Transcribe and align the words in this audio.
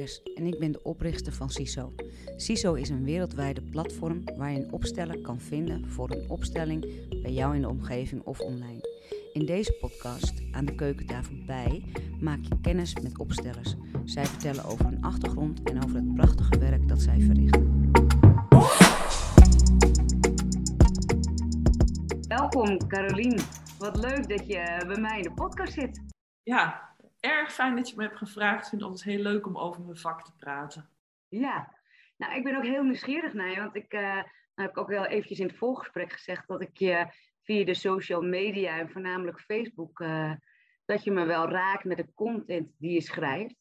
Rijkers 0.00 0.34
en 0.34 0.46
ik 0.46 0.58
ben 0.58 0.72
de 0.72 0.82
oprichter 0.82 1.32
van 1.32 1.50
CISO. 1.50 1.92
CISO 2.36 2.74
is 2.74 2.88
een 2.88 3.04
wereldwijde 3.04 3.62
platform 3.62 4.22
waar 4.36 4.50
je 4.50 4.58
een 4.58 4.72
opsteller 4.72 5.20
kan 5.20 5.40
vinden 5.40 5.88
voor 5.88 6.10
een 6.10 6.30
opstelling 6.30 7.08
bij 7.22 7.32
jou 7.32 7.54
in 7.54 7.60
de 7.60 7.68
omgeving 7.68 8.22
of 8.22 8.40
online. 8.40 8.88
In 9.32 9.46
deze 9.46 9.72
podcast, 9.72 10.42
aan 10.52 10.64
de 10.64 10.74
keukentafel 10.74 11.34
bij, 11.46 11.84
maak 12.20 12.38
je 12.42 12.60
kennis 12.60 12.94
met 12.94 13.18
opstellers. 13.18 13.74
Zij 14.04 14.26
vertellen 14.26 14.64
over 14.64 14.84
hun 14.84 15.02
achtergrond 15.02 15.62
en 15.62 15.84
over 15.84 15.96
het 15.96 16.14
prachtige 16.14 16.58
werk 16.58 16.88
dat 16.88 17.00
zij 17.00 17.20
verrichten. 17.20 17.90
Welkom 22.28 22.86
Carolien. 22.88 23.38
Wat 23.78 23.96
leuk 23.96 24.28
dat 24.28 24.46
je 24.46 24.84
bij 24.86 25.00
mij 25.00 25.16
in 25.16 25.22
de 25.22 25.32
podcast 25.34 25.72
zit. 25.72 26.00
Ja, 26.42 26.89
erg 27.20 27.52
fijn 27.52 27.76
dat 27.76 27.88
je 27.88 27.96
me 27.96 28.02
hebt 28.02 28.16
gevraagd. 28.16 28.62
Ik 28.62 28.68
vind 28.68 28.80
het 28.80 28.90
altijd 28.90 29.08
heel 29.08 29.22
leuk 29.22 29.46
om 29.46 29.58
over 29.58 29.82
mijn 29.82 29.96
vak 29.96 30.24
te 30.24 30.36
praten. 30.36 30.88
Ja, 31.28 31.74
nou 32.16 32.34
ik 32.34 32.44
ben 32.44 32.56
ook 32.56 32.64
heel 32.64 32.82
nieuwsgierig 32.82 33.32
naar 33.32 33.50
je, 33.50 33.56
want 33.56 33.76
ik 33.76 33.94
uh, 33.94 34.22
heb 34.54 34.70
ik 34.70 34.78
ook 34.78 34.88
wel 34.88 35.06
eventjes 35.06 35.38
in 35.38 35.46
het 35.46 35.56
voorgesprek 35.56 36.12
gezegd 36.12 36.48
dat 36.48 36.60
ik 36.60 36.78
je 36.78 37.06
via 37.42 37.64
de 37.64 37.74
social 37.74 38.22
media 38.22 38.78
en 38.78 38.90
voornamelijk 38.90 39.40
Facebook, 39.40 40.00
uh, 40.00 40.32
dat 40.84 41.04
je 41.04 41.10
me 41.10 41.24
wel 41.24 41.48
raakt 41.48 41.84
met 41.84 41.96
de 41.96 42.14
content 42.14 42.72
die 42.78 42.92
je 42.92 43.00
schrijft. 43.00 43.54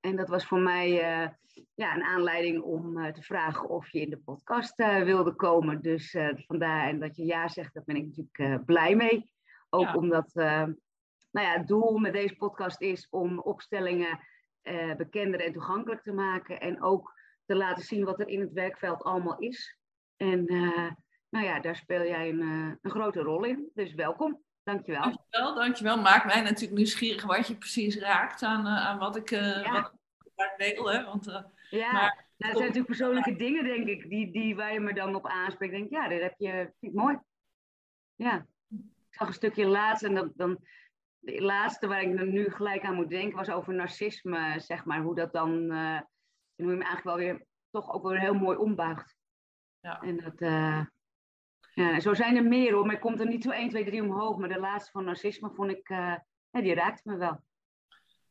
En 0.00 0.16
dat 0.16 0.28
was 0.28 0.46
voor 0.46 0.58
mij 0.60 0.90
uh, 0.90 1.28
ja, 1.74 1.94
een 1.94 2.04
aanleiding 2.04 2.62
om 2.62 3.12
te 3.12 3.22
vragen 3.22 3.68
of 3.68 3.90
je 3.90 4.00
in 4.00 4.10
de 4.10 4.18
podcast 4.18 4.76
wilde 4.76 5.34
komen. 5.34 5.80
Dus 5.80 6.16
vandaar 6.46 6.88
en 6.88 7.00
dat 7.00 7.16
je 7.16 7.24
ja 7.24 7.48
zegt, 7.48 7.74
daar 7.74 7.84
ben 7.84 7.96
ik 7.96 8.06
natuurlijk 8.06 8.64
blij 8.64 8.96
mee. 8.96 9.30
Ook 9.68 9.86
ja. 9.86 9.94
omdat 9.94 10.32
nou 11.36 11.48
ja, 11.48 11.56
het 11.56 11.66
doel 11.68 11.98
met 11.98 12.12
deze 12.12 12.36
podcast 12.36 12.80
is 12.80 13.08
om 13.10 13.38
opstellingen 13.38 14.20
uh, 14.62 14.94
bekender 14.94 15.40
en 15.40 15.52
toegankelijk 15.52 16.02
te 16.02 16.12
maken. 16.12 16.60
En 16.60 16.82
ook 16.82 17.14
te 17.46 17.54
laten 17.54 17.84
zien 17.84 18.04
wat 18.04 18.20
er 18.20 18.28
in 18.28 18.40
het 18.40 18.52
werkveld 18.52 19.02
allemaal 19.02 19.38
is. 19.38 19.78
En 20.16 20.52
uh, 20.52 20.90
nou 21.28 21.44
ja, 21.44 21.60
daar 21.60 21.76
speel 21.76 22.02
jij 22.02 22.28
een, 22.28 22.40
uh, 22.40 22.74
een 22.82 22.90
grote 22.90 23.20
rol 23.20 23.44
in. 23.44 23.70
Dus 23.74 23.94
welkom. 23.94 24.42
Dankjewel. 24.62 25.02
Dankjewel, 25.02 25.54
dankjewel. 25.54 26.00
Maakt 26.00 26.24
mij 26.24 26.42
natuurlijk 26.42 26.76
nieuwsgierig 26.76 27.24
wat 27.24 27.46
je 27.48 27.56
precies 27.56 27.98
raakt 27.98 28.42
aan, 28.42 28.66
aan 28.66 28.98
wat 28.98 29.16
ik 29.16 29.30
ja. 29.30 29.92
wat 30.34 30.54
deel. 30.56 30.90
Hè? 30.90 31.04
Want, 31.04 31.24
ja, 31.70 31.92
maar, 31.92 32.26
nou, 32.36 32.36
dat 32.36 32.50
zijn 32.50 32.58
natuurlijk 32.58 32.86
persoonlijke 32.86 33.36
dingen, 33.36 33.64
denk 33.64 33.86
ik, 33.86 34.08
die, 34.08 34.32
die 34.32 34.56
waar 34.56 34.72
je 34.72 34.80
me 34.80 34.94
dan 34.94 35.14
op 35.14 35.26
aanspreekt. 35.26 35.72
Denk 35.72 35.90
ja, 35.90 36.08
dat 36.08 36.20
heb 36.20 36.34
je, 36.38 36.50
vind 36.50 36.92
ik 36.92 36.92
mooi. 36.92 37.18
Ja. 38.14 38.46
Ik 39.10 39.22
zag 39.22 39.28
een 39.28 39.34
stukje 39.34 39.66
laatst 39.66 40.04
en 40.04 40.14
dan, 40.14 40.32
dan 40.34 40.58
de 41.26 41.42
laatste 41.42 41.86
waar 41.86 42.02
ik 42.02 42.24
nu 42.24 42.50
gelijk 42.50 42.84
aan 42.84 42.94
moet 42.94 43.08
denken 43.08 43.36
was 43.36 43.50
over 43.50 43.74
narcisme, 43.74 44.60
zeg 44.60 44.84
maar. 44.84 45.00
Hoe 45.02 45.14
dat 45.14 45.32
dan, 45.32 45.72
uh, 45.72 46.00
hoe 46.54 46.66
je 46.66 46.66
hem 46.66 46.82
eigenlijk 46.82 47.04
wel 47.04 47.16
weer, 47.16 47.46
toch 47.70 47.92
ook 47.92 48.08
weer 48.08 48.20
heel 48.20 48.34
mooi 48.34 48.56
ombuigt. 48.56 49.16
Ja. 49.80 50.00
En 50.00 50.16
dat, 50.16 50.40
uh, 50.40 50.84
ja, 51.74 52.00
zo 52.00 52.14
zijn 52.14 52.36
er 52.36 52.44
meer 52.44 52.72
hoor, 52.72 52.86
maar 52.86 52.94
ik 52.94 53.00
komt 53.00 53.20
er 53.20 53.26
niet 53.26 53.42
zo 53.42 53.50
1, 53.50 53.68
2, 53.68 53.84
3 53.84 54.02
omhoog. 54.02 54.36
Maar 54.36 54.48
de 54.48 54.58
laatste 54.58 54.90
van 54.90 55.04
narcisme 55.04 55.50
vond 55.50 55.70
ik, 55.70 55.88
uh, 55.88 56.16
ja, 56.50 56.60
die 56.60 56.74
raakte 56.74 57.08
me 57.08 57.16
wel. 57.16 57.44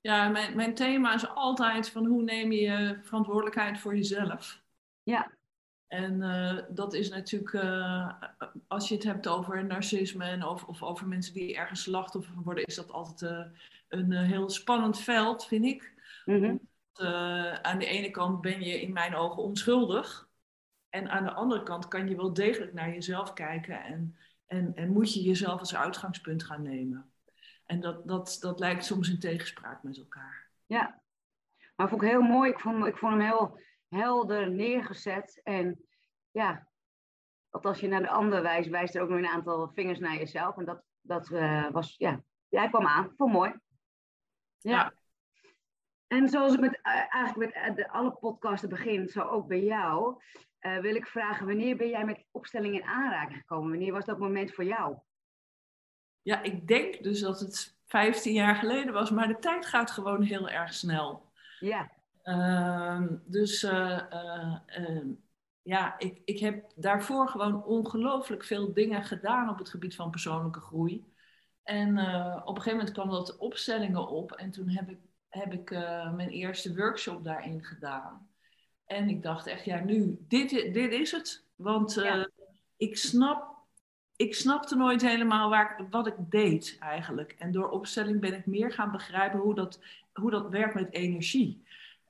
Ja, 0.02 0.30
mijn, 0.30 0.56
mijn 0.56 0.74
thema 0.74 1.14
is 1.14 1.28
altijd 1.28 1.90
van 1.90 2.06
hoe 2.06 2.24
neem 2.24 2.52
je 2.52 3.00
verantwoordelijkheid 3.02 3.80
voor 3.80 3.96
jezelf. 3.96 4.62
Ja. 5.04 5.32
En 5.96 6.22
uh, 6.22 6.58
dat 6.70 6.94
is 6.94 7.10
natuurlijk, 7.10 7.54
uh, 7.54 8.14
als 8.68 8.88
je 8.88 8.96
het 8.96 9.04
hebt 9.04 9.28
over 9.28 9.66
narcisme 9.66 10.24
en 10.24 10.44
over, 10.44 10.68
of 10.68 10.84
over 10.84 11.08
mensen 11.08 11.34
die 11.34 11.56
ergens 11.56 11.82
slachtoffer 11.82 12.34
van 12.34 12.44
worden, 12.44 12.66
is 12.66 12.76
dat 12.76 12.92
altijd 12.92 13.32
uh, 13.32 13.46
een 13.88 14.12
heel 14.12 14.50
spannend 14.50 15.00
veld, 15.00 15.46
vind 15.46 15.66
ik. 15.66 15.94
Mm 16.26 16.44
-hmm. 16.44 16.60
aan 17.62 17.80
de 17.80 17.86
ene 17.86 18.12
kant 18.12 18.42
ben 18.42 18.62
je 18.62 18.82
in 18.82 18.94
mijn 18.94 19.16
ogen 19.16 19.44
onschuldig. 19.44 20.30
En 20.90 21.10
aan 21.10 21.24
de 21.24 21.34
andere 21.34 21.64
kant 21.64 21.88
kan 21.88 22.08
je 22.10 22.16
wel 22.16 22.34
degelijk 22.34 22.74
naar 22.74 22.90
jezelf 22.90 23.34
kijken 23.34 23.84
en, 23.84 24.16
en, 24.46 24.72
en 24.76 24.92
moet 24.92 25.14
je 25.14 25.22
jezelf 25.22 25.60
als 25.60 25.76
uitgangspunt 25.76 26.44
gaan 26.44 26.62
nemen. 26.62 27.12
En 27.66 27.80
dat, 27.80 28.08
dat, 28.08 28.38
dat 28.40 28.60
lijkt 28.60 28.86
soms 28.86 29.10
in 29.10 29.20
tegenspraak 29.20 29.84
met 29.84 29.98
elkaar. 29.98 30.50
Ja, 30.66 31.02
maar 31.76 31.90
vond 31.90 32.02
ik 32.02 32.10
heel 32.10 32.22
mooi. 32.22 32.52
Ik 32.52 32.60
vond, 32.60 32.86
ik 32.86 32.98
vond 32.98 33.12
hem 33.12 33.22
heel 33.22 33.60
helder 33.96 34.52
neergezet. 34.52 35.42
En 35.44 35.86
ja, 36.32 36.68
dat 37.50 37.66
als 37.66 37.80
je 37.80 37.88
naar 37.88 38.02
de 38.02 38.10
ander 38.10 38.42
wijst, 38.42 38.70
wijst 38.70 38.96
er 38.96 39.02
ook 39.02 39.10
nog 39.10 39.18
een 39.18 39.28
aantal 39.28 39.72
vingers 39.74 40.00
naar 40.00 40.16
jezelf. 40.16 40.58
En 40.58 40.66
dat, 40.66 40.84
dat 41.02 41.30
uh, 41.30 41.70
was, 41.72 41.96
ja, 41.98 42.24
jij 42.50 42.70
kwam 42.70 42.86
aan. 42.86 43.14
Vond 43.18 43.32
mooi. 43.32 43.54
Ja. 44.58 44.72
ja. 44.72 44.94
En 46.08 46.30
zoals 46.30 46.54
ik 46.54 46.60
met, 46.60 46.80
uh, 46.84 47.14
eigenlijk 47.14 47.66
met 47.66 47.76
de, 47.76 47.90
alle 47.90 48.12
podcasten 48.12 48.70
begin, 48.70 49.08
zo 49.08 49.22
ook 49.22 49.48
bij 49.48 49.64
jou, 49.64 50.22
uh, 50.62 50.78
wil 50.78 50.96
ik 50.96 51.08
vragen, 51.08 51.46
wanneer 51.46 51.78
ben 51.78 51.90
jij 51.90 52.06
met 52.06 52.26
opstellingen 52.32 52.82
in 52.82 52.88
aanraking 52.88 53.40
gekomen? 53.40 53.70
Wanneer 53.70 53.92
was 53.92 54.06
dat 54.06 54.20
moment 54.20 54.54
voor 54.54 54.64
jou? 54.64 54.98
Ja, 56.22 56.42
ik 56.42 56.68
denk 56.68 57.04
dus 57.04 57.20
dat 57.20 57.40
het 57.40 57.78
15 57.86 58.34
jaar 58.34 58.56
geleden 58.56 58.94
was, 58.94 59.12
maar 59.12 59.28
de 59.28 59.40
tijd 59.40 59.66
gaat 59.66 59.92
gewoon 59.92 60.22
heel 60.22 60.50
erg 60.50 60.74
snel. 60.74 61.32
Ja. 61.60 61.92
Uh, 62.26 63.02
dus 63.26 63.64
uh, 63.64 64.00
uh, 64.80 65.02
ja, 65.62 66.00
ik, 66.00 66.22
ik 66.26 66.40
heb 66.40 66.72
daarvoor 66.76 67.30
gewoon 67.30 67.64
ongelooflijk 67.64 68.44
veel 68.44 68.74
dingen 68.74 69.04
gedaan 69.04 69.50
op 69.50 69.58
het 69.58 69.70
gebied 69.70 69.96
van 69.96 70.12
persoonlijke 70.12 70.60
groei. 70.60 71.06
En 71.64 71.98
uh, 71.98 72.42
op 72.46 72.56
een 72.56 72.62
gegeven 72.62 72.78
moment 72.78 72.92
kwam 72.92 73.10
dat 73.10 73.38
opstellingen 73.38 74.08
op 74.08 74.32
en 74.32 74.52
toen 74.52 74.70
heb 74.70 74.90
ik, 74.90 74.98
heb 75.30 75.54
ik 75.54 75.70
mijn 76.16 76.30
eerste 76.30 76.76
workshop 76.76 77.24
daarin 77.24 77.64
gedaan. 77.64 78.30
En 78.86 79.10
ik 79.10 79.24
dacht 79.24 79.48
echt, 79.48 79.66
ja, 79.66 79.80
nu, 79.80 80.18
dit, 80.28 80.50
dit 80.50 80.92
is 80.92 81.12
het. 81.12 81.46
Want 81.56 81.94
ja. 81.94 82.30
ik, 82.78 82.98
snap, 82.98 83.56
ik 84.16 84.36
snapte 84.36 84.76
nooit 84.76 85.02
helemaal 85.02 85.50
waar, 85.50 85.88
wat 85.90 86.08
ik 86.08 86.16
deed 86.18 86.78
eigenlijk. 86.80 87.32
En 87.32 87.52
door 87.52 87.70
opstelling 87.70 88.20
ben 88.20 88.34
ik 88.34 88.46
meer 88.46 88.72
gaan 88.72 88.92
begrijpen 88.92 89.40
hoe 89.40 89.56
dat, 89.56 89.80
hoe 90.14 90.32
dat 90.32 90.50
werkt 90.50 90.74
met 90.74 90.94
energie. 90.94 91.65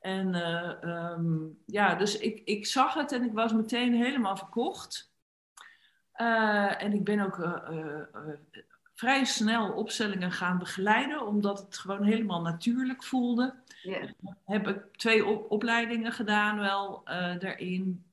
En 0.06 0.34
uh, 0.34 1.12
um, 1.12 1.58
ja, 1.66 1.96
dus 1.96 2.18
ik, 2.18 2.42
ik 2.44 2.66
zag 2.66 2.94
het 2.94 3.12
en 3.12 3.24
ik 3.24 3.34
was 3.34 3.54
meteen 3.54 3.94
helemaal 3.94 4.38
verkocht. 4.38 5.12
Uh, 6.18 6.84
en 6.84 6.94
ik 6.94 7.04
ben 7.04 7.20
ook 7.20 7.38
uh, 7.38 8.00
vrij 8.94 9.24
snel 9.24 9.72
opstellingen 9.72 10.32
gaan 10.32 10.58
begeleiden, 10.58 11.28
omdat 11.28 11.60
het 11.60 11.78
gewoon 11.78 12.04
helemaal 12.04 12.42
natuurlijk 12.42 13.04
voelde. 13.04 13.54
Yeah. 13.82 14.10
Heb 14.46 14.68
ik 14.68 14.84
twee 14.92 15.26
op 15.26 15.52
opleidingen 15.52 16.12
gedaan 16.12 16.60
wel 16.60 17.02
daarin, 17.40 18.06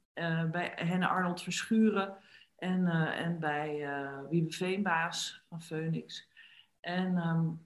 bij 0.51 0.73
Henne 0.75 1.09
Arnold 1.09 1.43
Verschuren 1.43 2.17
en, 2.57 2.87
en 3.13 3.39
bij 3.39 3.89
Wiebe 4.31 4.53
Veenbaas 4.53 5.43
van 5.49 5.63
Phoenix. 5.63 6.29
En 6.81 7.17
um, 7.17 7.61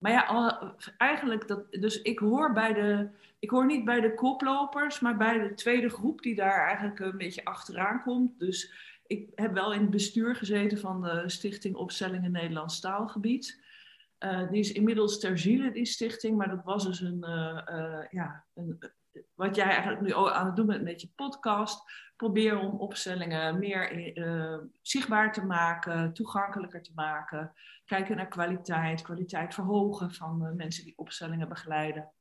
maar 0.00 0.12
ja, 0.12 0.74
eigenlijk, 0.96 1.48
dat, 1.48 1.72
dus 1.72 2.02
ik 2.02 2.18
hoor, 2.18 2.52
bij 2.52 2.72
de, 2.72 3.08
ik 3.38 3.50
hoor 3.50 3.66
niet 3.66 3.84
bij 3.84 4.00
de 4.00 4.14
koplopers, 4.14 5.00
maar 5.00 5.16
bij 5.16 5.38
de 5.38 5.54
tweede 5.54 5.88
groep 5.88 6.22
die 6.22 6.34
daar 6.34 6.66
eigenlijk 6.66 6.98
een 6.98 7.18
beetje 7.18 7.44
achteraan 7.44 8.02
komt. 8.02 8.38
Dus 8.38 8.72
ik 9.06 9.28
heb 9.34 9.52
wel 9.52 9.72
in 9.72 9.80
het 9.80 9.90
bestuur 9.90 10.36
gezeten 10.36 10.78
van 10.78 11.02
de 11.02 11.22
Stichting 11.26 11.76
Opstellingen 11.76 12.32
Nederlands 12.32 12.80
Taalgebied. 12.80 13.62
Uh, 14.18 14.50
die 14.50 14.60
is 14.60 14.72
inmiddels 14.72 15.18
ter 15.18 15.38
ziele, 15.38 15.70
die 15.70 15.84
stichting, 15.84 16.36
maar 16.36 16.48
dat 16.48 16.64
was 16.64 16.84
dus 16.86 17.00
een, 17.00 17.24
uh, 17.28 17.62
uh, 17.70 18.04
ja, 18.10 18.44
een, 18.54 18.78
wat 19.34 19.56
jij 19.56 19.66
eigenlijk 19.66 20.00
nu 20.00 20.14
aan 20.14 20.46
het 20.46 20.56
doen 20.56 20.66
bent 20.66 20.82
met 20.82 21.00
je 21.00 21.12
podcast. 21.14 21.92
Probeer 22.16 22.58
om 22.58 22.78
opstellingen 22.78 23.58
meer 23.58 24.16
uh, 24.16 24.58
zichtbaar 24.82 25.32
te 25.32 25.44
maken, 25.44 26.12
toegankelijker 26.12 26.82
te 26.82 26.92
maken. 26.94 27.52
Kijken 27.84 28.16
naar 28.16 28.28
kwaliteit, 28.28 29.02
kwaliteit 29.02 29.54
verhogen 29.54 30.12
van 30.12 30.44
uh, 30.44 30.52
mensen 30.52 30.84
die 30.84 30.98
opstellingen 30.98 31.48
begeleiden. 31.48 32.12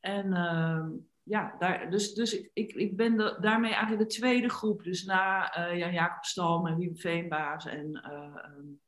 En 0.00 0.26
uh, 0.26 0.86
ja, 1.22 1.54
daar, 1.58 1.90
dus, 1.90 2.14
dus 2.14 2.40
ik, 2.52 2.72
ik, 2.72 2.96
ben 2.96 3.16
daarmee 3.40 3.72
eigenlijk 3.72 4.02
de 4.02 4.16
tweede 4.16 4.48
groep. 4.48 4.82
Dus 4.82 5.04
na 5.04 5.58
uh, 5.58 5.78
Jan 5.78 5.92
Jacob 5.92 6.24
Stalm 6.24 6.66
en 6.66 6.78
Wim 6.78 6.96
Veenbaas 6.96 7.66
en 7.66 8.12
um, 8.12 8.80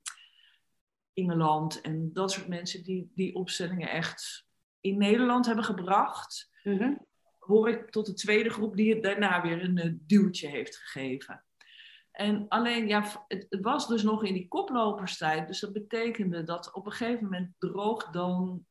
Ingeland 1.12 1.80
en 1.80 2.12
dat 2.12 2.32
soort 2.32 2.48
mensen 2.48 2.82
die 2.82 3.10
die 3.14 3.34
opstellingen 3.34 3.90
echt 3.90 4.46
in 4.80 4.98
Nederland 4.98 5.46
hebben 5.46 5.64
gebracht. 5.64 6.50
-hmm 6.62 7.06
hoor 7.46 7.68
ik 7.68 7.90
tot 7.90 8.06
de 8.06 8.14
tweede 8.14 8.50
groep 8.50 8.76
die 8.76 8.94
het 8.94 9.02
daarna 9.02 9.42
weer 9.42 9.64
een 9.64 9.86
uh, 9.86 9.92
duwtje 10.00 10.48
heeft 10.48 10.76
gegeven. 10.76 11.44
En 12.10 12.48
alleen, 12.48 12.88
ja, 12.88 13.24
het, 13.28 13.46
het, 13.48 13.60
was 13.60 13.88
dus 13.88 14.02
nog 14.02 14.24
in 14.24 14.34
die 14.34 14.48
koploperstijd. 14.48 15.46
Dus 15.46 15.60
dat 15.60 15.72
betekende 15.72 16.42
dat 16.42 16.72
op 16.72 16.86
een 16.86 16.92
gegeven 16.92 17.24
moment 17.24 17.52
droog 17.58 18.10
dan 18.10 18.66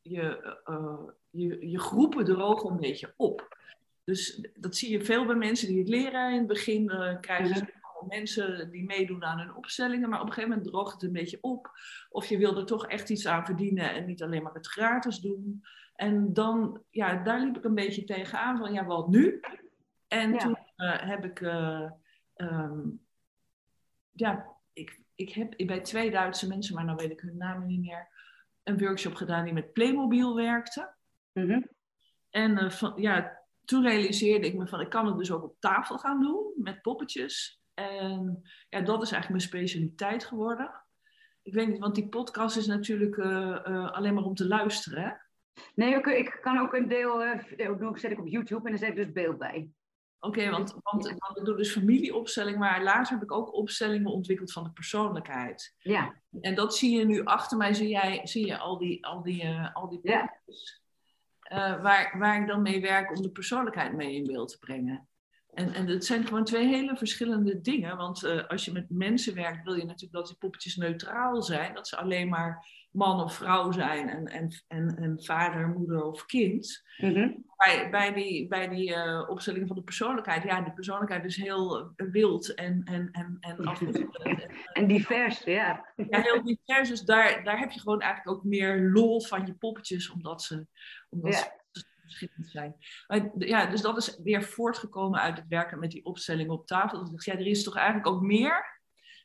je, 0.00 0.58
uh, 0.64 1.08
je, 1.30 1.68
je 1.68 1.78
groepen 1.78 2.24
drogen 2.24 2.70
een 2.70 2.80
beetje 2.80 3.14
op. 3.16 3.58
Dus 4.04 4.48
dat 4.54 4.76
zie 4.76 4.90
je 4.90 5.04
veel 5.04 5.26
bij 5.26 5.34
mensen 5.34 5.68
die 5.68 5.78
het 5.78 5.88
leren. 5.88 6.32
In 6.32 6.38
het 6.38 6.46
begin 6.46 6.82
uh, 6.82 7.20
krijgen 7.20 7.56
ze 7.56 7.78
mensen 8.08 8.70
die 8.70 8.84
meedoen 8.84 9.24
aan 9.24 9.38
hun 9.38 9.54
opstellingen, 9.54 10.08
maar 10.08 10.20
op 10.20 10.26
een 10.26 10.32
gegeven 10.32 10.56
moment 10.56 10.72
droogt 10.72 10.92
het 10.92 11.02
een 11.02 11.12
beetje 11.12 11.38
op. 11.40 11.70
Of 12.08 12.26
je 12.26 12.38
wil 12.38 12.56
er 12.56 12.66
toch 12.66 12.86
echt 12.86 13.10
iets 13.10 13.26
aan 13.26 13.44
verdienen 13.44 13.94
en 13.94 14.06
niet 14.06 14.22
alleen 14.22 14.42
maar 14.42 14.54
het 14.54 14.66
gratis 14.66 15.18
doen. 15.18 15.64
En 16.00 16.32
dan, 16.32 16.82
ja, 16.90 17.22
daar 17.22 17.40
liep 17.40 17.56
ik 17.56 17.64
een 17.64 17.74
beetje 17.74 18.04
tegenaan 18.04 18.58
van, 18.58 18.72
ja, 18.72 18.84
wat 18.84 19.08
nu? 19.08 19.40
En 20.08 20.38
toen 20.38 20.56
uh, 20.76 21.00
heb 21.00 21.24
ik, 21.24 21.40
uh, 21.40 21.90
um, 22.36 23.00
ja, 24.10 24.46
ik, 24.72 25.00
ik 25.14 25.32
heb 25.32 25.54
bij 25.56 25.80
twee 25.80 26.10
Duitse 26.10 26.48
mensen, 26.48 26.74
maar 26.74 26.84
nou 26.84 26.96
weet 26.96 27.10
ik 27.10 27.20
hun 27.20 27.36
namen 27.36 27.66
niet 27.66 27.80
meer, 27.80 28.08
een 28.62 28.78
workshop 28.78 29.14
gedaan 29.14 29.44
die 29.44 29.52
met 29.52 29.72
Playmobil 29.72 30.36
werkte. 30.36 30.94
Mm 31.32 31.68
En 32.30 32.50
uh, 32.50 32.70
van, 32.70 32.92
ja, 32.96 33.38
toen 33.64 33.82
realiseerde 33.82 34.46
ik 34.46 34.54
me 34.54 34.66
van, 34.66 34.80
ik 34.80 34.90
kan 34.90 35.06
het 35.06 35.18
dus 35.18 35.30
ook 35.30 35.42
op 35.42 35.56
tafel 35.58 35.98
gaan 35.98 36.20
doen 36.20 36.52
met 36.56 36.82
poppetjes. 36.82 37.62
En 37.74 38.42
ja, 38.68 38.80
dat 38.80 39.02
is 39.02 39.12
eigenlijk 39.12 39.28
mijn 39.28 39.40
specialiteit 39.40 40.24
geworden. 40.24 40.84
Ik 41.42 41.54
weet 41.54 41.68
niet, 41.68 41.78
want 41.78 41.94
die 41.94 42.08
podcast 42.08 42.56
is 42.56 42.66
natuurlijk 42.66 43.18
alleen 43.92 44.14
maar 44.14 44.24
om 44.24 44.34
te 44.34 44.46
luisteren, 44.46 45.02
hè? 45.02 45.28
Nee, 45.74 45.94
ik 45.94 46.38
kan 46.40 46.58
ook 46.58 46.74
een 46.74 46.88
deel, 46.88 47.24
uh, 47.24 47.94
zet 47.94 48.10
ik 48.10 48.18
op 48.18 48.26
YouTube 48.26 48.64
en 48.64 48.70
dan 48.70 48.78
zet 48.78 48.88
ik 48.88 48.96
dus 48.96 49.12
beeld 49.12 49.38
bij. 49.38 49.68
Oké, 50.20 50.50
want, 50.50 50.74
want, 50.82 51.08
ik 51.08 51.44
doe 51.44 51.56
dus 51.56 51.72
familieopstelling, 51.72 52.58
maar 52.58 52.82
later 52.82 53.12
heb 53.12 53.22
ik 53.22 53.32
ook 53.32 53.54
opstellingen 53.54 54.10
ontwikkeld 54.10 54.52
van 54.52 54.64
de 54.64 54.70
persoonlijkheid. 54.72 55.74
Ja. 55.78 56.14
En 56.40 56.54
dat 56.54 56.76
zie 56.76 56.98
je 56.98 57.04
nu 57.04 57.24
achter 57.24 57.56
mij, 57.56 57.74
zie, 57.74 57.88
jij, 57.88 58.20
zie 58.26 58.46
je 58.46 58.58
al 58.58 58.78
die, 58.78 59.06
al 59.06 59.22
die, 59.22 59.44
uh, 59.44 59.74
al 59.74 59.88
die 59.88 60.00
ja. 60.02 60.40
Uh, 61.52 61.82
waar, 61.82 62.18
waar 62.18 62.40
ik 62.40 62.46
dan 62.46 62.62
mee 62.62 62.80
werk 62.80 63.16
om 63.16 63.22
de 63.22 63.30
persoonlijkheid 63.30 63.92
mee 63.92 64.14
in 64.14 64.26
beeld 64.26 64.48
te 64.48 64.58
brengen. 64.58 65.08
En, 65.52 65.74
en 65.74 65.86
het 65.86 66.04
zijn 66.04 66.26
gewoon 66.26 66.44
twee 66.44 66.66
hele 66.66 66.96
verschillende 66.96 67.60
dingen. 67.60 67.96
Want 67.96 68.24
uh, 68.24 68.46
als 68.46 68.64
je 68.64 68.72
met 68.72 68.90
mensen 68.90 69.34
werkt, 69.34 69.64
wil 69.64 69.74
je 69.74 69.84
natuurlijk 69.84 70.12
dat 70.12 70.26
die 70.26 70.36
poppetjes 70.36 70.76
neutraal 70.76 71.42
zijn. 71.42 71.74
Dat 71.74 71.88
ze 71.88 71.96
alleen 71.96 72.28
maar 72.28 72.66
man 72.90 73.20
of 73.20 73.34
vrouw 73.34 73.72
zijn 73.72 74.08
en, 74.08 74.26
en, 74.26 74.62
en, 74.68 74.96
en 74.96 75.22
vader, 75.22 75.68
moeder 75.68 76.02
of 76.02 76.26
kind. 76.26 76.82
Mm-hmm. 76.96 77.44
bij, 77.56 77.90
bij 77.90 78.12
die, 78.12 78.48
bij 78.48 78.68
die 78.68 78.90
uh, 78.90 79.28
opstelling 79.28 79.66
van 79.66 79.76
de 79.76 79.82
persoonlijkheid, 79.82 80.42
ja, 80.42 80.60
die 80.60 80.72
persoonlijkheid 80.72 81.24
is 81.24 81.36
heel 81.36 81.92
wild 81.96 82.54
en, 82.54 82.82
en, 82.84 83.08
en, 83.20 83.38
en, 83.40 84.10
en, 84.72 84.86
divers, 84.86 85.42
ja. 85.42 85.86
Ja, 85.96 86.20
heel 86.20 86.42
divers. 86.42 86.88
Dus 86.88 87.02
daar, 87.02 87.44
daar 87.44 87.58
heb 87.58 87.70
je 87.70 87.80
gewoon 87.80 88.00
eigenlijk 88.00 88.36
ook 88.36 88.44
meer 88.44 88.80
lol 88.80 89.20
van 89.20 89.46
je 89.46 89.54
poppetjes, 89.54 90.10
omdat 90.10 90.42
ze, 90.42 90.66
omdat 91.08 91.32
ja. 91.32 91.38
ze 91.70 91.84
verschillend 92.00 92.48
zijn. 92.48 92.76
Maar, 93.06 93.30
ja, 93.38 93.66
dus 93.66 93.80
dat 93.80 93.96
is 93.96 94.18
weer 94.22 94.42
voortgekomen 94.42 95.20
uit 95.20 95.36
het 95.36 95.48
werken 95.48 95.78
met 95.78 95.90
die 95.90 96.04
opstelling 96.04 96.50
op 96.50 96.66
tafel. 96.66 97.10
Dus 97.10 97.24
ja, 97.24 97.32
er 97.32 97.46
is 97.46 97.62
toch 97.62 97.76
eigenlijk 97.76 98.06
ook 98.06 98.22
meer 98.22 98.79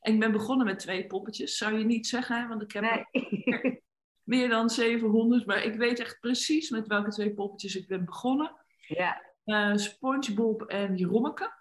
en 0.05 0.13
ik 0.13 0.19
ben 0.19 0.31
begonnen 0.31 0.65
met 0.65 0.79
twee 0.79 1.07
poppetjes, 1.07 1.57
zou 1.57 1.77
je 1.77 1.85
niet 1.85 2.07
zeggen, 2.07 2.47
want 2.47 2.61
ik 2.61 2.71
heb 2.71 2.81
meer, 2.81 3.81
meer, 4.23 4.49
dan 4.49 4.69
700, 4.69 5.45
maar 5.45 5.63
ik 5.63 5.75
weet 5.75 5.99
echt 5.99 6.19
precies 6.19 6.69
met 6.69 6.87
welke 6.87 7.09
twee 7.09 7.33
poppetjes 7.33 7.75
ik 7.75 7.87
ben 7.87 8.05
begonnen. 8.05 8.55
Ja. 8.87 9.21
Uh, 9.45 9.75
SpongeBob 9.75 10.61
en 10.61 10.95
Jerommeke. 10.95 11.53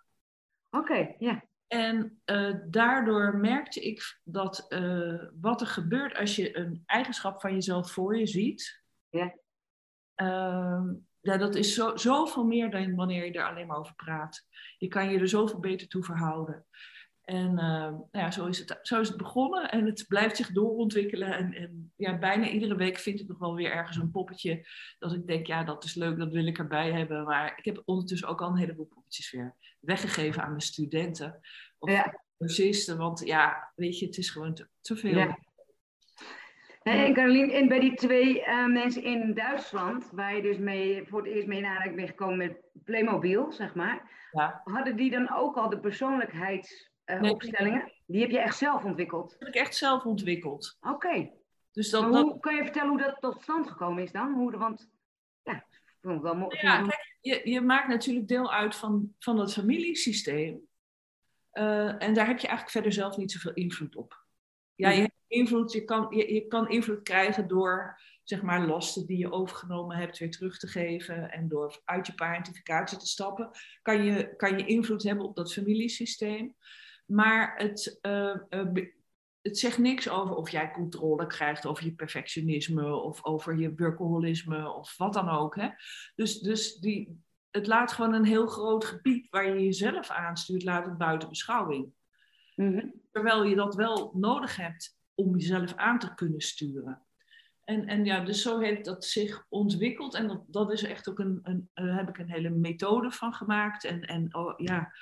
Oké, 0.70 1.14
ja. 1.18 1.44
En 1.66 2.20
uh, 2.26 2.54
daardoor 2.66 3.36
merkte 3.36 3.80
ik 3.80 4.20
dat 4.24 4.66
uh, 4.68 5.22
wat 5.40 5.60
er 5.60 5.66
gebeurt 5.66 6.16
als 6.16 6.36
je 6.36 6.56
een 6.56 6.82
eigenschap 6.86 7.40
van 7.40 7.52
jezelf 7.52 7.90
voor 7.90 8.18
je 8.18 8.26
ziet, 8.26 8.82
ja. 9.08 9.34
Ehm, 10.14 10.94
ja, 11.20 11.36
dat 11.36 11.54
is 11.54 11.74
zo, 11.74 11.96
zoveel 11.96 12.44
meer 12.44 12.70
dan 12.70 12.94
wanneer 12.94 13.24
je 13.24 13.32
er 13.32 13.48
alleen 13.48 13.66
maar 13.66 13.78
over 13.78 13.94
praat. 13.94 14.46
Je 14.78 14.88
kan 14.88 15.10
je 15.10 15.18
er 15.18 15.28
zoveel 15.28 15.60
beter 15.60 15.88
toe 15.88 16.04
verhouden. 16.04 16.66
En 17.24 17.50
uh, 17.50 17.56
nou 17.56 18.08
ja, 18.10 18.30
zo, 18.30 18.46
is 18.46 18.58
het, 18.58 18.78
zo 18.82 19.00
is 19.00 19.08
het 19.08 19.16
begonnen 19.16 19.70
en 19.70 19.86
het 19.86 20.04
blijft 20.08 20.36
zich 20.36 20.52
doorontwikkelen. 20.52 21.36
En, 21.36 21.52
en 21.52 21.92
ja, 21.96 22.18
bijna 22.18 22.48
iedere 22.48 22.76
week 22.76 22.98
vind 22.98 23.20
ik 23.20 23.28
nog 23.28 23.38
wel 23.38 23.54
weer 23.54 23.70
ergens 23.70 23.96
een 23.96 24.10
poppetje 24.10 24.66
dat 24.98 25.12
ik 25.12 25.26
denk, 25.26 25.46
ja, 25.46 25.64
dat 25.64 25.84
is 25.84 25.94
leuk, 25.94 26.18
dat 26.18 26.32
wil 26.32 26.46
ik 26.46 26.58
erbij 26.58 26.92
hebben. 26.92 27.24
Maar 27.24 27.54
ik 27.56 27.64
heb 27.64 27.82
ondertussen 27.84 28.28
ook 28.28 28.42
al 28.42 28.48
een 28.48 28.56
heleboel 28.56 28.86
poppetjes 28.94 29.30
weer 29.30 29.54
weggegeven 29.80 30.42
aan 30.42 30.48
mijn 30.48 30.60
studenten 30.60 31.40
of 31.78 31.90
ja. 31.90 32.20
cursisten. 32.38 32.96
Want 32.96 33.26
ja, 33.26 33.72
weet 33.74 33.98
je, 33.98 34.06
het 34.06 34.18
is 34.18 34.30
gewoon 34.30 34.54
te, 34.54 34.68
te 34.80 34.96
veel. 34.96 35.18
Ja. 35.18 35.38
En 36.82 37.14
Caroline, 37.14 37.52
en 37.52 37.68
bij 37.68 37.80
die 37.80 37.94
twee 37.94 38.40
uh, 38.40 38.66
mensen 38.66 39.02
in 39.02 39.34
Duitsland, 39.34 40.10
waar 40.12 40.36
je 40.36 40.42
dus 40.42 40.58
mee, 40.58 41.04
voor 41.06 41.22
het 41.22 41.32
eerst 41.32 41.46
mee 41.46 41.58
in 41.58 41.64
aanraking 41.64 41.96
bent 41.96 42.08
gekomen 42.08 42.36
met 42.36 42.56
Playmobil, 42.84 43.52
zeg 43.52 43.74
maar, 43.74 44.28
ja. 44.32 44.60
hadden 44.64 44.96
die 44.96 45.10
dan 45.10 45.34
ook 45.34 45.56
al 45.56 45.68
de 45.68 45.80
persoonlijkheids 45.80 46.92
nee, 47.04 47.30
opstellingen? 47.30 47.92
Die 48.06 48.20
heb 48.20 48.30
je 48.30 48.38
echt 48.38 48.56
zelf 48.56 48.84
ontwikkeld? 48.84 49.28
Die 49.28 49.38
heb 49.38 49.48
ik 49.48 49.54
echt 49.54 49.76
zelf 49.76 50.04
ontwikkeld. 50.04 50.78
Oké. 50.80 51.30
Dus 51.72 51.90
dat, 51.90 52.12
dat... 52.12 52.22
Hoe, 52.22 52.40
kan 52.40 52.54
je 52.54 52.62
vertellen 52.62 52.88
hoe 52.88 53.02
dat 53.02 53.16
tot 53.20 53.42
stand 53.42 53.68
gekomen 53.68 54.02
is 54.02 54.12
dan? 54.12 54.32
Hoe, 54.32 54.56
want 54.56 54.90
ja, 55.42 55.64
vond 56.00 56.16
ik 56.16 56.22
wel 56.22 56.34
mooi. 56.34 56.58
Ja, 56.60 56.82
kijk, 56.82 57.16
je, 57.20 57.40
je 57.50 57.60
maakt 57.60 57.88
natuurlijk 57.88 58.28
deel 58.28 58.52
uit 58.52 58.74
van, 58.74 59.14
van 59.18 59.38
het 59.38 59.52
familiesysteem. 59.52 60.60
Uh, 61.52 62.02
en 62.02 62.14
daar 62.14 62.26
heb 62.26 62.38
je 62.38 62.46
eigenlijk 62.46 62.70
verder 62.70 62.92
zelf 62.92 63.16
niet 63.16 63.32
zoveel 63.32 63.52
invloed 63.52 63.96
op. 63.96 64.24
Ja, 64.74 64.90
je, 64.90 65.00
hebt 65.00 65.14
invloed, 65.26 65.72
je, 65.72 65.84
kan, 65.84 66.06
je, 66.10 66.34
je 66.34 66.46
kan 66.46 66.68
invloed 66.68 67.02
krijgen 67.02 67.48
door 67.48 68.00
zeg 68.24 68.42
maar, 68.42 68.66
lasten 68.66 69.06
die 69.06 69.18
je 69.18 69.32
overgenomen 69.32 69.96
hebt 69.96 70.18
weer 70.18 70.30
terug 70.30 70.58
te 70.58 70.66
geven 70.66 71.30
en 71.30 71.48
door 71.48 71.80
uit 71.84 72.06
je 72.06 72.14
parentificatie 72.14 72.98
te 72.98 73.06
stappen, 73.06 73.50
kan 73.82 74.04
je, 74.04 74.36
kan 74.36 74.58
je 74.58 74.66
invloed 74.66 75.02
hebben 75.02 75.24
op 75.24 75.36
dat 75.36 75.52
familiesysteem. 75.52 76.54
Maar 77.04 77.56
het, 77.56 77.98
uh, 78.02 78.36
uh, 78.50 78.84
het 79.40 79.58
zegt 79.58 79.78
niks 79.78 80.08
over 80.08 80.34
of 80.34 80.50
jij 80.50 80.70
controle 80.70 81.26
krijgt 81.26 81.66
over 81.66 81.84
je 81.84 81.94
perfectionisme 81.94 82.94
of 82.94 83.24
over 83.24 83.56
je 83.56 83.74
workaholisme 83.76 84.72
of 84.72 84.96
wat 84.96 85.12
dan 85.12 85.28
ook. 85.28 85.56
Hè? 85.56 85.68
Dus, 86.14 86.40
dus 86.40 86.74
die, 86.74 87.22
het 87.50 87.66
laat 87.66 87.92
gewoon 87.92 88.14
een 88.14 88.24
heel 88.24 88.46
groot 88.46 88.84
gebied 88.84 89.30
waar 89.30 89.48
je 89.48 89.64
jezelf 89.64 90.10
aanstuurt, 90.10 90.64
laat 90.64 90.84
het 90.84 90.98
buiten 90.98 91.28
beschouwing. 91.28 91.92
Mm-hmm. 92.54 92.94
Terwijl 93.10 93.44
je 93.44 93.54
dat 93.54 93.74
wel 93.74 94.10
nodig 94.14 94.56
hebt 94.56 94.98
om 95.14 95.36
jezelf 95.36 95.74
aan 95.74 95.98
te 95.98 96.14
kunnen 96.14 96.40
sturen. 96.40 97.02
En, 97.64 97.86
en 97.86 98.04
ja, 98.04 98.20
dus 98.20 98.42
zo 98.42 98.58
heeft 98.58 98.84
dat 98.84 99.04
zich 99.04 99.46
ontwikkeld. 99.48 100.14
En 100.14 100.28
dat, 100.28 100.42
dat 100.46 100.72
is 100.72 100.82
echt 100.82 101.08
ook 101.08 101.18
een, 101.18 101.40
een, 101.42 101.70
daar 101.74 101.96
heb 101.96 102.08
ik 102.08 102.18
een 102.18 102.30
hele 102.30 102.50
methode 102.50 103.10
van 103.10 103.34
gemaakt. 103.34 103.84
En, 103.84 104.00
en 104.00 104.34
oh, 104.34 104.52
ja, 104.56 104.92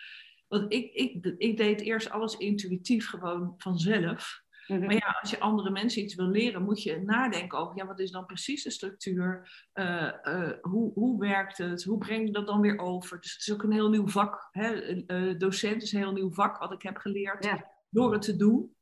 want 0.52 0.72
ik, 0.72 0.92
ik, 0.92 1.34
ik 1.38 1.56
deed 1.56 1.80
eerst 1.80 2.10
alles 2.10 2.36
intuïtief, 2.36 3.08
gewoon 3.08 3.54
vanzelf. 3.56 4.42
Mhm. 4.66 4.80
Maar 4.80 4.94
ja, 4.94 5.18
als 5.20 5.30
je 5.30 5.40
andere 5.40 5.70
mensen 5.70 6.02
iets 6.02 6.14
wil 6.14 6.26
leren, 6.26 6.62
moet 6.62 6.82
je 6.82 7.00
nadenken 7.00 7.58
over, 7.58 7.76
ja, 7.76 7.86
wat 7.86 7.98
is 7.98 8.10
dan 8.10 8.26
precies 8.26 8.62
de 8.62 8.70
structuur? 8.70 9.50
Uh, 9.74 10.12
uh, 10.22 10.50
hoe, 10.60 10.92
hoe 10.92 11.18
werkt 11.18 11.58
het? 11.58 11.84
Hoe 11.84 11.98
breng 11.98 12.26
je 12.26 12.32
dat 12.32 12.46
dan 12.46 12.60
weer 12.60 12.78
over? 12.78 13.20
Dus 13.20 13.32
het 13.32 13.40
is 13.40 13.52
ook 13.52 13.62
een 13.62 13.72
heel 13.72 13.88
nieuw 13.88 14.08
vak. 14.08 14.48
Hè? 14.50 14.94
Uh, 15.06 15.38
docent 15.38 15.82
is 15.82 15.92
een 15.92 16.00
heel 16.00 16.12
nieuw 16.12 16.32
vak 16.32 16.58
wat 16.58 16.72
ik 16.72 16.82
heb 16.82 16.96
geleerd 16.96 17.62
door 17.88 18.12
het 18.12 18.22
te 18.22 18.36
doen. 18.36 18.74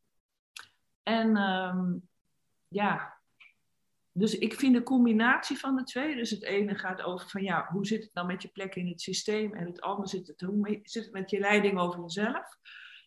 En 1.02 1.36
um, 1.36 2.08
ja, 2.68 3.19
dus 4.12 4.38
ik 4.38 4.54
vind 4.54 4.74
de 4.74 4.82
combinatie 4.82 5.58
van 5.58 5.76
de 5.76 5.84
twee, 5.84 6.16
dus 6.16 6.30
het 6.30 6.42
ene 6.42 6.74
gaat 6.74 7.02
over 7.02 7.28
van 7.28 7.42
ja, 7.42 7.68
hoe 7.72 7.86
zit 7.86 8.02
het 8.02 8.14
nou 8.14 8.26
met 8.26 8.42
je 8.42 8.48
plek 8.48 8.74
in 8.74 8.88
het 8.88 9.00
systeem 9.00 9.54
en 9.54 9.66
het 9.66 9.80
andere 9.80 10.08
zit 10.08 10.26
het, 10.26 10.40
hoe 10.40 10.80
zit 10.82 11.04
het 11.04 11.12
met 11.12 11.30
je 11.30 11.38
leiding 11.38 11.78
over 11.78 12.00
jezelf. 12.00 12.58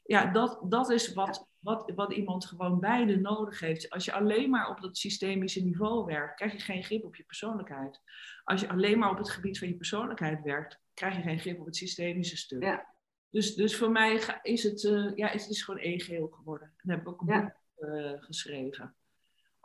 Ja, 0.04 0.32
dat, 0.32 0.60
dat 0.70 0.90
is 0.90 1.14
wat, 1.14 1.48
wat, 1.60 1.92
wat 1.96 2.14
iemand 2.14 2.46
gewoon 2.46 2.80
beide 2.80 3.20
nodig 3.20 3.60
heeft. 3.60 3.90
Als 3.90 4.06
je 4.06 4.14
alleen 4.14 4.50
maar 4.50 4.70
op 4.70 4.82
dat 4.82 4.98
systemische 4.98 5.64
niveau 5.64 6.06
werkt, 6.06 6.36
krijg 6.36 6.52
je 6.52 6.60
geen 6.60 6.84
grip 6.84 7.04
op 7.04 7.16
je 7.16 7.24
persoonlijkheid. 7.24 8.02
Als 8.44 8.62
je 8.62 8.70
alleen 8.70 9.00
maar 9.00 9.12
op 9.12 9.18
het 9.18 9.30
gebied 9.30 9.60
van 9.60 9.68
je 9.68 9.76
persoonlijkheid 9.76 10.42
werkt, 10.42 10.80
krijg 10.94 11.16
je 11.16 11.22
geen 11.22 11.40
grip 11.40 11.60
op 11.60 11.66
het 11.66 11.76
systemische 11.76 12.38
stuk. 12.38 12.64
Ja. 12.64 12.92
Dus, 13.30 13.56
dus 13.56 13.78
voor 13.78 13.92
mij 13.92 14.40
is 14.42 14.64
het, 14.64 14.84
uh, 14.84 15.16
ja, 15.16 15.28
het 15.28 15.50
is 15.50 15.64
gewoon 15.64 15.80
één 15.80 16.00
geheel 16.00 16.28
geworden. 16.28 16.68
En 16.68 16.88
daar 16.88 16.98
heb 16.98 17.08
ik 17.08 17.12
ook 17.12 17.22
een 17.22 17.42
boek 17.42 17.90
uh, 17.90 18.12
geschreven 18.18 18.96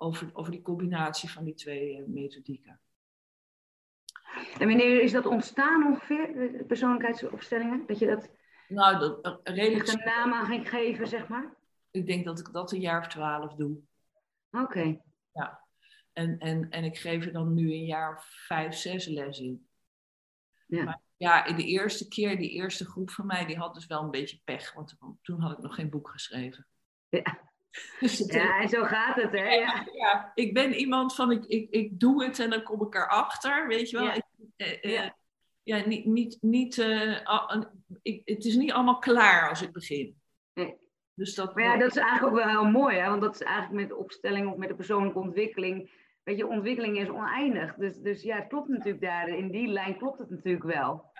over, 0.00 0.30
over 0.32 0.52
die 0.52 0.62
combinatie 0.62 1.30
van 1.30 1.44
die 1.44 1.54
twee 1.54 1.98
uh, 1.98 2.06
methodieken. 2.06 2.80
En 4.58 4.68
wanneer 4.68 5.02
is 5.02 5.12
dat 5.12 5.26
ontstaan 5.26 5.86
ongeveer, 5.86 6.32
de 6.58 6.64
persoonlijkheidsopstellingen? 6.66 7.86
Dat 7.86 7.98
je 7.98 8.06
dat, 8.06 8.30
nou, 8.68 8.98
dat 8.98 9.40
redelijk... 9.44 9.88
een 9.88 10.04
naam 10.04 10.32
aan 10.32 10.46
ging 10.46 10.68
geven, 10.68 11.06
zeg 11.06 11.28
maar? 11.28 11.56
Ik 11.90 12.06
denk 12.06 12.24
dat 12.24 12.38
ik 12.38 12.52
dat 12.52 12.72
een 12.72 12.80
jaar 12.80 13.00
of 13.00 13.08
twaalf 13.08 13.54
doe. 13.54 13.78
Oké. 14.50 15.00
Ja. 15.32 15.64
En, 16.12 16.38
en, 16.38 16.70
en 16.70 16.84
ik 16.84 16.98
geef 16.98 17.24
er 17.24 17.32
dan 17.32 17.54
nu 17.54 17.72
een 17.72 17.84
jaar 17.84 18.16
of 18.16 18.24
vijf, 18.24 18.74
zes 18.74 19.06
les 19.06 19.40
in. 19.40 19.68
Ja. 20.66 20.84
Maar 20.84 21.00
ja, 21.16 21.44
in 21.44 21.56
de 21.56 21.64
eerste 21.64 22.08
keer, 22.08 22.38
die 22.38 22.50
eerste 22.50 22.84
groep 22.84 23.10
van 23.10 23.26
mij, 23.26 23.46
die 23.46 23.56
had 23.56 23.74
dus 23.74 23.86
wel 23.86 24.02
een 24.02 24.10
beetje 24.10 24.40
pech. 24.44 24.72
Want 24.74 24.96
toen 25.22 25.40
had 25.40 25.52
ik 25.52 25.58
nog 25.58 25.74
geen 25.74 25.90
boek 25.90 26.10
geschreven. 26.10 26.66
Ja. 27.08 27.47
Dus 28.00 28.18
ja, 28.32 28.60
en 28.60 28.68
zo 28.68 28.84
gaat 28.84 29.16
het, 29.16 29.32
hè? 29.32 29.48
Ja, 29.54 29.86
ja. 29.92 30.32
ik 30.34 30.54
ben 30.54 30.74
iemand 30.74 31.14
van, 31.14 31.30
ik, 31.30 31.44
ik, 31.44 31.70
ik 31.70 32.00
doe 32.00 32.24
het 32.24 32.38
en 32.38 32.50
dan 32.50 32.62
kom 32.62 32.82
ik 32.82 32.94
erachter, 32.94 33.66
weet 33.66 33.90
je 33.90 33.96
wel. 33.96 34.06
Ja, 34.06 34.20
eh, 34.56 34.84
eh, 34.84 34.92
ja. 34.92 35.16
ja 35.62 35.86
niet, 35.86 36.04
niet, 36.04 36.38
niet, 36.40 36.76
uh, 36.76 37.18
ik, 38.02 38.22
het 38.24 38.44
is 38.44 38.56
niet 38.56 38.72
allemaal 38.72 38.98
klaar 38.98 39.48
als 39.48 39.62
ik 39.62 39.72
begin. 39.72 40.16
nee. 40.54 40.76
Dus 41.14 41.34
dat, 41.34 41.54
maar 41.54 41.64
ja, 41.64 41.76
dat 41.76 41.90
is 41.90 41.96
eigenlijk 41.96 42.32
ook 42.32 42.44
wel 42.44 42.48
heel 42.48 42.70
mooi, 42.70 42.96
hè? 42.96 43.08
want 43.08 43.22
dat 43.22 43.34
is 43.34 43.42
eigenlijk 43.42 43.80
met 43.80 43.88
de 43.88 43.96
opstelling 43.96 44.50
of 44.50 44.56
met 44.56 44.68
de 44.68 44.74
persoonlijke 44.74 45.18
ontwikkeling. 45.18 45.90
Weet 46.22 46.36
je, 46.36 46.46
ontwikkeling 46.46 46.98
is 46.98 47.08
oneindig. 47.08 47.74
Dus, 47.74 47.96
dus 47.96 48.22
ja, 48.22 48.36
het 48.36 48.48
klopt 48.48 48.68
natuurlijk 48.68 49.00
daar. 49.00 49.28
In 49.28 49.50
die 49.50 49.68
lijn 49.68 49.98
klopt 49.98 50.18
het 50.18 50.30
natuurlijk 50.30 50.64
wel. 50.64 51.10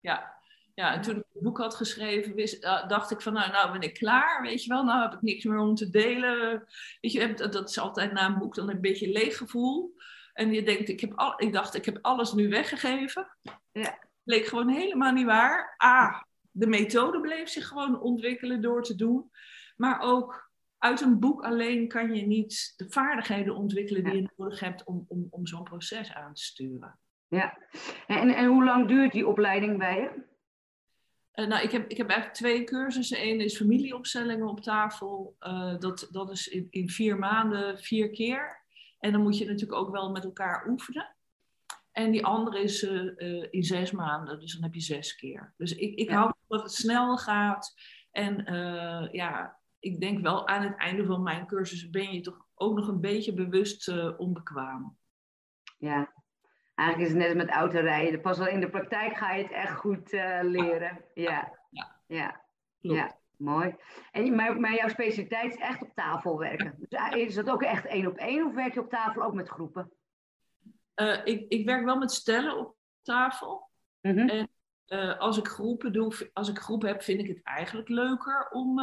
Ja, 0.00 0.35
ja, 0.76 0.94
en 0.94 1.02
toen 1.02 1.16
ik 1.16 1.24
het 1.32 1.42
boek 1.42 1.58
had 1.58 1.74
geschreven, 1.74 2.34
wist, 2.34 2.64
uh, 2.64 2.88
dacht 2.88 3.10
ik 3.10 3.20
van, 3.20 3.32
nou, 3.32 3.50
nou 3.50 3.72
ben 3.72 3.80
ik 3.80 3.94
klaar, 3.94 4.42
weet 4.42 4.64
je 4.64 4.68
wel. 4.68 4.84
Nou 4.84 5.02
heb 5.02 5.12
ik 5.12 5.22
niks 5.22 5.44
meer 5.44 5.58
om 5.58 5.74
te 5.74 5.90
delen. 5.90 6.66
Weet 7.00 7.12
je, 7.12 7.34
dat 7.34 7.68
is 7.68 7.78
altijd 7.78 8.12
na 8.12 8.26
een 8.26 8.38
boek 8.38 8.54
dan 8.54 8.70
een 8.70 8.80
beetje 8.80 9.08
leeg 9.08 9.36
gevoel. 9.36 9.94
En 10.32 10.52
je 10.52 10.62
denkt, 10.62 10.88
ik, 10.88 11.00
heb 11.00 11.12
al, 11.14 11.42
ik 11.42 11.52
dacht, 11.52 11.74
ik 11.74 11.84
heb 11.84 11.98
alles 12.02 12.32
nu 12.32 12.48
weggegeven. 12.48 13.26
Ja. 13.72 13.98
Bleek 14.22 14.46
gewoon 14.46 14.68
helemaal 14.68 15.12
niet 15.12 15.26
waar. 15.26 15.74
Ah, 15.76 16.22
de 16.50 16.66
methode 16.66 17.20
bleef 17.20 17.48
zich 17.48 17.68
gewoon 17.68 18.00
ontwikkelen 18.00 18.62
door 18.62 18.82
te 18.82 18.94
doen. 18.94 19.30
Maar 19.76 20.00
ook 20.00 20.50
uit 20.78 21.00
een 21.00 21.18
boek 21.18 21.44
alleen 21.44 21.88
kan 21.88 22.14
je 22.14 22.26
niet 22.26 22.74
de 22.76 22.90
vaardigheden 22.90 23.56
ontwikkelen 23.56 24.04
die 24.04 24.14
je 24.14 24.30
nodig 24.36 24.60
hebt 24.60 24.84
om, 24.84 25.04
om, 25.08 25.26
om 25.30 25.46
zo'n 25.46 25.62
proces 25.62 26.14
aan 26.14 26.34
te 26.34 26.42
sturen. 26.42 26.98
Ja, 27.28 27.58
en, 28.06 28.34
en 28.34 28.46
hoe 28.46 28.64
lang 28.64 28.88
duurt 28.88 29.12
die 29.12 29.26
opleiding 29.26 29.78
bij 29.78 30.00
je? 30.00 30.34
Uh, 31.36 31.46
nou, 31.46 31.62
ik 31.62 31.70
heb, 31.70 31.90
ik 31.90 31.96
heb 31.96 32.08
eigenlijk 32.08 32.38
twee 32.38 32.64
cursussen. 32.64 33.22
Eén 33.22 33.40
is 33.40 33.56
familieopstellingen 33.56 34.48
op 34.48 34.60
tafel. 34.60 35.36
Uh, 35.40 35.78
dat, 35.78 36.08
dat 36.10 36.30
is 36.30 36.48
in, 36.48 36.66
in 36.70 36.90
vier 36.90 37.18
maanden 37.18 37.78
vier 37.78 38.10
keer. 38.10 38.64
En 38.98 39.12
dan 39.12 39.22
moet 39.22 39.38
je 39.38 39.44
natuurlijk 39.44 39.80
ook 39.80 39.90
wel 39.90 40.10
met 40.10 40.24
elkaar 40.24 40.68
oefenen. 40.68 41.16
En 41.92 42.10
die 42.10 42.24
andere 42.24 42.62
is 42.62 42.82
uh, 42.82 43.46
in 43.50 43.62
zes 43.62 43.90
maanden, 43.90 44.40
dus 44.40 44.52
dan 44.52 44.62
heb 44.62 44.74
je 44.74 44.80
zes 44.80 45.14
keer. 45.14 45.54
Dus 45.56 45.74
ik, 45.74 45.94
ik 45.94 46.10
ja. 46.10 46.16
hou 46.16 46.32
dat 46.48 46.62
het 46.62 46.72
snel 46.72 47.16
gaat. 47.16 47.74
En 48.10 48.44
ja, 49.12 49.60
ik 49.78 50.00
denk 50.00 50.22
wel 50.22 50.48
aan 50.48 50.62
het 50.62 50.76
einde 50.76 51.04
van 51.04 51.22
mijn 51.22 51.46
cursus 51.46 51.90
ben 51.90 52.12
je 52.12 52.20
toch 52.20 52.46
ook 52.54 52.76
nog 52.76 52.88
een 52.88 53.00
beetje 53.00 53.34
bewust 53.34 53.92
onbekwaam. 54.16 54.98
Ja, 55.78 56.12
Eigenlijk 56.76 57.10
is 57.10 57.16
het 57.16 57.26
net 57.26 57.36
met 57.36 57.54
autorijden. 57.54 58.20
Pas 58.20 58.38
wel 58.38 58.48
in 58.48 58.60
de 58.60 58.70
praktijk 58.70 59.16
ga 59.16 59.32
je 59.32 59.42
het 59.42 59.52
echt 59.52 59.76
goed 59.76 60.12
uh, 60.12 60.38
leren. 60.42 61.04
Ja, 61.14 61.52
ja, 61.70 61.96
ja. 62.06 62.40
ja. 62.80 63.16
mooi. 63.36 63.74
En, 64.12 64.34
maar, 64.34 64.60
maar 64.60 64.74
jouw 64.74 64.88
specialiteit 64.88 65.54
is 65.54 65.60
echt 65.60 65.82
op 65.82 65.94
tafel 65.94 66.38
werken. 66.38 66.74
Dus 66.78 66.88
eh, 66.88 67.16
is 67.16 67.34
dat 67.34 67.50
ook 67.50 67.62
echt 67.62 67.86
één 67.86 68.06
op 68.06 68.16
één 68.16 68.46
of 68.46 68.54
werk 68.54 68.74
je 68.74 68.80
op 68.80 68.90
tafel 68.90 69.22
ook 69.22 69.34
met 69.34 69.48
groepen? 69.48 69.92
Uh, 70.96 71.20
ik, 71.24 71.44
ik 71.48 71.66
werk 71.66 71.84
wel 71.84 71.98
met 71.98 72.12
stellen 72.12 72.58
op 72.58 72.74
tafel. 73.02 73.70
Mm 74.00 74.18
-hmm. 74.18 74.28
En 74.28 74.48
uh, 74.88 75.18
als 75.18 75.38
ik 75.38 75.46
groepen 75.46 75.92
doe, 75.92 76.30
als 76.32 76.48
ik 76.48 76.58
groepen 76.58 76.88
heb, 76.88 77.02
vind 77.02 77.20
ik 77.20 77.28
het 77.28 77.42
eigenlijk 77.42 77.88
leuker 77.88 78.48
om, 78.50 78.80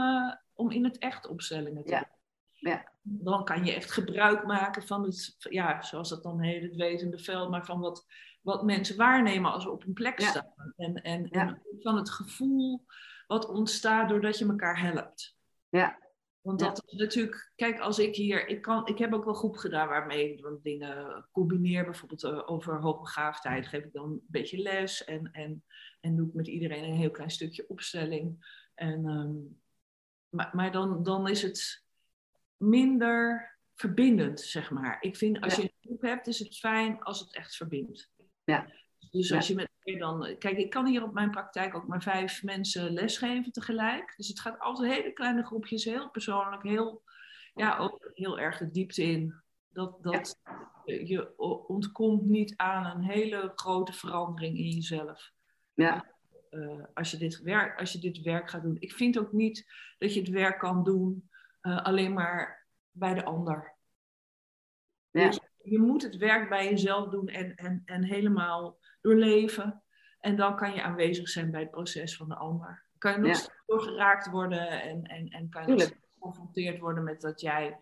om 0.53 0.71
in 0.71 0.83
het 0.83 0.97
echt 0.97 1.27
opstellingen 1.27 1.83
te 1.83 1.91
ja. 1.91 1.99
doen. 1.99 2.71
Ja 2.71 2.92
dan 3.03 3.45
kan 3.45 3.65
je 3.65 3.73
echt 3.73 3.91
gebruik 3.91 4.45
maken 4.45 4.83
van 4.83 5.03
het, 5.03 5.35
ja, 5.39 5.81
zoals 5.81 6.09
dat 6.09 6.23
dan 6.23 6.41
heet, 6.41 6.63
het 6.63 6.75
wetende 6.75 7.19
veld, 7.19 7.49
maar 7.49 7.65
van 7.65 7.79
wat, 7.79 8.05
wat 8.41 8.63
mensen 8.63 8.97
waarnemen 8.97 9.51
als 9.51 9.63
ze 9.63 9.69
op 9.69 9.85
een 9.85 9.93
plek 9.93 10.21
staan. 10.21 10.73
En, 10.75 11.01
en, 11.01 11.29
en, 11.29 11.61
van 11.79 11.95
het 11.95 12.09
gevoel 12.09 12.85
wat 13.27 13.47
ontstaat 13.47 14.09
doordat 14.09 14.37
je 14.37 14.45
elkaar 14.45 14.79
helpt. 14.79 15.35
Ja. 15.69 16.01
Want 16.41 16.59
dat 16.59 16.83
is 16.85 16.93
natuurlijk, 16.99 17.51
kijk, 17.55 17.79
als 17.79 17.99
ik 17.99 18.15
hier, 18.15 18.47
ik, 18.47 18.61
kan, 18.61 18.87
ik 18.87 18.97
heb 18.97 19.13
ook 19.13 19.25
wel 19.25 19.33
groep 19.33 19.55
gedaan 19.55 19.87
waarmee 19.87 20.33
ik 20.33 20.63
dingen 20.63 21.25
combineer, 21.31 21.83
bijvoorbeeld 21.83 22.23
uh, 22.23 22.41
over 22.45 22.81
hoogbegaafdheid, 22.81 23.67
geef 23.67 23.83
ik 23.83 23.93
dan 23.93 24.09
een 24.09 24.25
beetje 24.27 24.57
les 24.57 25.03
en, 25.03 25.31
en, 25.31 25.63
en 25.99 26.15
doe 26.15 26.27
ik 26.27 26.33
met 26.33 26.47
iedereen 26.47 26.83
een 26.83 26.95
heel 26.95 27.11
klein 27.11 27.29
stukje 27.29 27.65
opstelling. 27.67 28.45
En, 28.75 29.05
um, 29.05 29.61
maar 30.29 30.49
maar 30.53 30.71
dan, 30.71 31.03
dan 31.03 31.27
is 31.27 31.41
het 31.41 31.82
minder 32.69 33.51
verbindend, 33.75 34.41
zeg 34.41 34.71
maar. 34.71 34.97
Ik 34.99 35.17
vind 35.17 35.41
als 35.41 35.55
je 35.55 35.61
een 35.61 35.73
groep 35.81 36.01
hebt, 36.01 36.27
is 36.27 36.39
het 36.39 36.57
fijn 36.57 37.01
als 37.01 37.19
het 37.19 37.35
echt 37.35 37.55
verbindt. 37.55 38.11
Ja. 38.43 38.67
Dus 39.11 39.33
als 39.33 39.47
je 39.47 39.55
met 39.55 39.69
dan. 39.99 40.35
Kijk, 40.39 40.57
ik 40.57 40.69
kan 40.69 40.85
hier 40.85 41.03
op 41.03 41.13
mijn 41.13 41.31
praktijk 41.31 41.75
ook 41.75 41.87
maar 41.87 42.01
vijf 42.01 42.43
mensen 42.43 42.93
lesgeven 42.93 43.51
tegelijk. 43.51 44.13
Dus 44.17 44.27
het 44.27 44.39
gaat 44.39 44.59
altijd 44.59 44.93
hele 44.93 45.13
kleine 45.13 45.45
groepjes, 45.45 45.83
heel 45.83 46.09
persoonlijk, 46.09 46.63
heel, 46.63 47.03
ja, 47.53 47.77
ook 47.77 48.11
heel 48.13 48.39
erg 48.39 48.57
de 48.57 48.71
diepte 48.71 49.03
in. 49.03 49.41
Dat, 49.69 50.03
dat 50.03 50.39
je 50.85 51.37
ontkomt 51.67 52.25
niet 52.25 52.53
aan 52.55 52.85
een 52.85 53.03
hele 53.03 53.51
grote 53.55 53.93
verandering 53.93 54.57
in 54.57 54.69
jezelf. 54.69 55.31
Ja. 55.73 56.11
Uh, 56.49 56.83
als, 56.93 57.11
je 57.11 57.17
dit 57.17 57.41
werk, 57.41 57.79
als 57.79 57.91
je 57.91 57.99
dit 57.99 58.21
werk 58.21 58.49
gaat 58.49 58.61
doen. 58.61 58.77
Ik 58.79 58.93
vind 58.93 59.19
ook 59.19 59.31
niet 59.31 59.65
dat 59.97 60.13
je 60.13 60.19
het 60.19 60.29
werk 60.29 60.59
kan 60.59 60.83
doen 60.83 61.29
uh, 61.63 61.83
alleen 61.83 62.13
maar 62.13 62.67
bij 62.91 63.13
de 63.13 63.23
ander. 63.23 63.75
Ja. 65.11 65.25
Dus 65.25 65.39
je 65.63 65.79
moet 65.79 66.01
het 66.01 66.17
werk 66.17 66.49
bij 66.49 66.69
jezelf 66.69 67.09
doen 67.09 67.27
en, 67.27 67.55
en, 67.55 67.81
en 67.85 68.03
helemaal 68.03 68.79
doorleven. 69.01 69.83
En 70.19 70.35
dan 70.35 70.55
kan 70.55 70.73
je 70.73 70.83
aanwezig 70.83 71.29
zijn 71.29 71.51
bij 71.51 71.61
het 71.61 71.71
proces 71.71 72.15
van 72.15 72.29
de 72.29 72.35
ander. 72.35 72.85
Kan 72.97 73.11
je 73.11 73.17
nog 73.17 73.27
ja. 73.27 73.33
steeds 73.33 73.63
doorgeraakt 73.65 74.29
worden 74.29 74.81
en, 74.81 75.03
en, 75.03 75.27
en 75.27 75.49
kan 75.49 75.61
je 75.61 75.67
nog 75.67 75.81
steeds 75.81 76.09
geconfronteerd 76.13 76.79
worden 76.79 77.03
met 77.03 77.21
dat 77.21 77.41
jij 77.41 77.79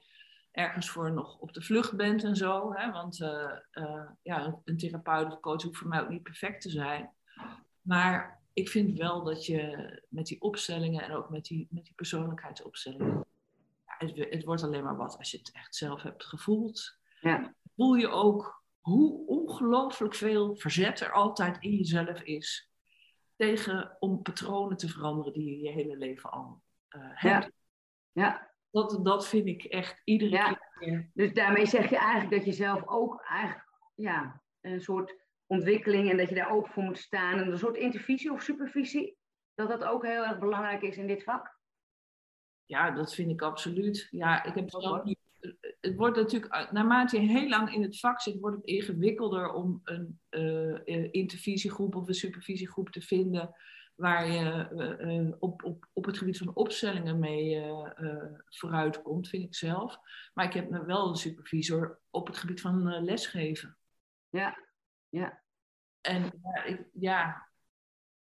ergens 0.51 0.89
voor 0.89 1.11
nog 1.11 1.39
op 1.39 1.53
de 1.53 1.61
vlucht 1.61 1.95
bent 1.95 2.23
en 2.23 2.35
zo. 2.35 2.73
Hè? 2.73 2.91
Want 2.91 3.19
uh, 3.19 3.51
uh, 3.71 4.09
ja, 4.21 4.61
een 4.63 4.77
therapeut 4.77 5.31
of 5.31 5.39
coach 5.39 5.63
hoeft 5.63 5.77
voor 5.77 5.87
mij 5.87 6.01
ook 6.01 6.09
niet 6.09 6.23
perfect 6.23 6.61
te 6.61 6.69
zijn. 6.69 7.11
Maar 7.81 8.41
ik 8.53 8.69
vind 8.69 8.97
wel 8.97 9.23
dat 9.23 9.45
je 9.45 10.01
met 10.09 10.25
die 10.25 10.41
opstellingen 10.41 11.03
en 11.03 11.11
ook 11.11 11.29
met 11.29 11.45
die, 11.45 11.67
met 11.69 11.85
die 11.85 11.95
persoonlijkheidsopstellingen 11.95 13.25
het, 14.01 14.29
het, 14.29 14.43
wordt 14.43 14.63
alleen 14.63 14.83
maar 14.83 14.97
wat 14.97 15.17
als 15.17 15.31
je 15.31 15.37
het 15.37 15.51
echt 15.51 15.75
zelf 15.75 16.01
hebt 16.01 16.23
gevoeld. 16.23 16.97
Ja. 17.19 17.55
Voel 17.75 17.93
je 17.93 18.09
ook 18.09 18.63
hoe 18.79 19.27
ongelooflijk 19.27 20.15
veel 20.15 20.55
verzet 20.55 20.99
er 20.99 21.11
altijd 21.11 21.57
in 21.59 21.75
jezelf 21.75 22.21
is 22.21 22.69
tegen 23.35 23.97
om 23.99 24.21
patronen 24.21 24.77
te 24.77 24.89
veranderen 24.89 25.33
die 25.33 25.49
je 25.49 25.59
je 25.59 25.69
hele 25.69 25.97
leven 25.97 26.31
al 26.31 26.61
uh, 26.89 27.01
hebt. 27.03 27.51
Ja. 28.11 28.23
ja. 28.23 28.49
Dat, 28.71 29.05
dat 29.05 29.27
vind 29.27 29.47
ik 29.47 29.63
echt 29.63 30.01
iedere 30.03 30.31
ja. 30.31 30.59
keer. 30.79 31.09
Dus 31.13 31.33
daarmee 31.33 31.65
zeg 31.65 31.89
je 31.89 31.97
eigenlijk 31.97 32.31
dat 32.31 32.45
je 32.45 32.63
zelf 32.63 32.87
ook 32.87 33.21
eigenlijk 33.21 33.69
ja, 33.95 34.41
een 34.61 34.81
soort 34.81 35.15
ontwikkeling 35.45 36.09
en 36.09 36.17
dat 36.17 36.29
je 36.29 36.35
daar 36.35 36.51
ook 36.51 36.67
voor 36.67 36.83
moet 36.83 36.97
staan. 36.97 37.39
En 37.39 37.51
een 37.51 37.57
soort 37.57 37.77
intervisie 37.77 38.31
of 38.31 38.41
supervisie, 38.41 39.17
dat 39.55 39.69
dat 39.69 39.83
ook 39.83 40.05
heel 40.05 40.25
erg 40.25 40.39
belangrijk 40.39 40.81
is 40.81 40.97
in 40.97 41.07
dit 41.07 41.23
vak? 41.23 41.59
Ja, 42.71 42.91
dat 42.91 43.13
vind 43.13 43.31
ik 43.31 43.41
absoluut. 43.41 44.07
Ja, 44.11 44.43
ik 44.43 44.55
heb 44.55 44.69
zelf 44.69 45.03
niet. 45.03 45.19
Het 45.79 45.95
wordt 45.95 46.17
natuurlijk, 46.17 46.71
naarmate 46.71 47.21
je 47.21 47.27
heel 47.27 47.49
lang 47.49 47.73
in 47.73 47.81
het 47.81 47.99
vak 47.99 48.21
zit, 48.21 48.39
wordt 48.39 48.55
het 48.55 48.65
ingewikkelder 48.65 49.53
om 49.53 49.81
een 49.83 50.19
uh, 50.29 51.07
intervisiegroep 51.11 51.95
of 51.95 52.07
een 52.07 52.13
supervisiegroep 52.13 52.89
te 52.89 53.01
vinden 53.01 53.55
waar 53.95 54.27
je 54.27 54.69
uh, 54.99 55.35
op, 55.39 55.63
op, 55.63 55.87
op 55.93 56.05
het 56.05 56.17
gebied 56.17 56.37
van 56.37 56.55
opstellingen 56.55 57.19
mee 57.19 57.63
vooruit 58.45 59.01
komt, 59.01 59.27
vind 59.27 59.43
ik 59.43 59.55
zelf. 59.55 59.97
Maar 60.33 60.45
ik 60.45 60.53
heb 60.53 60.85
wel 60.85 61.09
een 61.09 61.15
supervisor 61.15 61.99
op 62.09 62.27
het 62.27 62.37
gebied 62.37 62.61
van 62.61 63.03
lesgeven. 63.03 63.77
Ja, 64.29 64.57
ja. 65.09 65.41
En 66.01 66.23
ja, 66.23 66.63
ik, 66.63 66.87
ja, 66.93 67.50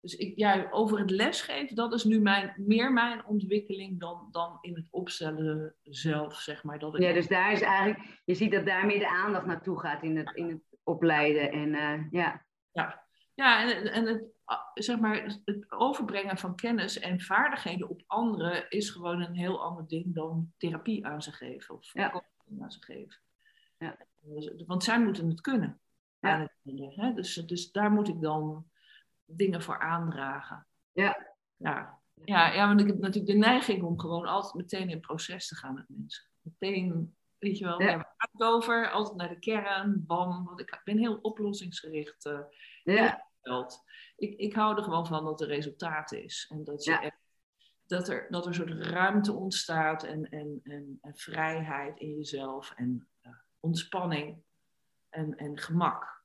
dus 0.01 0.15
ik, 0.15 0.37
ja, 0.37 0.67
over 0.71 0.99
het 0.99 1.09
lesgeven, 1.09 1.75
dat 1.75 1.93
is 1.93 2.03
nu 2.03 2.19
mijn, 2.19 2.53
meer 2.57 2.93
mijn 2.93 3.25
ontwikkeling 3.25 3.99
dan, 3.99 4.27
dan 4.31 4.57
in 4.61 4.75
het 4.75 4.87
opstellen 4.89 5.75
zelf, 5.83 6.35
zeg 6.35 6.63
maar. 6.63 6.79
Dat. 6.79 6.97
Ja, 6.97 7.13
dus 7.13 7.27
daar 7.27 7.51
is 7.51 7.61
eigenlijk, 7.61 8.21
je 8.25 8.33
ziet 8.33 8.51
dat 8.51 8.65
daar 8.65 8.85
meer 8.85 8.99
de 8.99 9.09
aandacht 9.09 9.45
naartoe 9.45 9.79
gaat 9.79 10.03
in 10.03 10.17
het, 10.17 10.35
in 10.35 10.49
het 10.49 10.61
opleiden. 10.83 11.51
En, 11.51 11.67
uh, 11.67 12.11
ja. 12.11 12.45
Ja, 12.71 13.03
ja 13.33 13.71
en, 13.71 13.91
en 13.91 14.05
het, 14.05 14.23
zeg 14.73 14.99
maar, 14.99 15.39
het 15.45 15.71
overbrengen 15.71 16.37
van 16.37 16.55
kennis 16.55 16.99
en 16.99 17.21
vaardigheden 17.21 17.89
op 17.89 18.03
anderen 18.07 18.69
is 18.69 18.89
gewoon 18.89 19.21
een 19.21 19.35
heel 19.35 19.63
ander 19.63 19.87
ding 19.87 20.15
dan 20.15 20.53
therapie 20.57 21.05
aan 21.05 21.21
ze 21.21 21.31
geven 21.31 21.75
of 21.75 21.93
ja. 21.93 22.23
aan 22.61 22.71
ze 22.71 22.83
geven. 22.83 23.17
Ja. 23.77 23.97
Want 24.65 24.83
zij 24.83 25.01
moeten 25.01 25.29
het 25.29 25.41
kunnen. 25.41 25.79
Ja. 26.19 26.39
Het 26.63 26.95
hè? 26.95 27.13
Dus, 27.13 27.33
dus 27.33 27.71
daar 27.71 27.91
moet 27.91 28.07
ik 28.07 28.21
dan 28.21 28.65
dingen 29.31 29.61
voor 29.61 29.79
aandragen. 29.79 30.67
Ja. 30.91 31.27
Ja. 31.57 31.99
Ja, 32.25 32.53
ja, 32.53 32.67
want 32.67 32.79
ik 32.79 32.87
heb 32.87 32.99
natuurlijk 32.99 33.33
de 33.33 33.37
neiging 33.37 33.83
om 33.83 33.99
gewoon 33.99 34.25
altijd 34.25 34.53
meteen 34.53 34.89
in 34.89 34.99
proces 34.99 35.47
te 35.47 35.55
gaan 35.55 35.73
met 35.73 35.85
mensen. 35.87 36.29
Meteen, 36.41 37.15
weet 37.37 37.57
je 37.57 37.65
wel, 37.65 37.81
ja. 37.81 37.97
we 37.97 38.03
gaan 38.17 38.29
het 38.31 38.43
over, 38.43 38.89
altijd 38.91 39.17
naar 39.17 39.29
de 39.29 39.39
kern, 39.39 40.05
bam. 40.05 40.45
Want 40.45 40.59
ik 40.59 40.81
ben 40.83 40.97
heel 40.97 41.17
oplossingsgericht. 41.17 42.25
Uh, 42.25 42.39
ja. 42.83 43.27
Ik, 44.15 44.37
ik 44.39 44.53
hou 44.53 44.77
er 44.77 44.83
gewoon 44.83 45.07
van 45.07 45.23
dat 45.23 45.41
er 45.41 45.47
resultaat 45.47 46.11
is. 46.11 46.45
En 46.49 46.63
dat, 46.63 46.83
je 46.83 46.91
Ja. 46.91 47.01
echt, 47.01 47.17
dat, 47.85 48.07
er, 48.07 48.27
dat 48.29 48.41
er 48.41 48.47
een 48.47 48.55
soort 48.55 48.85
ruimte 48.87 49.33
ontstaat 49.33 50.03
en, 50.03 50.29
en, 50.29 50.59
en, 50.63 50.97
en 51.01 51.17
vrijheid 51.17 51.99
in 51.99 52.15
jezelf 52.15 52.71
en 52.75 53.07
uh, 53.21 53.31
ontspanning 53.59 54.43
en, 55.09 55.35
en 55.35 55.57
gemak. 55.57 56.23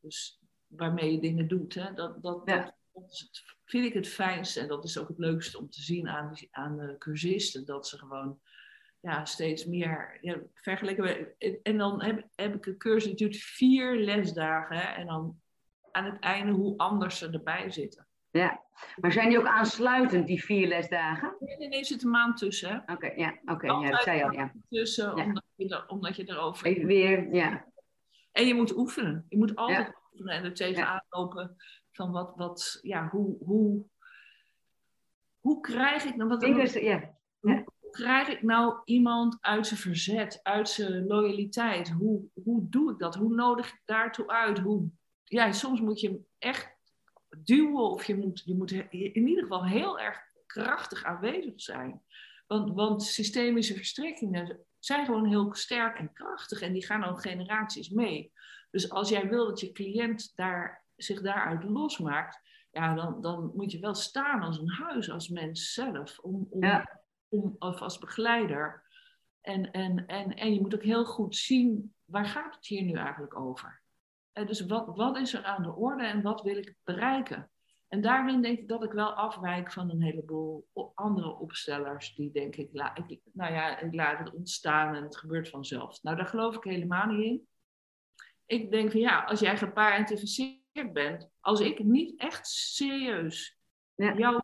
Dus 0.00 0.39
waarmee 0.70 1.12
je 1.12 1.20
dingen 1.20 1.48
doet. 1.48 1.74
Hè? 1.74 1.94
Dat, 1.94 2.22
dat, 2.22 2.42
Ja. 2.44 2.74
dat 2.92 3.30
vind 3.64 3.86
ik 3.86 3.92
het 3.92 4.08
fijnste 4.08 4.60
en 4.60 4.68
dat 4.68 4.84
is 4.84 4.98
ook 4.98 5.08
het 5.08 5.18
leukste 5.18 5.58
om 5.58 5.70
te 5.70 5.80
zien 5.82 6.08
aan, 6.08 6.32
aan 6.50 6.76
de 6.76 6.96
cursisten, 6.98 7.66
dat 7.66 7.88
ze 7.88 7.98
gewoon 7.98 8.40
ja, 9.00 9.24
steeds 9.24 9.64
meer 9.64 10.18
ja, 10.20 10.38
vergeleken. 10.54 11.04
We, 11.04 11.34
en 11.62 11.78
dan 11.78 12.02
heb, 12.02 12.26
heb 12.34 12.54
ik 12.54 12.66
een 12.66 12.76
cursus, 12.76 13.14
duurt 13.14 13.36
vier 13.36 13.96
lesdagen 13.96 14.76
hè, 14.76 14.94
en 14.94 15.06
dan 15.06 15.40
aan 15.90 16.04
het 16.04 16.20
einde 16.20 16.52
hoe 16.52 16.76
anders 16.76 17.18
ze 17.18 17.30
erbij 17.30 17.70
zitten. 17.70 18.06
Ja, 18.30 18.62
maar 18.96 19.12
zijn 19.12 19.28
die 19.28 19.38
ook 19.38 19.46
aansluitend, 19.46 20.26
die 20.26 20.44
vier 20.44 20.68
lesdagen? 20.68 21.36
Nee, 21.40 21.56
nee, 21.56 21.68
nee 21.68 21.84
zit 21.84 22.02
een 22.02 22.10
maand 22.10 22.36
tussen. 22.36 22.82
Oké, 22.86 23.12
ja, 23.16 23.38
oké, 23.44 23.66
ja, 23.66 23.90
dat 23.90 24.02
zei 24.02 24.16
je 24.18 24.24
al, 24.24 24.32
ja. 24.32 24.52
Tussen, 24.68 25.14
Omdat, 25.14 25.44
je 25.54 25.68
er, 25.68 25.88
omdat 25.88 26.16
je 26.16 26.28
erover... 26.28 26.86
Weer, 26.86 27.34
ja. 27.34 27.64
En 28.32 28.46
je 28.46 28.54
moet 28.54 28.76
oefenen. 28.76 29.26
Je 29.28 29.36
moet 29.36 29.56
altijd 29.56 29.99
oefenen 30.20 30.38
en 30.38 30.44
er 30.44 30.54
tegenaan 30.54 31.04
lopen 31.10 31.56
van 31.92 32.10
wat, 32.10 32.32
wat, 32.36 32.78
ja, 32.82 33.08
hoe, 33.08 33.36
hoe, 33.44 33.84
hoe 35.40 35.60
krijg 35.60 36.04
ik 36.04 36.16
nou... 36.16 36.28
Wat, 36.28 36.72
ja. 36.72 37.18
Hoe 37.40 37.90
krijg 37.90 38.28
ik 38.28 38.42
nou 38.42 38.80
iemand 38.84 39.38
uit 39.40 39.66
zijn 39.66 39.80
verzet, 39.80 40.40
uit 40.42 40.68
zijn 40.68 41.06
loyaliteit? 41.06 41.90
Hoe, 41.90 42.22
hoe 42.44 42.68
doe 42.68 42.92
ik 42.92 42.98
dat? 42.98 43.14
Hoe 43.14 43.34
nodig 43.34 43.68
ik 43.68 43.82
daartoe 43.84 44.28
uit? 44.28 44.58
Hoe, 44.58 44.88
ja, 45.24 45.52
soms 45.52 45.80
moet 45.80 46.00
je 46.00 46.20
echt 46.38 46.78
duwen 47.38 47.90
of 47.90 48.04
je 48.04 48.16
moet, 48.16 48.42
je 48.44 48.54
moet 48.54 48.70
in 48.70 49.28
ieder 49.28 49.42
geval 49.42 49.66
heel 49.66 50.00
erg 50.00 50.18
krachtig 50.46 51.04
aanwezig 51.04 51.60
zijn. 51.60 52.02
Want, 52.46 52.74
want 52.74 53.02
systemische 53.02 53.74
verstrikkingen 53.74 54.60
zijn 54.78 55.04
gewoon 55.04 55.26
heel 55.26 55.54
sterk 55.54 55.98
en 55.98 56.12
krachtig 56.12 56.60
en 56.60 56.72
die 56.72 56.86
gaan 56.86 57.02
al 57.02 57.16
generaties 57.16 57.88
mee. 57.88 58.32
Dus 58.70 58.90
als 58.90 59.08
jij 59.08 59.28
wil 59.28 59.46
dat 59.46 59.60
je 59.60 59.72
cliënt 59.72 60.32
daar, 60.34 60.84
zich 60.96 61.20
daaruit 61.20 61.64
losmaakt, 61.64 62.40
ja, 62.70 62.94
dan, 62.94 63.20
dan 63.20 63.52
moet 63.54 63.72
je 63.72 63.78
wel 63.78 63.94
staan 63.94 64.42
als 64.42 64.58
een 64.58 64.70
huis, 64.70 65.10
als 65.10 65.28
mens 65.28 65.72
zelf, 65.72 66.18
om, 66.18 66.46
om, 66.50 66.88
om, 67.28 67.56
of 67.58 67.80
als 67.80 67.98
begeleider. 67.98 68.88
En, 69.40 69.70
en, 69.70 70.06
en, 70.06 70.34
en 70.34 70.54
je 70.54 70.60
moet 70.60 70.74
ook 70.74 70.82
heel 70.82 71.04
goed 71.04 71.36
zien, 71.36 71.94
waar 72.04 72.26
gaat 72.26 72.54
het 72.54 72.66
hier 72.66 72.82
nu 72.82 72.92
eigenlijk 72.92 73.36
over? 73.36 73.82
En 74.32 74.46
dus 74.46 74.66
wat, 74.66 74.96
wat 74.96 75.16
is 75.16 75.34
er 75.34 75.44
aan 75.44 75.62
de 75.62 75.74
orde 75.74 76.04
en 76.04 76.22
wat 76.22 76.42
wil 76.42 76.56
ik 76.56 76.76
bereiken? 76.84 77.50
En 77.88 78.00
daarin 78.00 78.42
denk 78.42 78.58
ik 78.58 78.68
dat 78.68 78.84
ik 78.84 78.92
wel 78.92 79.12
afwijk 79.12 79.72
van 79.72 79.90
een 79.90 80.02
heleboel 80.02 80.68
andere 80.94 81.38
opstellers 81.38 82.14
die 82.14 82.30
denk 82.30 82.56
ik, 82.56 82.70
ik, 83.06 83.20
nou 83.32 83.52
ja, 83.52 83.78
ik 83.78 83.94
laat 83.94 84.18
het 84.18 84.34
ontstaan 84.34 84.94
en 84.94 85.02
het 85.02 85.16
gebeurt 85.16 85.48
vanzelf. 85.48 86.02
Nou, 86.02 86.16
daar 86.16 86.26
geloof 86.26 86.56
ik 86.56 86.64
helemaal 86.64 87.06
niet 87.06 87.24
in. 87.24 87.48
Ik 88.50 88.70
denk 88.70 88.90
van 88.90 89.00
ja, 89.00 89.22
als 89.22 89.40
jij 89.40 89.56
geparentificeerd 89.56 90.92
bent, 90.92 91.28
als 91.40 91.60
ik 91.60 91.84
niet 91.84 92.20
echt 92.20 92.46
serieus 92.46 93.58
ja. 93.94 94.14
jou 94.14 94.40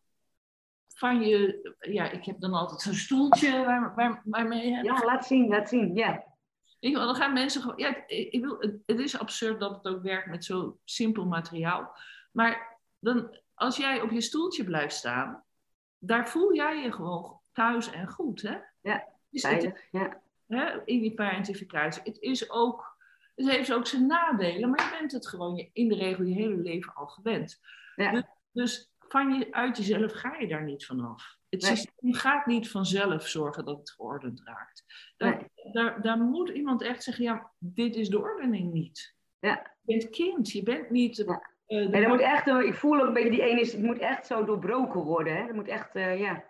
van 0.94 1.20
je, 1.20 1.74
ja, 1.80 2.10
ik 2.10 2.24
heb 2.24 2.40
dan 2.40 2.52
altijd 2.52 2.80
zo'n 2.80 2.94
stoeltje 2.94 3.64
waar, 3.64 3.94
waar, 3.94 4.22
waarmee. 4.24 4.70
Ja, 4.70 5.04
laat 5.04 5.26
zien, 5.26 5.48
laat 5.48 5.68
zien, 5.68 5.94
ja. 5.94 6.24
Ik, 6.78 6.94
dan 6.94 7.14
gaan 7.14 7.32
mensen 7.32 7.60
gewoon, 7.60 7.78
ja, 7.78 8.06
ik 8.06 8.40
wil, 8.40 8.58
het 8.86 8.98
is 9.00 9.18
absurd 9.18 9.60
dat 9.60 9.74
het 9.76 9.94
ook 9.94 10.02
werkt 10.02 10.26
met 10.26 10.44
zo 10.44 10.78
simpel 10.84 11.26
materiaal. 11.26 11.96
Maar 12.32 12.80
dan, 12.98 13.38
als 13.54 13.76
jij 13.76 14.00
op 14.00 14.10
je 14.10 14.20
stoeltje 14.20 14.64
blijft 14.64 14.94
staan, 14.94 15.44
daar 15.98 16.28
voel 16.28 16.54
jij 16.54 16.82
je 16.82 16.92
gewoon 16.92 17.40
thuis 17.52 17.90
en 17.90 18.08
goed, 18.08 18.42
hè? 18.42 18.56
Ja, 18.80 19.04
dus 19.30 19.42
veilig, 19.42 19.82
ja. 19.90 20.20
Hè, 20.46 20.84
in 20.84 21.00
die 21.00 21.14
parentificatie. 21.14 22.02
Het 22.04 22.18
is 22.20 22.50
ook, 22.50 22.95
het 23.36 23.50
heeft 23.50 23.72
ook 23.72 23.86
zijn 23.86 24.06
nadelen, 24.06 24.70
maar 24.70 24.84
je 24.84 24.96
bent 24.98 25.12
het 25.12 25.28
gewoon 25.28 25.56
je, 25.56 25.70
in 25.72 25.88
de 25.88 25.94
regel 25.94 26.24
je 26.24 26.34
hele 26.34 26.56
leven 26.56 26.94
al 26.94 27.06
gewend. 27.06 27.60
Ja. 27.96 28.10
Dus, 28.10 28.24
dus 28.52 28.90
van 28.98 29.32
je, 29.32 29.52
uit 29.52 29.76
jezelf 29.76 30.12
ga 30.12 30.36
je 30.38 30.48
daar 30.48 30.64
niet 30.64 30.86
vanaf. 30.86 31.36
Het 31.48 31.64
systeem 31.64 32.14
gaat 32.14 32.46
niet 32.46 32.70
vanzelf 32.70 33.28
zorgen 33.28 33.64
dat 33.64 33.78
het 33.78 33.90
geordend 33.90 34.42
raakt. 34.44 34.84
Daar, 35.16 35.48
daar, 35.72 36.02
daar, 36.02 36.18
moet 36.18 36.48
iemand 36.48 36.82
echt 36.82 37.02
zeggen, 37.02 37.24
ja, 37.24 37.52
dit 37.58 37.96
is 37.96 38.08
de 38.08 38.18
ordening 38.18 38.72
niet. 38.72 39.14
Ja. 39.38 39.72
Je 39.82 39.96
bent 39.96 40.10
kind, 40.10 40.50
je 40.50 40.62
bent 40.62 40.90
niet... 40.90 41.16
Ja. 41.16 41.54
Uh, 41.68 41.88
nee, 41.88 42.08
moet 42.08 42.20
echt, 42.20 42.46
ik 42.46 42.74
voel 42.74 43.00
ook 43.00 43.06
een 43.06 43.12
beetje 43.12 43.30
die 43.30 43.42
ene 43.42 43.60
is, 43.60 43.72
het 43.72 43.82
moet 43.82 43.98
echt 43.98 44.26
zo 44.26 44.44
doorbroken 44.44 45.00
worden. 45.00 45.36
Hè? 45.36 45.46
Dat 45.46 45.54
moet 45.54 45.68
echt, 45.68 45.96
uh, 45.96 46.20
ja. 46.20 46.44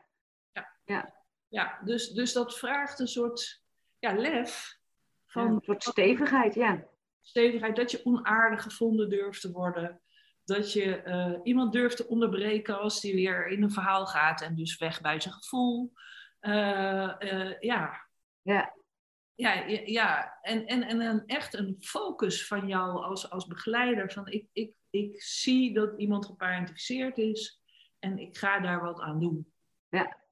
Ja, 0.52 0.72
ja. 0.84 1.14
ja 1.48 1.78
dus, 1.84 2.10
dus 2.10 2.32
dat 2.32 2.58
vraagt 2.58 2.98
een 2.98 3.08
soort 3.08 3.62
ja, 3.98 4.12
lef. 4.12 4.75
Van, 5.26 5.54
een 5.54 5.60
soort 5.64 5.82
stevigheid, 5.82 6.54
ja. 6.54 6.84
Stevigheid, 7.20 7.76
dat 7.76 7.90
je 7.90 8.04
onaardig 8.04 8.62
gevonden 8.62 9.10
durft 9.10 9.40
te 9.40 9.52
worden 9.52 10.00
dat 10.46 10.72
je 10.72 11.02
uh, 11.04 11.38
iemand 11.42 11.72
durft 11.72 11.96
te 11.96 12.08
onderbreken 12.08 12.78
als 12.78 13.00
die 13.00 13.14
weer 13.14 13.46
in 13.46 13.62
een 13.62 13.70
verhaal 13.70 14.06
gaat 14.06 14.42
en 14.42 14.54
dus 14.54 14.78
weg 14.78 15.00
bij 15.00 15.20
zijn 15.20 15.34
gevoel. 15.34 15.92
Uh, 16.40 17.14
uh, 17.18 17.60
ja. 17.60 18.08
Ja. 18.42 18.74
Ja, 19.34 19.52
ja. 19.84 20.38
En, 20.40 20.66
en, 20.66 20.82
en 20.82 21.00
een, 21.00 21.26
echt 21.26 21.54
een 21.54 21.76
focus 21.80 22.46
van 22.46 22.66
jou 22.66 23.04
als, 23.04 23.30
als 23.30 23.46
begeleider. 23.46 24.12
Van 24.12 24.28
ik, 24.28 24.48
ik, 24.52 24.72
ik 24.90 25.22
zie 25.22 25.74
dat 25.74 25.98
iemand 25.98 26.26
geparentificeerd 26.26 27.18
is 27.18 27.60
en 27.98 28.18
ik 28.18 28.36
ga 28.36 28.60
daar 28.60 28.80
wat 28.80 29.00
aan 29.00 29.20
doen. 29.20 29.52
Ja. 29.88 30.24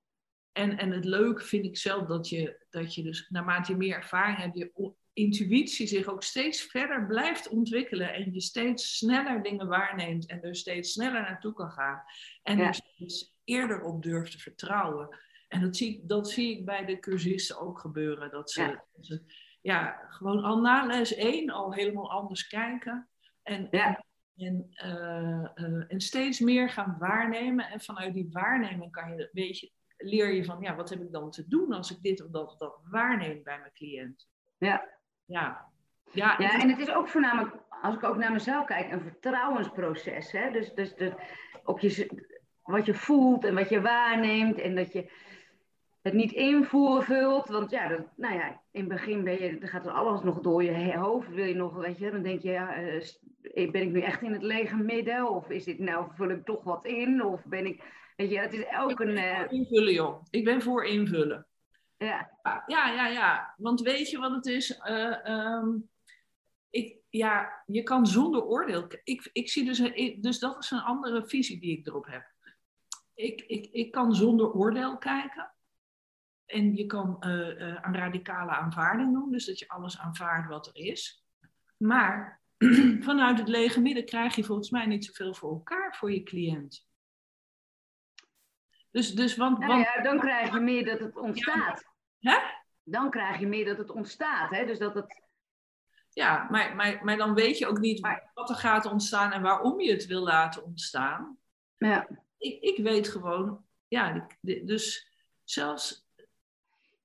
En, 0.54 0.78
en 0.78 0.90
het 0.90 1.04
leuke 1.04 1.42
vind 1.42 1.64
ik 1.64 1.76
zelf 1.76 2.06
dat 2.06 2.28
je, 2.28 2.66
dat 2.70 2.94
je 2.94 3.02
dus 3.02 3.28
naarmate 3.28 3.72
je 3.72 3.78
meer 3.78 3.94
ervaring 3.94 4.38
hebt, 4.38 4.58
je 4.58 4.92
intuïtie 5.12 5.86
zich 5.86 6.06
ook 6.06 6.22
steeds 6.22 6.62
verder 6.62 7.06
blijft 7.06 7.48
ontwikkelen 7.48 8.12
en 8.12 8.32
je 8.32 8.40
steeds 8.40 8.96
sneller 8.96 9.42
dingen 9.42 9.68
waarneemt 9.68 10.26
en 10.26 10.42
er 10.42 10.56
steeds 10.56 10.92
sneller 10.92 11.20
naartoe 11.20 11.52
kan 11.52 11.70
gaan 11.70 12.02
en 12.42 12.58
er 12.58 12.74
steeds 12.74 13.34
eerder 13.44 13.82
op 13.82 14.02
durft 14.02 14.32
te 14.32 14.38
vertrouwen. 14.38 15.18
En 15.48 15.60
dat 15.60 15.76
zie, 15.76 16.02
dat 16.06 16.30
zie 16.30 16.58
ik 16.58 16.64
bij 16.64 16.84
de 16.84 16.98
cursisten 16.98 17.60
ook 17.60 17.78
gebeuren. 17.78 18.30
Dat 18.30 18.50
ze, 18.50 18.62
ja. 18.62 18.84
ze 19.00 19.22
ja, 19.62 20.06
gewoon 20.08 20.42
al 20.42 20.60
na 20.60 20.86
les 20.86 21.14
1 21.14 21.50
al 21.50 21.72
helemaal 21.72 22.10
anders 22.10 22.46
kijken. 22.46 23.08
En, 23.42 23.68
ja. 23.70 24.04
en, 24.36 24.70
uh, 24.84 25.44
uh, 25.54 25.92
en 25.92 26.00
steeds 26.00 26.40
meer 26.40 26.70
gaan 26.70 26.96
waarnemen. 26.98 27.70
En 27.70 27.80
vanuit 27.80 28.14
die 28.14 28.28
waarneming 28.30 28.92
kan 28.92 29.16
je, 29.16 29.28
weet 29.32 29.58
je, 29.58 29.72
leer 30.04 30.32
je 30.32 30.44
van, 30.44 30.60
ja, 30.60 30.74
wat 30.74 30.90
heb 30.90 31.00
ik 31.00 31.12
dan 31.12 31.30
te 31.30 31.48
doen 31.48 31.72
als 31.72 31.90
ik 31.90 32.02
dit 32.02 32.24
of 32.24 32.30
dat 32.30 32.46
of 32.46 32.56
dat 32.56 32.80
waarneem 32.90 33.42
bij 33.42 33.58
mijn 33.58 33.72
cliënt. 33.72 34.28
Ja, 34.58 34.88
ja. 35.24 35.72
Ja, 36.12 36.34
ja, 36.38 36.60
en 36.60 36.68
het 36.68 36.78
is 36.78 36.90
ook 36.90 37.08
voornamelijk, 37.08 37.56
als 37.82 37.94
ik 37.94 38.04
ook 38.04 38.16
naar 38.16 38.32
mezelf 38.32 38.66
kijk, 38.66 38.92
een 38.92 39.00
vertrouwensproces. 39.00 40.32
Hè? 40.32 40.50
Dus, 40.50 40.72
dus 40.74 40.94
de, 40.94 41.12
op 41.64 41.80
je, 41.80 42.22
wat 42.62 42.86
je 42.86 42.94
voelt 42.94 43.44
en 43.44 43.54
wat 43.54 43.68
je 43.68 43.80
waarneemt 43.80 44.58
en 44.58 44.74
dat 44.74 44.92
je 44.92 45.10
het 46.02 46.14
niet 46.14 46.32
invoeren 46.32 47.04
vult. 47.04 47.48
Want 47.48 47.70
ja, 47.70 47.88
dat, 47.88 48.00
nou 48.16 48.34
ja, 48.34 48.60
in 48.70 48.80
het 48.80 48.88
begin 48.88 49.24
ben 49.24 49.42
je, 49.42 49.58
dan 49.58 49.68
gaat 49.68 49.86
er 49.86 49.92
alles 49.92 50.22
nog 50.22 50.40
door 50.40 50.64
je 50.64 50.96
hoofd. 50.96 51.28
Wil 51.28 51.44
je 51.44 51.54
nog, 51.54 51.76
weet 51.76 51.98
je, 51.98 52.10
dan 52.10 52.22
denk 52.22 52.40
je, 52.40 52.50
ja, 52.50 52.78
uh, 52.78 53.70
ben 53.70 53.82
ik 53.82 53.92
nu 53.92 54.00
echt 54.00 54.22
in 54.22 54.32
het 54.32 54.42
lege 54.42 54.76
midden? 54.76 55.30
Of 55.30 55.48
is 55.48 55.64
dit 55.64 55.78
nou, 55.78 56.06
vul 56.14 56.30
ik 56.30 56.44
toch 56.44 56.64
wat 56.64 56.86
in? 56.86 57.24
Of 57.24 57.44
ben 57.44 57.66
ik, 57.66 57.82
weet 58.16 58.30
je, 58.30 58.38
het 58.38 58.52
is 58.52 58.64
ook 58.78 59.00
een... 59.00 59.16
Uh... 59.16 59.52
Invullen 59.52 59.92
joh, 59.92 60.22
ik 60.30 60.44
ben 60.44 60.62
voor 60.62 60.84
invullen. 60.84 61.46
Ja. 61.96 62.30
ja, 62.66 62.88
ja, 62.88 63.06
ja. 63.06 63.54
Want 63.56 63.80
weet 63.80 64.10
je 64.10 64.18
wat 64.18 64.30
het 64.30 64.46
is? 64.46 64.80
Uh, 64.88 65.56
um, 65.58 65.88
ik, 66.70 66.96
ja, 67.08 67.62
je 67.66 67.82
kan 67.82 68.06
zonder 68.06 68.42
oordeel. 68.42 68.86
Ik, 69.04 69.30
ik 69.32 69.50
zie 69.50 69.64
dus, 69.64 69.78
dus 70.20 70.38
dat 70.38 70.58
is 70.58 70.70
een 70.70 70.80
andere 70.80 71.26
visie 71.26 71.60
die 71.60 71.78
ik 71.78 71.86
erop 71.86 72.06
heb. 72.06 72.32
Ik, 73.14 73.40
ik, 73.40 73.66
ik 73.72 73.90
kan 73.90 74.14
zonder 74.14 74.52
oordeel 74.52 74.98
kijken. 74.98 75.54
En 76.46 76.74
je 76.74 76.86
kan 76.86 77.16
uh, 77.20 77.30
uh, 77.30 77.78
een 77.82 77.94
radicale 77.94 78.50
aanvaarding 78.50 79.12
doen, 79.12 79.30
dus 79.30 79.46
dat 79.46 79.58
je 79.58 79.68
alles 79.68 79.98
aanvaardt 79.98 80.48
wat 80.48 80.66
er 80.66 80.76
is. 80.76 81.24
Maar 81.76 82.42
vanuit 83.08 83.38
het 83.38 83.48
lege 83.48 83.80
midden 83.80 84.04
krijg 84.04 84.36
je 84.36 84.44
volgens 84.44 84.70
mij 84.70 84.86
niet 84.86 85.04
zoveel 85.04 85.34
voor 85.34 85.50
elkaar 85.50 85.96
voor 85.96 86.12
je 86.12 86.22
cliënt. 86.22 86.86
Dus, 88.94 89.14
dus 89.14 89.36
want, 89.36 89.58
nou 89.58 89.80
ja, 89.80 90.02
dan 90.02 90.18
krijg 90.18 90.52
je 90.52 90.60
meer 90.60 90.84
dat 90.84 90.98
het 90.98 91.16
ontstaat. 91.16 91.84
Ja, 92.18 92.62
Dan 92.82 93.10
krijg 93.10 93.38
je 93.38 93.46
meer 93.46 93.64
dat 93.64 93.78
het 93.78 93.90
ontstaat. 93.90 94.50
Hè? 94.50 94.66
Dus 94.66 94.78
dat 94.78 94.94
het... 94.94 95.22
Ja, 96.08 96.46
maar, 96.50 96.76
maar, 96.76 97.00
maar 97.04 97.16
dan 97.16 97.34
weet 97.34 97.58
je 97.58 97.66
ook 97.66 97.78
niet 97.78 98.00
maar... 98.00 98.30
wat 98.34 98.48
er 98.50 98.54
gaat 98.54 98.86
ontstaan 98.86 99.32
en 99.32 99.42
waarom 99.42 99.80
je 99.80 99.92
het 99.92 100.06
wil 100.06 100.22
laten 100.22 100.64
ontstaan. 100.64 101.38
Ja. 101.76 102.08
Ik, 102.38 102.60
ik 102.60 102.84
weet 102.84 103.08
gewoon, 103.08 103.64
ja, 103.88 104.26
dus 104.40 105.08
zelfs. 105.44 106.06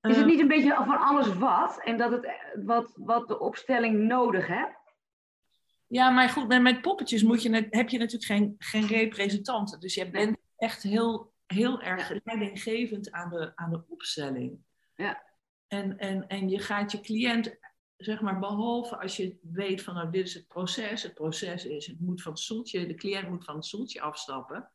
Is 0.00 0.16
het 0.16 0.16
eh, 0.16 0.24
niet 0.24 0.40
een 0.40 0.48
beetje 0.48 0.74
van 0.74 0.98
alles 0.98 1.34
wat 1.34 1.80
en 1.84 1.96
dat 1.96 2.10
het 2.10 2.28
wat, 2.64 2.92
wat 2.96 3.28
de 3.28 3.38
opstelling 3.38 3.98
nodig 3.98 4.46
heeft? 4.46 4.78
Ja, 5.86 6.10
maar 6.10 6.28
goed, 6.28 6.48
met, 6.48 6.62
met 6.62 6.80
poppetjes 6.80 7.22
moet 7.22 7.42
je, 7.42 7.66
heb 7.70 7.88
je 7.88 7.98
natuurlijk 7.98 8.24
geen, 8.24 8.54
geen 8.58 8.86
representanten. 8.86 9.80
Dus 9.80 9.94
je 9.94 10.10
bent 10.10 10.36
echt 10.56 10.82
heel 10.82 11.29
heel 11.54 11.80
erg 11.80 12.12
leidinggevend 12.24 13.10
aan 13.10 13.30
de, 13.30 13.52
aan 13.56 13.70
de 13.70 13.84
opstelling. 13.88 14.58
Ja. 14.94 15.22
En, 15.66 15.98
en, 15.98 16.26
en 16.26 16.48
je 16.48 16.58
gaat 16.58 16.92
je 16.92 17.00
cliënt 17.00 17.58
zeg 17.96 18.20
maar, 18.20 18.38
behalve 18.38 18.96
als 18.96 19.16
je 19.16 19.38
weet 19.42 19.82
van, 19.82 19.94
nou, 19.94 20.10
dit 20.10 20.26
is 20.26 20.34
het 20.34 20.48
proces. 20.48 21.02
Het 21.02 21.14
proces 21.14 21.64
is, 21.64 21.86
het 21.86 22.00
moet 22.00 22.22
van 22.22 22.32
het 22.32 22.40
stoeltje, 22.40 22.86
de 22.86 22.94
cliënt 22.94 23.28
moet 23.28 23.44
van 23.44 23.54
het 23.54 23.64
stoeltje 23.64 24.00
afstappen. 24.00 24.70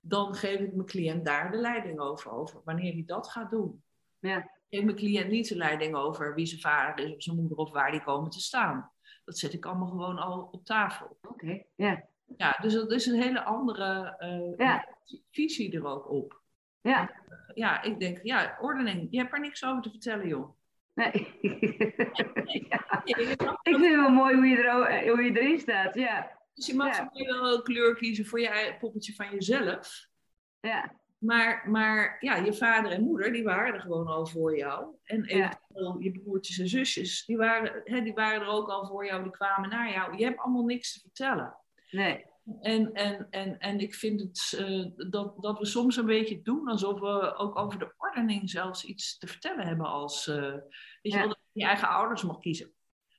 Dan 0.00 0.34
geef 0.34 0.60
ik 0.60 0.74
mijn 0.74 0.86
cliënt 0.86 1.24
daar 1.24 1.50
de 1.50 1.56
leiding 1.56 2.00
over, 2.00 2.30
over 2.30 2.60
wanneer 2.64 2.92
hij 2.92 3.02
dat 3.06 3.30
gaat 3.30 3.50
doen. 3.50 3.82
Ja. 4.18 4.50
Geef 4.70 4.84
mijn 4.84 4.96
cliënt 4.96 5.30
niet 5.30 5.48
de 5.48 5.56
leiding 5.56 5.94
over 5.94 6.34
wie 6.34 6.46
zijn 6.46 6.60
vader 6.60 7.04
is 7.04 7.14
of 7.14 7.22
zijn 7.22 7.36
moeder 7.36 7.56
of 7.56 7.70
waar 7.70 7.90
die 7.90 8.02
komen 8.02 8.30
te 8.30 8.40
staan. 8.40 8.90
Dat 9.24 9.38
zet 9.38 9.52
ik 9.52 9.66
allemaal 9.66 9.88
gewoon 9.88 10.18
al 10.18 10.48
op 10.50 10.64
tafel. 10.64 11.18
Oké, 11.22 11.62
ja. 11.74 12.08
Ja, 12.36 12.58
dus 12.60 12.72
dat 12.72 12.92
is 12.92 13.06
een 13.06 13.20
hele 13.22 13.42
andere 13.44 14.16
uh, 14.20 14.56
Ja. 14.66 14.88
visie 15.30 15.76
er 15.76 15.86
ook 15.86 16.10
op. 16.10 16.42
Ja, 16.80 17.10
Ja, 17.54 17.82
ik 17.82 18.00
denk, 18.00 18.18
ja, 18.22 18.56
ordening, 18.60 19.08
je 19.10 19.18
hebt 19.18 19.32
er 19.32 19.40
niks 19.40 19.64
over 19.64 19.82
te 19.82 19.90
vertellen, 19.90 20.28
joh. 20.28 20.56
nee. 20.94 21.12
Ja. 22.68 23.02
Ik 23.04 23.16
vind 23.62 23.80
het 23.84 23.94
wel 23.94 24.10
mooi 24.10 24.34
hoe 24.34 24.46
je, 24.46 24.56
er, 24.56 24.74
o- 24.74 25.10
hoe 25.12 25.22
je 25.22 25.40
erin 25.40 25.58
staat, 25.60 25.94
ja. 25.94 26.30
Dus 26.54 26.66
je 26.66 26.74
mag 26.74 26.96
Ja. 26.96 27.10
wel 27.12 27.54
een 27.54 27.62
kleur 27.62 27.94
kiezen 27.96 28.26
voor 28.26 28.40
je 28.40 28.76
poppetje 28.80 29.14
van 29.14 29.30
jezelf. 29.30 30.06
Ja, 30.60 31.02
Maar, 31.18 31.70
maar 31.70 32.16
ja, 32.20 32.36
je 32.36 32.52
vader 32.54 32.90
en 32.92 33.02
moeder, 33.02 33.32
die 33.32 33.44
waren 33.44 33.74
er 33.74 33.80
gewoon 33.80 34.06
al 34.06 34.26
voor 34.26 34.56
jou. 34.56 34.94
En 35.04 35.22
Ja. 35.26 35.60
je 35.98 36.20
broertjes 36.24 36.58
en 36.58 36.68
zusjes, 36.68 37.24
die 37.26 37.36
waren, 37.36 37.80
hè, 37.84 38.00
die 38.02 38.14
waren 38.14 38.40
er 38.40 38.46
ook 38.48 38.68
al 38.68 38.86
voor 38.86 39.06
jou, 39.06 39.22
die 39.22 39.32
kwamen 39.32 39.68
naar 39.68 39.90
jou. 39.92 40.16
Je 40.16 40.24
hebt 40.24 40.38
allemaal 40.38 40.64
niks 40.64 40.92
te 40.92 41.00
vertellen. 41.00 41.56
Nee. 41.94 42.24
En, 42.60 42.92
en, 42.92 43.26
en, 43.30 43.58
en 43.58 43.78
ik 43.80 43.94
vind 43.94 44.20
het 44.20 44.54
eh, 44.58 45.10
dat, 45.10 45.42
dat 45.42 45.58
we 45.58 45.66
soms 45.66 45.96
een 45.96 46.06
beetje 46.06 46.42
doen 46.42 46.68
alsof 46.68 47.00
we 47.00 47.34
ook 47.36 47.58
over 47.58 47.78
de 47.78 47.94
ordening 47.96 48.50
zelfs 48.50 48.84
iets 48.84 49.18
te 49.18 49.26
vertellen 49.26 49.66
hebben 49.66 49.86
als, 49.86 50.26
eh, 50.26 50.36
weet 51.02 51.12
je 51.12 51.18
wel, 51.18 51.28
dat 51.28 51.38
je 51.52 51.60
je 51.60 51.66
eigen 51.66 51.88
ouders 51.88 52.22
mag 52.22 52.38
kiezen. 52.38 52.72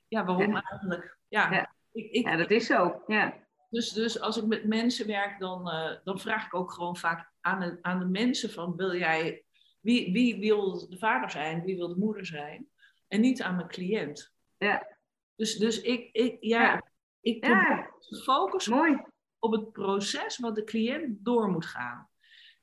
Ja, 0.08 0.24
waarom 0.24 0.52
Ja. 0.52 0.62
eigenlijk? 0.62 1.18
Ja, 1.28 1.52
Ja. 1.52 1.74
Ik, 1.92 2.10
ik, 2.10 2.24
Ja, 2.26 2.36
dat 2.36 2.50
is 2.50 2.66
zo, 2.66 3.02
ja. 3.06 3.34
dus, 3.70 3.92
dus 3.92 4.20
als 4.20 4.36
ik 4.36 4.44
met 4.46 4.64
mensen 4.64 5.06
werk, 5.06 5.38
dan, 5.38 5.70
eh, 5.70 5.96
dan 6.04 6.18
vraag 6.18 6.46
ik 6.46 6.54
ook 6.54 6.72
gewoon 6.72 6.96
vaak 6.96 7.32
aan 7.40 7.60
de, 7.60 7.78
aan 7.80 7.98
de 7.98 8.06
mensen 8.06 8.50
van, 8.50 8.76
wil 8.76 8.94
jij, 8.96 9.44
wie, 9.80 10.12
wie 10.12 10.38
wil 10.38 10.88
de 10.88 10.98
vader 10.98 11.30
zijn, 11.30 11.64
wie 11.64 11.76
wil 11.76 11.88
de 11.88 11.98
moeder 11.98 12.26
zijn? 12.26 12.68
En 13.08 13.20
niet 13.20 13.42
aan 13.42 13.56
mijn 13.56 13.68
cliënt. 13.68 14.34
Ja. 14.58 14.96
Dus, 15.36 15.56
dus 15.56 15.80
ik, 15.80 16.08
ik, 16.12 16.36
Ja. 16.40 16.82
Ik 17.26 17.40
probeer 17.40 17.76
Ja, 17.76 17.90
te 17.98 18.16
focussen 18.16 19.12
op 19.38 19.52
het 19.52 19.72
proces 19.72 20.38
wat 20.38 20.54
de 20.54 20.64
cliënt 20.64 21.24
door 21.24 21.50
moet 21.50 21.66
gaan. 21.66 22.08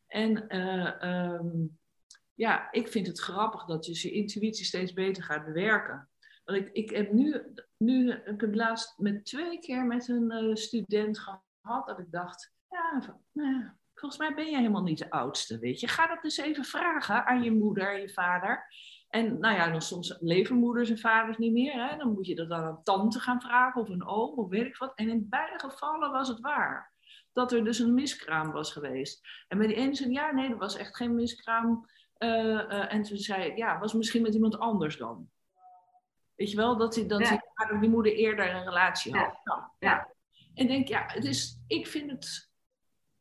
En 0.07 0.47
eh, 0.47 1.01
ehm, 1.01 1.67
ja, 2.33 2.71
ik 2.71 2.87
vind 2.87 3.07
het 3.07 3.19
grappig 3.19 3.65
dat 3.65 3.85
je 3.85 4.07
je 4.07 4.13
intuïtie 4.13 4.65
steeds 4.65 4.93
beter 4.93 5.23
gaat 5.23 5.45
bewerken. 5.45 6.09
Want 6.43 6.57
ik, 6.57 6.69
ik 6.71 6.89
heb 6.89 7.11
nu, 7.11 7.53
nu 7.77 8.11
heb 8.11 8.27
ik 8.27 8.41
het 8.41 8.55
laatst 8.55 8.97
met 8.97 9.25
twee 9.25 9.59
keer 9.59 9.85
met 9.85 10.07
een 10.07 10.31
eh, 10.31 10.55
student 10.55 11.19
gehad 11.19 11.87
dat 11.87 11.99
ik 11.99 12.11
dacht, 12.11 12.53
ja, 12.69 13.19
nou 13.31 13.71
volgens 13.93 14.17
mij 14.17 14.33
ben 14.33 14.51
je 14.51 14.57
helemaal 14.57 14.83
niet 14.83 14.97
de 14.97 15.09
oudste, 15.09 15.59
weet 15.59 15.79
je. 15.79 15.87
Ga 15.87 16.07
dat 16.07 16.23
eens 16.23 16.37
even 16.37 16.63
vragen 16.63 17.25
aan 17.25 17.43
je 17.43 17.51
moeder 17.51 17.93
en 17.93 18.01
je 18.01 18.09
vader. 18.09 18.67
En 19.13 19.39
nou 19.39 19.55
ja, 19.55 19.69
dan 19.69 19.81
soms 19.81 20.17
leven 20.19 20.55
moeders 20.55 20.89
en 20.89 20.97
vaders 20.97 21.37
niet 21.37 21.51
meer. 21.51 21.89
Hè? 21.89 21.97
Dan 21.97 22.13
moet 22.13 22.27
je 22.27 22.35
dat 22.35 22.51
aan 22.51 22.65
een 22.65 22.83
tante 22.83 23.19
gaan 23.19 23.41
vragen 23.41 23.81
of 23.81 23.89
een 23.89 24.05
oom 24.05 24.37
of 24.37 24.49
weet 24.49 24.65
ik 24.65 24.77
wat. 24.77 24.91
En 24.95 25.09
in 25.09 25.29
beide 25.29 25.59
gevallen 25.59 26.11
was 26.11 26.27
het 26.27 26.39
waar. 26.39 26.91
Dat 27.33 27.51
er 27.51 27.63
dus 27.63 27.79
een 27.79 27.93
miskraam 27.93 28.51
was 28.51 28.71
geweest. 28.71 29.21
En 29.47 29.57
bij 29.57 29.67
die 29.67 29.75
ene 29.75 29.95
zei 29.95 30.11
ja, 30.11 30.31
nee, 30.31 30.49
er 30.49 30.57
was 30.57 30.77
echt 30.77 30.95
geen 30.95 31.15
miskraam. 31.15 31.89
Eh, 32.13 32.59
eh, 32.59 32.93
en 32.93 33.03
toen 33.03 33.17
zei 33.17 33.43
ik, 33.43 33.57
ja, 33.57 33.79
was 33.79 33.93
misschien 33.93 34.21
met 34.21 34.33
iemand 34.33 34.59
anders 34.59 34.97
dan. 34.97 35.29
Weet 36.35 36.51
je 36.51 36.57
wel, 36.57 36.77
dat, 36.77 36.93
die, 36.93 37.05
dat 37.05 37.19
Ja. 37.19 37.29
die 37.29 37.39
vader 37.53 37.75
of 37.75 37.81
die 37.81 37.89
moeder 37.89 38.13
eerder 38.13 38.55
een 38.55 38.63
relatie 38.63 39.17
had. 39.17 39.39
Ja. 39.43 39.71
Ja. 39.79 40.09
En 40.53 40.67
denk, 40.67 40.87
ja, 40.87 41.03
het 41.07 41.25
is, 41.25 41.59
ik 41.67 41.87
vind 41.87 42.11
het 42.11 42.51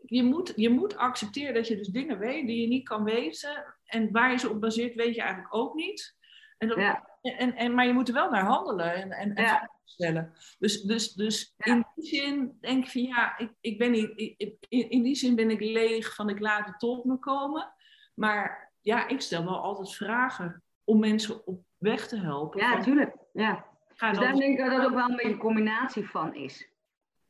je 0.05 0.23
moet, 0.23 0.53
je 0.57 0.71
moet 0.71 0.97
accepteren 0.97 1.55
dat 1.55 1.69
je 1.69 1.77
dus 1.77 1.89
dingen 1.89 2.19
weet 2.19 2.47
die 2.47 2.61
je 2.61 2.69
niet 2.69 2.89
kan 2.89 3.05
weten. 3.05 3.75
En 3.93 4.11
waar 4.13 4.31
je 4.31 4.39
ze 4.39 4.51
op 4.51 4.61
baseert, 4.61 4.95
weet 4.95 5.15
je 5.15 5.21
eigenlijk 5.21 5.55
ook 5.55 5.75
niet. 5.75 6.17
En 6.59 6.69
dat, 6.69 6.77
Ja. 6.79 7.09
en, 7.23 7.55
en, 7.57 7.75
maar 7.75 7.87
je 7.87 7.93
moet 7.93 8.09
er 8.09 8.15
wel 8.15 8.31
naar 8.31 8.45
handelen 8.45 8.95
en, 8.95 9.11
en, 9.13 9.35
en 9.35 9.43
Ja. 9.43 9.49
vragen 9.49 9.71
stellen. 9.85 10.33
Dus, 10.59 10.83
dus, 10.83 11.13
dus 11.13 11.55
Ja. 11.57 11.73
in 11.75 11.87
die 11.95 12.07
zin 12.07 12.57
denk 12.61 12.85
ik 12.85 12.91
van 12.91 13.03
ja, 13.03 13.39
ik, 13.39 13.51
ik 13.61 13.79
ben 13.79 13.91
niet, 13.91 14.11
ik- 14.17 14.57
in, 14.69 14.91
in 14.91 15.03
die 15.03 15.15
zin 15.15 15.35
ben 15.35 15.51
ik 15.51 15.61
leeg 15.61 16.15
van 16.15 16.29
ik 16.29 16.41
laat 16.41 16.67
het 16.67 16.79
tot 16.79 17.05
me 17.05 17.19
komen. 17.19 17.73
Maar 18.15 18.73
ja, 18.81 19.09
ik 19.09 19.21
stel 19.21 19.45
wel 19.45 19.61
altijd 19.61 19.95
vragen 19.95 20.63
om 20.85 20.99
mensen 20.99 21.47
op 21.47 21.65
weg 21.79 22.09
te 22.09 22.17
helpen. 22.21 22.61
Ja, 22.61 22.75
natuurlijk. 22.75 23.15
Ja. 23.33 23.65
Dus 23.89 23.99
daar 24.19 24.35
denk 24.35 24.43
ik 24.43 24.59
dat 24.59 24.71
dat 24.71 24.85
ook 24.87 24.95
wel 24.95 25.09
een 25.09 25.17
beetje 25.17 25.33
een 25.33 25.39
combinatie 25.39 26.09
van 26.11 26.35
is. 26.35 26.69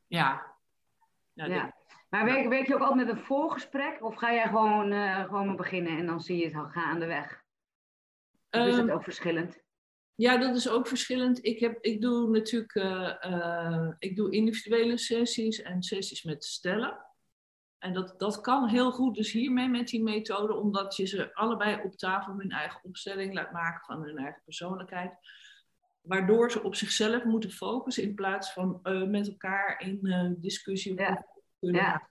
ja. 0.07 0.51
Ja, 1.33 1.45
Ja. 1.45 1.72
Maar 2.13 2.25
werk, 2.25 2.49
werk 2.49 2.67
je 2.67 2.73
ook 2.73 2.81
altijd 2.81 3.07
met 3.07 3.15
een 3.17 3.23
voorgesprek? 3.23 4.03
Of 4.03 4.15
ga 4.15 4.33
jij 4.33 4.47
gewoon, 4.47 4.91
eh, 4.91 5.23
gewoon 5.23 5.45
maar 5.45 5.55
beginnen 5.55 5.97
en 5.97 6.05
dan 6.05 6.21
zie 6.21 6.37
je 6.37 6.45
het 6.45 6.55
al 6.55 6.67
gaandeweg? 6.67 7.43
Of 8.49 8.65
is 8.65 8.75
Ehm, 8.75 8.81
het 8.87 8.91
ook 8.91 9.03
verschillend? 9.03 9.61
Ja, 10.15 10.37
dat 10.37 10.55
is 10.55 10.69
ook 10.69 10.87
verschillend. 10.87 11.45
Ik, 11.45 11.59
heb, 11.59 11.77
ik 11.81 12.01
doe 12.01 12.29
natuurlijk 12.29 12.75
eh, 12.75 13.23
eh, 13.23 13.93
ik 13.99 14.15
doe 14.15 14.31
individuele 14.31 14.97
sessies 14.97 15.61
en 15.61 15.83
sessies 15.83 16.23
met 16.23 16.43
stellen. 16.43 17.05
En 17.77 17.93
dat, 17.93 18.19
dat 18.19 18.41
kan 18.41 18.67
heel 18.67 18.91
goed 18.91 19.15
dus 19.15 19.31
hiermee 19.31 19.69
met 19.69 19.87
die 19.87 20.03
methode, 20.03 20.53
omdat 20.53 20.95
je 20.95 21.05
ze 21.05 21.35
allebei 21.35 21.81
op 21.83 21.95
tafel 21.95 22.33
hun 22.37 22.51
eigen 22.51 22.83
opstelling 22.83 23.33
laat 23.33 23.51
maken 23.51 23.85
van 23.85 24.03
hun 24.03 24.17
eigen 24.17 24.41
persoonlijkheid. 24.43 25.11
Waardoor 26.01 26.51
ze 26.51 26.63
op 26.63 26.75
zichzelf 26.75 27.23
moeten 27.23 27.51
focussen 27.51 28.03
in 28.03 28.15
plaats 28.15 28.53
van 28.53 28.79
met 29.09 29.27
elkaar 29.27 29.81
in 29.81 30.37
discussie 30.39 30.95
Ja. 30.95 31.31
Kunnen 31.63 31.81
Ja. 31.81 32.09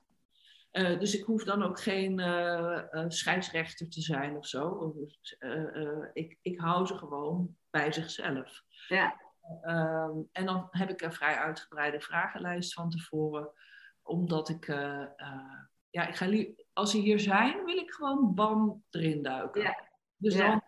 Eh, 0.71 0.99
dus 0.99 1.19
ik 1.19 1.25
hoef 1.25 1.45
dan 1.45 1.63
ook 1.63 1.81
geen 1.81 2.19
eh, 2.21 3.05
scheidsrechter 3.09 3.89
te 3.91 4.01
zijn 4.01 4.37
of 4.37 4.47
zo. 4.47 4.95
Ik, 6.13 6.39
ik 6.43 6.61
hou 6.61 6.87
ze 6.87 6.97
gewoon 6.99 7.57
bij 7.71 7.93
zichzelf. 7.93 8.63
Ja, 8.89 9.21
Ehm, 9.63 10.17
en 10.33 10.47
dan 10.47 10.69
heb 10.71 10.91
ik 10.91 11.01
een 11.03 11.13
vrij 11.13 11.37
uitgebreide 11.37 12.01
vragenlijst 12.01 12.73
van 12.75 12.91
tevoren. 12.91 13.51
Omdat 14.03 14.49
ik, 14.49 14.67
ja, 15.91 16.07
ik 16.09 16.17
ga 16.17 16.45
als 16.73 16.91
ze 16.91 16.99
hier 16.99 17.21
zijn, 17.21 17.65
wil 17.65 17.77
ik 17.77 17.91
gewoon 17.91 18.35
bam 18.35 18.85
erin 18.91 19.23
duiken. 19.23 19.63
Ja. 19.63 19.89
Dus 20.17 20.35
Ja. 20.35 20.49
dan 20.49 20.63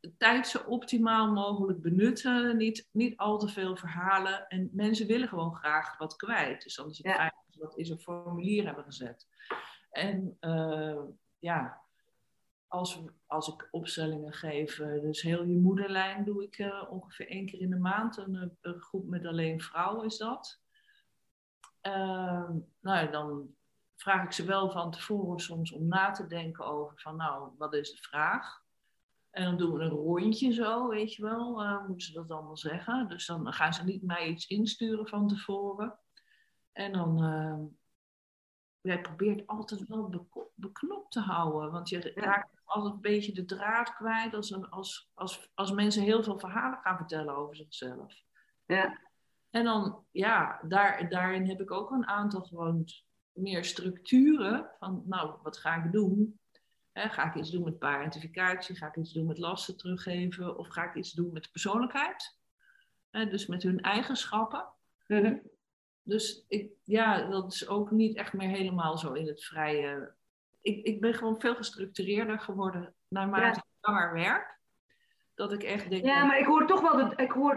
de 0.00 0.16
tijd 0.16 0.46
zo 0.46 0.58
optimaal 0.58 1.32
mogelijk 1.32 1.80
benutten. 1.80 2.56
Niet, 2.56 2.88
niet 2.92 3.16
al 3.16 3.38
te 3.38 3.48
veel 3.48 3.76
verhalen. 3.76 4.46
En 4.48 4.70
mensen 4.72 5.06
willen 5.06 5.28
gewoon 5.28 5.54
graag 5.54 5.98
wat 5.98 6.16
kwijt. 6.16 6.62
Dus 6.62 6.74
dan 6.74 6.90
is 6.90 6.96
het 6.96 7.06
Ja. 7.06 7.34
Dat 7.58 7.76
in 7.76 7.86
zo'n 7.86 7.98
formulier 7.98 8.64
hebben 8.64 8.84
gezet. 8.84 9.26
En 9.90 10.36
eh, 10.40 11.02
ja, 11.38 11.80
als, 12.68 13.02
als 13.26 13.48
ik 13.48 13.68
opstellingen 13.70 14.32
geef, 14.32 14.78
eh, 14.78 15.00
dus 15.00 15.22
heel 15.22 15.44
je 15.44 15.56
moederlijn 15.56 16.24
doe 16.24 16.42
ik 16.42 16.58
eh, 16.58 16.82
ongeveer 16.90 17.28
één 17.28 17.46
keer 17.46 17.60
in 17.60 17.70
de 17.70 17.78
maand. 17.78 18.16
Een, 18.16 18.56
een 18.60 18.80
groep 18.80 19.06
met 19.06 19.26
alleen 19.26 19.60
vrouwen 19.60 20.06
is 20.06 20.16
dat. 20.16 20.60
Ehm, 21.80 22.52
nou 22.80 23.04
ja, 23.04 23.06
dan 23.06 23.54
vraag 23.96 24.24
ik 24.24 24.32
ze 24.32 24.44
wel 24.44 24.70
van 24.70 24.90
tevoren 24.90 25.40
soms 25.40 25.72
om 25.72 25.86
na 25.88 26.10
te 26.10 26.26
denken 26.26 26.64
over 26.64 27.00
van 27.00 27.16
nou, 27.16 27.50
wat 27.58 27.74
is 27.74 27.90
de 27.90 28.02
vraag? 28.02 28.64
En 29.30 29.44
dan 29.44 29.56
doen 29.56 29.72
we 29.72 29.84
een 29.84 29.90
rondje 29.90 30.52
zo, 30.52 30.88
weet 30.88 31.14
je 31.14 31.22
wel, 31.22 31.62
eh, 31.62 31.86
moeten 31.86 32.06
ze 32.06 32.12
dat 32.12 32.30
allemaal 32.30 32.56
zeggen. 32.56 33.08
Dus 33.08 33.26
dan 33.26 33.52
gaan 33.52 33.74
ze 33.74 33.84
niet 33.84 34.02
mij 34.02 34.28
iets 34.28 34.46
insturen 34.46 35.08
van 35.08 35.28
tevoren. 35.28 35.98
En 36.76 36.92
dan 36.92 37.22
ehm 37.22 37.64
ja, 38.80 38.96
probeer 39.00 39.36
het 39.36 39.46
altijd 39.46 39.86
wel 39.86 40.08
beko- 40.08 40.50
beknopt 40.54 41.12
te 41.12 41.20
houden. 41.20 41.70
Want 41.72 41.88
je 41.88 42.12
raakt 42.14 42.60
altijd 42.64 42.94
een 42.94 43.00
beetje 43.00 43.32
de 43.32 43.44
draad 43.44 43.94
kwijt 43.94 44.34
als, 44.34 44.50
een- 44.50 44.68
als, 44.70 45.10
als, 45.14 45.50
als 45.54 45.70
mensen 45.72 46.02
heel 46.02 46.22
veel 46.22 46.38
verhalen 46.38 46.78
gaan 46.78 46.96
vertellen 46.96 47.36
over 47.36 47.56
zichzelf. 47.56 48.14
ja, 48.66 48.98
En 49.50 49.64
dan, 49.64 50.04
ja, 50.10 50.60
daar, 50.62 51.08
daarin 51.08 51.46
heb 51.48 51.60
ik 51.60 51.70
ook 51.70 51.90
een 51.90 52.06
aantal 52.06 52.40
gewoon 52.40 52.84
meer 53.32 53.64
structuren 53.64 54.70
van, 54.78 55.02
nou, 55.06 55.38
wat 55.42 55.56
ga 55.58 55.84
ik 55.84 55.92
doen? 55.92 56.40
Ga 56.92 57.24
ik 57.24 57.34
iets 57.34 57.50
doen 57.50 57.64
met 57.64 57.78
parentificatie? 57.78 58.76
Ga 58.76 58.86
ik 58.86 58.96
iets 58.96 59.12
doen 59.12 59.26
met 59.26 59.38
lasten 59.38 59.76
teruggeven? 59.76 60.58
Of 60.58 60.68
ga 60.68 60.84
ik 60.84 60.94
iets 60.94 61.12
doen 61.12 61.32
met 61.32 61.42
de 61.42 61.50
persoonlijkheid? 61.50 62.38
Dus 63.10 63.46
met 63.46 63.62
hun 63.62 63.80
eigenschappen. 63.80 64.66
Mhm. 65.06 65.36
Dus 66.06 66.44
ik, 66.48 66.70
ja, 66.84 67.28
dat 67.30 67.52
is 67.52 67.68
ook 67.68 67.90
niet 67.90 68.16
echt 68.16 68.32
meer 68.32 68.48
helemaal 68.48 68.98
zo 68.98 69.12
in 69.12 69.26
het 69.26 69.44
vrije. 69.44 70.14
Ik, 70.60 70.84
ik 70.84 71.00
ben 71.00 71.14
gewoon 71.14 71.40
veel 71.40 71.54
gestructureerder 71.54 72.40
geworden 72.40 72.94
naarmate 73.08 73.58
ik 73.58 73.64
langer 73.80 74.12
werk. 74.12 74.58
Dat 75.34 75.52
ik 75.52 75.62
echt 75.62 75.90
denk. 75.90 76.04
ja 76.04 76.24
maar 76.24 76.38
ik 76.38 76.46
hoor 76.46 76.66
toch 76.66 76.80
wel, 76.80 77.20
ik 77.20 77.30
hoor 77.30 77.56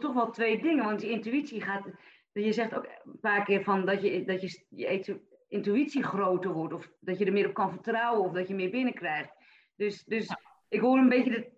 toch, 0.00 0.14
wel 0.14 0.30
twee 0.30 0.62
dingen. 0.62 0.84
Want 0.84 1.00
die 1.00 1.10
intuïtie 1.10 1.60
gaat, 1.60 1.84
je 2.32 2.52
zegt 2.52 2.74
ook 2.74 2.84
een 2.84 3.20
paar 3.20 3.44
keer 3.44 3.64
van 3.64 3.86
dat 3.86 4.02
je, 4.02 4.24
dat 4.24 4.40
je, 4.40 4.64
je 4.68 5.20
intuïtie 5.48 6.02
groter 6.02 6.52
wordt. 6.52 6.74
Of 6.74 6.90
dat 7.00 7.18
je 7.18 7.24
er 7.24 7.32
meer 7.32 7.48
op 7.48 7.54
kan 7.54 7.70
vertrouwen 7.70 8.28
of 8.28 8.32
dat 8.32 8.48
je 8.48 8.54
meer 8.54 8.70
binnenkrijgt. 8.70 9.32
Dus, 9.76 10.04
dus 10.04 10.36
ik 10.68 10.80
hoor 10.80 10.98
een 10.98 11.08
beetje 11.08 11.30
de 11.30 11.52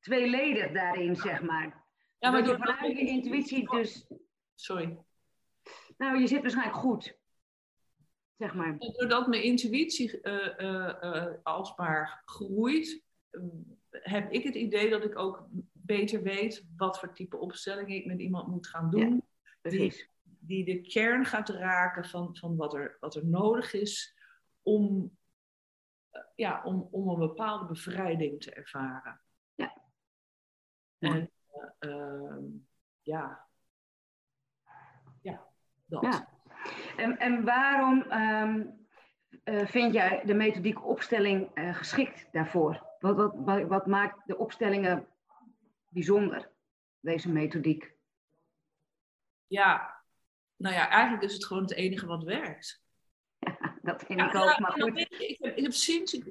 tweeledig 0.00 0.72
daarin, 0.72 1.16
zeg 1.16 1.42
maar. 1.42 1.84
Ja, 2.18 2.30
maar 2.30 2.44
door 2.44 2.58
vanuit 2.58 2.98
je 2.98 3.06
intuïtie 3.06 3.70
dus... 3.70 4.06
Sorry. 4.54 5.04
Nou, 5.96 6.20
je 6.20 6.26
zit 6.26 6.40
waarschijnlijk 6.40 6.78
goed. 6.78 7.18
Zeg 8.36 8.54
maar. 8.54 8.78
Doordat 8.78 9.26
mijn 9.26 9.42
intuïtie 9.42 10.20
uh, 10.22 10.58
uh, 10.58 10.94
uh, 11.02 11.26
alsmaar 11.42 12.22
groeit, 12.24 13.04
heb 13.90 14.32
ik 14.32 14.42
het 14.42 14.54
idee 14.54 14.90
dat 14.90 15.04
ik 15.04 15.18
ook 15.18 15.48
beter 15.72 16.22
weet 16.22 16.66
wat 16.76 16.98
voor 16.98 17.14
type 17.14 17.36
opstelling 17.36 17.88
ik 17.88 18.06
met 18.06 18.20
iemand 18.20 18.48
moet 18.48 18.66
gaan 18.66 18.90
doen. 18.90 19.24
Ja, 19.62 19.70
die, 19.70 20.08
die 20.22 20.64
de 20.64 20.80
kern 20.80 21.24
gaat 21.24 21.48
raken 21.48 22.04
van, 22.04 22.36
van 22.36 22.56
wat, 22.56 22.74
er, 22.74 22.96
wat 23.00 23.14
er 23.14 23.26
nodig 23.26 23.72
is 23.72 24.16
om, 24.62 25.16
ja, 26.34 26.62
om, 26.64 26.88
om 26.90 27.08
een 27.08 27.18
bepaalde 27.18 27.66
bevrijding 27.66 28.42
te 28.42 28.50
ervaren. 28.50 29.20
Ja. 29.54 29.82
En 30.98 31.30
uh, 31.80 32.36
ja. 33.02 33.45
Ja, 35.86 36.00
dat. 36.00 36.02
Ja. 36.02 36.28
En, 36.96 37.18
en 37.18 37.44
waarom 37.44 38.12
um, 38.12 38.86
uh, 39.44 39.66
vind 39.66 39.92
jij 39.92 40.22
de 40.24 40.34
methodiek 40.34 40.86
opstelling 40.86 41.50
uh, 41.54 41.74
geschikt 41.74 42.28
daarvoor? 42.32 42.86
Wat, 42.98 43.34
wat, 43.34 43.62
wat, 43.66 43.86
maakt 43.86 44.26
de 44.26 44.38
opstellingen 44.38 45.06
bijzonder, 45.88 46.50
deze 47.00 47.28
methodiek? 47.28 47.94
Ja, 49.46 50.02
nou 50.56 50.74
ja, 50.74 50.88
eigenlijk 50.88 51.22
is 51.22 51.32
het 51.32 51.44
gewoon 51.44 51.62
het 51.62 51.74
enige 51.74 52.06
wat 52.06 52.24
werkt. 52.24 52.84
Ja, 53.38 53.78
dat 53.82 54.02
vind 54.02 54.20
ik 54.20 54.34
ook, 54.34 54.58
maar 54.58 54.72
goed. 54.72 54.98
Ik, 54.98 55.08
ik, 55.08 55.36
heb, 55.40 55.56
ik 55.56 55.62
heb 55.62 55.72
sinds, 55.72 56.14
ik, 56.14 56.26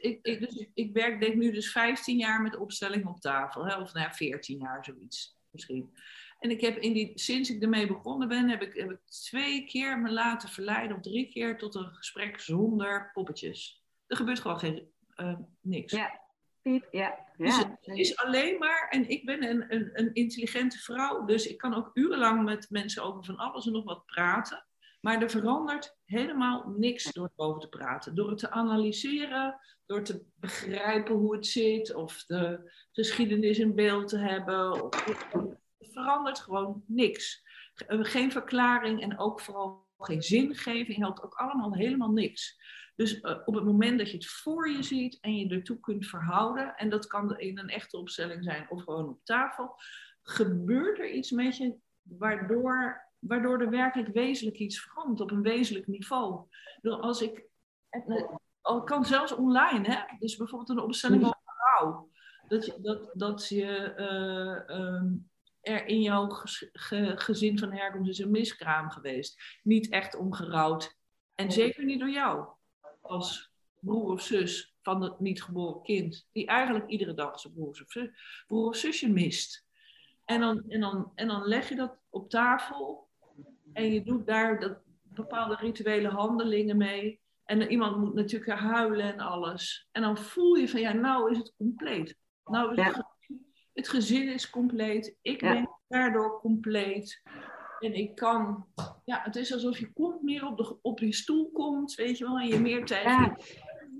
ik, 0.00 0.18
ik, 0.22 0.40
dus, 0.40 0.68
ik 0.74 0.92
werk 0.92 1.20
denk 1.20 1.34
nu 1.34 1.52
dus 1.52 1.72
15 1.72 2.16
jaar 2.16 2.42
met 2.42 2.56
opstelling 2.56 3.06
op 3.06 3.20
tafel, 3.20 3.66
hè, 3.66 3.76
of 3.80 3.92
nou 3.92 4.06
ja, 4.06 4.12
14 4.12 4.58
jaar 4.58 4.84
zoiets 4.84 5.36
misschien. 5.50 5.94
En 6.44 6.50
ik 6.50 6.60
heb 6.60 6.76
in 6.76 6.92
die, 6.92 7.12
sinds 7.14 7.50
ik 7.50 7.62
ermee 7.62 7.86
begonnen 7.86 8.28
ben, 8.28 8.48
heb 8.48 8.62
ik, 8.62 8.74
heb 8.74 8.90
ik 8.90 8.98
twee 9.06 9.64
keer 9.64 9.98
me 9.98 10.10
laten 10.10 10.48
verleiden, 10.48 10.96
of 10.96 11.02
drie 11.02 11.28
keer, 11.28 11.58
tot 11.58 11.74
een 11.74 11.94
gesprek 11.94 12.40
zonder 12.40 13.10
poppetjes. 13.12 13.84
Er 14.06 14.16
gebeurt 14.16 14.40
gewoon 14.40 14.58
geen, 14.58 14.88
uh, 15.16 15.38
niks. 15.60 15.92
Ja, 15.92 16.20
Piep, 16.62 16.88
ja. 16.90 17.18
Dus 17.36 17.56
ja. 17.56 17.78
het 17.80 17.98
is 17.98 18.16
alleen 18.16 18.58
maar, 18.58 18.88
en 18.90 19.08
ik 19.08 19.24
ben 19.24 19.44
een, 19.50 19.74
een, 19.74 19.90
een 19.92 20.14
intelligente 20.14 20.78
vrouw, 20.78 21.24
dus 21.24 21.46
ik 21.46 21.58
kan 21.58 21.74
ook 21.74 21.90
urenlang 21.94 22.44
met 22.44 22.70
mensen 22.70 23.02
over 23.02 23.24
van 23.24 23.36
alles 23.36 23.66
en 23.66 23.72
nog 23.72 23.84
wat 23.84 24.06
praten. 24.06 24.66
Maar 25.00 25.22
er 25.22 25.30
verandert 25.30 25.96
helemaal 26.04 26.74
niks 26.76 27.12
door 27.12 27.30
erover 27.36 27.60
te 27.60 27.68
praten. 27.68 28.14
Door 28.14 28.30
het 28.30 28.38
te 28.38 28.50
analyseren, 28.50 29.60
door 29.86 30.02
te 30.02 30.24
begrijpen 30.34 31.14
hoe 31.14 31.34
het 31.34 31.46
zit, 31.46 31.94
of 31.94 32.24
de 32.26 32.72
geschiedenis 32.92 33.58
in 33.58 33.74
beeld 33.74 34.08
te 34.08 34.18
hebben. 34.18 34.82
Of, 34.82 35.62
verandert 35.92 36.38
gewoon 36.38 36.82
niks. 36.86 37.42
Geen 37.86 38.32
verklaring 38.32 39.02
en 39.02 39.18
ook 39.18 39.40
vooral 39.40 39.86
geen 39.98 40.22
zingeving 40.22 40.98
helpt 40.98 41.22
ook 41.22 41.34
allemaal 41.34 41.74
helemaal 41.74 42.10
niks. 42.10 42.62
Dus 42.96 43.20
uh, 43.20 43.38
op 43.44 43.54
het 43.54 43.64
moment 43.64 43.98
dat 43.98 44.10
je 44.10 44.16
het 44.16 44.26
voor 44.26 44.70
je 44.70 44.82
ziet 44.82 45.18
en 45.20 45.36
je 45.36 45.48
ertoe 45.48 45.80
kunt 45.80 46.06
verhouden, 46.06 46.76
en 46.76 46.90
dat 46.90 47.06
kan 47.06 47.38
in 47.38 47.58
een 47.58 47.68
echte 47.68 47.96
opstelling 47.96 48.44
zijn 48.44 48.70
of 48.70 48.82
gewoon 48.82 49.08
op 49.08 49.24
tafel, 49.24 49.74
gebeurt 50.22 50.98
er 50.98 51.10
iets 51.10 51.30
met 51.30 51.56
je 51.56 51.76
waardoor, 52.02 53.08
waardoor 53.18 53.60
er 53.60 53.70
werkelijk 53.70 54.12
wezenlijk 54.12 54.58
iets 54.58 54.80
verandert 54.80 55.20
op 55.20 55.30
een 55.30 55.42
wezenlijk 55.42 55.86
niveau. 55.86 56.46
Dus 56.80 56.92
als 56.92 57.22
ik, 57.22 57.44
het 57.88 58.26
kan 58.84 59.04
zelfs 59.04 59.32
online, 59.32 59.88
hè? 59.88 60.16
dus 60.18 60.36
bijvoorbeeld 60.36 60.70
een 60.70 60.84
opstelling 60.84 61.24
over 61.24 61.38
rouw. 61.44 62.10
Dat 62.48 62.66
je, 62.66 62.80
dat, 62.80 63.10
dat 63.12 63.48
je 63.48 63.94
uh, 64.68 64.76
um, 64.78 65.30
er 65.64 65.86
in 65.86 66.00
jouw 66.00 66.28
ge 66.72 67.12
gezin 67.16 67.58
van 67.58 67.72
herkomst 67.72 68.10
is 68.10 68.18
een 68.18 68.30
miskraam 68.30 68.90
geweest. 68.90 69.58
Niet 69.62 69.88
echt 69.88 70.16
omgerouwd. 70.16 70.96
En 71.34 71.52
zeker 71.52 71.84
niet 71.84 71.98
door 71.98 72.10
jou 72.10 72.46
als 73.00 73.50
broer 73.80 74.10
of 74.10 74.22
zus 74.22 74.74
van 74.82 75.02
het 75.02 75.20
niet 75.20 75.42
geboren 75.42 75.82
kind, 75.82 76.28
die 76.32 76.46
eigenlijk 76.46 76.88
iedere 76.88 77.14
dag 77.14 77.40
zijn 77.40 77.52
broer 77.52 77.68
of, 77.68 77.90
zus, 77.90 78.08
broer 78.46 78.68
of 78.68 78.76
zusje 78.76 79.08
mist. 79.08 79.66
En 80.24 80.40
dan, 80.40 80.64
en, 80.68 80.80
dan, 80.80 81.12
en 81.14 81.28
dan 81.28 81.44
leg 81.44 81.68
je 81.68 81.74
dat 81.74 81.98
op 82.10 82.30
tafel 82.30 83.08
en 83.72 83.92
je 83.92 84.02
doet 84.02 84.26
daar 84.26 84.60
dat, 84.60 84.78
bepaalde 85.02 85.56
rituele 85.56 86.08
handelingen 86.08 86.76
mee. 86.76 87.20
En 87.44 87.70
iemand 87.70 87.96
moet 87.96 88.14
natuurlijk 88.14 88.60
huilen 88.60 89.12
en 89.12 89.20
alles. 89.20 89.88
En 89.92 90.02
dan 90.02 90.18
voel 90.18 90.54
je 90.54 90.68
van 90.68 90.80
ja, 90.80 90.92
nou 90.92 91.30
is 91.30 91.38
het 91.38 91.54
compleet. 91.56 92.16
Nou 92.44 92.74
is 92.74 92.84
het, 92.84 93.06
het 93.74 93.88
gezin 93.88 94.32
is 94.32 94.50
compleet. 94.50 95.16
Ik 95.22 95.40
ja. 95.40 95.52
ben 95.52 95.70
daardoor 95.88 96.40
compleet. 96.40 97.22
En 97.78 97.94
ik 97.94 98.14
kan, 98.14 98.66
ja, 99.04 99.20
het 99.22 99.36
is 99.36 99.52
alsof 99.52 99.78
je 99.78 99.92
komt 99.92 100.22
meer 100.22 100.46
op, 100.46 100.56
de, 100.56 100.78
op 100.82 100.98
die 100.98 101.14
stoel 101.14 101.50
komt, 101.52 101.94
weet 101.94 102.18
je 102.18 102.24
wel, 102.24 102.38
en 102.38 102.46
je 102.46 102.60
meer 102.60 102.84
tijd 102.84 103.04
ja. 103.04 103.36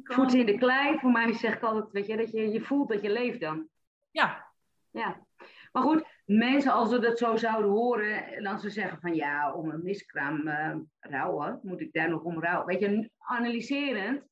Voeten 0.02 0.38
in 0.38 0.46
de 0.46 0.58
klei, 0.58 0.98
voor 0.98 1.10
mij 1.10 1.32
zeg 1.32 1.54
ik 1.54 1.62
altijd, 1.62 1.92
weet 1.92 2.06
je, 2.06 2.16
dat 2.16 2.30
je, 2.30 2.48
je 2.48 2.60
voelt 2.60 2.88
dat 2.88 3.02
je 3.02 3.10
leeft 3.10 3.40
dan. 3.40 3.68
Ja. 4.10 4.52
Ja. 4.90 5.26
Maar 5.72 5.82
goed, 5.82 6.04
mensen 6.24 6.72
als 6.72 6.90
ze 6.90 6.98
dat 6.98 7.18
zo 7.18 7.36
zouden 7.36 7.70
horen, 7.70 8.26
en 8.32 8.46
als 8.46 8.60
ze 8.60 8.70
zeggen 8.70 9.00
van 9.00 9.14
ja, 9.14 9.54
om 9.54 9.70
een 9.70 9.82
miskraam 9.82 10.48
uh, 10.48 10.76
rouwen, 11.00 11.60
moet 11.62 11.80
ik 11.80 11.92
daar 11.92 12.08
nog 12.08 12.22
om 12.22 12.40
rouwen. 12.40 12.66
Weet 12.66 12.80
je, 12.80 13.10
analyserend 13.18 14.22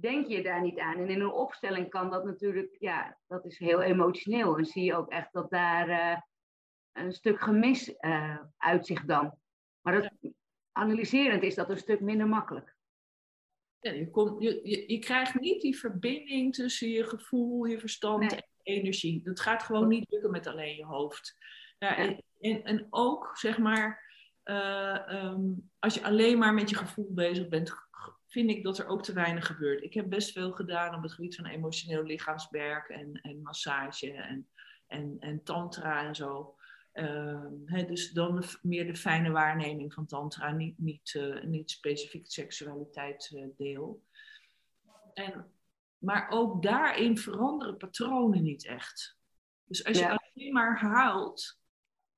denk 0.00 0.26
je 0.26 0.42
daar 0.42 0.62
niet 0.62 0.78
aan. 0.78 0.96
En 0.96 1.08
in 1.08 1.20
een 1.20 1.32
opstelling 1.32 1.88
kan 1.88 2.10
dat 2.10 2.24
natuurlijk, 2.24 2.76
ja, 2.78 3.18
dat 3.26 3.44
is 3.44 3.58
heel 3.58 3.82
emotioneel. 3.82 4.58
En 4.58 4.64
zie 4.64 4.84
je 4.84 4.94
ook 4.94 5.10
echt 5.10 5.32
dat 5.32 5.50
daar... 5.50 5.88
Uh, 5.88 6.16
een 6.92 7.12
stuk 7.12 7.40
gemis 7.40 7.94
uh, 8.00 8.38
uit 8.56 8.86
zich 8.86 9.04
dan. 9.04 9.34
Maar 9.80 10.02
dat, 10.02 10.32
analyserend 10.72 11.42
is 11.42 11.54
dat 11.54 11.70
een 11.70 11.78
stuk 11.78 12.00
minder 12.00 12.28
makkelijk. 12.28 12.76
Ja, 13.80 13.90
je, 13.90 14.10
komt, 14.10 14.42
je, 14.42 14.60
je, 14.62 14.92
je, 14.92 14.98
krijgt 14.98 15.40
niet 15.40 15.60
die 15.60 15.78
verbinding 15.78 16.54
tussen 16.54 16.88
je 16.88 17.04
gevoel, 17.04 17.64
je 17.64 17.80
verstand 17.80 18.20
nee. 18.20 18.30
en 18.30 18.44
energie. 18.62 19.22
Dat 19.22 19.40
gaat 19.40 19.62
gewoon 19.62 19.88
niet 19.88 20.10
lukken 20.10 20.30
met 20.30 20.46
alleen 20.46 20.76
je 20.76 20.84
hoofd. 20.84 21.36
Ja, 21.78 21.96
en, 21.96 22.24
en, 22.40 22.64
en 22.64 22.86
ook, 22.90 23.30
zeg 23.36 23.58
maar, 23.58 24.08
uh, 24.44 25.24
um, 25.24 25.70
als 25.78 25.94
je 25.94 26.02
alleen 26.02 26.38
maar 26.38 26.54
met 26.54 26.70
je 26.70 26.76
gevoel 26.76 27.12
bezig 27.14 27.48
bent, 27.48 27.88
vind 28.30 28.50
ik 28.50 28.62
dat 28.62 28.78
er 28.78 28.86
ook 28.86 29.02
te 29.02 29.12
weinig 29.12 29.46
gebeurt. 29.46 29.82
Ik 29.82 29.94
heb 29.94 30.08
best 30.08 30.32
veel 30.32 30.52
gedaan 30.52 30.94
op 30.94 31.02
het 31.02 31.12
gebied 31.12 31.34
van 31.34 31.46
emotioneel 31.46 32.02
lichaamswerk 32.02 32.88
en, 32.88 33.12
en 33.22 33.42
massage 33.42 34.12
en, 34.12 34.48
en, 34.86 35.16
en 35.18 35.42
tantra 35.42 36.06
en 36.06 36.14
zo. 36.14 36.54
Uh, 36.92 37.44
he, 37.64 37.84
dus 37.86 38.12
dan 38.12 38.40
de, 38.40 38.58
meer 38.62 38.86
de 38.86 38.96
fijne 38.96 39.30
waarneming 39.30 39.92
van 39.92 40.06
tantra, 40.06 40.52
niet, 40.52 40.78
niet, 40.78 41.14
uh, 41.14 41.42
niet 41.42 41.70
specifiek 41.70 42.30
seksualiteit 42.30 43.30
uh, 43.34 43.46
deel. 43.56 44.04
En, 45.14 45.52
maar 45.98 46.28
ook 46.30 46.62
daarin 46.62 47.18
veranderen 47.18 47.76
patronen 47.76 48.42
niet 48.42 48.66
echt. 48.66 49.16
Dus 49.64 49.84
als 49.84 49.98
je 49.98 50.08
alleen 50.08 50.52
maar 50.52 50.78
huilt 50.78 51.58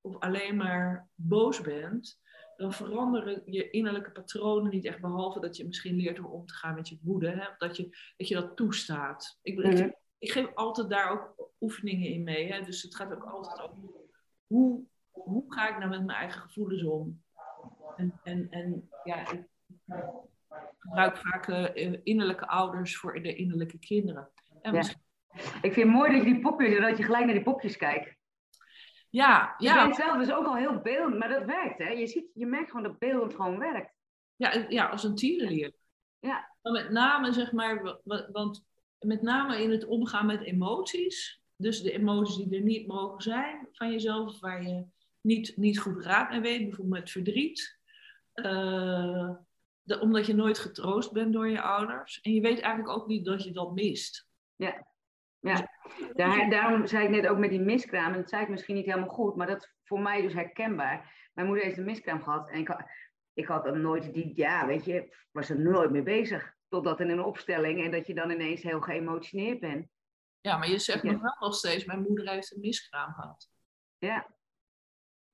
of 0.01 0.18
alleen 0.18 0.57
maar 0.57 1.09
boos 1.14 1.61
bent, 1.61 2.20
dan 2.62 2.72
veranderen 2.72 3.42
je 3.44 3.70
innerlijke 3.70 4.11
patronen 4.11 4.70
niet 4.70 4.85
echt, 4.85 5.01
behalve 5.01 5.40
dat 5.40 5.57
je 5.57 5.66
misschien 5.66 5.96
leert 5.96 6.18
om 6.18 6.25
om 6.25 6.46
te 6.46 6.55
gaan 6.55 6.75
met 6.75 6.88
je 6.88 6.98
woede, 7.03 7.29
hè? 7.29 7.48
Dat, 7.59 7.77
je, 7.77 7.96
dat 8.16 8.29
je 8.29 8.35
dat 8.35 8.57
toestaat. 8.57 9.38
Ik, 9.42 9.57
mm 9.57 9.62
-hmm. 9.62 9.72
ik, 9.72 9.96
ik, 10.18 10.33
geef 10.33 10.55
altijd 10.55 10.88
daar 10.88 11.11
ook 11.11 11.51
oefeningen 11.61 12.09
in 12.09 12.22
mee, 12.22 12.53
hè? 12.53 12.62
dus 12.62 12.83
het 12.83 12.96
gaat 12.96 13.12
ook 13.12 13.25
altijd 13.25 13.61
over 13.61 13.79
hoe, 14.46 14.85
hoe 15.11 15.44
ga 15.48 15.68
ik 15.68 15.79
nou 15.79 15.90
met 15.90 16.05
mijn 16.05 16.18
eigen 16.18 16.40
gevoelens 16.40 16.85
om? 16.85 17.22
En, 17.96 18.20
en, 18.22 18.46
en 18.51 18.88
ja, 19.05 19.31
ik 19.31 19.44
gebruik 20.79 21.16
vaak 21.16 21.48
uh, 21.48 21.96
innerlijke 22.03 22.46
ouders 22.46 22.96
voor 22.96 23.22
de 23.22 23.35
innerlijke 23.35 23.79
kinderen. 23.79 24.31
En 24.62 24.75
ja. 24.75 24.81
Ik 25.62 25.72
vind 25.72 25.87
het 25.87 25.96
mooi 25.96 26.12
dat 26.12 26.25
je 26.25 26.33
die 26.33 26.40
popjes, 26.40 26.81
dat 26.81 26.98
je 26.98 27.05
gelijk 27.05 27.25
naar 27.25 27.35
die 27.35 27.42
popjes 27.42 27.77
kijkt. 27.77 28.16
Ja, 29.12 29.55
ja. 29.59 29.79
Je 29.79 29.83
bent 29.85 29.96
zelf 29.96 30.18
dus 30.18 30.33
ook 30.33 30.46
al 30.46 30.57
heel 30.57 30.81
beeldend, 30.81 31.18
maar 31.18 31.29
dat 31.29 31.44
werkt, 31.44 31.79
hè? 31.79 31.88
Je, 31.88 32.07
ziet, 32.07 32.27
je 32.35 32.46
merkt 32.46 32.70
gewoon 32.70 32.83
dat 32.83 32.98
beeldend 32.98 33.35
gewoon 33.35 33.59
werkt. 33.59 33.94
Ja, 34.37 34.66
ja 34.68 34.87
als 34.87 35.05
een 35.05 35.14
tierenleer. 35.14 35.72
Ja. 36.18 36.51
Maar 36.62 36.72
met 36.72 36.90
name, 36.90 37.33
zeg 37.33 37.53
maar, 37.53 37.98
want 38.33 38.64
met 38.98 39.22
name 39.22 39.62
in 39.62 39.70
het 39.70 39.85
omgaan 39.85 40.27
met 40.27 40.42
emoties, 40.42 41.42
dus 41.57 41.83
de 41.83 41.92
emoties 41.92 42.37
die 42.37 42.57
er 42.57 42.64
niet 42.64 42.87
mogen 42.87 43.22
zijn 43.22 43.68
van 43.72 43.90
jezelf, 43.90 44.40
waar 44.40 44.62
je 44.62 44.87
niet, 45.20 45.57
niet 45.57 45.79
goed 45.79 46.05
raad 46.05 46.31
mee 46.31 46.40
weet, 46.40 46.62
bijvoorbeeld 46.62 47.01
met 47.01 47.11
verdriet. 47.11 47.79
Uh, 48.35 49.31
de, 49.83 50.01
omdat 50.01 50.27
je 50.27 50.35
nooit 50.35 50.59
getroost 50.59 51.12
bent 51.12 51.33
door 51.33 51.48
je 51.48 51.61
ouders. 51.61 52.20
En 52.20 52.35
je 52.35 52.40
weet 52.40 52.61
eigenlijk 52.61 52.96
ook 52.96 53.07
niet 53.07 53.25
dat 53.25 53.44
je 53.44 53.53
dat 53.53 53.75
mist. 53.75 54.29
Ja, 54.57 54.87
ja. 55.42 55.68
Daar, 56.12 56.50
daarom 56.50 56.87
zei 56.87 57.05
ik 57.05 57.11
net 57.11 57.26
ook 57.26 57.38
met 57.38 57.50
die 57.50 57.61
miskraam, 57.61 58.12
en 58.12 58.20
dat 58.20 58.28
zei 58.28 58.42
ik 58.42 58.48
misschien 58.48 58.74
niet 58.74 58.87
helemaal 58.87 59.09
goed, 59.09 59.37
maar 59.37 59.46
dat 59.46 59.62
is 59.62 59.74
voor 59.85 60.00
mij 60.00 60.22
dus 60.22 60.33
herkenbaar. 60.35 61.28
Mijn 61.33 61.46
moeder 61.46 61.64
heeft 61.64 61.78
een 61.78 61.85
miskraam 61.85 62.22
gehad 62.22 62.50
en 62.50 62.59
ik 62.59 62.68
had, 62.68 62.83
ik 63.33 63.46
had 63.46 63.66
er 63.66 63.78
nooit 63.78 64.12
die, 64.14 64.33
ja, 64.35 64.66
weet 64.66 64.85
je, 64.85 65.16
was 65.31 65.48
er 65.50 65.61
nooit 65.61 65.90
mee 65.90 66.02
bezig. 66.02 66.55
Totdat 66.68 67.00
in 67.00 67.11
een 67.11 67.24
opstelling 67.24 67.85
en 67.85 67.90
dat 67.90 68.07
je 68.07 68.14
dan 68.14 68.31
ineens 68.31 68.62
heel 68.62 68.81
geëmotioneerd 68.81 69.61
bent. 69.61 69.88
Ja, 70.40 70.57
maar 70.57 70.68
je 70.68 70.78
zegt 70.78 71.02
ja. 71.02 71.11
nog 71.12 71.20
wel 71.20 71.37
nog 71.38 71.55
steeds, 71.55 71.85
mijn 71.85 72.02
moeder 72.02 72.31
heeft 72.31 72.55
een 72.55 72.61
miskraam 72.61 73.12
gehad. 73.12 73.50
Ja. 73.98 74.35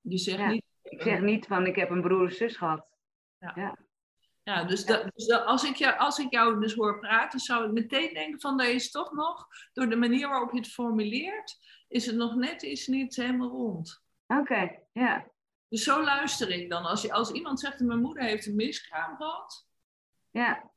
Je 0.01 0.19
zegt 0.19 0.39
Ja. 0.39 0.51
niet... 0.51 0.67
Ik 0.83 1.03
zeg 1.03 1.21
niet 1.21 1.47
van 1.47 1.67
ik 1.67 1.77
heb 1.77 1.91
een 1.91 2.01
broer 2.01 2.23
of 2.25 2.33
zus 2.33 2.57
gehad. 2.57 2.89
Ja, 3.39 3.77
dus, 4.67 4.85
dat- 4.85 5.11
dus 5.15 5.27
dat- 5.27 5.45
als, 5.47 5.65
ik 5.65 5.77
jou, 5.77 5.99
als 5.99 6.19
ik 6.19 6.31
jou 6.31 6.61
dus 6.61 6.75
hoor 6.75 6.99
praten, 6.99 7.41
zou 7.41 7.67
ik 7.67 7.73
meteen 7.73 8.15
denken 8.15 8.41
van, 8.41 8.61
er 8.61 8.69
is 8.75 8.91
toch 8.91 9.13
nog, 9.13 9.47
door 9.73 9.89
de 9.89 9.97
manier 9.97 10.29
waarop 10.29 10.53
je 10.53 10.59
het 10.59 10.73
formuleert, 10.73 11.59
is 11.89 12.07
het 12.07 12.17
nog 12.17 12.35
net 12.35 12.63
iets 12.63 12.87
niet 12.87 13.17
helemaal 13.17 13.49
rond. 13.49 14.03
Oké, 14.27 14.79
ja. 14.93 15.27
Dus 15.69 15.83
zo 15.83 16.03
luister 16.05 16.51
ik 16.51 16.71
dan. 16.71 16.85
Als, 16.85 17.03
je, 17.03 17.13
als 17.13 17.31
iemand 17.31 17.61
zegt, 17.61 17.81
mijn 17.81 18.01
moeder 18.01 18.23
heeft 18.23 18.47
een 18.47 18.55
miskraam 18.57 19.17
gehad, 19.17 19.67
Ja, 20.31 20.71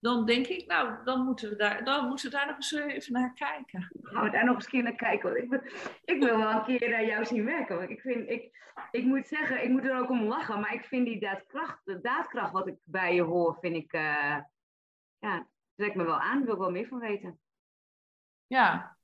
dan 0.00 0.26
denk 0.26 0.46
ik, 0.46 0.66
nou, 0.66 1.04
dan 1.04 1.24
moeten 1.24 1.48
we 1.50 1.56
daar, 1.56 1.84
dan 1.84 2.08
moeten 2.08 2.30
we 2.30 2.36
daar 2.36 2.46
nog 2.46 2.56
eens 2.56 2.72
even 2.72 3.12
naar 3.12 3.32
kijken. 3.34 3.90
gaan 4.02 4.24
we 4.24 4.30
daar 4.30 4.44
nog 4.44 4.54
eens 4.54 4.64
een 4.64 4.70
keer 4.70 4.82
naar 4.82 4.94
kijken. 4.94 5.28
want 5.30 5.42
Ik, 5.42 5.50
wil- 5.50 5.62
ik 6.04 6.22
wil 6.22 6.38
wel 6.38 6.50
een 6.50 6.64
keer 6.64 6.90
naar 6.90 7.04
jou 7.06 7.24
zien 7.24 7.44
werken. 7.44 7.76
want 7.76 7.90
Ik, 7.90 8.00
vind, 8.00 8.28
ik, 8.30 8.56
ik 8.90 9.04
moet 9.04 9.28
zeggen, 9.28 9.62
ik 9.62 9.68
moet 9.70 9.84
er 9.84 9.98
ook 9.98 10.10
om 10.10 10.22
lachen. 10.24 10.60
Maar 10.60 10.74
ik 10.74 10.84
vind 10.84 11.06
die 11.06 11.20
daadkracht, 11.20 11.80
de 11.84 12.00
daadkracht 12.00 12.52
wat 12.52 12.66
ik 12.66 12.76
bij 12.84 13.14
je 13.14 13.22
hoor, 13.22 13.56
vind 13.60 13.76
ik... 13.76 13.92
eh 13.92 14.36
ja, 15.18 15.46
trekt 15.76 15.94
me 15.94 16.04
wel 16.04 16.18
aan. 16.20 16.36
Daar 16.36 16.44
wil 16.44 16.54
ik 16.54 16.60
wel 16.60 16.70
meer 16.70 16.86
van 16.88 16.98
weten. 16.98 17.40
Ja. 18.46 18.96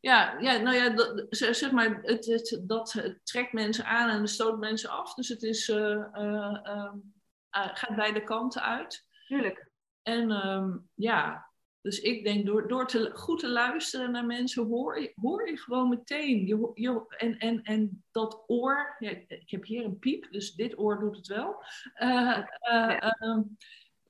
Ja, 0.00 0.36
ja, 0.40 0.56
nou 0.58 0.76
ja, 0.76 0.88
dat, 0.90 1.26
zeg 1.30 1.70
maar, 1.72 1.98
het, 2.02 2.26
het, 2.26 2.60
dat 2.62 3.18
trekt 3.22 3.52
mensen 3.52 3.84
aan 3.84 4.08
en 4.08 4.28
stoot 4.28 4.58
mensen 4.58 4.90
af. 4.90 5.14
Dus 5.14 5.28
het 5.28 5.42
is, 5.42 5.68
eh, 5.68 5.92
eh, 6.12 6.58
ehm, 6.62 6.96
eh, 7.50 7.68
gaat 7.74 7.96
beide 7.96 8.24
kanten 8.24 8.62
uit. 8.62 9.06
Tuurlijk. 9.26 9.65
En 10.06 10.30
ehm, 10.30 10.76
ja, 10.94 11.50
dus 11.80 12.00
ik 12.00 12.24
denk 12.24 12.46
door, 12.46 12.68
door 12.68 12.86
te, 12.86 13.10
goed 13.14 13.40
te 13.40 13.48
luisteren 13.48 14.10
naar 14.10 14.26
mensen 14.26 14.66
hoor 14.66 15.00
je, 15.00 15.12
hoor 15.14 15.48
je 15.48 15.56
gewoon 15.56 15.88
meteen. 15.88 16.46
Je, 16.46 16.70
je, 16.74 17.04
en, 17.16 17.38
en, 17.38 17.62
en 17.62 18.04
dat 18.10 18.44
oor, 18.46 18.96
ja, 18.98 19.10
ik 19.28 19.50
heb 19.50 19.64
hier 19.64 19.84
een 19.84 19.98
piep, 19.98 20.26
dus 20.30 20.54
dit 20.54 20.78
oor 20.78 20.98
doet 21.00 21.16
het 21.16 21.26
wel. 21.26 21.64
Eh, 21.94 22.38
eh, 22.58 23.02
ehm, 23.02 23.42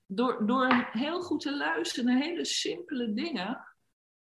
door, 0.07 0.47
door 0.47 0.89
heel 0.93 1.23
goed 1.23 1.41
te 1.41 1.57
luisteren 1.57 2.05
naar 2.05 2.23
hele 2.23 2.45
simpele 2.45 3.13
dingen, 3.13 3.67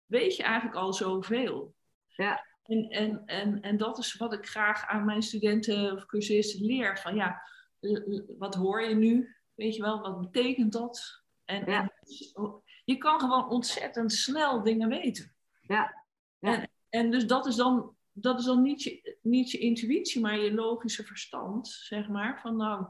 weet 0.07 0.37
je 0.37 0.43
eigenlijk 0.43 0.77
al 0.77 0.93
zoveel. 0.93 1.75
Ja. 2.07 2.47
En, 2.63 2.89
en, 2.89 3.23
en, 3.27 3.61
en 3.61 3.77
dat 3.77 3.99
is 3.99 4.17
wat 4.17 4.33
ik 4.33 4.47
graag 4.47 4.87
aan 4.87 5.05
mijn 5.05 5.23
studenten 5.23 5.93
of 5.93 6.07
cursisten 6.07 6.67
leer. 6.67 6.99
Van 6.99 7.15
ja, 7.15 7.43
wat 8.39 8.55
hoor 8.55 8.83
je 8.83 8.95
nu? 8.95 9.37
Weet 9.55 9.77
je 9.77 9.83
wel, 9.83 10.01
wat 10.01 10.21
betekent 10.21 10.73
dat? 10.73 11.20
En, 11.51 11.71
Ja. 11.71 11.81
en 11.81 12.63
je 12.85 12.97
kan 12.99 13.21
gewoon 13.21 13.49
ontzettend 13.51 14.13
snel 14.13 14.63
dingen 14.63 14.89
weten. 14.89 15.35
Ja. 15.61 16.05
Ja. 16.39 16.53
En, 16.61 16.71
en 16.89 17.11
dus 17.11 17.27
dat 17.27 17.47
is 17.47 17.57
dan, 17.57 17.97
dat 18.13 18.39
is 18.39 18.45
dan 18.45 18.63
niet, 18.63 18.83
je, 18.83 19.19
niet 19.23 19.51
je 19.51 19.59
intuïtie, 19.59 20.21
maar 20.21 20.39
je 20.39 20.55
logische 20.55 21.05
verstand, 21.05 21.69
zeg 21.69 22.09
maar. 22.09 22.41
Van 22.41 22.57
nou, 22.57 22.87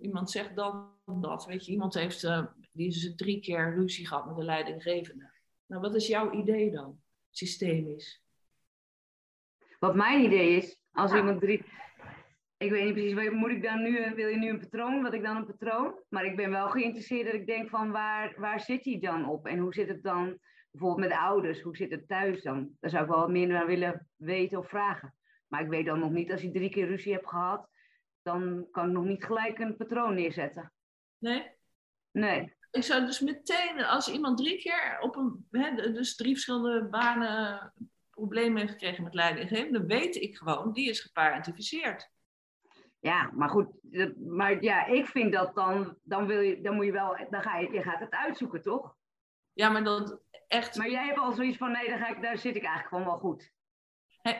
iemand 0.00 0.30
zegt 0.30 0.56
dan 0.56 0.94
dat. 1.04 1.44
Weet 1.46 1.66
je, 1.66 1.72
iemand 1.72 1.94
heeft, 1.94 2.24
eh, 2.24 2.46
die 2.72 2.86
is 2.88 3.12
drie 3.16 3.40
keer 3.40 3.74
ruzie 3.74 4.06
gehad 4.06 4.26
met 4.26 4.36
de 4.36 4.44
leidinggevende. 4.44 5.30
Nou, 5.66 5.82
wat 5.82 5.94
is 5.94 6.06
jouw 6.06 6.32
idee 6.32 6.70
dan? 6.70 7.00
Systemisch. 7.30 8.22
Wat 9.78 9.94
mijn 9.94 10.24
idee 10.24 10.56
is, 10.56 10.78
als 10.92 11.10
Ja. 11.10 11.16
iemand 11.16 11.40
drie... 11.40 11.64
Ik 12.58 12.70
weet 12.70 12.84
niet 12.84 12.92
precies, 12.92 13.30
moet 13.30 13.50
ik 13.50 13.62
dan 13.62 13.82
nu, 13.82 14.14
wil 14.14 14.28
je 14.28 14.36
nu 14.36 14.48
een 14.48 14.58
patroon? 14.58 15.02
Wat 15.02 15.12
ik 15.12 15.22
dan 15.22 15.36
een 15.36 15.46
patroon? 15.46 16.00
Maar 16.08 16.24
ik 16.24 16.36
ben 16.36 16.50
wel 16.50 16.68
geïnteresseerd 16.68 17.24
dat 17.24 17.34
ik 17.34 17.46
denk 17.46 17.68
van 17.68 17.90
waar, 17.90 18.34
waar 18.36 18.60
zit 18.60 18.84
hij 18.84 18.98
dan 18.98 19.28
op? 19.28 19.46
En 19.46 19.58
hoe 19.58 19.74
zit 19.74 19.88
het 19.88 20.02
dan 20.02 20.38
bijvoorbeeld 20.70 21.08
met 21.08 21.18
ouders? 21.18 21.60
Hoe 21.60 21.76
zit 21.76 21.90
het 21.90 22.08
thuis 22.08 22.42
dan? 22.42 22.70
Daar 22.80 22.90
zou 22.90 23.02
ik 23.02 23.08
wel 23.08 23.18
wat 23.18 23.30
meer 23.30 23.46
naar 23.46 23.66
willen 23.66 24.08
weten 24.16 24.58
of 24.58 24.68
vragen. 24.68 25.14
Maar 25.46 25.60
ik 25.60 25.68
weet 25.68 25.86
dan 25.86 25.98
nog 25.98 26.10
niet, 26.10 26.32
als 26.32 26.42
je 26.42 26.50
drie 26.50 26.70
keer 26.70 26.86
ruzie 26.86 27.12
hebt 27.12 27.28
gehad, 27.28 27.68
dan 28.22 28.66
kan 28.70 28.86
ik 28.86 28.92
nog 28.92 29.04
niet 29.04 29.24
gelijk 29.24 29.58
een 29.58 29.76
patroon 29.76 30.14
neerzetten. 30.14 30.72
Nee? 31.18 31.50
Nee. 32.10 32.54
Ik 32.70 32.82
zou 32.82 33.06
dus 33.06 33.20
meteen, 33.20 33.84
als 33.84 34.12
iemand 34.12 34.38
drie 34.38 34.58
keer 34.58 34.98
op 35.00 35.16
een, 35.16 35.46
hè, 35.50 35.92
dus 35.92 36.16
drie 36.16 36.32
verschillende 36.32 36.88
banen 36.88 37.72
problemen 38.10 38.58
heeft 38.58 38.72
gekregen 38.72 39.04
met 39.04 39.14
leidinggevende, 39.14 39.78
dan 39.78 39.86
weet 39.86 40.14
ik 40.16 40.36
gewoon, 40.36 40.72
die 40.72 40.88
is 40.88 41.00
geparentificeerd. 41.00 42.14
Ja, 43.06 43.30
maar 43.34 43.48
goed, 43.48 43.68
maar 44.26 44.62
ja, 44.62 44.86
ik 44.86 45.06
vind 45.06 45.32
dat 45.32 45.54
dan, 45.54 45.98
dan 46.02 46.26
wil 46.26 46.40
je, 46.40 46.60
dan 46.60 46.74
moet 46.74 46.84
je 46.84 46.92
wel, 46.92 47.16
dan 47.30 47.42
ga 47.42 47.58
je, 47.58 47.72
je 47.72 47.82
gaat 47.82 48.00
het 48.00 48.10
uitzoeken, 48.10 48.62
toch? 48.62 48.96
Ja, 49.52 49.68
maar 49.68 49.84
dat 49.84 50.20
echt, 50.48 50.76
Maar 50.76 50.90
jij 50.90 51.04
hebt 51.06 51.18
al 51.18 51.32
zoiets 51.32 51.56
van, 51.56 51.72
nee, 51.72 51.88
daar, 51.88 51.98
ga 51.98 52.08
ik, 52.08 52.22
daar 52.22 52.38
zit 52.38 52.56
ik 52.56 52.62
eigenlijk 52.62 52.88
gewoon 52.88 53.04
wel 53.04 53.18
goed. 53.18 53.52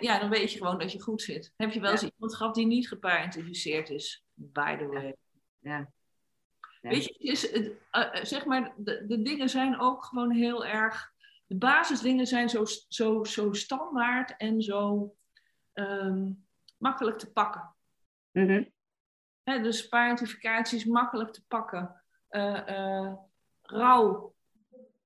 ja, 0.00 0.18
dan 0.18 0.30
weet 0.30 0.52
je 0.52 0.58
gewoon 0.58 0.78
dat 0.78 0.92
je 0.92 1.00
goed 1.02 1.22
zit. 1.22 1.52
Heb 1.56 1.70
je 1.70 1.80
wel 1.80 1.90
eens 1.90 2.00
Ja. 2.00 2.10
iemand 2.14 2.36
gehad 2.36 2.54
die 2.54 2.66
niet 2.66 2.88
geparentificeerd 2.88 3.90
is? 3.90 4.24
By 4.34 4.76
the 4.76 4.86
way. 4.86 5.16
Ja. 5.58 5.90
Ja. 6.80 6.90
Weet 6.90 7.04
je, 7.04 7.14
is, 7.18 7.50
het, 7.50 7.72
eh, 7.90 8.02
eh, 8.18 8.24
zeg 8.24 8.44
maar, 8.44 8.74
de, 8.76 9.04
de 9.06 9.22
dingen 9.22 9.48
zijn 9.48 9.80
ook 9.80 10.04
gewoon 10.04 10.30
heel 10.30 10.66
erg. 10.66 11.12
De 11.46 11.56
basisdingen 11.56 12.26
zijn 12.26 12.48
zo, 12.48 12.64
zo, 12.88 13.24
zo 13.24 13.52
standaard 13.52 14.36
en 14.36 14.62
zo 14.62 15.14
ehm, 15.72 16.32
makkelijk 16.78 17.18
te 17.18 17.32
pakken. 17.32 17.75
Mhm. 18.36 18.64
Dus 19.44 19.88
parentificatie 19.88 20.78
is 20.78 20.84
makkelijk 20.84 21.32
te 21.32 21.46
pakken. 21.46 22.02
Eh, 22.28 22.68
eh, 22.68 23.12
rouw, 23.62 24.34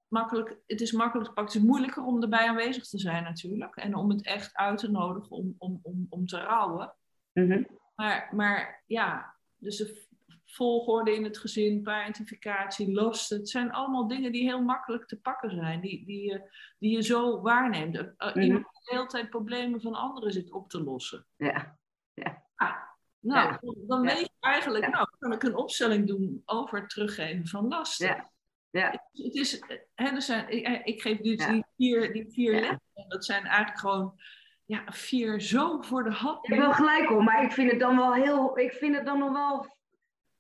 makkelijk, 0.08 0.56
het 0.66 0.80
is 0.80 0.92
makkelijk 0.92 1.28
te 1.28 1.34
pakken. 1.34 1.54
Het 1.54 1.62
is 1.62 1.68
moeilijker 1.68 2.02
om 2.02 2.22
erbij 2.22 2.48
aanwezig 2.48 2.86
te 2.88 2.98
zijn 2.98 3.22
natuurlijk. 3.22 3.76
En 3.76 3.94
om 3.94 4.10
het 4.10 4.24
echt 4.24 4.56
uit 4.56 4.78
te 4.78 4.90
nodigen 4.90 5.30
om, 5.30 5.54
om, 5.58 5.80
om, 5.82 6.06
om 6.08 6.26
te 6.26 6.38
rouwen. 6.40 6.94
Mhm. 7.32 7.62
Maar, 7.94 8.28
maar 8.32 8.82
ja, 8.86 9.34
dus 9.56 9.76
de 9.76 10.08
volgorde 10.44 11.14
in 11.14 11.24
het 11.24 11.38
gezin, 11.38 11.82
parentificatie, 11.82 12.92
lasten. 12.92 13.38
Het 13.38 13.48
zijn 13.48 13.72
allemaal 13.72 14.08
dingen 14.08 14.32
die 14.32 14.42
heel 14.42 14.62
makkelijk 14.62 15.06
te 15.06 15.20
pakken 15.20 15.50
zijn. 15.50 15.80
Die, 15.80 16.04
die, 16.04 16.22
je, 16.22 16.50
die 16.78 16.90
je 16.96 17.02
zo 17.02 17.40
waarneemt. 17.40 17.96
Eh, 17.96 18.06
eh, 18.16 18.34
Mhm. 18.34 18.40
Iemand 18.40 18.64
die 18.64 18.80
de 18.84 18.94
hele 18.94 19.06
tijd 19.06 19.30
problemen 19.30 19.80
van 19.80 19.94
anderen 19.94 20.32
zit 20.32 20.52
op 20.52 20.68
te 20.68 20.82
lossen. 20.82 21.26
Ja. 21.36 21.78
Ja. 22.14 22.88
Dan- 23.20 23.58
dan 23.86 24.00
weet 24.02 24.18
je 24.18 24.30
eigenlijk, 24.40 24.88
nou, 24.88 25.06
kan 25.18 25.32
ik 25.32 25.42
een 25.42 25.56
opstelling 25.56 26.06
doen 26.06 26.42
over 26.44 26.80
het 26.80 26.90
teruggeven 26.90 27.46
van 27.46 27.68
lasten. 27.68 28.06
Ja. 28.06 28.30
Ja. 28.70 28.90
Het 29.12 29.34
is, 29.34 29.62
hè, 29.94 30.20
zijn, 30.20 30.48
ik, 30.48 30.66
eh, 30.66 30.80
ik 30.84 31.02
geef 31.02 31.18
dus 31.18 31.44
Ja. 31.44 31.52
die 31.52 31.64
vier, 31.76 32.12
die 32.12 32.30
vier 32.32 32.52
Ja. 32.54 32.60
lessen. 32.60 32.80
En 32.94 33.04
dat 33.08 33.24
zijn 33.24 33.44
eigenlijk 33.44 33.78
gewoon 33.78 34.20
ja, 34.64 34.82
vier 34.86 35.40
zo 35.40 35.80
voor 35.80 36.04
de 36.04 36.10
hand. 36.10 36.46
Je 36.46 36.54
hebt 36.54 36.66
wel 36.66 36.74
gelijk 36.74 37.08
hoor, 37.08 37.24
maar 37.24 37.42
ik 37.44 37.52
vind 37.52 37.70
het 37.70 37.80
dan 37.80 37.96
wel 37.96 38.14
heel, 38.14 38.58
ik 38.58 38.72
vind 38.72 38.96
het 38.96 39.06
dan 39.06 39.18
nog 39.18 39.32
wel 39.32 39.76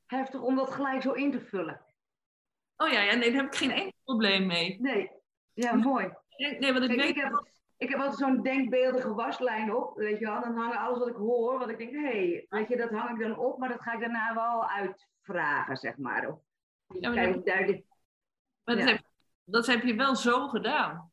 heftig 0.06 0.40
om 0.40 0.56
dat 0.56 0.70
gelijk 0.70 1.02
zo 1.02 1.12
in 1.12 1.30
te 1.30 1.40
vullen. 1.40 1.80
Oh 2.76 2.88
ja, 2.88 3.00
ja, 3.02 3.14
nee, 3.14 3.32
daar 3.32 3.42
heb 3.42 3.52
ik 3.52 3.58
geen 3.58 3.70
enkel 3.70 3.92
probleem 4.04 4.46
mee. 4.46 4.80
Nee. 4.80 5.10
Ja, 5.52 5.74
mooi. 5.74 6.12
Nee, 6.36 6.58
nee, 6.58 6.72
want 6.72 6.84
ik 6.84 6.88
Kijk, 6.90 7.00
weet 7.00 7.16
ik, 7.16 7.22
heb, 7.22 7.48
ik 7.80 7.88
heb 7.88 7.98
altijd 7.98 8.18
zo'n 8.18 8.42
denkbeeldige 8.42 9.14
waslijn 9.14 9.74
op, 9.74 9.96
weet 9.96 10.18
je 10.18 10.24
wel. 10.26 10.40
Dan 10.40 10.56
hangen 10.56 10.78
alles 10.78 10.98
wat 10.98 11.08
ik 11.08 11.14
hoor, 11.14 11.58
wat 11.58 11.68
ik 11.68 11.78
denk, 11.78 11.90
hé, 11.92 12.00
hey, 12.00 12.46
weet 12.48 12.68
je, 12.68 12.76
dat 12.76 12.90
hang 12.90 13.10
ik 13.10 13.28
dan 13.28 13.38
op, 13.38 13.58
maar 13.58 13.68
dat 13.68 13.80
ga 13.82 13.92
ik 13.92 14.00
daarna 14.00 14.34
wel 14.34 14.68
uitvragen, 14.68 15.76
zeg 15.76 15.96
maar. 15.96 16.28
Of, 16.28 16.38
Ja, 17.00 17.08
maar 17.08 17.18
kijk, 17.18 17.34
dat- 17.34 17.46
duidelijk. 17.46 17.84
Maar 18.64 18.76
dat, 18.76 18.88
heb, 18.88 19.00
dat 19.44 19.66
heb 19.66 19.82
je 19.82 19.94
wel 19.94 20.16
zo 20.16 20.48
gedaan. 20.48 21.10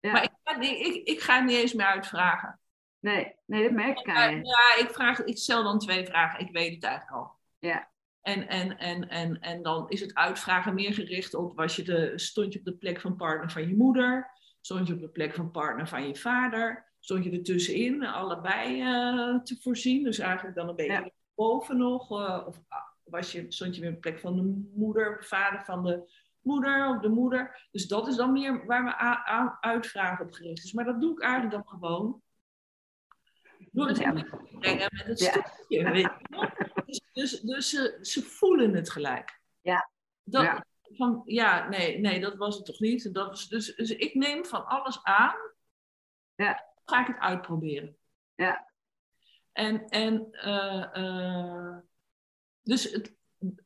Ja. 0.00 0.12
Maar 0.12 0.22
ik, 0.22 0.56
niet- 0.58 0.86
ik, 0.86 1.08
ik 1.08 1.20
ga 1.20 1.40
niet 1.40 1.56
eens 1.56 1.72
meer 1.72 1.86
uitvragen. 1.86 2.60
Nee, 2.98 3.34
nee, 3.46 3.62
dat 3.62 3.72
merk 3.72 3.98
ik 3.98 4.08
aan 4.08 4.36
je. 4.36 4.44
ja, 4.44 4.84
ik, 4.84 4.90
vraag, 4.90 5.24
ik 5.24 5.38
stel 5.38 5.62
dan 5.62 5.78
twee 5.78 6.06
vragen. 6.06 6.40
Ik 6.40 6.52
weet 6.52 6.74
het 6.74 6.84
eigenlijk 6.84 7.16
al. 7.16 7.32
Ja. 7.58 7.88
En, 8.20 8.48
en, 8.48 8.78
en, 8.78 9.08
en, 9.08 9.40
en 9.40 9.62
dan 9.62 9.88
is 9.88 10.00
het 10.00 10.14
uitvragen 10.14 10.74
meer 10.74 10.94
gericht 10.94 11.34
op, 11.34 11.56
was 11.56 11.76
je 11.76 11.82
de, 11.82 12.18
stond 12.18 12.52
je 12.52 12.58
op 12.58 12.64
de 12.64 12.76
plek 12.76 13.00
van 13.00 13.16
partner 13.16 13.50
van 13.50 13.68
je 13.68 13.76
moeder? 13.76 14.30
Stond 14.60 14.86
je 14.86 14.94
op 14.94 15.00
de 15.00 15.08
plek 15.08 15.34
van 15.34 15.50
partner 15.50 15.88
van 15.88 16.06
je 16.08 16.16
vader? 16.16 16.92
Stond 17.00 17.24
je 17.24 17.30
er 17.30 17.42
tussenin, 17.42 18.04
allebei 18.04 18.80
eh, 18.80 19.42
te 19.42 19.56
voorzien? 19.62 20.04
Dus 20.04 20.18
eigenlijk 20.18 20.56
dan 20.56 20.68
een 20.68 20.76
beetje 20.76 20.92
Ja. 20.92 21.10
boven 21.34 21.76
nog? 21.78 22.10
eh, 22.10 22.44
of 22.46 22.60
ah, 22.68 22.78
was 23.04 23.32
je, 23.32 23.44
stond 23.48 23.74
je 23.74 23.80
weer 23.80 23.90
op 23.90 23.94
de 23.94 24.00
plek 24.10 24.18
van 24.20 24.36
de 24.36 24.70
moeder, 24.74 25.24
vader 25.24 25.64
van 25.64 25.82
de 25.84 26.10
moeder 26.40 26.88
of 26.88 27.00
de 27.00 27.08
moeder? 27.08 27.68
Dus 27.70 27.86
dat 27.88 28.08
is 28.08 28.16
dan 28.16 28.32
meer 28.32 28.66
waar 28.66 28.84
we 28.84 28.96
uitvragen 29.60 30.24
op 30.26 30.32
gericht 30.32 30.64
is. 30.64 30.72
Maar 30.72 30.84
dat 30.84 31.00
doe 31.00 31.12
ik 31.12 31.22
eigenlijk 31.22 31.52
dan 31.52 31.66
gewoon. 31.68 32.22
Door 33.72 33.86
het 33.88 33.98
Ja. 33.98 34.12
te 34.12 34.48
brengen 34.58 34.88
met 34.92 35.06
het 35.06 35.18
Ja. 35.20 35.30
stukje. 35.30 35.90
Weet 35.90 36.02
je 36.02 36.26
wel? 36.28 36.48
Dus, 36.86 37.00
dus, 37.12 37.40
dus 37.40 37.70
ze, 37.70 37.98
ze 38.00 38.22
voelen 38.22 38.74
het 38.74 38.90
gelijk. 38.90 39.40
Ja. 39.60 39.90
Dat, 40.22 40.42
Ja. 40.42 40.64
Van, 40.92 41.22
ja, 41.24 41.68
nee, 41.68 41.98
nee, 41.98 42.20
dat 42.20 42.34
was 42.36 42.56
het 42.56 42.64
toch 42.66 42.80
niet. 42.80 43.14
Dat 43.14 43.32
is, 43.32 43.48
dus, 43.48 43.74
dus 43.74 43.90
ik 43.90 44.14
neem 44.14 44.44
van 44.44 44.66
alles 44.66 45.02
aan. 45.02 45.36
Ja. 46.34 46.68
Ga 46.84 47.00
ik 47.00 47.06
het 47.06 47.18
uitproberen. 47.18 47.96
Ja. 48.34 48.68
En, 49.52 49.88
en 49.88 50.32
eh, 50.32 50.96
eh, 50.96 51.76
dus 52.62 52.92
het, 52.92 53.16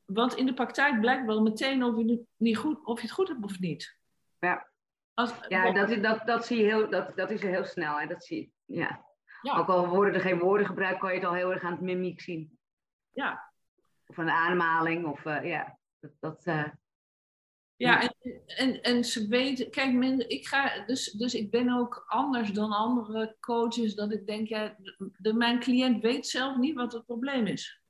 want 0.04 0.34
in 0.34 0.46
de 0.46 0.54
praktijk 0.54 1.00
blijkt 1.00 1.26
wel 1.26 1.42
meteen 1.42 1.82
of 1.82 1.96
je, 1.96 2.10
het 2.10 2.20
niet 2.36 2.56
goed, 2.56 2.84
of 2.84 2.96
je 3.00 3.06
het 3.06 3.14
goed 3.14 3.28
hebt 3.28 3.44
of 3.44 3.58
niet. 3.58 3.98
Ja. 4.38 4.68
Als, 5.14 5.34
Ja, 5.48 5.72
dat, 5.72 5.90
is- 5.90 6.02
dat, 6.02 6.26
dat 6.26 6.46
zie 6.46 6.58
je 6.58 6.64
heel, 6.64 6.90
dat, 6.90 7.16
dat 7.16 7.30
is 7.30 7.40
heel 7.42 7.64
snel, 7.64 8.00
hè. 8.00 8.06
dat 8.06 8.24
zie 8.24 8.52
je. 8.64 8.76
Ja. 8.76 9.04
Ja. 9.42 9.56
Ook 9.56 9.68
al 9.68 9.88
worden 9.88 10.14
er 10.14 10.20
geen 10.20 10.38
woorden 10.38 10.66
gebruikt, 10.66 10.98
kan 11.00 11.10
je 11.12 11.18
het 11.18 11.26
al 11.26 11.34
heel 11.34 11.52
erg 11.52 11.62
aan 11.62 11.72
het 11.72 11.80
mimiek 11.80 12.20
zien. 12.20 12.58
Ja. 13.12 13.52
Of 14.06 14.16
een 14.16 14.30
aanmaling, 14.30 15.06
of 15.06 15.24
uh, 15.24 15.44
ja, 15.44 15.78
dat... 16.00 16.12
dat 16.20 16.46
ja, 17.84 18.00
en, 18.00 18.46
en, 18.46 18.82
en 18.82 19.04
ze 19.04 19.28
weten, 19.28 19.70
kijk, 19.70 19.92
men, 19.92 20.28
ik 20.28 20.46
ga, 20.46 20.84
dus, 20.86 21.12
dus 21.12 21.34
ik 21.34 21.50
ben 21.50 21.70
ook 21.70 22.04
anders 22.06 22.52
dan 22.52 22.72
andere 22.72 23.36
coaches, 23.40 23.94
dat 23.94 24.12
ik 24.12 24.26
denk, 24.26 24.48
ja, 24.48 24.76
de, 25.18 25.32
mijn 25.32 25.60
cliënt 25.60 26.02
weet 26.02 26.26
zelf 26.26 26.56
niet 26.56 26.74
wat 26.74 26.92
het 26.92 27.04
probleem 27.04 27.46
is. 27.46 27.80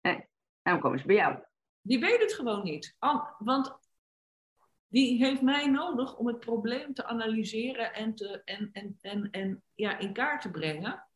Nee, 0.00 0.28
daarom 0.62 0.82
komen 0.82 0.98
ze 0.98 1.06
bij 1.06 1.16
jou. 1.16 1.38
Die 1.80 2.00
weet 2.00 2.20
het 2.20 2.32
gewoon 2.32 2.64
niet. 2.64 2.96
Want 3.38 3.78
die 4.88 5.24
heeft 5.24 5.42
mij 5.42 5.66
nodig 5.66 6.16
om 6.16 6.26
het 6.26 6.40
probleem 6.40 6.94
te 6.94 7.04
analyseren 7.04 7.94
en, 7.94 8.14
te, 8.14 8.42
en, 8.44 8.70
en, 8.72 8.98
en, 9.00 9.30
en 9.30 9.62
ja, 9.74 9.98
in 9.98 10.12
kaart 10.12 10.42
te 10.42 10.50
brengen. 10.50 11.06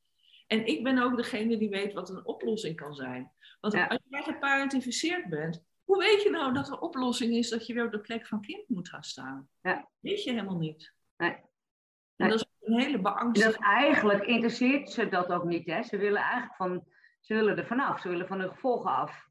En 0.46 0.66
ik 0.66 0.82
ben 0.82 0.98
ook 0.98 1.16
degene 1.16 1.58
die 1.58 1.68
weet 1.68 1.92
wat 1.92 2.10
een 2.10 2.26
oplossing 2.26 2.76
kan 2.76 2.94
zijn. 2.94 3.32
Want 3.60 3.74
als 3.74 4.00
jij 4.08 4.22
geparentificeerd 4.22 5.28
bent, 5.28 5.64
hoe 5.90 5.98
weet 5.98 6.22
je 6.22 6.30
nou 6.30 6.52
dat 6.52 6.66
de 6.66 6.80
oplossing 6.80 7.34
is 7.34 7.48
dat 7.48 7.66
je 7.66 7.74
weer 7.74 7.84
op 7.84 7.92
de 7.92 8.00
plek 8.00 8.26
van 8.26 8.40
kind 8.40 8.68
moet 8.68 8.88
gaan 8.88 9.02
staan? 9.02 9.48
Ja. 9.60 9.88
Weet 10.00 10.24
je 10.24 10.30
helemaal 10.30 10.58
niet. 10.58 10.94
Nee. 11.16 11.36
En 12.16 12.28
dat 12.28 12.38
is 12.38 12.46
een 12.60 12.80
hele 12.80 13.00
beangstigende... 13.00 13.58
Dat 13.58 13.66
eigenlijk 13.66 14.24
interesseert 14.24 14.90
ze 14.90 15.08
dat 15.08 15.32
ook 15.32 15.44
niet. 15.44 15.66
Hè? 15.66 15.82
Ze 15.82 15.96
willen 15.96 16.22
eigenlijk 16.22 16.54
van, 16.54 16.84
ze 17.20 17.34
willen 17.34 17.56
er 17.56 17.66
vanaf. 17.66 18.00
Ze 18.00 18.08
willen 18.08 18.26
van 18.26 18.38
de 18.38 18.48
gevolgen 18.48 18.90
af. 18.90 19.28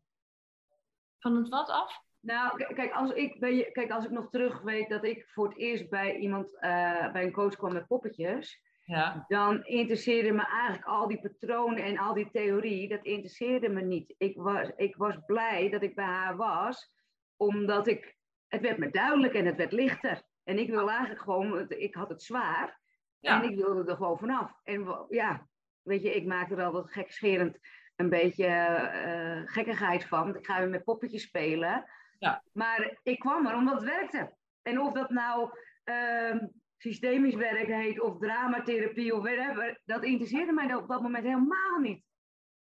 Van 1.19 1.35
het 1.35 1.49
wat 1.49 1.69
af? 1.69 2.03
Nou, 2.19 2.73
kijk 2.73 2.93
als, 2.93 3.11
ik 3.11 3.39
bij, 3.39 3.69
kijk, 3.71 3.91
als 3.91 4.05
ik 4.05 4.11
nog 4.11 4.29
terug 4.29 4.61
weet 4.61 4.89
dat 4.89 5.03
ik 5.03 5.27
voor 5.27 5.47
het 5.47 5.57
eerst 5.57 5.89
bij 5.89 6.17
iemand, 6.17 6.53
uh, 6.53 7.11
bij 7.11 7.23
een 7.23 7.31
coach 7.31 7.55
kwam 7.55 7.73
met 7.73 7.87
poppetjes, 7.87 8.61
ja. 8.89 9.25
dan 9.27 9.65
interesseerde 9.65 10.31
me 10.31 10.45
eigenlijk 10.45 10.85
al 10.85 11.07
die 11.07 11.19
patronen 11.19 11.83
en 11.83 11.97
al 11.97 12.13
die 12.13 12.29
theorie, 12.31 12.89
dat 12.89 13.03
interesseerde 13.03 13.69
me 13.69 13.81
niet. 13.81 14.13
Ik 14.17 14.37
was, 14.37 14.71
ik 14.75 14.95
was 14.95 15.15
blij 15.25 15.69
dat 15.69 15.83
ik 15.83 15.95
bij 15.95 16.05
haar 16.05 16.35
was, 16.35 16.93
omdat 17.35 17.87
ik, 17.87 18.15
het 18.47 18.61
werd 18.61 18.77
me 18.77 18.89
duidelijk 18.89 19.33
en 19.33 19.45
het 19.45 19.55
werd 19.55 19.71
lichter. 19.71 20.21
En 20.43 20.59
ik 20.59 20.69
wil 20.69 20.89
eigenlijk 20.89 21.21
gewoon, 21.21 21.69
ik 21.69 21.95
had 21.95 22.09
het 22.09 22.23
zwaar 22.23 22.79
ja. 23.19 23.43
en 23.43 23.49
ik 23.49 23.57
wilde 23.57 23.91
er 23.91 23.95
gewoon 23.95 24.19
vanaf. 24.19 24.51
En 24.63 25.05
ja, 25.09 25.47
weet 25.81 26.03
je, 26.03 26.15
ik 26.15 26.25
maakte 26.25 26.55
er 26.55 26.63
altijd 26.63 26.93
gekscherend 26.93 27.59
een 27.95 28.09
beetje 28.09 28.47
uh, 28.47 29.41
gekkigheid 29.45 30.05
van. 30.05 30.35
Ik 30.35 30.45
ga 30.45 30.59
weer 30.59 30.69
met 30.69 30.83
poppetjes 30.83 31.23
spelen. 31.23 31.85
Ja. 32.19 32.43
Maar 32.51 32.99
ik 33.03 33.19
kwam 33.19 33.47
er 33.47 33.55
omdat 33.55 33.75
het 33.75 33.83
werkte. 33.83 34.35
En 34.61 34.81
of 34.81 34.93
dat 34.93 35.09
nou 35.09 35.49
uh, 35.83 36.41
systemisch 36.79 37.35
werk 37.35 37.67
heet 37.67 38.01
of 38.01 38.17
dramatherapie 38.17 39.15
of 39.15 39.23
whatever, 39.23 39.81
dat 39.85 40.03
interesseerde 40.03 40.53
mij 40.53 40.75
op 40.75 40.87
dat 40.87 41.01
moment 41.01 41.23
helemaal 41.23 41.79
niet. 41.79 42.03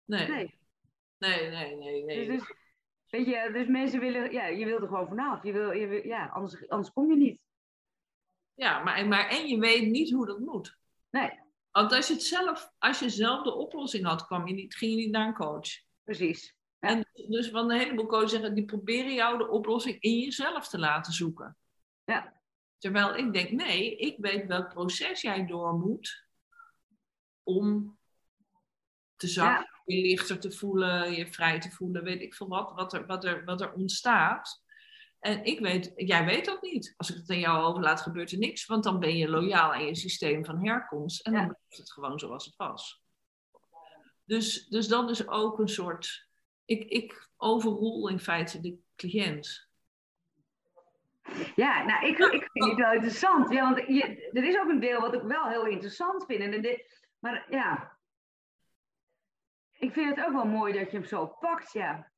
Nee. 0.05 0.29
Nee, 0.29 0.59
nee, 1.19 1.51
nee, 1.51 1.77
nee. 1.77 2.05
nee. 2.05 2.27
Dus, 2.27 2.39
dus, 2.39 2.57
weet 3.09 3.27
je, 3.27 3.51
dus 3.53 3.67
mensen 3.67 4.01
willen, 4.01 4.33
ja, 4.33 4.47
je 4.47 4.65
wilt 4.65 4.83
er 4.83 4.89
gewoon 4.89 5.09
vanaf. 5.09 5.43
Je 5.43 5.53
wil, 5.53 5.73
je 5.73 5.87
wil, 5.87 6.07
ja, 6.07 6.27
anders, 6.27 6.69
anders 6.69 6.93
kom 6.93 7.11
je 7.11 7.17
niet. 7.17 7.41
Ja, 8.55 8.83
maar, 8.83 9.07
maar 9.07 9.29
en 9.29 9.47
je 9.47 9.59
weet 9.59 9.87
niet 9.87 10.11
hoe 10.11 10.27
dat 10.27 10.39
moet. 10.39 10.79
Nee. 11.11 11.31
Want 11.71 11.93
als 11.93 12.09
je, 12.09 12.13
het 12.13 12.23
zelf, 12.23 12.71
als 12.79 12.99
je 12.99 13.09
zelf 13.09 13.43
de 13.43 13.55
oplossing 13.55 14.05
had, 14.05 14.27
kwam 14.27 14.47
je 14.47 14.55
niet, 14.55 14.75
ging 14.75 14.91
je 14.91 14.97
niet 14.97 15.11
naar 15.11 15.27
een 15.27 15.35
coach. 15.35 15.69
Precies. 16.05 16.55
Ja. 16.79 16.89
En 16.89 17.07
dus 17.29 17.51
van 17.51 17.71
een 17.71 17.79
heleboel 17.79 18.07
coaches 18.07 18.31
zeggen, 18.31 18.55
die 18.55 18.65
proberen 18.65 19.15
jou 19.15 19.39
de 19.39 19.49
oplossing 19.49 20.01
in 20.01 20.19
jezelf 20.19 20.69
te 20.69 20.79
laten 20.79 21.13
zoeken. 21.13 21.57
Ja. 22.05 22.43
Terwijl 22.79 23.17
ik 23.17 23.33
denk, 23.33 23.51
nee, 23.51 23.97
ik 23.97 24.17
weet 24.19 24.47
welk 24.47 24.69
proces 24.69 25.21
jij 25.21 25.47
door 25.47 25.75
moet 25.75 26.27
om 27.43 27.99
te 29.17 29.29
zakken, 29.29 29.71
ja. 29.85 29.95
je 29.97 30.03
lichter 30.03 30.41
te 30.41 30.53
voelen, 30.53 31.13
je 31.13 31.33
vrij 31.33 31.61
te 31.61 31.71
voelen, 31.71 32.05
weet 32.05 32.21
ik 32.21 32.35
veel 32.35 32.49
wat, 32.49 32.73
wat 32.73 32.93
er, 32.93 33.07
wat 33.07 33.25
er, 33.25 33.45
wat 33.45 33.61
er 33.61 33.73
ontstaat. 33.73 34.63
En 35.19 35.45
ik 35.45 35.61
weet, 35.61 35.93
jij 35.97 36.25
weet 36.25 36.45
dat 36.45 36.63
niet. 36.63 36.95
Als 36.97 37.11
ik 37.11 37.17
het 37.17 37.31
aan 37.31 37.39
jou 37.39 37.65
overlaat, 37.65 38.01
gebeurt 38.01 38.33
er 38.33 38.39
niks, 38.39 38.67
want 38.67 38.85
dan 38.85 39.01
ben 39.01 39.17
je 39.17 39.29
loyaal 39.29 39.73
aan 39.73 39.87
je 39.87 39.95
systeem 39.95 40.45
van 40.45 40.67
herkomst 40.67 41.27
en 41.27 41.33
dan 41.33 41.47
blijft 41.47 41.77
het 41.77 41.93
gewoon 41.93 42.19
zoals 42.19 42.45
het 42.45 42.57
was. 42.57 43.03
Dus, 44.25 44.67
dus 44.67 44.89
dat 44.89 45.11
is 45.11 45.29
ook 45.29 45.59
een 45.59 45.69
soort. 45.69 46.29
Ik, 46.65 46.85
ik 46.85 47.29
overrol 47.37 48.09
in 48.09 48.21
feite 48.21 48.61
de 48.61 48.79
cliënt. 48.97 49.69
Ja, 51.55 51.85
nou, 51.85 52.07
ik, 52.07 52.19
ik 52.19 52.49
vind 52.53 52.65
het 52.65 52.79
wel 52.79 52.93
interessant. 52.93 53.53
Ja, 53.53 53.63
want 53.63 53.79
er 53.79 54.45
is 54.45 54.59
ook 54.59 54.69
een 54.69 54.81
deel 54.81 55.01
wat 55.01 55.15
ik 55.15 55.23
wel 55.23 55.49
heel 55.49 55.67
interessant 55.67 56.25
vind. 56.25 56.55
En 56.55 56.63
dit, 56.63 57.03
maar 57.19 57.47
ja, 57.51 57.99
ik 59.73 59.93
vind 59.93 60.17
het 60.17 60.27
ook 60.27 60.33
wel 60.33 60.47
mooi 60.47 60.73
dat 60.73 60.91
je 60.91 60.97
hem 60.97 61.07
zo 61.07 61.27
pakt, 61.27 61.73
ja. 61.73 62.13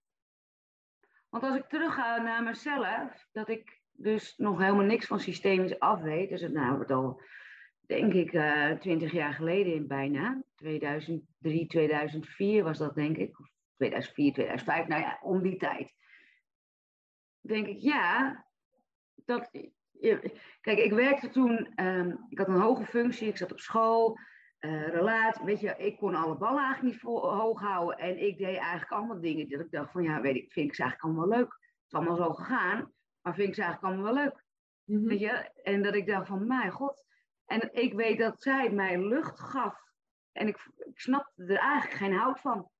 Want 1.29 1.45
als 1.45 1.57
ik 1.57 1.69
terugga 1.69 2.23
naar 2.23 2.43
mezelf, 2.43 3.29
dat 3.33 3.49
ik 3.49 3.81
dus 3.93 4.37
nog 4.37 4.59
helemaal 4.59 4.85
niks 4.85 5.07
van 5.07 5.21
systemisch 5.21 5.79
af 5.79 6.01
weet. 6.01 6.29
Dus 6.29 6.41
het 6.41 6.53
nou 6.53 6.79
het 6.79 6.91
al, 6.91 7.21
denk 7.81 8.13
ik, 8.13 8.31
twintig 8.81 9.13
jaar 9.13 9.35
geleden 9.35 9.75
in 9.75 9.87
bijna. 9.87 10.43
2003, 10.55 11.67
2004 11.67 12.65
was 12.65 12.79
dat, 12.79 12.95
denk 12.95 13.17
ik. 13.17 13.41
Of 13.41 13.51
2004, 13.77 14.33
2005, 14.33 14.87
nou 14.87 15.03
ja, 15.03 15.19
om 15.23 15.43
die 15.43 15.57
tijd. 15.57 15.95
Denk 17.41 17.67
ik, 17.67 17.81
ja, 17.81 18.46
dat, 19.25 19.51
kijk, 20.61 20.79
ik 20.79 20.93
werkte 20.93 21.29
toen, 21.29 21.85
um, 21.85 22.27
ik 22.29 22.39
had 22.39 22.49
een 22.49 22.61
hoge 22.61 22.87
functie, 22.87 23.29
ik 23.29 23.37
zat 23.37 23.53
op 23.53 23.61
school, 23.61 24.19
uh, 24.61 24.89
relatie, 24.89 25.45
weet 25.45 25.61
je, 25.61 25.75
ik 25.77 25.97
kon 25.97 26.15
alle 26.15 26.37
ballen 26.37 26.65
eigenlijk 26.65 26.93
niet 26.95 27.03
voor, 27.03 27.33
hoog 27.33 27.61
houden 27.61 27.99
en 27.99 28.23
ik 28.23 28.39
deed 28.39 28.57
eigenlijk 28.57 28.91
allemaal 28.91 29.21
dingen 29.21 29.49
dat 29.49 29.61
ik 29.61 29.71
dacht 29.71 29.93
van, 29.93 30.03
ja, 30.03 30.21
weet 30.21 30.37
ik, 30.37 30.53
vind 30.53 30.69
ik 30.69 30.75
ze 30.75 30.83
eigenlijk 30.83 31.19
allemaal 31.19 31.39
leuk. 31.39 31.53
Het 31.53 31.87
is 31.87 31.93
allemaal 31.93 32.17
zo 32.17 32.33
gegaan, 32.33 32.93
maar 33.23 33.35
vind 33.35 33.49
ik 33.49 33.55
ze 33.55 33.63
eigenlijk 33.63 33.95
allemaal 33.95 34.15
wel 34.15 34.25
leuk. 34.25 34.45
Mhm. 34.85 35.07
Weet 35.07 35.21
je, 35.21 35.51
en 35.63 35.83
dat 35.83 35.95
ik 35.95 36.07
dacht 36.07 36.27
van, 36.27 36.47
mijn 36.47 36.71
god, 36.71 37.05
en 37.47 37.75
ik 37.75 37.95
weet 37.95 38.19
dat 38.19 38.43
zij 38.43 38.71
mij 38.71 38.99
lucht 38.99 39.41
gaf 39.41 39.85
en 40.33 40.49
ik, 40.49 40.71
ik 40.77 41.01
snapte 41.01 41.45
er 41.45 41.57
eigenlijk 41.57 41.97
geen 41.97 42.17
hout 42.17 42.41
van. 42.41 42.71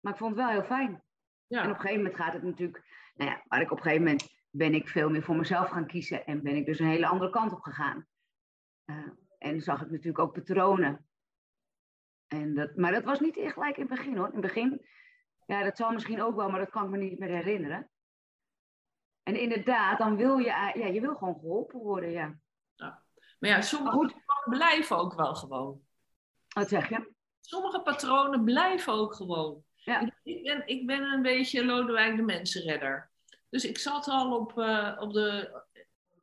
Maar 0.00 0.12
ik 0.12 0.18
vond 0.18 0.36
het 0.36 0.44
wel 0.44 0.50
heel 0.50 0.62
fijn. 0.62 1.02
Ja. 1.46 1.62
En 1.62 1.68
op 1.68 1.74
een 1.74 1.80
gegeven 1.80 2.02
moment 2.02 2.22
gaat 2.22 2.32
het 2.32 2.42
natuurlijk, 2.42 2.84
nou 3.14 3.30
ja, 3.30 3.42
waar 3.48 3.60
ik 3.60 3.70
op 3.70 3.76
een 3.76 3.82
gegeven 3.82 4.04
moment 4.04 4.35
ben 4.56 4.74
ik 4.74 4.88
veel 4.88 5.10
meer 5.10 5.22
voor 5.22 5.36
mezelf 5.36 5.68
gaan 5.68 5.86
kiezen 5.86 6.26
en 6.26 6.42
ben 6.42 6.56
ik 6.56 6.66
dus 6.66 6.78
een 6.78 6.86
hele 6.86 7.06
andere 7.06 7.30
kant 7.30 7.52
op 7.52 7.60
gegaan. 7.60 8.06
Uh, 8.86 9.08
en 9.38 9.60
zag 9.60 9.82
ik 9.82 9.90
natuurlijk 9.90 10.18
ook 10.18 10.32
patronen. 10.32 11.06
En 12.26 12.54
dat, 12.54 12.76
maar 12.76 12.92
dat 12.92 13.04
was 13.04 13.20
niet 13.20 13.34
gelijk 13.34 13.76
in 13.76 13.86
het 13.86 13.94
begin 13.96 14.16
hoor. 14.16 14.26
In 14.26 14.32
het 14.32 14.40
begin, 14.40 14.86
ja, 15.46 15.62
dat 15.62 15.76
zal 15.76 15.92
misschien 15.92 16.22
ook 16.22 16.36
wel, 16.36 16.50
maar 16.50 16.60
dat 16.60 16.70
kan 16.70 16.84
ik 16.84 16.90
me 16.90 16.96
niet 16.96 17.18
meer 17.18 17.28
herinneren. 17.28 17.90
En 19.22 19.40
inderdaad, 19.40 19.98
dan 19.98 20.16
wil 20.16 20.38
je, 20.38 20.44
ja, 20.44 20.86
je 20.86 21.00
wil 21.00 21.14
gewoon 21.14 21.38
geholpen 21.38 21.78
worden, 21.78 22.10
ja. 22.10 22.38
ja. 22.74 23.02
Maar 23.38 23.50
ja, 23.50 23.60
sommige 23.60 23.96
maar 23.96 24.06
patronen 24.06 24.58
blijven 24.58 24.96
ook 24.96 25.14
wel 25.14 25.34
gewoon. 25.34 25.80
Wat 26.48 26.68
zeg 26.68 26.88
je? 26.88 27.12
Sommige 27.40 27.80
patronen 27.80 28.44
blijven 28.44 28.92
ook 28.92 29.14
gewoon. 29.14 29.64
Ja. 29.74 30.12
Ik, 30.22 30.42
ben, 30.42 30.66
ik 30.66 30.86
ben 30.86 31.02
een 31.02 31.22
beetje 31.22 31.64
Lodewijk 31.64 32.16
de 32.16 32.22
mensenredder. 32.22 33.10
Dus 33.50 33.64
ik 33.64 33.78
zat 33.78 34.08
al 34.08 34.36
op, 34.36 34.58
uh, 34.58 34.96
op 35.00 35.12
de, 35.12 35.60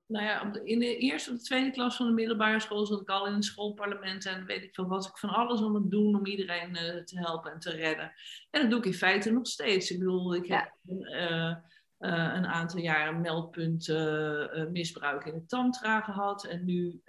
nou 0.05 0.25
ja, 0.25 0.41
op 0.41 0.53
de, 0.53 0.63
in 0.63 0.79
de 0.79 0.97
eerste 0.97 1.31
of 1.31 1.37
de 1.37 1.43
tweede 1.43 1.71
klas 1.71 1.95
van 1.95 2.05
de 2.05 2.13
middelbare 2.13 2.59
school 2.59 2.85
zat 2.85 3.01
ik 3.01 3.09
al 3.09 3.27
in 3.27 3.33
het 3.33 3.45
schoolparlement 3.45 4.25
en 4.25 4.45
weet 4.45 4.63
ik 4.63 4.75
veel 4.75 4.87
was 4.87 5.07
ik 5.07 5.17
van 5.17 5.29
alles 5.29 5.61
om 5.61 5.75
het 5.75 5.91
doen 5.91 6.15
om 6.15 6.25
iedereen 6.25 6.69
uh, 6.69 7.03
te 7.03 7.19
helpen 7.19 7.51
en 7.51 7.59
te 7.59 7.71
redden. 7.71 8.13
En 8.51 8.61
dat 8.61 8.69
doe 8.69 8.79
ik 8.79 8.85
in 8.85 8.93
feite 8.93 9.31
nog 9.31 9.47
steeds. 9.47 9.91
Ik 9.91 9.99
bedoel, 9.99 10.35
ik 10.35 10.47
heb 10.47 10.71
uh, 10.85 11.55
een 11.97 12.47
aantal 12.47 12.79
jaren 12.79 13.21
meldpunt 13.21 13.87
misbruik 14.71 15.25
in 15.25 15.33
de 15.33 15.45
tantra 15.45 16.01
gehad 16.01 16.45
en 16.45 16.65
nu 16.65 17.01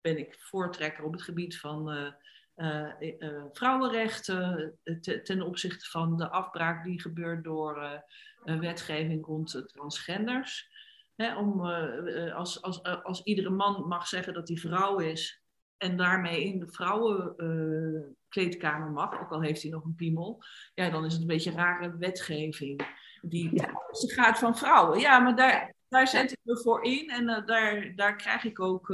ben 0.00 0.18
ik 0.18 0.36
voortrekker 0.38 1.04
op 1.04 1.12
het 1.12 1.22
gebied 1.22 1.58
van 1.58 2.12
uh, 2.56 2.92
uh, 3.18 3.44
vrouwenrechten 3.52 4.78
te, 5.00 5.22
ten 5.22 5.42
opzichte 5.42 5.90
van 5.90 6.16
de 6.16 6.28
afbraak 6.28 6.84
die 6.84 7.00
gebeurt 7.00 7.44
door 7.44 8.02
wetgeving 8.60 9.26
rond 9.26 9.62
transgenders. 9.66 10.74
Hè, 11.16 11.36
om, 11.36 11.60
als, 12.34 12.62
als, 12.62 12.82
als 12.82 13.22
iedere 13.22 13.50
man 13.50 13.88
mag 13.88 14.08
zeggen 14.08 14.34
dat 14.34 14.48
hij 14.48 14.56
vrouw 14.56 14.98
is 14.98 15.42
en 15.76 15.96
daarmee 15.96 16.44
in 16.44 16.58
de 16.58 16.68
vrouwenkleedkamer 16.68 18.90
mag, 18.90 19.20
ook 19.20 19.32
al 19.32 19.40
heeft 19.40 19.62
hij 19.62 19.70
nog 19.70 19.84
een 19.84 19.94
piemel, 19.94 20.42
ja, 20.74 20.90
dan 20.90 21.04
is 21.04 21.12
het 21.12 21.20
een 21.20 21.28
beetje 21.28 21.50
rare 21.50 21.96
wetgeving 21.96 22.94
die 23.22 23.54
Ja. 23.54 23.70
gaat 23.90 24.38
van 24.38 24.56
vrouwen. 24.56 25.00
Ja, 25.00 25.18
maar 25.18 25.36
daar, 25.36 25.74
daar 25.88 26.08
zet 26.08 26.32
ik 26.32 26.38
me 26.42 26.58
voor 26.58 26.84
in 26.84 27.10
en 27.10 27.26
daar, 27.46 27.92
daar 27.94 28.16
krijg 28.16 28.44
ik 28.44 28.60
ook, 28.60 28.88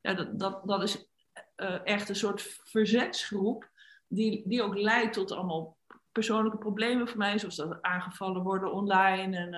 ja, 0.00 0.14
dat, 0.14 0.38
dat, 0.38 0.66
dat 0.66 0.82
is 0.82 1.08
uh, 1.56 1.80
echt 1.84 2.08
een 2.08 2.16
soort 2.16 2.42
verzetsgroep, 2.64 3.70
die, 4.08 4.48
die 4.48 4.62
ook 4.62 4.76
leidt 4.76 5.12
tot 5.12 5.32
allemaal 5.32 5.75
persoonlijke 6.16 6.58
problemen 6.58 7.08
voor 7.08 7.18
mij, 7.18 7.38
zoals 7.38 7.56
dat 7.56 7.82
aangevallen 7.82 8.42
worden 8.42 8.72
online 8.72 9.36
en 9.36 9.48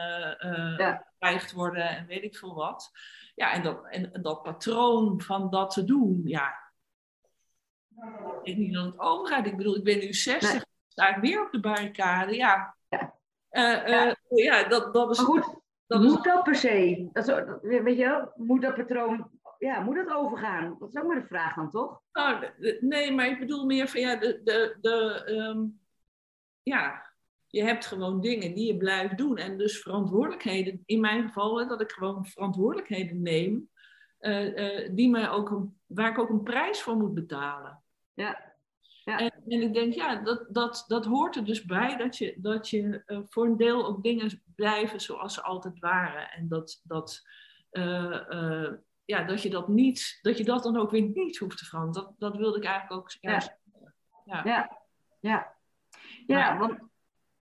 uh, 0.50 0.78
Ja. 0.78 1.06
bedreigd 1.18 1.52
worden 1.52 1.88
en 1.88 2.06
weet 2.06 2.22
ik 2.22 2.36
veel 2.36 2.54
wat. 2.54 2.90
Ja, 3.34 3.52
en 3.52 3.62
dat, 3.62 3.86
en 3.90 4.22
dat 4.22 4.42
patroon 4.42 5.20
van 5.20 5.50
dat 5.50 5.70
te 5.70 5.84
doen, 5.84 6.20
ja. 6.24 6.54
ik 8.42 8.44
denk 8.44 8.56
niet 8.56 8.74
dat 8.74 8.84
het 8.84 8.98
overgaat. 8.98 9.46
Ik 9.46 9.56
bedoel, 9.56 9.76
ik 9.76 9.84
ben 9.84 9.98
nu 9.98 10.12
60, 10.12 10.52
nee. 10.52 10.62
sta 10.88 11.16
ik 11.16 11.22
weer 11.22 11.44
op 11.44 11.52
de 11.52 11.60
barricade. 11.60 12.34
Ja, 12.34 12.76
ja. 12.88 13.14
Uh, 13.50 13.88
ja. 13.88 14.16
ja. 14.28 14.68
dat, 14.68 14.94
dat 14.94 15.10
is... 15.10 15.16
Maar 15.16 15.26
goed, 15.26 15.60
dat 15.86 16.02
moet 16.02 16.16
is... 16.16 16.22
dat 16.22 16.42
per 16.42 16.54
se? 16.54 17.08
Dat 17.12 17.28
is, 17.28 17.34
weet 17.82 17.96
je 17.96 18.04
wel, 18.04 18.32
moet 18.34 18.62
dat 18.62 18.74
patroon, 18.74 19.30
ja, 19.58 19.80
moet 19.80 19.96
dat 19.96 20.16
overgaan? 20.16 20.76
Dat 20.78 20.88
is 20.88 21.00
ook 21.00 21.06
maar 21.06 21.20
de 21.20 21.26
vraag 21.26 21.54
dan, 21.54 21.70
toch? 21.70 22.00
Oh, 22.12 22.42
nee, 22.80 23.12
maar 23.12 23.26
ik 23.26 23.38
bedoel 23.38 23.66
meer 23.66 23.88
van, 23.88 24.00
ja, 24.00 24.16
de, 24.16 24.40
de, 24.44 24.76
de 24.80 25.24
um, 25.26 25.80
ja, 26.68 27.08
je 27.46 27.62
hebt 27.62 27.86
gewoon 27.86 28.20
dingen 28.20 28.54
die 28.54 28.66
je 28.66 28.76
blijft 28.76 29.18
doen. 29.18 29.36
En 29.36 29.58
dus 29.58 29.80
verantwoordelijkheden, 29.80 30.82
in 30.86 31.00
mijn 31.00 31.22
geval, 31.22 31.68
dat 31.68 31.80
ik 31.80 31.90
gewoon 31.90 32.26
verantwoordelijkheden 32.26 33.22
neem, 33.22 33.70
uh, 34.20 34.56
uh, 34.56 34.88
die 34.94 35.08
mij 35.08 35.30
ook 35.30 35.50
een, 35.50 35.80
waar 35.86 36.10
ik 36.10 36.18
ook 36.18 36.28
een 36.28 36.42
prijs 36.42 36.82
voor 36.82 36.96
moet 36.96 37.14
betalen. 37.14 37.82
Ja. 38.14 38.54
ja. 39.04 39.18
En, 39.18 39.32
en, 39.48 39.62
ik 39.62 39.74
denk, 39.74 39.94
ja, 39.94 40.16
dat, 40.16 40.46
dat, 40.48 40.84
dat 40.86 41.04
hoort 41.04 41.36
er 41.36 41.44
dus 41.44 41.64
bij, 41.64 41.96
dat 41.96 42.16
je, 42.16 42.34
dat 42.36 42.70
je 42.70 43.02
uh, 43.06 43.18
voor 43.28 43.46
een 43.46 43.56
deel 43.56 43.86
ook 43.86 44.02
dingen 44.02 44.42
blijven 44.54 45.00
zoals 45.00 45.34
ze 45.34 45.42
altijd 45.42 45.78
waren. 45.78 46.30
En 46.30 46.48
dat, 46.48 46.80
dat, 46.84 47.22
ja, 49.04 49.22
dat 49.22 49.42
je 49.42 49.50
dat 49.50 49.68
niet, 49.68 50.18
dat 50.22 50.38
je 50.38 50.44
dat 50.44 50.62
dan 50.62 50.76
ook 50.76 50.90
weer 50.90 51.10
niet 51.14 51.38
hoeft 51.38 51.58
te 51.58 51.64
veranderen. 51.64 52.08
Dat, 52.08 52.14
dat 52.18 52.36
wilde 52.36 52.58
ik 52.58 52.64
eigenlijk 52.64 53.00
ook. 53.00 53.10
Ja. 53.20 53.58
Ja. 54.24 54.78
ja. 55.20 55.57
Ja. 56.28 56.38
ja 56.38 56.58
want 56.58 56.78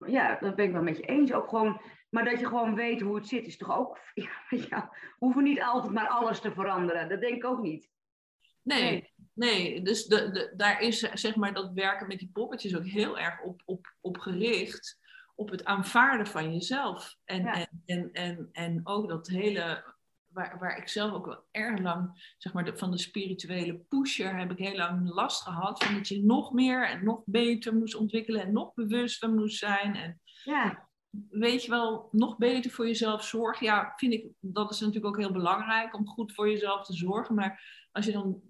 ja, 0.06 0.38
dat 0.40 0.56
ben 0.56 0.66
ik 0.66 0.72
wel 0.72 0.84
met 0.84 0.98
je 0.98 1.04
eens. 1.04 1.34
Ook 1.34 1.50
gewoon, 1.50 1.82
maar 2.10 2.26
dat 2.26 2.40
je 2.40 2.46
gewoon 2.46 2.76
weet 2.76 3.02
hoe 3.02 3.16
het 3.16 3.28
zit, 3.28 3.46
is 3.46 3.58
toch 3.58 3.78
ook. 3.78 3.98
Ja, 4.50 4.58
ja, 4.70 4.90
we 4.92 5.16
hoeven 5.18 5.44
niet 5.44 5.62
altijd 5.62 5.94
maar 5.94 6.08
alles 6.08 6.40
te 6.40 6.52
veranderen. 6.52 7.10
Dat 7.10 7.22
denk 7.22 7.36
ik 7.36 7.46
ook 7.46 7.62
niet. 7.62 7.90
Nee, 8.62 9.14
nee. 9.34 9.82
Dus 9.82 10.06
de, 10.06 10.32
de, 10.32 10.54
daar 10.56 10.82
is 10.82 11.00
zeg 11.00 11.36
maar 11.36 11.54
dat 11.54 11.74
werken 11.74 12.08
met 12.08 12.20
die 12.20 12.30
poppetjes 12.34 12.76
ook 12.76 12.86
heel 12.86 13.20
erg 13.20 13.42
op, 13.42 13.62
op, 13.66 13.96
op 14.02 14.18
gericht. 14.18 15.00
Op 15.36 15.50
het 15.50 15.66
aanvaarden 15.66 16.28
van 16.28 16.54
jezelf. 16.54 17.16
En, 17.26 17.44
ja. 17.44 17.54
en, 17.54 17.70
en, 17.86 18.12
en, 18.12 18.50
en 18.52 18.82
ook 18.84 19.08
dat 19.08 19.28
hele 19.28 19.96
Waar, 20.28 20.60
waar, 20.60 20.78
ik 20.78 20.88
zelf 20.88 21.14
ook 21.14 21.26
wel 21.26 21.44
erg 21.52 21.80
lang, 21.80 22.34
zeg 22.38 22.54
maar, 22.54 22.66
de, 22.66 22.78
van 22.78 22.92
de 22.92 22.98
spirituele 22.98 23.76
pusher 23.76 24.38
heb 24.38 24.52
ik 24.52 24.58
heel 24.58 24.76
lang 24.76 25.10
last 25.10 25.42
gehad. 25.42 25.84
Van 25.84 25.94
dat 25.96 26.08
je 26.08 26.24
nog 26.24 26.54
meer 26.54 26.88
en 26.88 27.04
nog 27.04 27.22
beter 27.26 27.76
moest 27.76 27.96
ontwikkelen 27.96 28.42
en 28.42 28.54
nog 28.54 28.74
bewuster 28.74 29.34
moest 29.34 29.58
zijn. 29.58 29.96
En 29.96 30.22
ja. 30.44 30.90
weet 31.30 31.64
je 31.64 31.70
wel, 31.70 32.10
nog 32.12 32.38
beter 32.38 32.72
voor 32.72 32.88
jezelf 32.88 33.24
zorgen. 33.24 33.66
Ja, 33.66 33.94
vind 33.96 34.14
ik, 34.14 34.28
dat 34.40 34.72
is 34.72 34.80
natuurlijk 34.80 35.08
ook 35.08 35.22
heel 35.22 35.32
belangrijk 35.32 35.96
om 35.96 36.08
goed 36.08 36.34
voor 36.34 36.50
jezelf 36.50 36.86
te 36.86 36.94
zorgen. 36.94 37.36
Maar 37.36 37.88
als 37.92 38.06
je 38.06 38.12
dan 38.12 38.42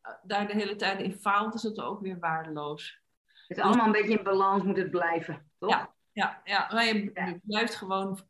eh, 0.00 0.12
daar 0.22 0.46
de 0.46 0.54
hele 0.54 0.76
tijd 0.76 1.00
in 1.00 1.14
faalt, 1.14 1.54
is 1.54 1.62
dat 1.62 1.80
ook 1.80 2.00
weer 2.00 2.18
waardeloos. 2.18 3.02
Het 3.46 3.58
is 3.58 3.64
allemaal 3.64 3.86
een 3.86 3.92
beetje 3.92 4.18
in 4.18 4.24
balans 4.24 4.62
moet 4.62 4.76
het 4.76 4.90
blijven, 4.90 5.50
toch? 5.58 5.70
Ja, 5.70 5.94
ja, 6.12 6.40
ja. 6.44 6.68
maar 6.72 6.84
je, 6.84 6.94
je 6.94 7.40
blijft 7.42 7.74
gewoon 7.74 8.20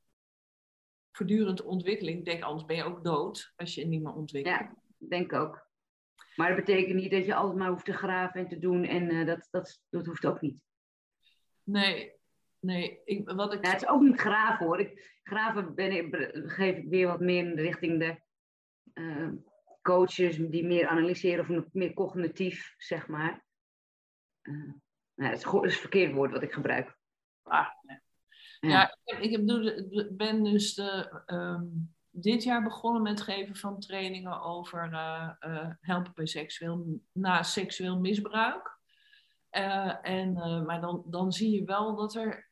voortdurend 1.13 1.63
ontwikkeling. 1.63 2.19
Ik 2.19 2.25
denk, 2.25 2.43
anders 2.43 2.65
ben 2.65 2.77
je 2.77 2.85
ook 2.85 3.05
dood 3.05 3.53
als 3.57 3.75
je 3.75 3.87
niet 3.87 4.03
meer 4.03 4.15
ontwikkelt. 4.15 4.57
Ja, 4.57 4.75
denk 5.09 5.33
ook. 5.33 5.69
Maar 6.37 6.49
dat 6.49 6.65
betekent 6.65 6.95
niet 6.95 7.11
dat 7.11 7.27
je 7.27 7.35
altijd 7.35 7.59
maar 7.59 7.69
hoeft 7.69 7.85
te 7.85 7.93
graven 7.93 8.41
en 8.41 8.49
te 8.49 8.59
doen. 8.59 8.85
En 8.85 9.13
uh, 9.13 9.27
dat, 9.27 9.49
dat, 9.51 9.81
dat 9.91 10.07
hoeft 10.07 10.27
ook 10.27 10.41
niet. 10.41 10.61
Nee, 11.63 12.13
nee. 12.59 13.01
Ik, 13.05 13.31
wat 13.31 13.53
ik... 13.53 13.65
Ja, 13.65 13.71
het 13.71 13.83
is 13.83 13.89
ook 13.89 14.03
niet 14.03 14.21
graven 14.21 14.67
hoor. 14.67 14.81
Ik, 14.81 15.19
graven 15.23 15.75
ben 15.75 15.93
ik, 15.93 16.31
geef 16.33 16.77
ik 16.77 16.89
weer 16.89 17.07
wat 17.07 17.21
meer 17.21 17.47
in 17.47 17.57
de 17.57 17.63
richting 17.63 17.99
de 17.99 18.21
uh, 18.95 19.29
coaches 19.83 20.37
die 20.37 20.67
meer 20.67 20.87
analyseren 20.87 21.59
of 21.59 21.73
meer 21.73 21.93
cognitief, 21.93 22.75
zeg 22.79 23.09
maar. 23.09 23.45
Uh, 24.43 24.73
nou, 25.15 25.31
dat, 25.31 25.39
is, 25.39 25.43
dat 25.43 25.65
is 25.65 25.73
het 25.73 25.81
verkeerde 25.81 26.15
woord 26.15 26.31
wat 26.31 26.43
ik 26.43 26.53
gebruik. 26.53 26.97
Ah, 27.43 27.69
nee. 27.83 27.99
Ja, 28.61 28.97
ik, 29.05 29.47
ben 30.17 30.45
dus 30.45 30.75
de, 30.75 31.23
um, 31.27 31.95
dit 32.11 32.43
jaar 32.43 32.63
begonnen 32.63 33.03
met 33.03 33.21
geven 33.21 33.57
van 33.57 33.81
trainingen 33.81 34.43
over 34.43 34.93
uh, 34.93 35.31
uh, 35.41 35.71
helpen 35.81 36.13
bij 36.15 36.27
seksueel, 36.27 37.01
na 37.13 37.43
seksueel 37.43 37.99
misbruik. 37.99 38.79
Uh, 39.53 40.07
en, 40.07 40.33
maar 40.67 40.81
dan, 40.81 41.03
dan 41.07 41.33
zie 41.33 41.51
je 41.51 41.65
wel 41.65 41.97
dat 41.97 42.15
er 42.15 42.51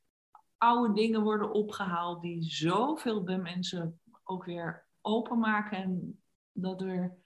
oude 0.56 0.94
dingen 0.94 1.22
worden 1.22 1.52
opgehaald 1.52 2.22
die 2.22 2.42
zoveel 2.42 3.22
bij 3.22 3.38
mensen 3.38 4.00
ook 4.24 4.44
weer 4.44 4.86
openmaken. 5.00 5.76
En 5.78 6.22
dat 6.52 6.82
er 6.82 7.16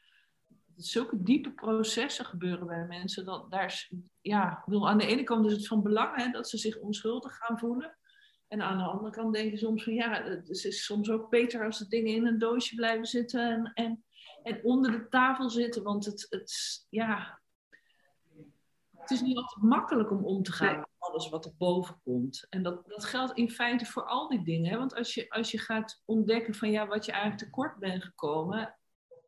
zulke 0.77 1.23
diepe 1.23 1.51
processen 1.51 2.25
gebeuren 2.25 2.67
bij 2.67 2.87
mensen. 2.87 3.25
Dat 3.25 3.51
daar 3.51 3.89
ja, 4.21 4.63
wil 4.67 4.89
aan 4.89 4.99
de 4.99 5.07
ene 5.07 5.23
kant 5.23 5.47
is 5.47 5.53
het 5.53 5.67
van 5.67 5.83
belang 5.83 6.17
hè, 6.17 6.31
dat 6.31 6.49
ze 6.49 6.59
zich 6.59 6.79
onschuldig 6.79 7.37
gaan 7.37 7.59
voelen. 7.59 7.97
En 8.53 8.63
aan 8.63 8.79
de 8.79 8.85
andere 8.85 9.11
kant 9.11 9.35
denk 9.35 9.51
je 9.51 9.57
soms 9.57 9.85
van 9.85 9.95
ja, 9.95 10.23
het 10.23 10.49
is 10.49 10.85
soms 10.85 11.11
ook 11.11 11.31
beter 11.31 11.65
als 11.65 11.79
de 11.79 11.89
dingen 11.89 12.15
in 12.15 12.27
een 12.27 12.39
doosje 12.39 12.75
blijven 12.75 13.07
zitten 13.07 13.51
en, 13.51 13.73
en, 13.75 14.05
en 14.43 14.65
onder 14.65 14.91
de 14.91 15.09
tafel 15.09 15.51
zitten. 15.51 15.83
Want 15.83 16.05
het, 16.05 16.27
het, 16.31 16.53
ja, 16.89 17.41
het 18.97 19.11
is 19.11 19.21
niet 19.21 19.37
altijd 19.37 19.63
makkelijk 19.63 20.11
om 20.11 20.25
om 20.25 20.43
te 20.43 20.53
gaan 20.53 20.79
met 20.79 20.89
alles 20.99 21.29
wat 21.29 21.45
er 21.45 21.53
boven 21.59 22.01
komt. 22.05 22.47
En 22.49 22.63
dat, 22.63 22.89
dat 22.89 23.05
geldt 23.05 23.37
in 23.37 23.51
feite 23.51 23.87
voor 23.87 24.05
al 24.05 24.29
die 24.29 24.45
dingen. 24.45 24.71
Hè? 24.71 24.79
Want 24.79 24.95
als 24.95 25.15
je, 25.15 25.31
als 25.31 25.51
je 25.51 25.59
gaat 25.59 26.03
ontdekken 26.05 26.55
van 26.55 26.71
ja, 26.71 26.87
wat 26.87 27.05
je 27.05 27.13
eigenlijk 27.13 27.43
tekort 27.43 27.79
bent 27.79 28.05
gekomen, 28.05 28.79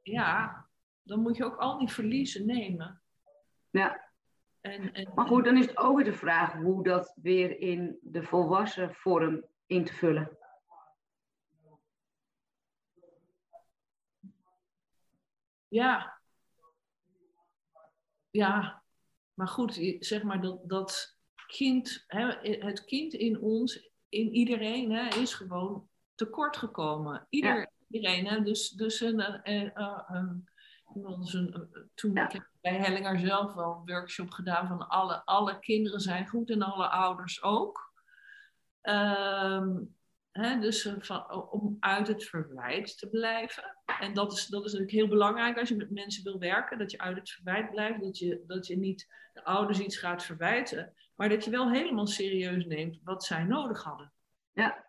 ja, 0.02 0.66
dan 1.02 1.20
moet 1.20 1.36
je 1.36 1.44
ook 1.44 1.56
al 1.56 1.78
die 1.78 1.90
verliezen 1.90 2.46
nemen. 2.46 3.02
Ja, 3.70 4.13
en, 4.64 4.92
en, 4.92 5.12
maar 5.14 5.26
goed, 5.26 5.44
dan 5.44 5.56
is 5.56 5.66
het 5.66 5.76
ook 5.76 5.96
weer 5.96 6.04
de 6.04 6.12
vraag 6.12 6.52
hoe 6.52 6.84
dat 6.84 7.14
weer 7.22 7.58
in 7.58 7.98
de 8.02 8.22
volwassen 8.22 8.94
vorm 8.94 9.44
in 9.66 9.84
te 9.84 9.92
vullen. 9.92 10.38
Ja. 15.68 16.20
Ja, 18.30 18.82
maar 19.34 19.48
goed, 19.48 19.96
zeg 19.98 20.22
maar 20.22 20.40
dat, 20.40 20.68
dat 20.68 21.18
kind, 21.46 22.04
hè, 22.06 22.26
het 22.66 22.84
kind 22.84 23.12
in 23.12 23.40
ons, 23.40 23.90
in 24.08 24.32
iedereen, 24.32 24.90
hè, 24.90 25.08
is 25.20 25.34
gewoon 25.34 25.88
tekort 26.14 26.56
gekomen. 26.56 27.26
Ieder, 27.28 27.70
Iedereen, 27.88 28.26
hè, 28.26 28.42
dus, 28.42 28.70
dus 28.70 29.00
een, 29.00 29.48
een, 29.50 29.72
een, 29.80 30.48
een, 30.94 31.88
toen 31.94 32.14
ja. 32.14 32.32
ik 32.32 32.52
bij 32.64 32.76
Hellinger 32.76 33.18
zelf 33.18 33.54
wel 33.54 33.72
een 33.72 33.94
workshop 33.94 34.30
gedaan 34.30 34.66
van 34.66 34.88
alle, 34.88 35.24
alle 35.24 35.58
kinderen 35.58 36.00
zijn 36.00 36.28
goed 36.28 36.50
en 36.50 36.62
alle 36.62 36.88
ouders 36.88 37.42
ook. 37.42 37.92
Um, 38.82 39.96
hè, 40.30 40.58
dus 40.58 40.84
eh, 40.84 40.94
van, 40.98 41.50
om 41.50 41.76
uit 41.80 42.06
het 42.06 42.24
verwijt 42.24 42.98
te 42.98 43.08
blijven. 43.08 43.76
En 44.00 44.14
dat 44.14 44.32
is, 44.32 44.46
dat 44.46 44.64
is 44.64 44.72
natuurlijk 44.72 44.98
heel 44.98 45.08
belangrijk 45.08 45.58
als 45.58 45.68
je 45.68 45.76
met 45.76 45.90
mensen 45.90 46.24
wil 46.24 46.38
werken, 46.38 46.78
dat 46.78 46.90
je 46.90 46.98
uit 46.98 47.16
het 47.16 47.30
verwijt 47.30 47.70
blijft, 47.70 48.00
dat 48.00 48.18
je, 48.18 48.44
dat 48.46 48.66
je 48.66 48.76
niet 48.76 49.08
de 49.32 49.44
ouders 49.44 49.78
iets 49.78 49.98
gaat 49.98 50.24
verwijten, 50.24 50.94
maar 51.14 51.28
dat 51.28 51.44
je 51.44 51.50
wel 51.50 51.70
helemaal 51.70 52.06
serieus 52.06 52.64
neemt 52.64 52.98
wat 53.02 53.24
zij 53.24 53.44
nodig 53.44 53.82
hadden. 53.82 54.12
Ja. 54.52 54.86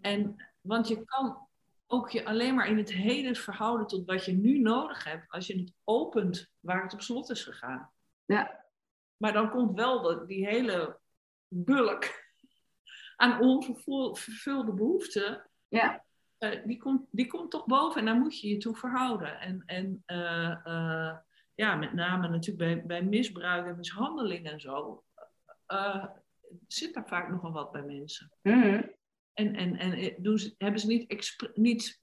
En, 0.00 0.50
want 0.60 0.88
je 0.88 1.04
kan 1.04 1.47
ook 1.90 2.10
je 2.10 2.24
alleen 2.24 2.54
maar 2.54 2.68
in 2.68 2.76
het 2.76 2.92
heden 2.92 3.36
verhouden 3.36 3.86
tot 3.86 4.06
wat 4.06 4.24
je 4.24 4.32
nu 4.32 4.58
nodig 4.58 5.04
hebt 5.04 5.30
als 5.30 5.46
je 5.46 5.58
het 5.58 5.72
opent 5.84 6.52
waar 6.60 6.82
het 6.82 6.92
op 6.92 7.00
slot 7.00 7.30
is 7.30 7.44
gegaan. 7.44 7.90
Ja. 8.24 8.64
Maar 9.16 9.32
dan 9.32 9.50
komt 9.50 9.76
wel 9.76 10.26
die 10.26 10.46
hele 10.46 10.98
bulk 11.48 12.26
aan 13.16 13.40
onvervulde 13.40 14.72
behoeften. 14.72 15.50
Ja. 15.68 16.04
Uh, 16.38 16.64
die, 16.64 16.78
komt, 16.78 17.06
die 17.10 17.26
komt 17.26 17.50
toch 17.50 17.66
boven 17.66 18.00
en 18.00 18.06
daar 18.06 18.18
moet 18.18 18.40
je 18.40 18.48
je 18.48 18.56
toe 18.56 18.76
verhouden. 18.76 19.40
En, 19.40 19.62
en 19.66 20.02
uh, 20.06 20.56
uh, 20.64 21.16
ja, 21.54 21.74
met 21.74 21.92
name 21.92 22.28
natuurlijk 22.28 22.58
bij, 22.58 22.86
bij 22.86 23.02
misbruik 23.02 23.66
en 23.66 23.76
mishandeling 23.76 24.46
en 24.46 24.60
zo, 24.60 25.04
zit 26.66 26.94
daar 26.94 27.08
vaak 27.08 27.28
nogal 27.28 27.52
wat 27.52 27.72
bij 27.72 27.82
mensen. 27.82 28.32
Mm 28.42 28.96
en, 29.38 29.54
en, 29.54 29.76
en 29.76 29.92
eh, 29.92 30.14
doen 30.18 30.38
ze, 30.38 30.54
hebben 30.58 30.80
ze 30.80 30.86
niet, 30.86 31.48
niet 31.54 31.98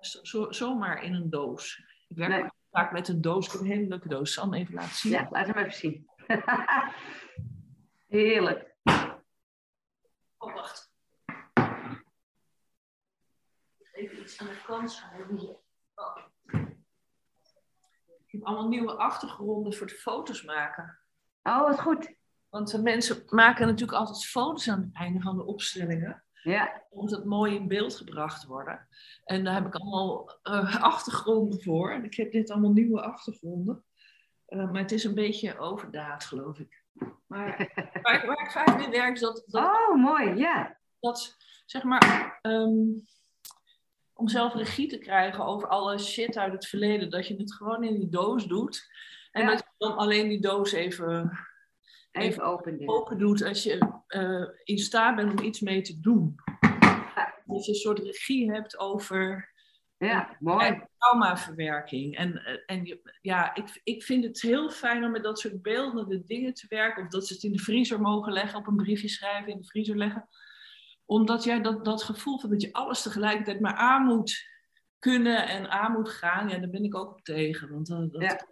zo, 0.00 0.52
zomaar 0.52 1.02
in 1.02 1.14
een 1.14 1.30
doos. 1.30 1.82
Ik 2.08 2.16
werk 2.16 2.42
nee. 2.42 2.50
vaak 2.70 2.92
met 2.92 3.08
een 3.08 3.20
doos. 3.20 3.46
Ik 3.46 3.52
heb 3.52 3.60
een 3.60 3.66
hele 3.66 3.88
leuke 3.88 4.08
doos. 4.08 4.36
Hem 4.36 4.54
even 4.54 4.74
laten 4.74 4.96
zien? 4.96 5.12
Ja, 5.12 5.28
laat 5.30 5.46
hem 5.46 5.56
even 5.56 5.72
zien. 5.72 6.08
Heerlijk. 8.18 8.76
Oh, 10.38 10.54
wacht. 10.54 10.92
Even 13.92 14.20
iets 14.20 14.38
aan 14.38 14.46
de 14.46 14.62
kant 14.66 15.04
hier. 15.36 15.56
Oh. 15.94 16.16
Ik 18.26 18.38
heb 18.38 18.44
allemaal 18.44 18.68
nieuwe 18.68 18.92
achtergronden 18.92 19.74
voor 19.74 19.86
de 19.86 19.94
foto's 19.94 20.42
maken. 20.42 21.00
Oh, 21.42 21.60
wat 21.60 21.80
goed. 21.80 22.14
Want 22.48 22.70
de 22.70 22.82
mensen 22.82 23.22
maken 23.26 23.66
natuurlijk 23.66 23.98
altijd 23.98 24.26
foto's 24.26 24.68
aan 24.68 24.80
het 24.80 24.94
einde 24.94 25.20
van 25.20 25.36
de 25.36 25.44
opstellingen. 25.44 26.24
Ja. 26.42 26.82
Moet 26.90 27.10
dat 27.10 27.24
mooi 27.24 27.54
in 27.54 27.68
beeld 27.68 27.96
gebracht 27.96 28.44
worden. 28.44 28.88
En 29.24 29.44
daar 29.44 29.54
heb 29.54 29.66
ik 29.66 29.74
allemaal 29.74 30.38
uh, 30.44 30.82
achtergronden 30.82 31.62
voor. 31.62 31.90
En 31.90 32.04
ik 32.04 32.14
heb 32.14 32.32
dit 32.32 32.50
allemaal 32.50 32.72
nieuwe 32.72 33.02
achtergronden. 33.02 33.84
Uh, 34.48 34.70
maar 34.70 34.80
het 34.80 34.92
is 34.92 35.04
een 35.04 35.14
beetje 35.14 35.58
overdaad, 35.58 36.24
geloof 36.24 36.58
ik. 36.58 36.82
Maar 37.26 37.70
waar, 38.02 38.26
waar 38.26 38.44
ik 38.44 38.50
vaak 38.50 38.76
mee 38.76 38.88
werk 38.88 39.14
is 39.14 39.20
dat... 39.20 39.44
dat 39.46 39.64
oh, 39.64 40.02
mooi, 40.02 40.34
ja. 40.34 40.78
Dat, 41.00 41.36
zeg 41.66 41.82
maar, 41.82 42.38
ehm, 42.42 42.88
om 44.12 44.28
zelf 44.28 44.54
regie 44.54 44.88
te 44.88 44.98
krijgen 44.98 45.44
over 45.44 45.68
alle 45.68 45.98
shit 45.98 46.36
uit 46.36 46.52
het 46.52 46.66
verleden, 46.66 47.10
dat 47.10 47.26
je 47.26 47.36
het 47.36 47.54
gewoon 47.54 47.84
in 47.84 47.94
die 47.94 48.08
doos 48.08 48.46
doet. 48.46 48.88
En 49.32 49.46
dat 49.46 49.58
je 49.58 49.64
dan 49.78 49.96
alleen 49.96 50.28
die 50.28 50.40
doos 50.40 50.72
even, 50.72 51.38
even, 52.10 52.42
open, 52.42 52.88
open, 52.88 53.18
doet 53.18 53.42
als 53.42 53.62
je 53.62 54.00
uh, 54.08 54.48
in 54.64 54.78
staat 54.78 55.16
bent 55.16 55.38
om 55.38 55.44
iets 55.44 55.60
mee 55.60 55.82
te 55.82 56.00
doen. 56.00 56.34
Dat 57.46 57.64
je 57.64 57.72
een 57.72 57.78
soort 57.78 57.98
regie 57.98 58.52
hebt 58.52 58.78
over 58.78 59.52
ja, 60.06 60.36
mooi. 60.38 60.82
traumaverwerking. 60.98 62.16
En, 62.16 62.44
eh, 62.44 62.58
en 62.66 63.00
ja, 63.20 63.54
ik, 63.54 63.80
ik 63.84 64.02
vind 64.02 64.24
het 64.24 64.40
heel 64.40 64.70
fijn 64.70 65.04
om 65.04 65.10
met 65.10 65.22
dat 65.22 65.38
soort 65.38 65.62
beeldende 65.62 66.24
dingen 66.24 66.54
te 66.54 66.66
werken. 66.68 67.02
Of 67.02 67.08
dat 67.08 67.26
ze 67.26 67.34
het 67.34 67.42
in 67.42 67.52
de 67.52 67.58
vriezer 67.58 68.00
mogen 68.00 68.32
leggen, 68.32 68.58
op 68.58 68.66
een 68.66 68.76
briefje 68.76 69.08
schrijven, 69.08 69.52
in 69.52 69.58
de 69.58 69.66
vriezer 69.66 69.96
leggen. 69.96 70.28
Omdat 71.04 71.44
jij 71.44 71.60
dat, 71.62 71.84
dat 71.84 72.02
gevoel 72.02 72.38
van 72.38 72.50
dat 72.50 72.62
je 72.62 72.72
alles 72.72 73.02
tegelijkertijd 73.02 73.60
maar 73.60 73.74
aan 73.74 74.04
moet 74.04 74.48
kunnen 74.98 75.48
en 75.48 75.70
aan 75.70 75.92
moet 75.92 76.08
gaan, 76.08 76.48
ja, 76.48 76.58
daar 76.58 76.70
ben 76.70 76.84
ik 76.84 76.94
ook 76.94 77.10
op 77.10 77.22
tegen. 77.22 77.70
Want 77.70 77.86
dat, 77.86 78.12
dat, 78.12 78.46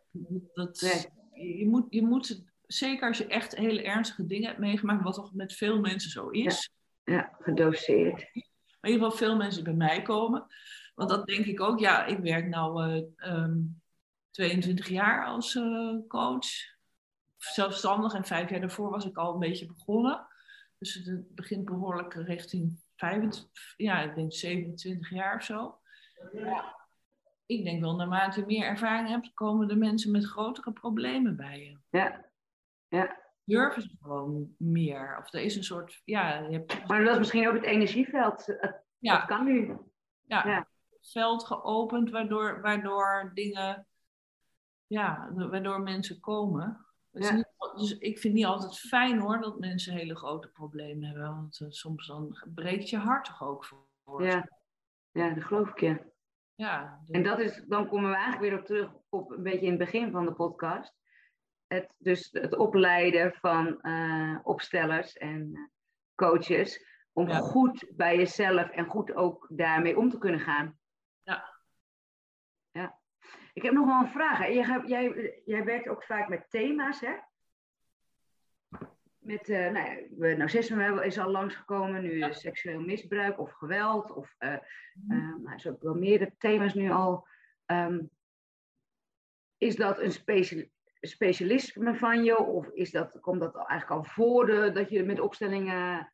dat 0.54 1.10
je, 1.32 1.66
moet, 1.68 1.86
je 1.88 2.02
moet, 2.02 2.44
zeker 2.68 3.08
als 3.08 3.18
je 3.18 3.26
echt 3.26 3.56
hele 3.56 3.82
ernstige 3.82 4.26
dingen 4.26 4.48
hebt 4.48 4.60
meegemaakt, 4.60 5.02
wat 5.02 5.14
toch 5.14 5.34
met 5.34 5.52
veel 5.52 5.80
mensen 5.80 6.10
zo 6.10 6.28
is. 6.28 6.70
Ja, 7.04 7.14
ja 7.14 7.36
gedoseerd. 7.40 8.14
Maar 8.80 8.90
in 8.90 8.92
ieder 8.92 9.04
geval 9.04 9.26
veel 9.26 9.36
mensen 9.36 9.64
bij 9.64 9.72
mij 9.72 10.02
komen. 10.02 10.46
Want 10.94 11.10
dat 11.10 11.26
denk 11.26 11.46
ik 11.46 11.60
ook. 11.60 11.78
Ja, 11.78 12.04
ik 12.04 12.18
werk 12.18 12.44
nu 12.44 13.10
uh, 13.16 13.54
22 14.30 14.88
jaar 14.88 15.26
als 15.26 15.54
uh, 15.54 15.96
coach. 16.08 16.46
Zelfstandig 17.36 18.14
en 18.14 18.24
vijf 18.24 18.50
jaar 18.50 18.60
daarvoor 18.60 18.90
was 18.90 19.04
ik 19.04 19.16
al 19.16 19.32
een 19.32 19.38
beetje 19.38 19.66
begonnen. 19.66 20.26
Dus 20.78 20.94
het 20.94 21.34
begint 21.34 21.64
behoorlijk 21.64 22.14
richting 22.14 22.80
25, 22.96 23.74
ja, 23.76 24.00
ik 24.00 24.14
denk 24.14 24.32
27 24.32 25.10
jaar 25.10 25.36
of 25.36 25.42
zo. 25.42 25.78
Ja. 26.32 26.76
Ik 27.46 27.64
denk 27.64 27.80
wel, 27.80 27.96
naarmate 27.96 28.40
je 28.40 28.46
meer 28.46 28.64
ervaring 28.64 29.08
hebt, 29.08 29.34
komen 29.34 29.68
de 29.68 29.76
mensen 29.76 30.10
met 30.10 30.24
grotere 30.24 30.72
problemen 30.72 31.36
bij 31.36 31.64
je. 31.64 31.98
Ja, 31.98 32.27
ja. 32.88 33.26
Durven 33.44 33.82
ze 33.82 33.96
gewoon 34.00 34.54
meer. 34.58 35.18
Of 35.18 35.32
er 35.32 35.40
is 35.40 35.56
een 35.56 35.64
soort, 35.64 36.02
ja... 36.04 36.38
Je 36.38 36.52
hebt... 36.52 36.86
Maar 36.86 37.04
dat 37.04 37.12
is 37.12 37.18
misschien 37.18 37.48
ook 37.48 37.54
het 37.54 37.64
energieveld. 37.64 38.44
ja. 38.98 39.16
Dat 39.16 39.26
kan 39.26 39.44
nu. 39.44 39.76
Ja. 40.24 40.46
ja 40.46 40.68
veld 41.00 41.46
geopend 41.46 42.10
waardoor, 42.10 42.60
waardoor 42.60 43.30
dingen, 43.34 43.86
ja, 44.86 45.32
waardoor 45.34 45.80
mensen 45.80 46.20
komen. 46.20 46.86
Dus, 47.10 47.30
niet, 47.30 47.48
dus 47.76 47.98
ik 47.98 48.18
vind 48.18 48.34
niet 48.34 48.44
altijd 48.44 48.78
fijn 48.78 49.18
hoor 49.18 49.40
dat 49.40 49.58
mensen 49.58 49.92
hele 49.92 50.16
grote 50.16 50.48
problemen 50.48 51.08
hebben. 51.08 51.34
Want 51.34 51.60
uh, 51.60 51.68
soms 51.70 52.06
dan 52.06 52.46
breekt 52.54 52.90
je 52.90 52.96
hart 52.96 53.24
toch 53.24 53.42
ook 53.42 53.64
voor. 53.64 54.24
Ja, 54.24 54.48
ja 55.10 55.30
dat 55.30 55.44
geloof 55.44 55.68
ik 55.68 55.80
ja. 55.80 55.98
ja 56.54 57.00
En 57.06 57.22
dat 57.22 57.38
is, 57.38 57.64
dan 57.66 57.88
komen 57.88 58.10
we 58.10 58.16
eigenlijk 58.16 58.50
weer 58.50 58.60
op 58.60 58.66
terug 58.66 58.90
op 59.08 59.30
een 59.30 59.42
beetje 59.42 59.66
in 59.66 59.70
het 59.70 59.78
begin 59.78 60.10
van 60.10 60.24
de 60.24 60.32
podcast. 60.32 60.97
Het, 61.68 61.88
dus 61.98 62.28
het 62.32 62.56
opleiden 62.56 63.32
van 63.32 63.78
uh, 63.82 64.38
opstellers 64.42 65.16
en 65.16 65.50
uh, 65.52 65.60
coaches. 66.14 66.86
Om 67.12 67.30
goed 67.30 67.92
bij 67.96 68.16
jezelf 68.16 68.70
en 68.70 68.86
goed 68.86 69.14
ook 69.14 69.46
daarmee 69.50 69.98
om 69.98 70.10
te 70.10 70.18
kunnen 70.18 70.40
gaan. 70.40 70.78
Ja. 71.22 71.60
Ja. 72.70 72.98
Ik 73.52 73.62
heb 73.62 73.72
nog 73.72 73.86
wel 73.86 74.00
een 74.00 74.08
vraag. 74.08 74.38
Jij, 74.38 74.82
jij, 74.86 75.40
jij 75.44 75.64
werkt 75.64 75.88
ook 75.88 76.04
vaak 76.04 76.28
met 76.28 76.50
thema's, 76.50 77.00
hè? 77.00 77.16
Met, 79.18 79.48
uh, 79.48 79.70
nou 79.70 80.08
ja, 80.18 80.36
narcisme 80.36 81.04
is 81.04 81.18
al 81.18 81.30
langsgekomen, 81.30 82.02
nu 82.02 82.18
ja. 82.18 82.32
seksueel 82.32 82.80
misbruik 82.80 83.38
of 83.38 83.52
geweld. 83.52 84.10
Of, 84.10 84.34
uh, 84.38 84.56
zijn 85.56 85.74
ook 85.74 85.82
wel 85.82 85.94
meerdere 85.94 86.34
thema's 86.38 86.74
nu 86.74 86.90
al. 86.90 87.26
Um, 87.66 88.10
is 89.56 89.76
dat 89.76 89.98
een 89.98 90.12
special, 90.12 90.64
specialisme 91.00 91.94
van 91.94 92.24
je? 92.24 92.38
Of 92.38 92.68
is 92.68 92.90
dat, 92.90 93.20
komt 93.20 93.40
dat 93.40 93.54
eigenlijk 93.54 93.90
al 93.90 94.04
voor 94.04 94.46
de, 94.46 94.70
dat 94.72 94.90
je 94.90 95.02
met 95.02 95.20
opstellingen 95.20 96.12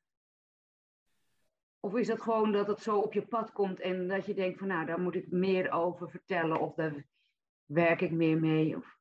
of 1.85 1.95
is 1.95 2.07
dat 2.07 2.23
gewoon 2.23 2.53
dat 2.53 2.67
het 2.67 2.81
zo 2.81 2.99
op 2.99 3.13
je 3.13 3.27
pad 3.27 3.53
komt 3.53 3.81
en 3.81 4.09
dat 4.09 4.27
je 4.27 4.35
denkt 4.35 4.59
van 4.59 4.69
nou, 4.69 4.87
daar 4.87 5.01
moet 5.01 5.15
ik 5.15 5.31
meer 5.31 5.71
over 5.71 6.11
vertellen 6.11 6.61
of 6.61 6.75
daar 6.75 7.05
werk 7.65 8.01
ik 8.01 8.11
meer 8.11 8.39
mee? 8.39 8.77
Of... 8.77 8.99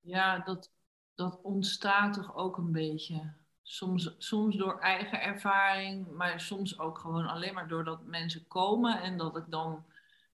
Ja, 0.00 0.38
dat, 0.38 0.72
dat 1.14 1.40
ontstaat 1.42 2.14
toch 2.14 2.36
ook 2.36 2.56
een 2.56 2.72
beetje. 2.72 3.32
Soms, 3.62 4.14
soms 4.18 4.56
door 4.56 4.78
eigen 4.78 5.20
ervaring, 5.20 6.10
maar 6.10 6.40
soms 6.40 6.78
ook 6.78 6.98
gewoon 6.98 7.26
alleen 7.26 7.54
maar 7.54 7.68
doordat 7.68 8.04
mensen 8.04 8.46
komen 8.48 9.02
en 9.02 9.16
dat 9.16 9.36
ik 9.36 9.44
dan 9.48 9.84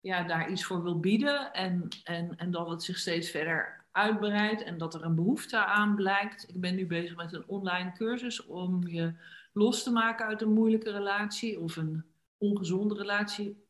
ja, 0.00 0.22
daar 0.22 0.50
iets 0.50 0.64
voor 0.64 0.82
wil 0.82 1.00
bieden 1.00 1.52
en, 1.52 1.88
en, 2.04 2.36
en 2.36 2.50
dat 2.50 2.68
het 2.68 2.82
zich 2.82 2.98
steeds 2.98 3.30
verder 3.30 3.78
uitbreidt 3.99 4.62
en 4.62 4.78
dat 4.78 4.94
er 4.94 5.05
een 5.05 5.14
behoefte 5.14 5.64
aan 5.64 5.94
blijkt. 5.94 6.49
Ik 6.49 6.61
ben 6.61 6.74
nu 6.74 6.86
bezig 6.86 7.16
met 7.16 7.32
een 7.32 7.49
online 7.49 7.92
cursus 7.92 8.46
om 8.46 8.86
je 8.86 9.14
los 9.53 9.82
te 9.82 9.90
maken 9.90 10.26
uit 10.26 10.42
een 10.42 10.53
moeilijke 10.53 10.90
relatie 10.90 11.61
of 11.61 11.76
een 11.76 12.05
ongezonde 12.38 12.94
relatie. 12.94 13.66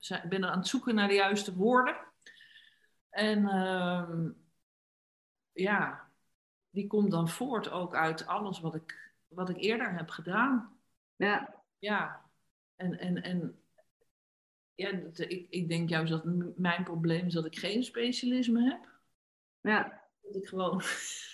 Ik 0.00 0.28
ben 0.28 0.42
er 0.42 0.50
aan 0.50 0.58
het 0.58 0.68
zoeken 0.68 0.94
naar 0.94 1.08
de 1.08 1.14
juiste 1.14 1.54
woorden. 1.54 1.96
En 3.10 3.38
uh, 3.38 4.30
ja, 5.52 6.10
die 6.70 6.86
komt 6.86 7.10
dan 7.10 7.28
voort 7.28 7.70
ook 7.70 7.94
uit 7.94 8.26
alles 8.26 8.60
wat 8.60 8.74
ik, 8.74 9.12
wat 9.28 9.48
ik 9.48 9.56
eerder 9.56 9.96
heb 9.96 10.08
gedaan. 10.08 10.78
Ja. 11.16 11.54
Ja. 11.78 12.26
En, 12.76 12.98
en, 12.98 13.22
en 13.22 13.62
ja, 14.74 14.88
ik, 15.14 15.46
ik 15.50 15.68
denk 15.68 15.88
juist 15.88 16.10
dat 16.10 16.24
mijn 16.56 16.84
probleem 16.84 17.26
is 17.26 17.32
dat 17.32 17.46
ik 17.46 17.58
geen 17.58 17.84
specialisme 17.84 18.62
heb. 18.62 18.97
Ja. 19.60 20.00
Dat 20.22 20.34
ik 20.34 20.48
gewoon. 20.48 20.82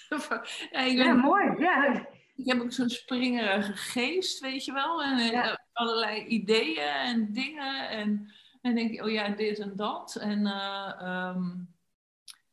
ja, 0.70 0.80
ik 0.80 0.96
ben, 0.96 1.06
ja, 1.06 1.14
mooi. 1.14 1.58
Ja 1.58 2.06
ik 2.36 2.46
heb 2.46 2.60
ook 2.60 2.72
zo'n 2.72 2.88
springerige 2.88 3.72
geest, 3.72 4.40
weet 4.40 4.64
je 4.64 4.72
wel. 4.72 5.02
En 5.02 5.18
eh, 5.18 5.54
allerlei 5.72 6.24
ideeën 6.24 6.88
en 6.88 7.32
dingen. 7.32 7.88
En, 7.88 8.32
en 8.62 8.74
denk 8.74 8.90
ik, 8.90 9.02
oh 9.02 9.10
ja, 9.10 9.28
dit 9.28 9.58
en 9.58 9.76
dat. 9.76 10.16
En, 10.16 10.46
uh, 10.46 11.32
um, 11.34 11.74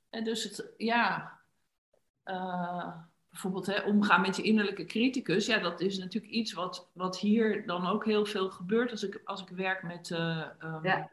en 0.10 0.24
dus 0.24 0.44
het, 0.44 0.74
ja... 0.78 1.40
Uh, 2.26 2.94
bijvoorbeeld 3.30 3.66
hè, 3.66 3.82
omgaan 3.82 4.22
met 4.22 4.36
je 4.36 4.42
innerlijke 4.42 4.86
criticus. 4.86 5.46
Ja, 5.46 5.58
dat 5.60 5.82
is 5.82 5.98
natuurlijk 5.98 6.34
iets 6.34 6.54
wat, 6.54 6.90
wat 6.94 7.20
hier 7.20 7.66
dan 7.66 7.88
ook 7.88 8.06
heel 8.06 8.26
veel 8.26 8.50
gebeurt 8.50 8.92
als 8.92 9.04
ik, 9.04 9.22
als 9.24 9.42
ik 9.42 9.50
werk 9.50 9.84
met, 9.84 10.10
uh, 10.10 10.46
um, 10.64 10.84
ja. 10.84 11.10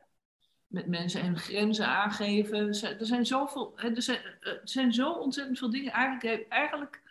Met 0.69 0.87
mensen 0.87 1.21
en 1.21 1.39
grenzen 1.39 1.87
aangeven. 1.87 2.67
Er 2.83 3.07
zijn 3.07 3.27
zoveel, 3.27 3.79
er 3.79 4.03
zijn, 4.03 4.21
er 4.41 4.61
zijn 4.65 4.93
zo 4.93 5.13
ontzettend 5.13 5.59
veel 5.59 5.71
dingen. 5.71 5.93
Eigenlijk, 5.93 6.49
eigenlijk 6.49 7.03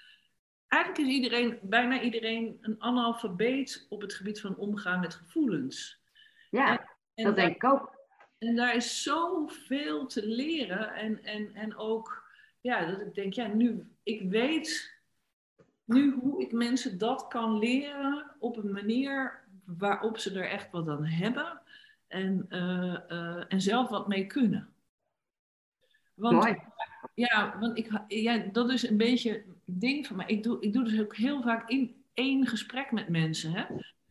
eigenlijk 0.68 1.08
is 1.08 1.14
iedereen, 1.14 1.60
bijna 1.62 2.02
iedereen 2.02 2.58
een 2.62 2.76
analfabeet 2.80 3.86
op 3.90 4.02
het 4.02 4.14
gebied 4.14 4.42
van 4.42 4.56
omgaan 4.56 5.00
met 5.00 5.14
gevoelens. 5.14 6.02
Ja, 6.50 6.88
en, 7.14 7.26
dat 7.26 7.36
denk 7.36 7.56
ik 7.56 7.64
ook. 7.64 7.96
En 8.38 8.56
daar 8.56 8.76
is 8.76 9.04
zoveel 9.04 10.06
te 10.06 10.28
leren. 10.28 10.94
En, 10.94 11.24
en, 11.24 11.54
en 11.54 11.78
ook, 11.78 12.24
ja, 12.62 12.86
dat 12.86 13.02
ik 13.02 13.16
denk, 13.16 13.34
ja, 13.34 13.48
nu, 13.48 13.88
ik 14.04 14.30
weet 14.30 14.96
nu 15.84 16.12
hoe 16.12 16.42
ik 16.42 16.52
mensen 16.52 16.98
dat 16.98 17.28
kan 17.28 17.58
leren 17.58 18.36
op 18.40 18.58
een 18.58 18.72
manier 18.72 19.44
waarop 19.66 20.18
ze 20.18 20.40
er 20.40 20.50
echt 20.50 20.72
wat 20.72 20.88
aan 20.88 21.06
hebben. 21.06 21.62
En, 22.08 22.46
uh, 22.50 22.98
uh, 23.10 23.44
en 23.48 23.62
zelf 23.62 23.90
wat 23.90 24.08
mee 24.08 24.28
kunnen. 24.28 24.70
Want, 26.14 26.44
Mooi. 26.44 26.58
Ja, 27.14 27.58
want 27.60 27.78
ik, 27.78 28.02
ja, 28.08 28.38
dat 28.38 28.72
is 28.72 28.90
een 28.90 28.98
beetje 28.98 29.44
ding 29.66 30.08
van 30.08 30.16
mij. 30.16 30.26
Ik 30.26 30.44
doe, 30.44 30.62
ik 30.62 30.74
doe 30.74 30.84
dus 30.84 31.00
ook 31.00 31.16
heel 31.16 31.42
vaak 31.42 31.70
in 31.70 32.04
één 32.14 32.48
gesprek 32.48 32.92
met 32.92 33.10
mensen. 33.10 33.52
Hè? 33.52 33.66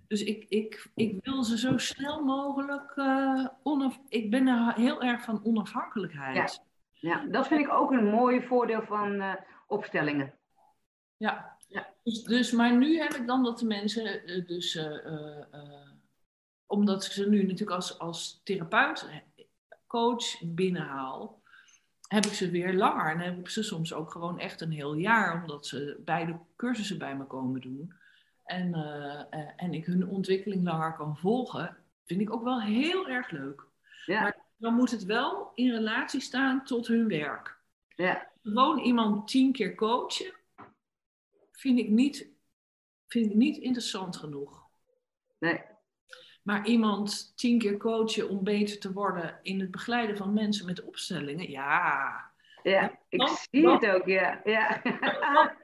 Dus 0.09 0.23
ik, 0.25 0.47
ik, 0.49 0.91
ik 0.95 1.25
wil 1.25 1.45
ze 1.45 1.59
zo 1.59 1.79
snel 1.79 2.25
mogelijk. 2.25 2.93
Uh, 2.97 3.47
onaf, 3.63 4.01
ik 4.09 4.31
ben 4.31 4.47
er 4.47 4.75
heel 4.75 5.03
erg 5.03 5.23
van 5.23 5.45
onafhankelijkheid. 5.45 6.63
Ja, 6.91 7.11
ja 7.11 7.27
dat 7.27 7.47
vind 7.47 7.61
ik 7.61 7.73
ook 7.73 7.91
een 7.91 8.11
mooi 8.11 8.43
voordeel 8.43 8.83
van 8.83 9.13
uh, 9.13 9.35
opstellingen. 9.67 10.35
Ja, 11.17 11.57
ja. 11.69 11.87
Dus, 12.03 12.23
dus, 12.23 12.53
maar 12.53 12.77
nu 12.77 12.99
heb 12.99 13.15
ik 13.15 13.27
dan 13.27 13.43
dat 13.43 13.59
de 13.59 13.67
mensen, 13.67 14.31
uh, 14.31 14.47
dus, 14.47 14.81
omdat 16.67 17.05
ik 17.05 17.13
ze 17.13 17.29
nu 17.29 17.43
natuurlijk 17.43 17.71
als, 17.71 17.99
als 17.99 18.41
therapeut, 18.45 19.07
coach 19.87 20.43
binnenhaal, 20.43 21.43
heb 22.09 22.27
ik 22.27 22.33
ze 22.33 22.51
weer 22.51 22.75
langer. 22.75 23.11
En 23.11 23.21
heb 23.21 23.39
ik 23.39 23.49
ze 23.49 23.63
soms 23.63 23.93
ook 23.93 24.11
gewoon 24.11 24.39
echt 24.39 24.61
een 24.61 24.73
heel 24.73 24.95
jaar, 24.95 25.43
omdat 25.43 25.67
ze 25.67 26.01
beide 26.05 26.39
cursussen 26.57 26.99
bij 26.99 27.17
me 27.17 27.25
komen 27.25 27.61
doen. 27.61 27.93
En, 28.45 28.69
uh, 28.69 29.23
en 29.57 29.75
ik 29.75 29.87
hun 29.87 30.09
ontwikkeling 30.09 30.65
langer 30.65 30.95
kan 30.95 31.17
volgen, 31.17 31.77
vind 32.05 32.21
ik 32.21 32.33
ook 32.33 32.43
wel 32.43 32.61
heel 32.61 33.09
erg 33.09 33.31
leuk. 33.31 33.65
Ja. 34.05 34.23
Maar 34.23 34.37
dan 34.57 34.75
moet 34.75 34.91
het 34.91 35.05
wel 35.05 35.53
in 35.55 35.71
relatie 35.71 36.21
staan 36.21 36.65
tot 36.65 36.87
hun 36.87 37.09
werk. 37.09 37.55
Ja. 37.97 38.31
gewoon 38.43 38.79
iemand 38.79 39.29
tien 39.29 39.53
keer 39.53 39.75
coachen, 39.75 40.33
vind 41.53 41.79
ik 41.79 41.89
niet, 41.89 42.29
vind 43.09 43.27
ik 43.27 43.35
niet 43.35 43.57
interessant 43.57 44.17
genoeg. 44.17 44.65
Nee. 45.39 45.61
Maar 46.47 46.67
iemand 46.67 47.33
tien 47.37 47.59
keer 47.59 47.77
coachen 47.77 48.29
om 48.29 48.45
beter 48.45 48.79
te 48.79 48.93
worden 48.93 49.39
in 49.43 49.61
het 49.61 49.71
begeleiden 49.71 50.17
van 50.17 50.33
mensen 50.33 50.67
met 50.67 50.85
opstellingen, 50.85 51.51
ja. 51.51 52.15
Ja, 52.63 52.99
ik 53.09 53.19
Dan- 53.19 53.37
zie 53.51 53.63
dan- 53.63 53.73
het 53.73 53.87
ook, 53.87 54.07
ja. 54.07 54.41
Ja, 54.45 54.81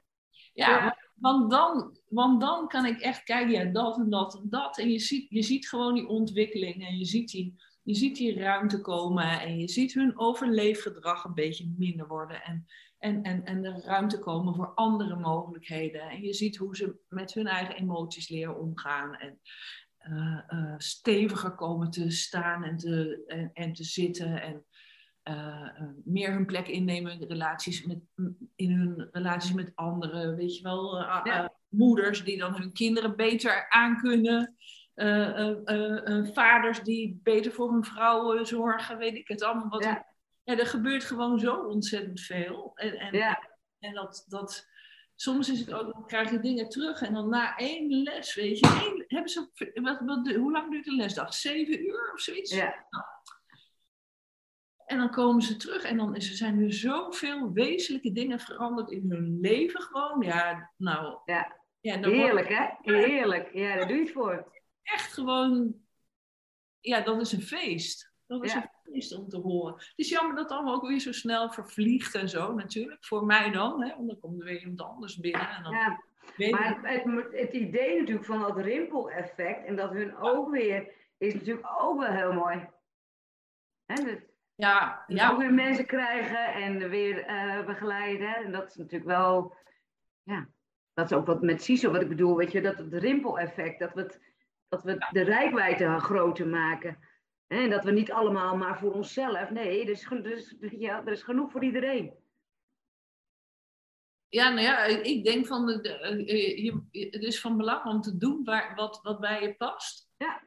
Ja, 0.53 0.69
Ja. 0.69 0.83
want- 0.83 1.01
Want, 1.15 1.51
dan, 1.51 1.97
want 2.09 2.41
dan 2.41 2.67
kan 2.67 2.85
ik 2.85 2.99
echt 2.99 3.23
kijken, 3.23 3.51
ja, 3.51 3.65
dat 3.71 3.97
en 3.97 4.09
dat 4.09 4.35
en 4.35 4.49
dat. 4.49 4.77
En 4.77 4.89
je 4.91 4.99
ziet, 4.99 5.25
je 5.29 5.41
ziet 5.41 5.69
gewoon 5.69 5.93
die 5.93 6.07
ontwikkeling 6.07 6.87
en 6.87 6.97
je 6.97 7.05
ziet 7.05 7.31
die, 7.31 7.55
je 7.83 7.93
ziet 7.95 8.15
die 8.15 8.39
ruimte 8.39 8.81
komen 8.81 9.41
en 9.41 9.57
je 9.59 9.67
ziet 9.69 9.93
hun 9.93 10.19
overleefgedrag 10.19 11.23
een 11.23 11.33
beetje 11.33 11.73
minder 11.77 12.07
worden. 12.07 12.41
En, 12.43 12.65
en, 12.97 13.21
en, 13.23 13.43
en 13.43 13.61
de 13.61 13.81
ruimte 13.85 14.19
komen 14.19 14.55
voor 14.55 14.71
andere 14.73 15.15
mogelijkheden. 15.15 16.01
En 16.01 16.21
je 16.21 16.33
ziet 16.33 16.57
hoe 16.57 16.75
ze 16.75 16.95
met 17.07 17.33
hun 17.33 17.47
eigen 17.47 17.75
emoties 17.75 18.29
leren 18.29 18.59
omgaan. 18.59 19.15
En 19.15 19.39
eh, 20.03 20.39
eh, 20.47 20.73
steviger 20.77 21.51
komen 21.51 21.89
te 21.89 22.11
staan 22.11 22.63
en 22.63 22.77
te, 22.77 23.23
en, 23.27 23.49
en 23.53 23.73
te 23.73 23.83
zitten. 23.83 24.41
En 24.41 24.65
eh, 25.21 25.81
meer 26.03 26.31
hun 26.31 26.45
plek 26.45 26.67
innemen 26.67 27.11
in 27.11 27.27
relaties 27.27 27.85
met, 27.85 27.99
in 28.55 28.71
hun 28.71 29.09
relaties 29.11 29.53
met 29.53 29.71
anderen. 29.75 30.35
Weet 30.35 30.57
je 30.57 30.63
wel, 30.63 30.99
Ja. 30.99 31.53
moeders 31.69 32.23
die 32.23 32.37
dan 32.37 32.55
hun 32.55 32.73
kinderen 32.73 33.15
beter 33.15 33.69
aankunnen. 33.69 34.55
vaders 36.33 36.83
die 36.83 37.19
beter 37.23 37.51
voor 37.51 37.71
hun 37.71 37.83
vrouwen 37.83 38.45
zorgen, 38.47 38.97
weet 38.97 39.15
ik 39.15 39.27
het 39.27 39.43
allemaal. 39.43 39.69
Wat 39.69 39.83
Ja. 39.83 40.05
ja, 40.43 40.57
er 40.57 40.67
gebeurt 40.67 41.03
gewoon 41.03 41.39
zo 41.39 41.55
ontzettend 41.55 42.21
veel. 42.21 42.71
En, 42.75 42.93
en, 42.93 43.17
ja, 43.17 43.49
en 43.79 43.93
dat, 43.93 44.25
dat, 44.27 44.67
soms 45.15 45.49
is 45.49 45.59
het 45.59 45.73
ook, 45.73 45.93
dan 45.93 46.07
krijg 46.07 46.31
je 46.31 46.39
dingen 46.39 46.69
terug 46.69 47.01
en 47.01 47.13
dan 47.13 47.29
na 47.29 47.57
één 47.57 48.03
les, 48.03 48.35
weet 48.35 48.59
je, 48.59 48.79
één, 48.81 49.03
hebben 49.07 49.31
ze, 49.31 49.47
wat, 49.81 49.99
wat, 50.05 50.27
hoe 50.35 50.51
lang 50.51 50.71
duurt 50.71 50.87
een 50.87 50.95
lesdag? 50.95 51.33
Zeven 51.33 51.81
uur 51.85 52.11
of 52.13 52.19
zoiets? 52.19 52.51
ja, 52.55 52.87
En 54.85 54.97
dan 54.97 55.11
komen 55.11 55.41
ze 55.41 55.55
terug 55.55 55.83
en 55.83 55.97
dan 55.97 56.15
is, 56.15 56.29
er 56.29 56.35
zijn 56.35 56.59
er 56.61 56.73
zoveel 56.73 57.51
wezenlijke 57.51 58.11
dingen 58.11 58.39
veranderd 58.39 58.91
in 58.91 59.11
hun 59.11 59.39
leven 59.39 59.81
gewoon. 59.81 60.21
Ja, 60.21 60.71
nou, 60.77 61.19
ja. 61.25 61.57
ja, 61.79 61.99
wordt 61.99 62.11
Heerlijk, 62.15 62.49
hè? 62.49 62.67
Heerlijk. 62.81 63.53
Ja, 63.53 63.75
daar 63.75 63.87
doe 63.87 63.95
je 63.97 64.03
het 64.03 64.11
voor. 64.11 64.51
echt 64.83 65.13
gewoon, 65.13 65.75
ja, 66.79 67.01
dat 67.01 67.21
is 67.21 67.31
een 67.31 67.41
feest. 67.41 68.11
Dat 68.27 68.43
is 68.43 68.53
Ja. 68.53 68.61
een 68.63 68.69
feest 68.93 69.17
om 69.17 69.29
te 69.29 69.37
horen. 69.37 69.73
Het 69.73 69.93
is 69.95 70.09
jammer 70.09 70.35
dat 70.35 70.43
het 70.43 70.53
allemaal 70.53 70.75
ook 70.75 70.87
weer 70.87 70.99
zo 70.99 71.11
snel 71.11 71.51
vervliegt 71.51 72.15
en 72.15 72.29
zo 72.29 72.53
natuurlijk. 72.53 73.05
Voor 73.05 73.25
mij 73.25 73.51
dan, 73.51 73.83
hè, 73.83 73.95
want 73.95 74.07
dan 74.07 74.19
komt 74.19 74.39
er 74.39 74.45
weer 74.45 74.59
iemand 74.59 74.81
anders 74.81 75.17
binnen. 75.17 75.49
En 75.49 75.63
dan 75.63 75.73
Ja, 75.73 75.99
maar 76.49 76.81
het, 76.81 77.03
het, 77.03 77.31
het 77.31 77.53
idee 77.53 77.99
natuurlijk 77.99 78.25
van 78.25 78.39
dat 78.39 78.57
rimpeleffect 78.57 79.65
en 79.65 79.75
dat 79.75 79.91
hun 79.91 80.17
ook 80.17 80.51
weer 80.51 80.91
is 81.17 81.33
natuurlijk 81.33 81.67
ook 81.81 81.99
wel 81.99 82.11
heel 82.11 82.33
mooi. 82.33 82.67
Hè, 83.85 84.03
dat, 84.03 84.19
ja, 84.55 85.03
ja, 85.07 85.31
ook 85.31 85.37
weer 85.37 85.53
mensen 85.53 85.85
krijgen 85.85 86.53
en 86.53 86.89
weer 86.89 87.25
eh, 87.25 87.65
begeleiden. 87.65 88.35
En 88.35 88.51
dat 88.51 88.67
is 88.67 88.75
natuurlijk 88.75 89.09
wel, 89.09 89.55
ja, 90.23 90.47
dat 90.93 91.11
is 91.11 91.17
ook 91.17 91.25
wat 91.25 91.41
met 91.41 91.63
CISO 91.63 91.91
wat 91.91 92.01
ik 92.01 92.07
bedoel, 92.07 92.35
weet 92.35 92.51
je, 92.51 92.61
dat 92.61 92.77
het 92.77 92.93
rimpeleffect, 92.93 93.79
dat 93.79 93.93
we, 93.93 94.01
het, 94.01 94.21
dat 94.67 94.83
we 94.83 95.07
de 95.11 95.21
rijkwijde 95.21 95.99
groter 95.99 96.47
maken. 96.47 96.97
En 97.53 97.69
dat 97.69 97.83
we 97.83 97.91
niet 97.91 98.11
allemaal 98.11 98.57
maar 98.57 98.79
voor 98.79 98.91
onszelf, 98.91 99.49
nee, 99.49 99.81
er 99.81 99.89
is, 99.89 100.05
er 100.05 100.31
is, 100.31 100.55
ja, 100.59 101.05
er 101.05 101.11
is 101.11 101.23
genoeg 101.23 101.51
voor 101.51 101.63
iedereen. 101.63 102.13
Ja, 104.27 104.49
nou 104.49 104.61
ja, 104.61 104.83
ik 104.85 105.23
denk 105.23 105.47
van, 105.47 105.65
de, 105.65 105.99
eh, 105.99 106.63
je, 106.63 107.09
het 107.11 107.23
is 107.23 107.41
van 107.41 107.57
belang 107.57 107.85
om 107.85 108.01
te 108.01 108.17
doen 108.17 108.43
waar, 108.43 108.75
wat, 108.75 108.99
wat 109.01 109.19
bij 109.19 109.41
je 109.41 109.55
past. 109.55 110.09
Ja. 110.17 110.43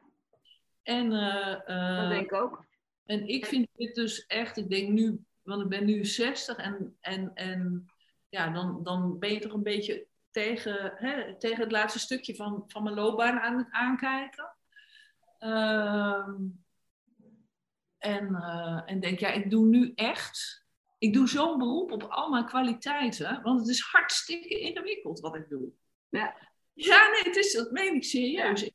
En, 0.83 1.11
eh, 1.11 1.53
eh, 1.65 2.01
Dat 2.01 2.09
denk 2.09 2.25
ik 2.25 2.33
ook. 2.33 2.65
en 3.05 3.27
ik 3.27 3.45
vind 3.45 3.67
dit 3.75 3.95
dus 3.95 4.25
echt, 4.25 4.57
ik 4.57 4.69
denk 4.69 4.89
nu, 4.89 5.23
want 5.41 5.61
ik 5.61 5.69
ben 5.69 5.85
nu 5.85 6.05
60 6.05 6.57
en, 6.57 6.97
en, 6.99 7.31
en 7.33 7.85
ja, 8.29 8.49
dan, 8.49 8.83
dan 8.83 9.19
ben 9.19 9.33
je 9.33 9.39
toch 9.39 9.53
een 9.53 9.63
beetje 9.63 10.07
tegen, 10.31 10.91
hè, 10.95 11.37
tegen 11.37 11.63
het 11.63 11.71
laatste 11.71 11.99
stukje 11.99 12.35
van, 12.35 12.63
van 12.67 12.83
mijn 12.83 12.95
loopbaan 12.95 13.39
aan 13.39 13.57
het 13.57 13.67
aankijken. 13.71 14.55
Ehm, 15.39 16.33
en, 17.97 18.35
eh, 18.35 18.81
en 18.85 18.99
denk, 18.99 19.19
ja, 19.19 19.31
ik 19.31 19.49
doe 19.49 19.65
nu 19.65 19.91
echt 19.95 20.65
ik 20.99 21.13
doe 21.13 21.27
zo'n 21.27 21.57
beroep 21.57 21.91
op 21.91 22.03
al 22.03 22.29
mijn 22.29 22.45
kwaliteiten, 22.45 23.41
want 23.43 23.59
het 23.59 23.69
is 23.69 23.81
hartstikke 23.81 24.59
ingewikkeld 24.59 25.19
wat 25.19 25.35
ik 25.35 25.49
doe. 25.49 25.69
Ja. 26.09 26.45
Ja, 26.73 27.09
nee, 27.11 27.23
het 27.23 27.35
is, 27.35 27.53
dat 27.53 27.71
meen 27.71 27.95
ik 27.95 28.03
serieus. 28.03 28.63
Ik 28.63 28.73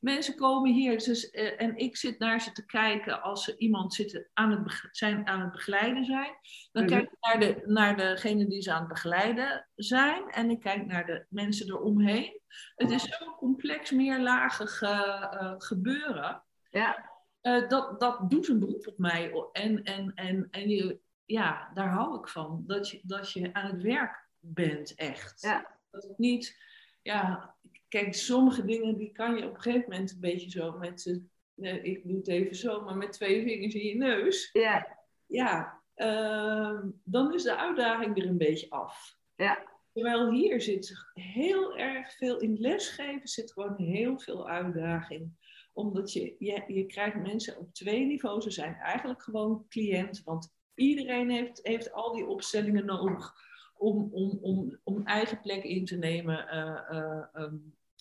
mensen 0.00 0.36
komen 0.36 0.72
hier 0.72 0.98
dus, 0.98 1.30
en 1.30 1.76
ik 1.76 1.96
zit 1.96 2.18
naar 2.18 2.40
ze 2.40 2.52
te 2.52 2.66
kijken 2.66 3.22
als 3.22 3.44
ze 3.44 3.56
iemand 3.56 3.94
zitten 3.94 4.30
aan 4.32 4.50
het 4.50 4.88
zijn, 4.90 5.26
aan 5.26 5.40
het 5.40 5.52
begeleiden 5.52 6.04
zijn. 6.04 6.34
Dan 6.72 6.84
Mhm. 6.84 6.92
kijk 6.92 7.10
ik 7.10 7.16
naar, 7.20 7.40
de, 7.40 7.62
naar 7.64 7.96
degene 7.96 8.46
die 8.46 8.62
ze 8.62 8.72
aan 8.72 8.78
het 8.78 8.88
begeleiden 8.88 9.68
zijn 9.74 10.30
en 10.30 10.50
ik 10.50 10.60
kijk 10.60 10.86
naar 10.86 11.06
de 11.06 11.26
mensen 11.28 11.66
eromheen. 11.66 12.40
Het 12.74 12.90
is 12.90 13.02
zo'n 13.02 13.34
complex, 13.34 13.90
meerlagig 13.90 14.82
eh, 14.82 15.24
eh, 15.30 15.54
gebeuren. 15.58 16.44
Ja, 16.70 17.07
Eh, 17.40 17.68
dat, 17.68 18.00
dat 18.00 18.30
doet 18.30 18.48
een 18.48 18.58
beroep 18.58 18.86
op 18.86 18.98
mij. 18.98 19.32
En, 19.52 19.82
en, 19.82 20.12
en, 20.14 20.48
en 20.50 20.68
je, 20.68 20.98
ja, 21.24 21.70
daar 21.74 21.88
hou 21.88 22.18
ik 22.18 22.28
van. 22.28 22.64
Dat 22.66 22.90
je, 22.90 23.00
dat 23.02 23.32
je 23.32 23.52
aan 23.52 23.70
het 23.70 23.82
werk 23.82 24.28
bent, 24.38 24.94
echt. 24.94 25.40
Ja. 25.42 25.76
Dat 25.90 26.02
het 26.02 26.18
niet, 26.18 26.62
ja, 27.02 27.54
kijk, 27.88 28.14
sommige 28.14 28.64
dingen 28.64 28.96
die 28.96 29.12
kan 29.12 29.36
je 29.36 29.46
op 29.48 29.54
een 29.54 29.60
gegeven 29.60 29.90
moment 29.90 30.12
een 30.12 30.20
beetje 30.20 30.50
zo 30.50 30.78
met, 30.78 31.20
eh, 31.56 31.84
ik 31.84 32.08
doe 32.08 32.16
het 32.16 32.28
even 32.28 32.56
zo, 32.56 32.82
maar 32.84 32.96
met 32.96 33.12
twee 33.12 33.42
vingers 33.42 33.74
in 33.74 33.86
je 33.86 33.96
neus. 33.96 34.50
ja, 34.52 34.98
Ja, 35.26 35.82
ehm, 35.94 36.88
dan 37.04 37.34
is 37.34 37.42
de 37.42 37.56
uitdaging 37.56 38.18
er 38.18 38.26
een 38.26 38.38
beetje 38.38 38.70
af. 38.70 39.16
ja, 39.36 39.66
Terwijl 39.92 40.30
hier 40.30 40.60
zit 40.60 41.10
heel 41.12 41.78
erg 41.78 42.12
veel, 42.16 42.38
in 42.38 42.56
lesgeven 42.60 43.28
zit 43.28 43.52
gewoon 43.52 43.76
heel 43.76 44.18
veel 44.18 44.48
uitdaging. 44.48 45.30
Omdat 45.78 46.12
je, 46.12 46.34
je, 46.38 46.64
je 46.66 46.86
krijgt 46.86 47.16
mensen 47.16 47.58
op 47.58 47.74
twee 47.74 48.06
niveaus. 48.06 48.44
Ze 48.44 48.50
zijn 48.50 48.74
eigenlijk 48.74 49.22
gewoon 49.22 49.64
cliënt. 49.68 50.22
Want 50.24 50.54
iedereen 50.74 51.30
heeft, 51.30 51.60
heeft 51.62 51.92
al 51.92 52.12
die 52.12 52.26
opstellingen 52.26 52.84
nodig 52.86 53.32
om, 53.76 54.08
om, 54.12 54.38
om, 54.42 54.78
om 54.84 55.06
eigen 55.06 55.40
plek 55.40 55.62
in 55.64 55.84
te 55.84 55.96
nemen. 55.96 56.48
eh, 56.48 56.96
eh, 56.98 57.24
ehm, 57.32 57.54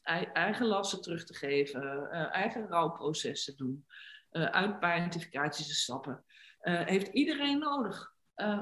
ei- 0.03 0.29
eigen 0.33 0.65
lasten 0.65 1.01
terug 1.01 1.23
te 1.25 1.33
geven. 1.33 2.11
eh, 2.11 2.33
eigen 2.33 2.67
rouwproces 2.67 3.45
te 3.45 3.55
doen. 3.55 3.85
eh 4.29 4.43
uitpaarentificaties 4.45 5.67
te 5.67 5.73
stappen. 5.73 6.23
Heeft 6.61 7.07
iedereen 7.07 7.59
nodig. 7.59 8.15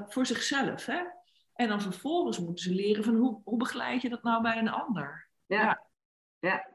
voor 0.08 0.26
zichzelf. 0.26 0.86
Hè? 0.86 1.02
En 1.54 1.68
dan 1.68 1.80
vervolgens 1.80 2.38
moeten 2.38 2.64
ze 2.64 2.74
leren 2.74 3.04
van 3.04 3.14
hoe, 3.16 3.40
hoe 3.44 3.58
begeleid 3.58 4.02
je 4.02 4.08
dat 4.08 4.22
nou 4.22 4.42
bij 4.42 4.58
een 4.58 4.68
ander. 4.68 5.28
ja. 5.46 5.84
Ja. 6.38 6.74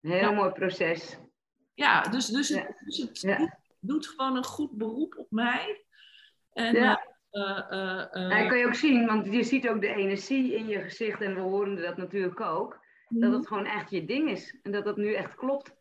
heel 0.00 0.16
Ja. 0.16 0.30
mooi 0.30 0.50
proces. 0.50 1.18
Ja, 1.74 2.02
dus, 2.02 2.26
dus, 2.26 2.48
Ja. 2.48 2.62
het, 2.62 2.82
dus 2.84 2.96
het 2.98 3.20
Ja. 3.20 3.58
doet 3.80 4.08
gewoon 4.08 4.36
een 4.36 4.44
goed 4.44 4.70
beroep 4.70 5.16
op 5.16 5.26
mij. 5.30 5.84
En, 6.52 6.74
Ja. 6.74 7.02
eh, 7.30 7.58
eh, 7.58 8.08
Ja, 8.12 8.38
dat 8.38 8.48
kan 8.48 8.58
je 8.58 8.66
ook 8.66 8.74
zien, 8.74 9.06
want 9.06 9.32
je 9.32 9.42
ziet 9.42 9.68
ook 9.68 9.80
de 9.80 9.94
energie 9.94 10.54
in 10.54 10.68
je 10.68 10.80
gezicht 10.80 11.20
en 11.20 11.34
we 11.34 11.40
horen 11.40 11.76
dat 11.76 11.96
natuurlijk 11.96 12.40
ook. 12.40 12.80
Dat 13.08 13.28
mhm. 13.30 13.38
het 13.38 13.46
gewoon 13.46 13.66
echt 13.66 13.90
je 13.90 14.04
ding 14.04 14.30
is 14.30 14.58
en 14.62 14.72
dat 14.72 14.84
dat 14.84 14.96
nu 14.96 15.14
echt 15.14 15.34
klopt 15.34 15.70
op 15.70 15.76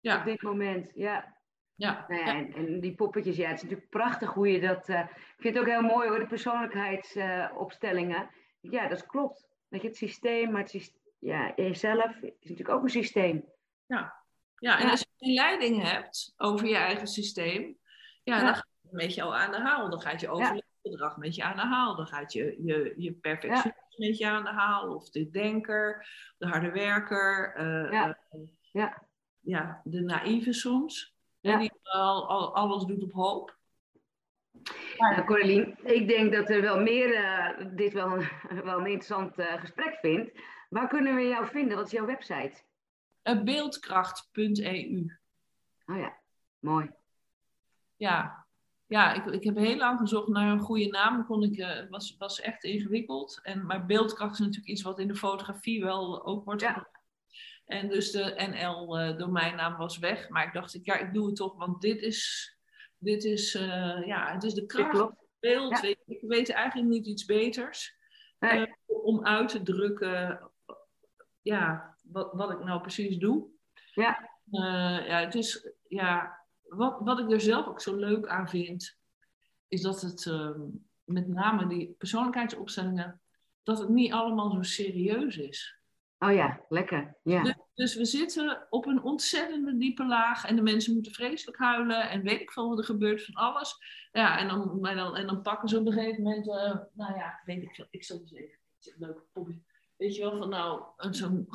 ja, 0.00 0.24
dit 0.24 0.42
moment. 0.42 0.90
Ja. 0.94 1.36
ja, 1.74 2.04
Nou 2.08 2.20
ja. 2.20 2.26
En, 2.34 2.54
en 2.54 2.80
die 2.80 2.94
poppetjes, 2.94 3.36
ja, 3.36 3.48
het 3.48 3.56
is 3.56 3.62
natuurlijk 3.62 3.90
prachtig 3.90 4.32
hoe 4.32 4.52
je 4.52 4.60
dat. 4.60 4.88
ik 4.88 5.06
vind 5.38 5.54
het 5.54 5.64
ook 5.64 5.70
heel 5.70 5.82
mooi 5.82 6.08
hoor, 6.08 6.18
de 6.18 6.26
persoonlijkheidsopstellingen. 6.26 8.30
ja, 8.60 8.88
dat 8.88 9.06
klopt. 9.06 9.46
Dat 9.68 9.82
je 9.82 9.88
het 9.88 9.96
systeem, 9.96 10.50
maar 10.50 10.60
het 10.60 10.70
systeem, 10.70 11.00
ja, 11.18 11.52
jezelf 11.56 12.16
is 12.22 12.32
natuurlijk 12.40 12.68
ook 12.68 12.82
een 12.82 12.88
systeem. 12.88 13.44
ja, 13.86 14.17
en 14.58 14.84
Ja. 14.84 14.90
als 14.90 15.00
je 15.00 15.06
geen 15.16 15.34
leiding 15.34 15.82
hebt 15.82 16.34
over 16.36 16.66
je 16.68 16.76
eigen 16.76 17.06
systeem, 17.06 17.78
ja, 18.22 18.36
Ja. 18.36 18.44
dan 18.44 18.54
gaat 18.54 18.66
het 18.82 18.92
met 18.92 19.20
al 19.20 19.36
aan 19.36 19.50
de 19.50 19.60
haal. 19.60 19.90
Dan 19.90 20.00
gaat 20.00 20.20
je 20.20 20.28
overleefgedrag 20.28 21.16
met 21.16 21.34
je 21.34 21.42
aan 21.44 21.56
de 21.56 21.62
haal. 21.62 21.96
Dan 21.96 22.06
gaat 22.06 22.32
je, 22.32 22.56
je, 22.64 22.94
je 22.96 23.12
perfectionisme 23.12 23.82
met 23.96 24.18
je 24.18 24.26
aan 24.26 24.44
de 24.44 24.50
haal. 24.50 24.94
Of 24.94 25.10
de 25.10 25.30
denker, 25.30 26.08
de 26.38 26.46
harde 26.46 26.70
werker. 26.70 27.54
eh, 27.56 28.12
Ja. 29.40 29.80
de 29.84 30.00
naïeve 30.00 30.52
soms. 30.52 31.14
En 31.40 31.58
die 31.58 31.72
al, 31.82 32.28
al- 32.28 32.54
alles 32.54 32.84
doet 32.84 33.02
op 33.02 33.12
hoop. 33.12 33.56
Nou, 34.98 35.24
Corelien, 35.24 35.78
ik 35.82 36.08
denk 36.08 36.32
dat 36.32 36.50
er 36.50 36.60
wel 36.60 36.80
meer, 36.80 37.14
eh, 37.14 37.66
dit 37.74 37.92
wel 37.92 38.12
een, 38.12 38.28
wel 38.64 38.78
een 38.78 38.86
interessant 38.86 39.34
gesprek 39.36 39.98
vindt. 40.00 40.40
Waar 40.68 40.88
kunnen 40.88 41.14
we 41.14 41.22
jou 41.22 41.46
vinden? 41.46 41.76
Wat 41.76 41.86
is 41.86 41.92
jouw 41.92 42.06
website? 42.06 42.62
Beeldkracht.eu. 43.36 45.16
Oh 45.86 45.96
ja, 45.96 46.16
mooi. 46.58 46.90
Ja. 47.96 48.46
ja, 48.86 49.12
ik, 49.12 49.24
ik 49.24 49.44
heb 49.44 49.56
heel 49.56 49.76
lang 49.76 49.98
gezocht 49.98 50.28
naar 50.28 50.52
een 50.52 50.60
goede 50.60 50.86
naam. 50.86 51.26
Kon 51.26 51.42
ik, 51.42 51.56
uh, 51.56 51.88
was, 51.90 52.16
was 52.18 52.40
echt 52.40 52.64
ingewikkeld. 52.64 53.40
En, 53.42 53.66
maar 53.66 53.86
beeldkracht 53.86 54.32
is 54.32 54.38
natuurlijk 54.38 54.66
iets 54.66 54.82
wat 54.82 54.98
in 54.98 55.08
de 55.08 55.14
fotografie 55.14 55.84
wel 55.84 56.26
ook 56.26 56.44
wordt 56.44 56.60
ja. 56.60 56.88
En 57.64 57.88
dus 57.88 58.10
de 58.10 58.34
NL-domeinnaam 58.50 59.72
uh, 59.72 59.78
was 59.78 59.98
weg. 59.98 60.28
Maar 60.28 60.46
ik 60.46 60.52
dacht, 60.52 60.78
ja, 60.82 60.96
ik 60.96 61.12
doe 61.12 61.26
het 61.26 61.36
toch, 61.36 61.56
want 61.56 61.80
dit 61.80 62.02
is, 62.02 62.52
dit 62.98 63.24
is, 63.24 63.54
uh, 63.54 64.06
ja, 64.06 64.32
het 64.32 64.42
is 64.42 64.54
de 64.54 64.66
kracht 64.66 64.98
van 64.98 65.16
beeld. 65.40 65.80
Ja. 65.80 65.94
Ik 66.06 66.20
weet 66.20 66.50
eigenlijk 66.50 66.88
niet 66.88 67.06
iets 67.06 67.24
beters 67.24 67.96
nee. 68.38 68.74
om 68.86 69.24
uit 69.24 69.48
te 69.48 69.62
drukken 69.62 70.50
ja, 71.42 71.96
wat, 72.12 72.32
wat 72.32 72.50
ik 72.50 72.64
nou 72.64 72.80
precies 72.80 73.16
doe. 73.16 73.46
Ja. 73.94 74.30
ja, 75.06 75.20
het 75.20 75.34
is, 75.34 75.72
ja, 75.88 76.38
wat, 76.62 77.00
wat 77.00 77.18
ik 77.18 77.30
er 77.30 77.40
zelf 77.40 77.66
ook 77.66 77.80
zo 77.80 77.96
leuk 77.96 78.26
aan 78.26 78.48
vind, 78.48 78.98
is 79.68 79.82
dat 79.82 80.00
het 80.00 80.26
ehm, 80.26 80.60
met 81.04 81.28
name 81.28 81.66
die 81.66 81.94
persoonlijkheidsopstellingen, 81.98 83.20
dat 83.62 83.78
het 83.78 83.88
niet 83.88 84.12
allemaal 84.12 84.50
zo 84.50 84.62
serieus 84.62 85.36
is. 85.36 85.76
Oh 86.18 86.32
ja, 86.32 86.60
lekker. 86.68 87.16
Ja. 87.22 87.42
Dus, 87.42 87.54
dus, 87.74 87.94
we 87.94 88.04
zitten 88.04 88.66
op 88.70 88.86
een 88.86 89.02
ontzettende 89.02 89.76
diepe 89.76 90.06
laag 90.06 90.44
en 90.44 90.56
de 90.56 90.62
mensen 90.62 90.92
moeten 90.92 91.12
vreselijk 91.12 91.58
huilen 91.58 92.10
en 92.10 92.22
weet 92.22 92.40
ik 92.40 92.50
veel 92.50 92.68
wat 92.68 92.78
er 92.78 92.84
gebeurt 92.84 93.24
van 93.24 93.34
alles. 93.34 93.76
Ja, 94.12 94.38
en 94.38 94.48
dan, 94.48 94.86
en 94.86 94.96
dan, 94.96 95.16
en 95.16 95.26
dan 95.26 95.42
pakken 95.42 95.68
ze 95.68 95.78
op 95.78 95.86
een 95.86 95.92
gegeven 95.92 96.22
moment, 96.22 96.46
uh, 96.46 96.76
nou 96.92 97.16
ja, 97.16 97.40
weet 97.44 97.62
ik 97.62 97.74
veel, 97.74 97.86
ik 97.90 98.04
zal 98.04 98.20
eens 98.20 98.32
even 98.32 98.58
een 98.80 98.94
leuke 98.98 99.22
popje. 99.32 99.60
Weet 99.98 100.16
je 100.16 100.22
wel, 100.22 100.38
van 100.38 100.48
nou, 100.48 100.82
zo'n 101.10 101.48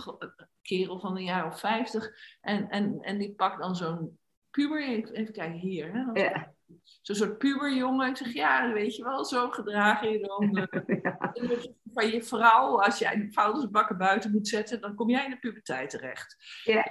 kerel 0.62 1.00
van 1.00 1.16
een 1.18 1.24
jaar 1.24 1.46
of 1.46 1.60
vijftig 1.60 2.12
en, 2.42 2.70
en, 2.70 3.02
en 3.02 3.18
die 3.18 3.34
pakt 3.34 3.62
dan 3.62 3.76
zo'n 3.76 4.18
puber, 4.52 4.82
even 5.12 5.34
kijken 5.34 5.60
hier. 5.60 5.92
Hè, 5.94 6.22
ja. 6.22 6.54
Zo'n 7.02 7.16
soort 7.16 7.38
puberjongen. 7.38 8.10
Ik 8.10 8.18
zeg, 8.18 8.34
ja, 8.34 8.74
weet 8.74 8.96
je 8.96 9.04
wel, 9.04 9.26
zo 9.26 9.50
gedraag 9.50 10.04
je 10.04 10.20
dan. 10.20 10.58
Uh, 10.58 10.98
ja. 11.04 11.34
Van 11.94 12.08
je 12.08 12.24
vrouw, 12.24 12.82
als 12.82 13.00
jij 13.00 13.16
de 13.16 13.32
vuilnisbakken 13.32 13.98
buiten 13.98 14.32
moet 14.32 14.48
zetten, 14.48 14.82
dan 14.82 14.96
kom 14.96 15.10
jij 15.10 15.26
in 15.26 15.30
de 15.30 15.40
puberteit 15.40 15.90
terecht. 15.90 16.36
Ja. 16.64 16.84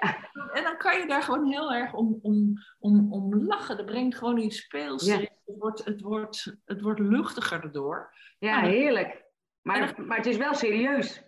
En 0.53 0.63
dan 0.63 0.77
kan 0.77 0.99
je 0.99 1.07
daar 1.07 1.23
gewoon 1.23 1.47
heel 1.47 1.73
erg 1.73 1.95
om, 1.95 2.19
om, 2.23 2.55
om, 2.79 3.13
om 3.13 3.45
lachen. 3.45 3.77
Dat 3.77 3.87
brengt 3.87 4.17
gewoon 4.17 4.39
iets 4.39 4.57
speels. 4.57 5.05
Ja. 5.05 5.19
Het, 5.19 5.31
wordt, 5.45 5.85
het, 5.85 6.01
wordt, 6.01 6.57
het 6.65 6.81
wordt 6.81 7.01
luchtiger 7.01 7.63
erdoor. 7.63 8.15
Ja, 8.39 8.61
heerlijk. 8.61 9.25
Maar, 9.63 9.95
maar 10.07 10.17
het 10.17 10.27
is 10.27 10.37
wel 10.37 10.55
serieus. 10.55 11.23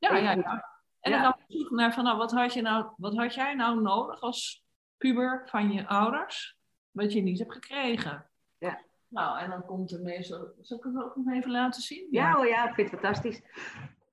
Ja, 0.00 0.16
ja, 0.16 0.32
ja. 0.32 0.68
En 1.00 1.10
dan 1.12 1.20
Ja. 1.20 1.36
we 1.46 1.54
zoeken 1.56 1.76
naar 1.76 1.94
van, 1.94 2.04
nou, 2.04 2.16
wat 2.16 2.32
had, 2.32 2.52
je 2.52 2.62
nou, 2.62 2.92
wat 2.96 3.16
had 3.16 3.34
jij 3.34 3.54
nou 3.54 3.80
nodig 3.80 4.20
als 4.20 4.64
puber 4.96 5.48
van 5.48 5.72
je 5.72 5.86
ouders, 5.86 6.58
wat 6.90 7.12
je 7.12 7.22
niet 7.22 7.38
hebt 7.38 7.52
gekregen? 7.52 8.30
Ja. 8.58 8.80
Nou, 9.08 9.38
en 9.38 9.50
dan 9.50 9.64
komt 9.64 9.92
er 9.92 10.00
meestal... 10.00 10.54
Zal 10.60 10.78
ik 10.78 10.84
het 10.84 10.96
ook 10.96 11.16
nog 11.16 11.34
even 11.34 11.50
laten 11.50 11.82
zien? 11.82 12.08
Ja, 12.10 12.38
oh 12.38 12.46
ja, 12.46 12.68
ik 12.68 12.74
vind 12.74 12.90
het 12.90 13.00
fantastisch. 13.00 13.42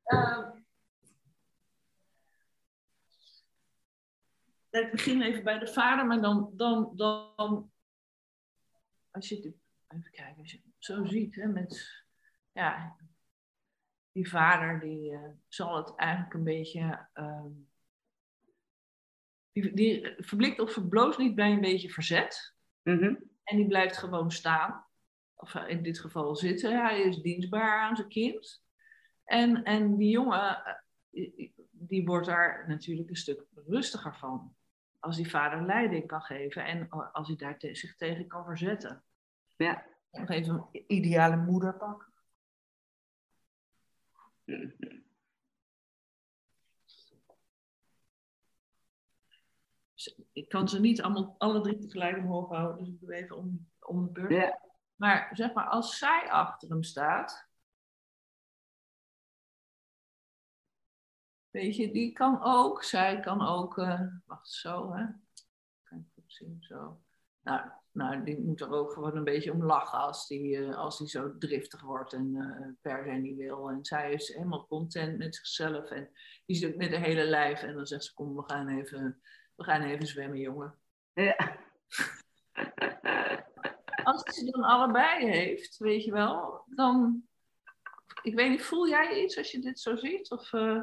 Uh, 0.06 0.48
ik 4.70 4.92
begin 4.92 5.22
even 5.22 5.44
bij 5.44 5.60
de 5.60 5.68
vader, 5.68 6.06
maar 6.06 6.22
dan, 6.22 6.50
dan, 6.54 6.92
dan 6.96 7.72
als 9.12 9.30
je 9.30 9.36
het, 9.36 9.46
even 9.88 10.12
kijken, 10.12 10.38
als 10.42 10.52
je 10.52 10.58
het 10.64 10.74
zo 10.78 11.06
ziet, 11.06 11.36
hè, 11.36 11.48
met, 11.48 12.04
ja, 12.52 12.96
die 14.18 14.30
vader, 14.30 14.80
die 14.80 15.12
uh, 15.12 15.20
zal 15.48 15.76
het 15.76 15.96
eigenlijk 15.96 16.34
een 16.34 16.44
beetje, 16.44 17.08
uh, 17.14 17.46
die, 19.52 19.74
die 19.74 20.14
verblikt 20.18 20.60
of 20.60 20.72
verbloost 20.72 21.18
niet 21.18 21.36
bij 21.36 21.52
een 21.52 21.62
beetje 21.62 21.90
verzet. 21.90 22.56
Mm 22.84 23.00
-hmm. 23.00 23.24
En 23.44 23.58
die 23.58 23.68
blijft 23.68 23.98
gewoon 23.98 24.32
staan. 24.32 24.86
Of 25.36 25.56
in 25.56 25.84
dit 25.84 26.00
geval 26.00 26.36
zitten. 26.36 26.86
Hij 26.86 27.02
is 27.02 27.22
dienstbaar 27.22 27.82
aan 27.82 27.96
zijn 27.96 28.08
kind. 28.08 28.64
En, 29.24 29.64
en 29.64 29.98
die 29.98 30.10
jongen, 30.10 30.80
die 31.72 32.06
wordt 32.06 32.28
daar 32.28 32.66
natuurlijk 32.68 33.10
een 33.10 33.16
stuk 33.16 33.46
rustiger 33.68 34.16
van. 34.16 34.56
Als 35.00 35.16
die 35.16 35.30
vader 35.30 35.66
leiding 35.66 36.08
kan 36.08 36.22
geven 36.22 36.66
en 36.66 36.90
als 36.90 37.28
hij 37.28 37.38
daar 37.38 37.58
te, 37.58 37.76
zich 37.76 37.96
tegen 37.96 38.28
kan 38.28 38.46
verzetten. 38.46 39.04
Ja. 39.58 39.86
Nog 40.12 40.30
even 40.30 40.68
een 40.72 40.84
ideale 40.88 41.38
moeder 41.38 41.74
pakken. 41.74 42.07
-hmm. 42.07 42.07
Ik 50.32 50.50
kan 50.50 50.70
ze 50.70 50.80
niet 50.80 51.02
allemaal, 51.02 51.36
alle 51.38 51.62
drie 51.62 51.78
tegelijk 51.78 52.18
omhoog 52.18 52.50
houden, 52.50 52.78
dus 52.78 52.94
ik 52.94 53.00
doe 53.00 53.14
even 53.14 53.38
om, 53.38 53.70
om 53.80 54.04
de 54.06 54.12
beurt. 54.12 54.32
Ja. 54.32 54.62
Maar 54.96 55.30
zeg 55.34 55.54
maar, 55.54 55.68
als 55.68 55.98
zij 55.98 56.30
achter 56.30 56.70
hem 56.70 56.84
staat, 56.84 57.48
weet 61.50 61.76
je, 61.76 61.92
die 61.92 62.12
kan 62.12 62.44
ook, 62.44 62.84
zij 62.84 63.20
kan 63.20 63.48
ook, 63.48 63.78
uh, 63.78 64.02
wacht 64.26 64.50
zo 64.50 64.94
hè, 64.94 65.06
kan 65.84 66.00
ik 66.00 66.06
goed 66.14 66.34
zien, 66.34 66.58
zo. 66.62 67.02
Nou, 67.42 67.72
nou, 67.98 68.24
die 68.24 68.40
moet 68.40 68.62
er 68.62 68.72
ook 68.72 68.92
gewoon 68.92 69.16
een 69.16 69.24
beetje 69.24 69.52
om 69.52 69.64
lachen 69.64 70.00
als 70.00 70.28
die, 70.28 70.58
uh, 70.58 70.76
als 70.76 70.98
die 70.98 71.08
zo 71.08 71.38
driftig 71.38 71.82
wordt 71.82 72.14
en 72.14 72.36
uh, 72.36 72.68
per 72.82 73.04
se 73.06 73.12
niet 73.12 73.38
wil. 73.38 73.70
En 73.70 73.86
zij 73.86 74.14
is 74.14 74.34
helemaal 74.34 74.68
content 74.68 75.18
met 75.18 75.36
zichzelf 75.36 75.90
en 75.90 76.10
die 76.46 76.56
zit 76.56 76.78
met 76.78 76.90
de 76.90 76.98
hele 76.98 77.24
lijf 77.24 77.62
en 77.62 77.76
dan 77.76 77.86
zegt 77.86 78.04
ze, 78.04 78.14
kom, 78.14 78.36
we 78.36 78.44
gaan 78.44 78.68
even, 78.68 79.22
we 79.56 79.64
gaan 79.64 79.82
even 79.82 80.08
zwemmen, 80.08 80.40
jongen. 80.40 80.76
Ja. 81.14 81.36
als 84.04 84.36
ze 84.36 84.52
dan 84.52 84.64
allebei 84.64 85.26
heeft, 85.30 85.78
weet 85.78 86.04
je 86.04 86.12
wel, 86.12 86.64
dan. 86.66 87.24
Ik 88.22 88.36
weet 88.36 88.50
niet, 88.50 88.64
voel 88.64 88.88
jij 88.88 89.24
iets 89.24 89.38
als 89.38 89.52
je 89.52 89.60
dit 89.60 89.80
zo 89.80 89.96
ziet? 89.96 90.32
Of, 90.32 90.54
uh... 90.54 90.82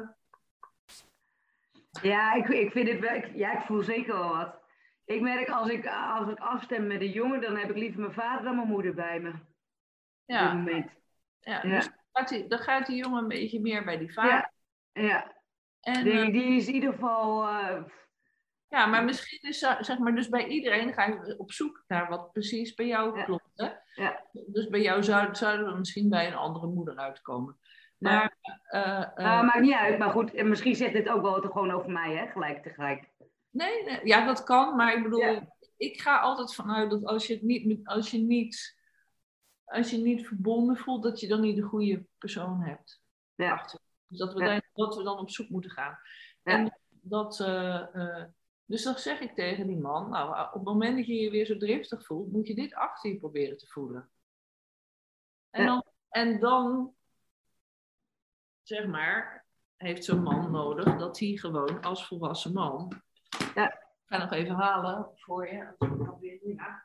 Ja, 2.01 2.33
ik, 2.33 2.47
ik 2.47 2.71
vind 2.71 2.87
het 2.87 2.99
wel. 2.99 3.15
Ik, 3.15 3.35
ja, 3.35 3.57
ik 3.57 3.65
voel 3.65 3.83
zeker 3.83 4.13
wel 4.13 4.29
wat. 4.29 4.64
Ik 5.05 5.21
merk 5.21 5.49
als 5.49 5.69
ik, 5.69 5.87
als 5.87 6.29
ik 6.29 6.39
afstem 6.39 6.87
met 6.87 7.01
een 7.01 7.11
jongen, 7.11 7.41
dan 7.41 7.57
heb 7.57 7.69
ik 7.69 7.75
liever 7.77 7.99
mijn 7.99 8.13
vader 8.13 8.43
dan 8.43 8.55
mijn 8.55 8.67
moeder 8.67 8.93
bij 8.93 9.19
me. 9.19 9.33
Ja. 10.25 10.45
Op 10.45 10.51
dit 10.51 10.57
moment. 10.65 10.91
Ja, 11.39 11.59
Ja. 11.63 11.69
Dus 11.69 11.89
gaat 12.11 12.29
die, 12.29 12.47
dan 12.47 12.59
gaat 12.59 12.85
die 12.87 12.95
jongen 12.97 13.21
een 13.21 13.27
beetje 13.27 13.59
meer 13.61 13.83
bij 13.83 13.97
die 13.97 14.13
vader. 14.13 14.31
Ja. 14.31 14.51
Ja. 15.01 15.33
En, 15.81 16.03
Die, 16.03 16.19
eh, 16.19 16.31
die 16.31 16.55
is 16.55 16.67
in 16.67 16.73
ieder 16.73 16.93
geval. 16.93 17.47
eh, 17.47 17.83
ja, 18.67 18.85
maar 18.85 19.03
misschien 19.03 19.49
is 19.49 19.59
zeg 19.79 19.97
maar, 19.97 20.15
dus 20.15 20.29
bij 20.29 20.45
iedereen 20.47 20.93
ga 20.93 21.05
je 21.05 21.35
op 21.37 21.51
zoek 21.51 21.83
naar 21.87 22.09
wat 22.09 22.31
precies 22.31 22.73
bij 22.73 22.85
jou 22.87 23.17
Ja. 23.17 23.23
klopt. 23.23 23.49
Hè? 23.55 23.69
Ja. 24.03 24.23
Dus 24.31 24.67
bij 24.67 24.81
jou 24.81 25.03
zou, 25.03 25.35
zouden 25.35 25.71
we 25.71 25.77
misschien 25.77 26.09
bij 26.09 26.27
een 26.27 26.35
andere 26.35 26.67
moeder 26.67 26.97
uitkomen. 26.97 27.57
Maar, 27.97 28.35
eh, 28.63 29.01
eh, 29.01 29.15
nou, 29.15 29.45
maakt 29.45 29.59
niet 29.59 29.73
uit, 29.73 29.97
maar 29.97 30.09
goed, 30.09 30.33
en 30.33 30.49
misschien 30.49 30.75
zegt 30.75 30.93
dit 30.93 31.09
ook 31.09 31.21
wel 31.21 31.33
gewoon 31.41 31.71
over 31.71 31.91
mij, 31.91 32.15
hè, 32.15 32.27
gelijk 32.27 32.63
tegelijk. 32.63 33.09
Nee, 33.55 33.83
nee, 33.83 33.99
ja, 34.05 34.25
dat 34.25 34.43
kan, 34.43 34.75
maar 34.75 34.97
ik 34.97 35.03
bedoel, 35.03 35.19
Ja. 35.19 35.55
ik 35.77 36.01
ga 36.01 36.19
altijd 36.19 36.55
vanuit 36.55 36.89
dat 36.89 37.05
als 37.05 37.27
je 37.27 37.33
het 37.33 37.43
niet, 37.43 37.87
als 37.87 38.11
je 38.11 38.17
niet, 38.17 38.77
als 39.63 39.89
je 39.89 39.97
niet 39.97 40.27
verbonden 40.27 40.77
voelt, 40.77 41.03
dat 41.03 41.19
je 41.19 41.27
dan 41.27 41.41
niet 41.41 41.55
de 41.55 41.61
goede 41.61 42.05
persoon 42.17 42.61
hebt. 42.61 43.03
Ja. 43.35 43.51
achter. 43.51 43.79
Dus 44.07 44.17
dat 44.19 44.33
we, 44.33 44.39
Ja. 44.39 44.45
daar, 44.45 44.69
dat 44.73 44.95
we 44.95 45.03
dan 45.03 45.17
op 45.17 45.29
zoek 45.29 45.49
moeten 45.49 45.71
gaan. 45.71 45.97
En 46.43 46.79
dat, 46.89 47.39
eh, 47.39 47.95
eh, 47.95 48.25
dus 48.65 48.83
dan 48.83 48.97
zeg 48.97 49.19
ik 49.19 49.35
tegen 49.35 49.67
die 49.67 49.77
man, 49.77 50.09
nou, 50.09 50.47
op 50.47 50.53
het 50.53 50.63
moment 50.63 50.97
dat 50.97 51.05
je 51.05 51.13
je 51.13 51.29
weer 51.29 51.45
zo 51.45 51.57
driftig 51.57 52.05
voelt, 52.05 52.31
moet 52.31 52.47
je 52.47 52.55
dit 52.55 52.73
achter 52.73 53.11
je 53.11 53.17
proberen 53.17 53.57
te 53.57 53.67
voelen. 53.67 54.09
En, 55.49 55.65
dan, 55.65 55.83
en 56.09 56.39
dan, 56.39 56.95
zeg 58.63 58.87
maar, 58.87 59.45
heeft 59.75 60.05
zo'n 60.05 60.23
man 60.23 60.51
nodig 60.51 60.97
dat 60.97 61.19
hij 61.19 61.37
gewoon 61.37 61.81
als 61.81 62.07
volwassen 62.07 62.53
man 62.53 63.03
Ja. 63.55 63.73
ik 63.73 64.05
ga 64.05 64.17
nog 64.17 64.31
even 64.31 64.55
halen 64.55 65.07
voor 65.15 65.47
je. 65.47 65.67
Ja. 66.55 66.83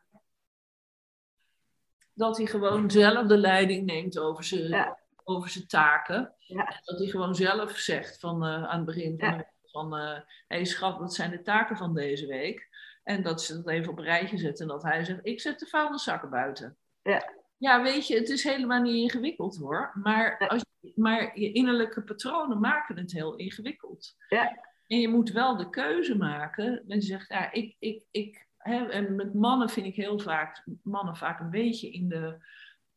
Dat 2.12 2.36
hij 2.36 2.46
gewoon 2.46 2.90
zelf 2.90 3.26
de 3.26 3.36
leiding 3.38 3.86
neemt 3.86 4.18
over 4.18 4.44
zijn, 4.44 4.68
Ja. 4.68 4.98
over 5.24 5.48
zijn 5.48 5.66
taken. 5.66 6.34
En 6.48 6.80
dat 6.84 6.98
hij 6.98 7.06
gewoon 7.08 7.34
zelf 7.34 7.70
zegt 7.76 8.20
van, 8.20 8.44
eh, 8.44 8.64
aan 8.64 8.76
het 8.76 8.86
begin 8.86 9.18
van, 9.18 9.44
van 9.64 9.92
hé 9.94 10.22
hey, 10.48 10.64
schat, 10.64 10.98
wat 10.98 11.14
zijn 11.14 11.30
de 11.30 11.42
taken 11.42 11.76
van 11.76 11.94
deze 11.94 12.26
week? 12.26 12.68
En 13.02 13.22
dat 13.22 13.42
ze 13.42 13.54
dat 13.54 13.68
even 13.68 13.90
op 13.92 13.98
een 13.98 14.04
rijtje 14.04 14.38
zetten 14.38 14.66
en 14.66 14.72
dat 14.72 14.82
hij 14.82 15.04
zegt, 15.04 15.20
ik 15.22 15.40
zet 15.40 15.58
de 15.58 15.66
vuilniszakken 15.66 16.30
buiten. 16.30 16.76
Ja. 17.02 17.38
Ja, 17.56 17.82
weet 17.82 18.06
je, 18.06 18.14
het 18.18 18.28
is 18.28 18.44
helemaal 18.44 18.82
niet 18.82 18.94
ingewikkeld 19.02 19.56
hoor. 19.56 19.90
Maar, 19.94 20.48
als 20.48 20.64
je, 20.80 20.92
maar 20.94 21.38
je 21.38 21.52
innerlijke 21.52 22.02
patronen 22.02 22.60
maken 22.60 22.96
het 22.96 23.12
heel 23.12 23.36
ingewikkeld. 23.36 24.14
Ja. 24.28 24.68
En 24.90 25.00
je 25.00 25.08
moet 25.08 25.30
wel 25.30 25.56
de 25.56 25.70
keuze 25.70 26.16
maken. 26.16 26.82
Dat 26.86 27.02
je 27.02 27.08
zegt, 27.08 27.28
ja, 27.28 27.52
ik, 27.52 27.76
ik, 27.78 28.04
ik, 28.10 28.46
hè, 28.56 28.88
en 28.88 29.14
met 29.14 29.34
mannen 29.34 29.68
vind 29.68 29.86
ik 29.86 29.94
heel 29.94 30.18
vaak, 30.18 30.64
mannen 30.82 31.16
vaak 31.16 31.40
een 31.40 31.50
beetje 31.50 31.90
in, 31.90 32.08
de, 32.08 32.36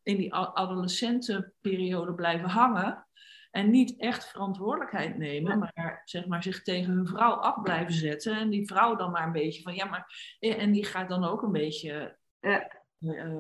in 0.04 0.18
die 0.18 0.34
adolescentenperiode 0.34 2.14
blijven 2.14 2.50
hangen. 2.50 3.08
En 3.52 3.70
niet 3.70 4.00
echt 4.00 4.28
verantwoordelijkheid 4.28 5.18
nemen, 5.18 5.60
maar 5.60 6.02
zeg 6.06 6.26
maar 6.26 6.44
zich 6.44 6.64
tegen 6.64 6.94
hun 6.94 7.08
vrouw 7.08 7.34
af 7.34 7.62
blijven 7.62 7.94
zetten. 7.94 8.38
En 8.38 8.50
die 8.50 8.68
vrouw 8.68 8.96
dan 8.96 9.12
maar 9.12 9.26
een 9.26 9.32
beetje 9.32 9.62
van, 9.62 9.76
ja, 9.76 9.86
maar. 9.86 10.38
En 10.40 10.72
die 10.72 10.86
gaat 10.86 11.10
dan 11.10 11.24
ook 11.24 11.42
een 11.42 11.52
beetje. 11.52 12.18
Ja. 12.40 12.68
eh, 13.00 13.38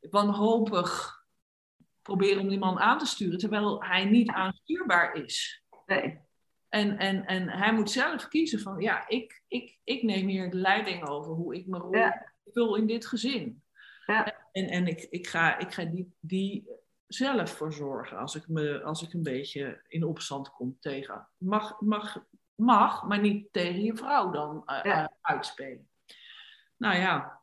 wanhopig 0.00 1.22
proberen 2.02 2.42
om 2.42 2.48
die 2.48 2.58
man 2.58 2.78
aan 2.78 2.98
te 2.98 3.06
sturen, 3.06 3.38
terwijl 3.38 3.84
hij 3.84 4.04
niet 4.04 4.30
aanstuurbaar 4.30 5.14
is. 5.14 5.64
Nee. 5.86 6.23
En, 6.74 6.98
en, 6.98 7.26
en 7.26 7.48
hij 7.48 7.72
moet 7.72 7.90
zelf 7.90 8.28
kiezen 8.28 8.60
van, 8.60 8.80
ja, 8.80 9.08
ik, 9.08 9.42
ik, 9.48 9.78
ik 9.84 10.02
neem 10.02 10.26
hier 10.28 10.50
de 10.50 10.56
leiding 10.56 11.08
over 11.08 11.32
hoe 11.32 11.54
ik 11.54 11.66
me 11.66 11.78
rol 11.78 11.94
Ja. 11.96 12.32
vul 12.44 12.76
in 12.76 12.86
dit 12.86 13.06
gezin. 13.06 13.62
Ja. 14.06 14.48
En, 14.52 14.68
en 14.68 14.86
ik, 14.86 15.00
ik 15.10 15.26
ga, 15.26 15.58
ik 15.58 15.72
ga 15.72 15.84
die, 15.84 16.14
die 16.20 16.68
zelf 17.06 17.50
voor 17.50 17.72
zorgen 17.72 18.18
als 18.18 18.34
ik, 18.34 18.48
me, 18.48 18.82
als 18.82 19.02
ik 19.02 19.12
een 19.12 19.22
beetje 19.22 19.82
in 19.88 20.04
opstand 20.04 20.50
kom 20.50 20.76
tegen. 20.80 21.28
Mag, 21.36 21.80
mag, 21.80 22.24
mag 22.54 23.06
maar 23.06 23.20
niet 23.20 23.52
tegen 23.52 23.82
je 23.82 23.96
vrouw 23.96 24.30
dan 24.30 24.62
eh, 24.66 24.80
Ja. 24.82 25.02
eh, 25.02 25.14
uitspelen. 25.20 25.88
Nou 26.76 26.96
ja. 26.96 27.40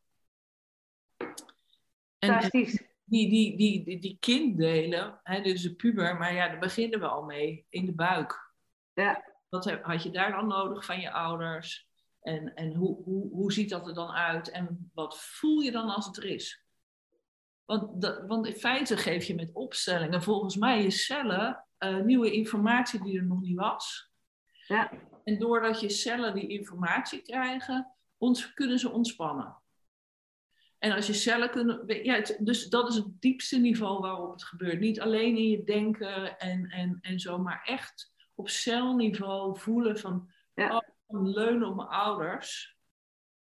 En, 2.20 2.50
die, 2.52 2.80
die, 3.06 3.58
die, 3.58 3.84
die, 3.84 4.00
die 4.00 4.18
kinddelen, 4.20 5.20
hè, 5.24 5.42
dus 5.42 5.62
de 5.62 5.76
puber, 5.76 6.18
maar 6.18 6.34
ja, 6.34 6.48
daar 6.48 6.60
beginnen 6.60 7.00
we 7.00 7.08
al 7.08 7.24
mee 7.24 7.66
in 7.70 7.86
de 7.86 7.94
buik. 7.94 8.50
Ja. 8.94 9.24
Wat 9.50 9.72
had 9.82 10.04
je 10.04 10.10
daar 10.12 10.32
dan 10.32 10.48
nodig 10.48 10.86
van 10.86 11.00
je 11.00 11.12
ouders? 11.12 11.88
En, 12.22 12.54
en 12.54 12.74
hoe, 12.74 13.04
hoe, 13.04 13.30
hoe 13.30 13.52
ziet 13.52 13.70
dat 13.70 13.88
er 13.88 13.94
dan 13.94 14.12
uit? 14.12 14.50
En 14.52 14.92
wat 14.94 15.20
voel 15.20 15.60
je 15.60 15.72
dan 15.72 15.90
als 15.90 16.06
het 16.06 16.18
er 16.18 16.26
is? 16.26 16.64
Want, 17.66 18.02
dat, 18.02 18.28
want 18.28 18.48
in 18.48 18.56
feite 18.56 18.98
geef 18.98 19.26
je 19.26 19.36
met 19.36 19.54
opstellingen 19.54 20.22
volgens 20.24 20.56
mij 20.56 20.82
je 20.84 20.92
cellen 20.92 21.66
eh, 21.78 21.98
nieuwe 22.00 22.32
informatie 22.32 23.04
die 23.04 23.18
er 23.18 23.26
nog 23.26 23.42
niet 23.42 23.58
was. 23.58 24.10
Ja. 24.68 24.92
En 25.24 25.40
doordat 25.40 25.80
je 25.80 25.90
cellen 25.90 26.34
die 26.34 26.48
informatie 26.48 27.22
krijgen, 27.22 27.96
ons, 28.18 28.54
kunnen 28.54 28.80
ze 28.80 28.92
ontspannen. 28.92 29.62
En 30.80 30.92
als 30.92 31.08
je 31.08 31.14
cellen 31.14 31.50
kunnen. 31.50 32.04
Ja, 32.04 32.16
het- 32.16 32.38
dus 32.42 32.70
dat 32.70 32.90
is 32.90 32.96
het 32.96 33.22
diepste 33.22 33.58
niveau 33.60 34.00
waarop 34.00 34.32
het 34.32 34.44
gebeurt. 34.44 34.80
Niet 34.80 35.02
alleen 35.02 35.38
in 35.38 35.50
je 35.50 35.64
denken 35.64 36.38
en, 36.38 36.66
en, 36.70 36.98
en 37.02 37.20
zo, 37.20 37.38
maar 37.38 37.62
echt 37.64 38.11
op 38.42 38.50
celniveau 38.50 39.60
voelen 39.60 40.00
van. 40.00 40.30
Ja. 40.54 40.76
Oh, 40.76 40.82
van 41.08 41.30
leunen 41.30 41.68
op 41.68 41.76
mijn 41.76 41.88
ouders. 41.88 42.78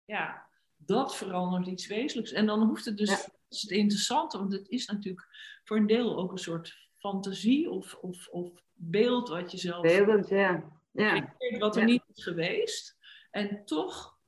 Ja, 0.04 0.46
dat 0.76 1.16
verandert 1.16 1.66
iets 1.66 1.86
wezenlijks. 1.86 2.32
En 2.32 2.46
dan 2.46 2.62
hoeft 2.62 2.84
het 2.84 2.96
dus. 2.96 3.10
Ja. 3.10 3.16
Dat 3.16 3.62
is 3.62 3.62
het 3.62 3.70
interessante, 3.70 4.38
want 4.38 4.52
het 4.52 4.68
is 4.68 4.86
natuurlijk 4.86 5.26
voor 5.64 5.76
een 5.76 5.86
deel 5.86 6.16
ook 6.16 6.30
een 6.32 6.38
soort 6.38 6.88
fantasie 6.92 7.70
of, 7.70 7.94
of, 7.94 8.28
of 8.28 8.62
beeld 8.72 9.28
wat 9.28 9.50
je 9.50 9.58
zelf 9.58 9.82
Beeldend, 9.82 10.28
ja. 10.28 10.72
Ja. 10.92 11.34
wat 11.58 11.74
er 11.76 11.80
Ja. 11.82 11.88
niet 11.88 12.02
is 12.14 12.22
geweest. 12.24 12.96
En 13.30 13.64
toch, 13.64 14.18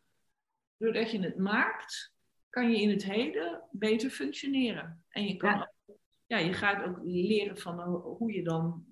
doordat 0.77 1.11
je 1.11 1.21
het 1.21 1.39
maakt, 1.39 2.13
kan 2.51 2.71
je 2.71 2.81
in 2.81 2.91
het 2.91 3.05
heden 3.05 3.63
beter 3.71 4.11
functioneren. 4.11 5.05
En 5.09 5.25
je, 5.27 5.37
kan 5.37 5.51
Ja. 5.51 5.73
ook- 5.87 5.97
ja, 6.27 6.39
je 6.39 6.53
gaat 6.53 6.85
ook 6.89 6.99
leren 7.03 7.59
van 7.59 7.81
eh, 7.81 7.87
hoe 8.03 8.33
je 8.33 8.43
dan 8.45 8.86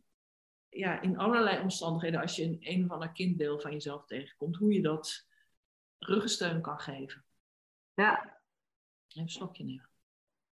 ja, 0.74 1.00
in 1.00 1.18
allerlei 1.18 1.60
omstandigheden, 1.60 2.20
als 2.20 2.36
je 2.36 2.44
een, 2.44 2.56
een 2.60 2.84
of 2.84 2.90
ander 2.90 3.12
kinddeel 3.12 3.60
van 3.60 3.72
jezelf 3.72 4.04
tegenkomt, 4.06 4.56
hoe 4.56 4.72
je 4.72 4.82
dat 4.82 5.26
ruggensteun 5.98 6.60
kan 6.60 6.80
geven. 6.80 7.24
ja. 7.94 8.32
Even 9.08 9.22
een 9.22 9.28
slokje 9.28 9.64
nemen. 9.64 9.88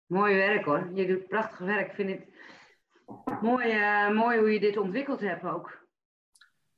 Mooi 0.07 0.35
werk 0.35 0.64
hoor. 0.64 0.91
Je 0.95 1.07
doet 1.07 1.29
prachtig 1.29 1.59
werk. 1.59 1.89
Ik 1.89 1.95
vind 1.95 2.11
het 2.11 3.41
mooi, 3.43 3.70
eh, 3.70 4.11
mooi 4.11 4.39
hoe 4.39 4.51
je 4.53 4.61
dit 4.61 4.77
ontwikkeld 4.77 5.20
hebt 5.20 5.45
ook. 5.45 5.87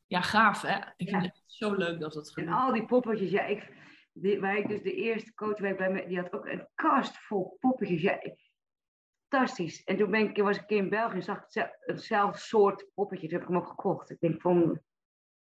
Ja, 0.07 0.20
gaaf 0.20 0.62
hè? 0.62 0.78
Ik 0.97 1.09
vind 1.09 1.22
het 1.22 1.42
zo 1.47 1.74
leuk 1.74 2.01
dat 2.01 2.14
het 2.14 2.26
En 2.26 2.32
gebeurt. 2.32 2.57
al 2.57 2.72
die 2.72 2.84
poppetjes. 2.86 3.30
Ja, 3.30 3.45
ik, 3.45 3.72
die, 4.12 4.40
waar 4.40 4.57
ik 4.57 4.68
dus 4.68 4.82
de 4.82 4.92
eerste 4.95 5.34
coach 5.34 5.59
bij, 5.59 5.76
bij 5.76 5.90
me, 5.90 6.07
die 6.07 6.18
had 6.20 6.32
ook 6.32 6.47
een 6.47 6.68
kast 6.74 7.18
vol 7.18 7.57
poppetjes. 7.61 8.01
Ja, 8.03 8.22
ik- 8.22 8.43
fantastisch. 9.35 9.85
En 9.85 9.97
toen 9.97 10.11
ben 10.11 10.20
ik, 10.20 10.37
was 10.37 10.57
ik 10.57 10.61
een 10.61 10.66
keer 10.66 10.78
in 10.78 10.89
België 10.89 11.14
en 11.14 11.22
zag 11.22 11.49
ik 11.49 11.72
hetzelfde, 11.80 12.39
soort 12.39 12.87
poppetje. 12.95 13.28
Toen 13.28 13.39
heb 13.39 13.49
ik 13.49 13.55
hem 13.55 13.62
ook 13.62 13.68
gekocht. 13.68 14.11
Ik 14.11 14.20
denk 14.20 14.41
van, 14.41 14.80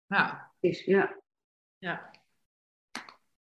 Ja, 0.08 0.52
is, 0.60 0.86
ja. 0.86 1.20
ja. 1.78 2.12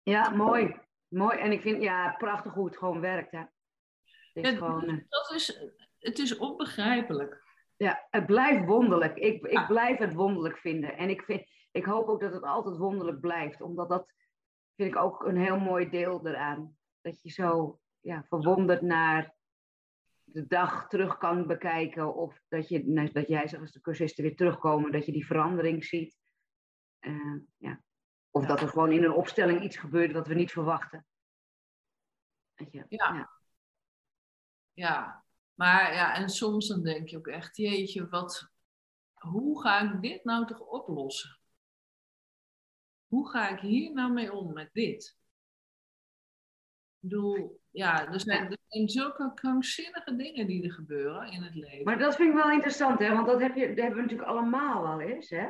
ja, 0.03 0.29
mooi. 0.29 0.79
Mooi. 1.07 1.37
En 1.37 1.51
ik 1.51 1.61
vind, 1.61 1.81
ja, 1.81 2.15
prachtig 2.17 2.53
hoe 2.53 2.65
het 2.65 2.77
gewoon 2.77 2.99
werkt. 2.99 3.31
Hè. 3.31 3.39
Het 3.39 4.45
is 4.45 4.49
Ja, 4.49 4.57
gewoon, 4.57 4.87
eh, 4.87 4.97
dat 5.09 5.31
is, 5.31 5.61
het 5.99 6.19
is 6.19 6.37
onbegrijpelijk. 6.37 7.45
Ja, 7.77 8.07
het 8.09 8.25
blijft 8.25 8.65
wonderlijk. 8.65 9.17
Ik, 9.17 9.45
ik 9.45 9.67
blijf 9.67 9.97
het 9.97 10.13
wonderlijk 10.13 10.57
vinden. 10.57 10.97
En 10.97 11.09
ik, 11.09 11.21
vind, 11.21 11.49
ik 11.71 11.85
hoop 11.85 12.07
ook 12.07 12.21
dat 12.21 12.33
het 12.33 12.43
altijd 12.43 12.77
wonderlijk 12.77 13.19
blijft. 13.19 13.61
Omdat 13.61 13.89
dat 13.89 14.13
vind 14.75 14.89
ik 14.89 15.01
ook 15.01 15.25
een 15.25 15.37
heel 15.37 15.59
mooi 15.59 15.89
deel 15.89 16.27
eraan. 16.27 16.77
Dat 17.01 17.21
je 17.21 17.29
zo 17.29 17.79
ja, 17.99 18.23
verwonderd 18.27 18.81
naar 18.81 19.36
de 20.29 20.47
dag 20.47 20.87
terug 20.87 21.17
kan 21.17 21.47
bekijken. 21.47 22.15
Of 22.15 22.41
dat, 22.47 22.69
je, 22.69 22.85
nou, 22.85 23.11
dat 23.11 23.27
jij 23.27 23.47
zegt 23.47 23.61
als 23.61 23.71
de 23.71 23.81
cursisten 23.81 24.23
weer 24.23 24.35
terugkomen, 24.35 24.91
dat 24.91 25.05
je 25.05 25.11
die 25.11 25.25
verandering 25.25 25.85
ziet. 25.85 26.17
Eh, 26.99 27.35
ja. 27.57 27.81
Of 28.31 28.41
Ja. 28.41 28.47
dat 28.47 28.61
er 28.61 28.67
gewoon 28.67 28.91
in 28.91 29.03
een 29.03 29.11
opstelling 29.13 29.63
iets 29.63 29.77
gebeurt 29.77 30.11
wat 30.11 30.27
we 30.27 30.33
niet 30.33 30.51
verwachten. 30.51 31.05
Weet 32.53 32.71
je? 32.71 32.85
Ja. 32.89 33.13
Ja. 33.13 33.35
Ja, 34.73 35.25
maar 35.53 35.93
ja, 35.93 36.15
en 36.15 36.29
soms 36.29 36.67
dan 36.67 36.83
denk 36.83 37.07
je 37.07 37.17
ook 37.17 37.27
echt, 37.27 37.57
jeetje, 37.57 38.09
wat, 38.09 38.51
hoe 39.13 39.61
ga 39.61 39.93
ik 39.93 40.01
dit 40.01 40.23
nou 40.23 40.45
toch 40.45 40.59
oplossen? 40.59 41.39
Hoe 43.07 43.29
ga 43.29 43.49
ik 43.49 43.59
hier 43.59 43.93
nou 43.93 44.11
mee 44.13 44.33
om 44.33 44.53
met 44.53 44.69
dit? 44.73 45.17
Ik 46.99 47.09
bedoel, 47.09 47.61
ja, 47.71 48.07
er 48.11 48.19
zijn, 48.19 48.51
er 48.51 48.57
zijn 48.67 48.89
zulke 48.89 49.31
krankzinnige 49.33 50.15
dingen 50.15 50.47
die 50.47 50.63
er 50.63 50.71
gebeuren 50.73 51.31
in 51.31 51.41
het 51.41 51.55
leven. 51.55 51.83
Maar 51.83 51.97
dat 51.97 52.15
vind 52.15 52.29
ik 52.29 52.35
wel 52.35 52.51
interessant, 52.51 52.99
hè? 52.99 53.13
want 53.13 53.27
dat, 53.27 53.41
heb 53.41 53.55
je, 53.55 53.67
dat 53.67 53.77
hebben 53.77 53.95
we 53.95 54.01
natuurlijk 54.01 54.29
allemaal 54.29 54.81
wel 54.81 55.01
eens. 55.01 55.29
Hè? 55.29 55.47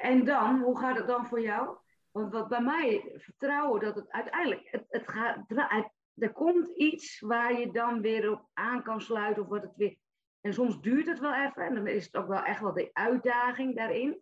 En 0.00 0.24
dan, 0.24 0.60
hoe 0.60 0.78
gaat 0.78 0.96
het 0.96 1.06
dan 1.06 1.26
voor 1.26 1.40
jou? 1.40 1.76
Want 2.10 2.32
wat 2.32 2.48
bij 2.48 2.62
mij, 2.62 3.12
vertrouwen 3.16 3.80
dat 3.80 3.94
het 3.94 4.10
uiteindelijk, 4.10 4.68
het, 4.70 4.84
het 4.88 5.08
gaat, 5.08 5.44
het- 5.46 5.92
er 6.14 6.32
komt 6.32 6.68
iets 6.68 7.20
waar 7.20 7.58
je 7.60 7.72
dan 7.72 8.00
weer 8.00 8.30
op 8.30 8.48
aan 8.52 8.82
kan 8.82 9.00
sluiten. 9.00 9.42
Of 9.42 9.48
wat 9.48 9.62
het 9.62 9.76
weer, 9.76 9.96
en 10.40 10.52
soms 10.54 10.80
duurt 10.80 11.06
het 11.06 11.18
wel 11.18 11.34
even 11.34 11.64
en 11.66 11.74
dan 11.74 11.86
is 11.86 12.04
het 12.04 12.16
ook 12.16 12.28
wel 12.28 12.42
echt 12.42 12.60
wel 12.60 12.72
de 12.72 12.90
uitdaging 12.92 13.76
daarin. 13.76 14.20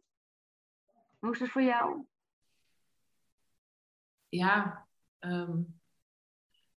Hoe 1.19 1.33
is 1.33 1.39
dat 1.39 1.49
voor 1.49 1.63
jou? 1.63 2.05
ja, 4.29 4.87
ehm, 5.19 5.61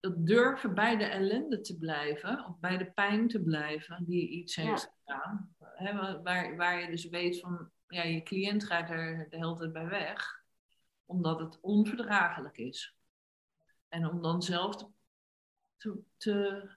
dat 0.01 0.25
durven 0.27 0.73
bij 0.73 0.97
de 0.97 1.03
ellende 1.03 1.61
te 1.61 1.77
blijven, 1.77 2.45
of 2.45 2.59
bij 2.59 2.77
de 2.77 2.91
pijn 2.91 3.27
te 3.27 3.41
blijven 3.41 4.05
die 4.05 4.29
iets 4.29 4.55
heeft 4.55 4.93
gedaan. 4.99 5.55
Waar, 6.23 6.55
waar 6.55 6.79
je 6.81 6.87
dus 6.87 7.09
weet 7.09 7.39
van, 7.39 7.71
ja, 7.87 8.03
je 8.03 8.23
cliënt 8.23 8.63
gaat 8.63 8.89
er 8.89 9.27
de 9.29 9.37
hele 9.37 9.55
tijd 9.55 9.73
bij 9.73 9.87
weg, 9.87 10.43
omdat 11.05 11.39
het 11.39 11.59
onverdraaglijk 11.59 12.57
is. 12.57 12.95
En 13.87 14.09
om 14.09 14.21
dan 14.21 14.41
zelf 14.41 14.75
te, 14.75 14.87
te, 15.77 16.03
te- 16.17 16.69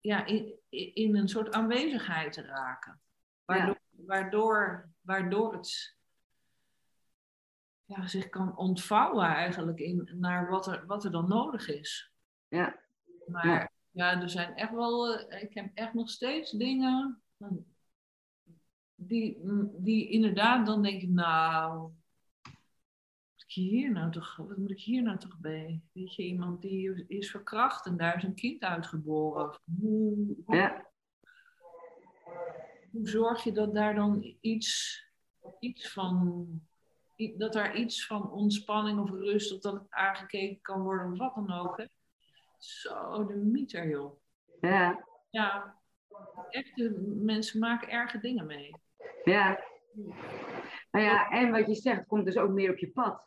ja, 0.00 0.24
in, 0.24 0.58
in 0.94 1.16
een 1.16 1.28
soort 1.28 1.52
aanwezigheid 1.52 2.32
te 2.32 2.42
raken. 2.42 3.00
Waardoor, 3.44 3.80
waardoor, 3.90 4.90
waardoor 5.00 5.52
het 5.52 5.96
ja, 7.84 8.06
zich 8.06 8.28
kan 8.28 8.56
ontvouwen 8.56 9.26
eigenlijk 9.26 9.78
in, 9.78 10.10
naar 10.14 10.50
wat 10.50 10.66
er, 10.66 10.86
wat 10.86 11.04
er 11.04 11.10
dan 11.10 11.28
nodig 11.28 11.68
is. 11.68 12.12
Ja. 12.54 12.80
Maar 13.26 13.72
Ja. 13.92 14.20
er 14.20 14.30
zijn 14.30 14.54
echt 14.54 14.72
wel, 14.72 15.18
eh, 15.18 15.42
ik 15.42 15.54
heb 15.54 15.70
echt 15.74 15.94
nog 15.94 16.10
steeds 16.10 16.50
dingen 16.50 17.22
die, 18.94 19.38
die 19.76 20.08
inderdaad, 20.08 20.66
dan 20.66 20.82
denk 20.82 21.02
ik, 21.02 21.08
nou, 21.08 21.78
wat 22.42 22.52
moet 23.32 23.42
ik 23.46 23.52
hier 23.52 23.92
nou 23.92 24.10
toch, 24.10 24.36
wat 24.36 24.56
moet 24.56 24.70
ik 24.70 24.80
hier 24.80 25.02
nou 25.02 25.18
toch 25.18 25.38
bij? 25.38 25.82
Weet 25.92 26.14
je, 26.14 26.22
iemand 26.22 26.62
die 26.62 27.04
is 27.08 27.30
verkracht 27.30 27.86
en 27.86 27.96
daar 27.96 28.16
is 28.16 28.22
een 28.22 28.34
kind 28.34 28.62
uitgeboren. 28.62 29.58
Hoe, 29.80 30.36
hoe, 30.44 30.56
Ja, 30.56 30.86
hoe 32.90 33.08
zorg 33.08 33.44
je 33.44 33.52
dat 33.52 33.74
daar 33.74 33.94
dan 33.94 34.36
iets, 34.40 35.02
iets 35.60 35.92
van, 35.92 36.46
dat 37.36 37.52
daar 37.52 37.76
iets 37.76 38.06
van 38.06 38.30
ontspanning 38.30 38.98
of 39.00 39.10
rust, 39.10 39.52
of 39.52 39.60
dat 39.60 39.72
het 39.72 39.90
aangekeken 39.90 40.60
kan 40.60 40.82
worden, 40.82 41.12
of 41.12 41.18
wat 41.18 41.34
dan 41.34 41.50
ook. 41.52 41.76
Hè? 41.76 41.84
Zo, 42.64 43.26
de 43.26 43.34
mieter, 43.34 43.88
joh. 43.88 44.20
ja, 44.60 45.04
Ja, 45.30 45.78
echte 46.50 46.90
mensen 47.22 47.58
maken 47.60 47.88
erge 47.88 48.18
dingen 48.20 48.46
mee. 48.46 48.76
ja. 49.24 49.72
Nou 50.90 51.04
ja, 51.06 51.28
en 51.30 51.50
wat 51.50 51.66
je 51.66 51.74
zegt, 51.74 52.06
komt 52.06 52.24
dus 52.24 52.36
ook 52.36 52.50
meer 52.50 52.70
op 52.70 52.78
je 52.78 52.90
pad. 52.90 53.22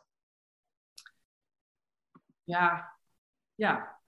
Ja, 2.44 2.96
ja. 3.54 3.98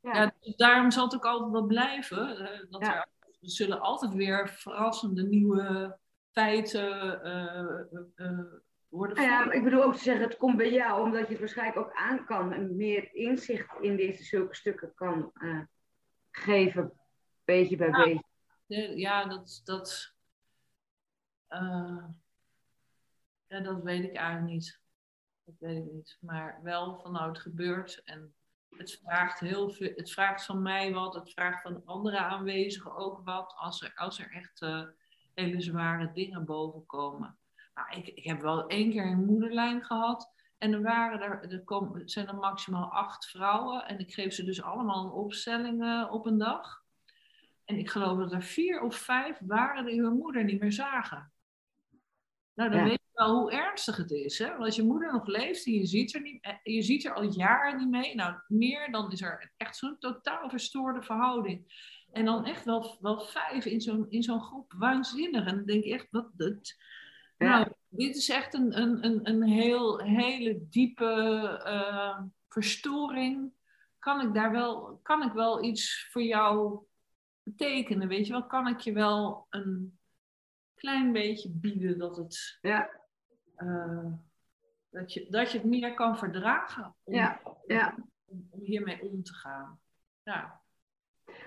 Ja. 0.00 0.12
ja 0.12 0.32
dus 0.40 0.56
daarom 0.56 0.90
zal 0.90 1.04
het 1.04 1.14
ook 1.14 1.24
altijd 1.24 1.50
wel 1.52 1.66
blijven. 1.66 2.36
eh, 2.36 2.70
dat 2.70 2.80
Ja. 2.82 2.94
er, 2.94 3.08
er 3.20 3.36
zullen 3.50 3.80
altijd 3.80 4.12
weer 4.14 4.48
verrassende 4.48 5.22
nieuwe 5.22 5.98
feiten 6.32 7.22
eh, 7.22 7.80
eh, 8.14 8.38
worden 8.88 9.16
Nou 9.16 9.28
ja, 9.28 9.52
ik 9.52 9.64
bedoel 9.64 9.82
ook 9.82 9.94
te 9.94 10.02
zeggen, 10.02 10.24
het 10.24 10.36
komt 10.36 10.56
bij 10.56 10.72
jou 10.72 11.04
omdat 11.04 11.22
je 11.22 11.28
het 11.28 11.38
waarschijnlijk 11.38 11.78
ook 11.78 11.92
aan 11.92 12.24
kan 12.24 12.52
en 12.52 12.76
meer 12.76 13.14
inzicht 13.14 13.80
in 13.80 13.96
deze 13.96 14.24
zulke 14.24 14.54
stukken 14.54 14.94
kan 14.94 15.30
eh, 15.34 15.60
geven, 16.30 16.92
beetje 17.44 17.76
bij 17.76 17.90
beetje. 17.90 18.96
Ja, 18.96 19.24
dat, 19.24 19.60
dat, 19.64 20.14
uh, 21.48 22.04
ja, 23.46 23.60
dat 23.60 23.82
weet 23.82 24.04
ik 24.04 24.16
eigenlijk 24.16 24.52
niet. 24.52 24.80
Dat 25.44 25.54
weet 25.58 25.76
ik 25.76 25.92
niet. 25.92 26.16
Maar 26.20 26.60
wel 26.62 26.98
van 26.98 27.12
nou, 27.12 27.28
het 27.28 27.38
gebeurt 27.38 28.02
en 28.04 28.34
het 28.76 29.00
vraagt 29.02 29.40
heel 29.40 29.70
veel. 29.70 29.92
Het 29.94 30.10
vraagt 30.10 30.44
van 30.44 30.62
mij 30.62 30.92
wat, 30.92 31.14
het 31.14 31.32
vraagt 31.32 31.62
van 31.62 31.82
andere 31.84 32.18
aanwezigen 32.18 32.96
ook 32.96 33.20
wat. 33.24 33.54
Als 33.56 33.82
er, 33.82 33.92
als 33.94 34.18
er 34.18 34.30
echt 34.30 34.62
uh, 34.62 34.88
hele 35.34 35.60
zware 35.60 36.12
dingen 36.12 36.44
boven 36.44 36.86
komen. 36.86 37.38
Nou, 37.78 38.00
ik, 38.00 38.08
ik 38.08 38.24
heb 38.24 38.40
wel 38.40 38.66
één 38.66 38.90
keer 38.90 39.06
een 39.06 39.24
moederlijn 39.24 39.84
gehad. 39.84 40.32
En 40.58 40.72
er, 40.72 40.82
waren 40.82 41.20
er, 41.20 41.52
er 41.52 42.02
zijn 42.04 42.26
er 42.26 42.34
maximaal 42.34 42.92
acht 42.92 43.26
vrouwen. 43.26 43.86
En 43.86 43.98
ik 43.98 44.14
geef 44.14 44.32
ze 44.32 44.44
dus 44.44 44.62
allemaal 44.62 45.04
een 45.04 45.10
opstelling 45.10 45.82
uh, 45.82 46.08
op 46.10 46.26
een 46.26 46.38
dag. 46.38 46.82
En 47.64 47.78
ik 47.78 47.90
geloof 47.90 48.18
dat 48.18 48.32
er 48.32 48.42
vier 48.42 48.80
of 48.80 48.96
vijf 48.96 49.38
waren 49.46 49.84
die 49.84 50.02
hun 50.02 50.16
moeder 50.16 50.44
niet 50.44 50.60
meer 50.60 50.72
zagen. 50.72 51.32
Nou, 52.54 52.70
dan 52.70 52.82
weet 52.82 52.92
je 52.92 53.10
wel 53.12 53.40
hoe 53.40 53.52
ernstig 53.52 53.96
het 53.96 54.10
is. 54.10 54.38
Hè? 54.38 54.48
Want 54.48 54.64
als 54.64 54.76
je 54.76 54.82
moeder 54.82 55.12
nog 55.12 55.26
leeft 55.26 55.66
en 55.66 55.72
je 55.72 55.86
ziet, 55.86 56.14
er 56.14 56.20
niet, 56.20 56.42
eh, 56.42 56.54
je 56.62 56.82
ziet 56.82 57.04
er 57.04 57.14
al 57.14 57.22
jaren 57.22 57.78
niet 57.78 57.88
mee. 57.88 58.14
Nou, 58.14 58.34
meer 58.48 58.90
dan 58.90 59.12
is 59.12 59.22
er 59.22 59.52
echt 59.56 59.76
zo'n 59.76 59.98
totaal 59.98 60.50
verstoorde 60.50 61.02
verhouding. 61.02 61.86
En 62.12 62.24
dan 62.24 62.44
echt 62.44 62.64
wel, 62.64 62.98
wel 63.00 63.20
vijf 63.20 63.64
in 63.64 63.80
zo'n, 63.80 64.06
in 64.10 64.22
zo'n 64.22 64.42
groep. 64.42 64.72
Waanzinnig. 64.76 65.46
En 65.46 65.56
dan 65.56 65.64
denk 65.64 65.84
je 65.84 65.92
echt, 65.92 66.06
wat... 66.10 66.30
Dat, 66.32 66.76
Nou, 67.38 67.72
dit 67.88 68.16
is 68.16 68.28
echt 68.28 68.54
een, 68.54 68.80
een, 68.80 69.04
een, 69.04 69.28
een 69.28 69.42
heel, 69.42 69.98
hele 69.98 70.68
diepe 70.68 71.62
uh, 71.66 72.20
verstoring. 72.48 73.52
Kan 73.98 74.20
ik 74.20 74.34
daar 74.34 74.50
wel, 74.50 75.00
kan 75.02 75.22
ik 75.22 75.32
wel 75.32 75.64
iets 75.64 76.08
voor 76.10 76.22
jou 76.22 76.78
betekenen? 77.42 78.08
Weet 78.08 78.26
je 78.26 78.32
wel, 78.32 78.46
kan 78.46 78.66
ik 78.66 78.80
je 78.80 78.92
wel 78.92 79.46
een 79.50 79.98
klein 80.74 81.12
beetje 81.12 81.50
bieden 81.50 81.98
dat 81.98 82.16
het. 82.16 82.58
Ja. 82.60 82.90
Uh, 83.56 84.12
dat, 84.90 85.12
je, 85.12 85.26
dat 85.30 85.50
je 85.50 85.58
het 85.58 85.66
meer 85.66 85.94
kan 85.94 86.18
verdragen 86.18 86.94
om, 87.02 87.14
ja. 87.14 87.40
Ja. 87.66 87.94
om, 88.24 88.48
om 88.50 88.60
hiermee 88.60 89.02
om 89.02 89.22
te 89.22 89.34
gaan. 89.34 89.80
Ja. 90.22 90.60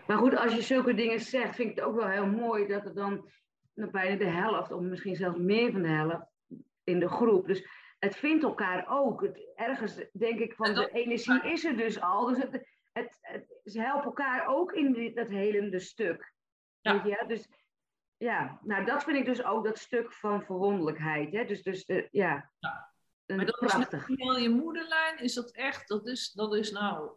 Maar 0.07 0.17
goed, 0.17 0.37
als 0.37 0.53
je 0.53 0.61
zulke 0.61 0.93
dingen 0.93 1.19
zegt, 1.19 1.55
vind 1.55 1.69
ik 1.69 1.75
het 1.75 1.85
ook 1.85 1.95
wel 1.95 2.07
heel 2.07 2.27
mooi 2.27 2.67
dat 2.67 2.85
er 2.85 2.93
dan 2.93 3.29
bijna 3.89 4.15
de 4.15 4.29
helft, 4.29 4.71
of 4.71 4.82
misschien 4.82 5.15
zelfs 5.15 5.38
meer 5.38 5.71
van 5.71 5.82
de 5.82 5.88
helft, 5.88 6.25
in 6.84 6.99
de 6.99 7.09
groep. 7.09 7.47
Dus 7.47 7.67
het 7.99 8.15
vindt 8.15 8.43
elkaar 8.43 8.86
ook. 8.89 9.21
Het, 9.21 9.51
ergens 9.55 9.95
denk 10.13 10.39
ik 10.39 10.55
van 10.55 10.73
de 10.73 10.89
energie 10.91 11.41
is 11.43 11.65
er 11.65 11.77
dus 11.77 12.01
al. 12.01 12.25
Dus 12.25 12.38
het, 12.38 12.67
het, 12.91 13.17
het, 13.21 13.59
ze 13.63 13.82
helpen 13.82 14.05
elkaar 14.05 14.47
ook 14.47 14.71
in 14.71 14.93
die, 14.93 15.13
dat 15.13 15.27
helende 15.27 15.79
stuk. 15.79 16.34
Ja. 16.82 16.93
Weet 16.93 17.03
je? 17.03 17.23
Dus 17.27 17.47
ja, 18.17 18.59
nou 18.63 18.86
dat 18.86 19.03
vind 19.03 19.17
ik 19.17 19.25
dus 19.25 19.43
ook 19.43 19.65
dat 19.65 19.77
stuk 19.77 20.13
van 20.13 20.43
verwonderlijkheid. 20.43 21.32
Hè? 21.32 21.45
Dus, 21.45 21.63
dus 21.63 21.86
de, 21.86 22.07
ja. 22.11 22.51
ja. 22.59 22.91
Maar 23.25 23.45
dat 23.45 23.59
prachtig. 23.59 24.09
is 24.09 24.41
je 24.41 24.49
moederlijn, 24.49 25.19
is 25.19 25.34
dat 25.34 25.51
echt, 25.51 25.88
dat 25.88 26.07
is, 26.07 26.32
dat 26.32 26.55
is 26.55 26.71
nou, 26.71 27.11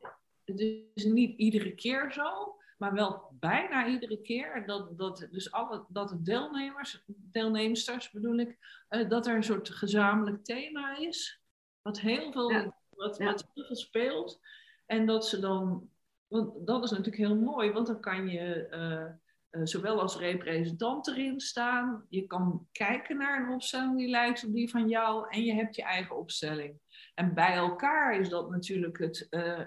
het 0.45 0.61
is 0.95 1.05
niet 1.05 1.39
iedere 1.39 1.75
keer 1.75 2.13
zo, 2.13 2.57
maar 2.79 2.93
wel 2.93 3.29
bijna 3.33 3.87
iedere 3.87 4.21
keer 4.21 4.67
dat, 4.67 4.99
dat, 4.99 5.29
dus 5.31 5.53
alle, 5.53 5.85
dat 5.89 6.09
de 6.09 6.23
deelnemers, 6.23 7.03
deelnemsters 7.07 8.11
bedoel 8.11 8.39
ik, 8.39 8.59
uh, 8.91 9.09
dat 9.09 9.27
er 9.27 9.35
een 9.35 9.45
soort 9.45 9.71
gezamenlijk 9.71 10.45
thema 10.45 10.97
is, 10.97 11.41
wat 11.83 12.01
heel 12.01 12.33
veel, 12.33 12.51
ja. 12.51 12.77
Wat, 12.89 13.17
ja. 13.19 13.25
wat 13.25 13.51
heel 13.55 13.65
veel 13.65 13.77
speelt. 13.77 14.41
En 14.87 15.07
dat 15.07 15.27
ze 15.27 15.39
dan, 15.41 15.89
want 16.27 16.67
dat 16.67 16.85
is 16.85 16.91
natuurlijk 16.91 17.17
heel 17.17 17.37
mooi, 17.37 17.71
want 17.71 17.87
dan 17.87 18.01
kan 18.01 18.29
je 18.29 18.69
uh, 18.71 19.61
uh, 19.61 19.67
zowel 19.67 20.01
als 20.01 20.17
representant 20.17 21.07
erin 21.07 21.41
staan, 21.41 22.07
je 22.09 22.27
kan 22.27 22.69
kijken 22.73 23.17
naar 23.17 23.43
een 23.43 23.55
opstelling 23.55 23.97
die 23.97 24.09
lijkt 24.09 24.45
op 24.45 24.53
die 24.53 24.71
van 24.71 24.89
jou 24.89 25.27
en 25.31 25.45
je 25.45 25.53
hebt 25.53 25.77
je 25.77 25.83
eigen 25.83 26.17
opstelling. 26.17 26.81
En 27.15 27.35
bij 27.35 27.55
elkaar 27.55 28.19
is 28.21 28.29
dat 28.29 28.51
natuurlijk 28.51 28.99
het, 28.99 29.27
uh, 29.31 29.61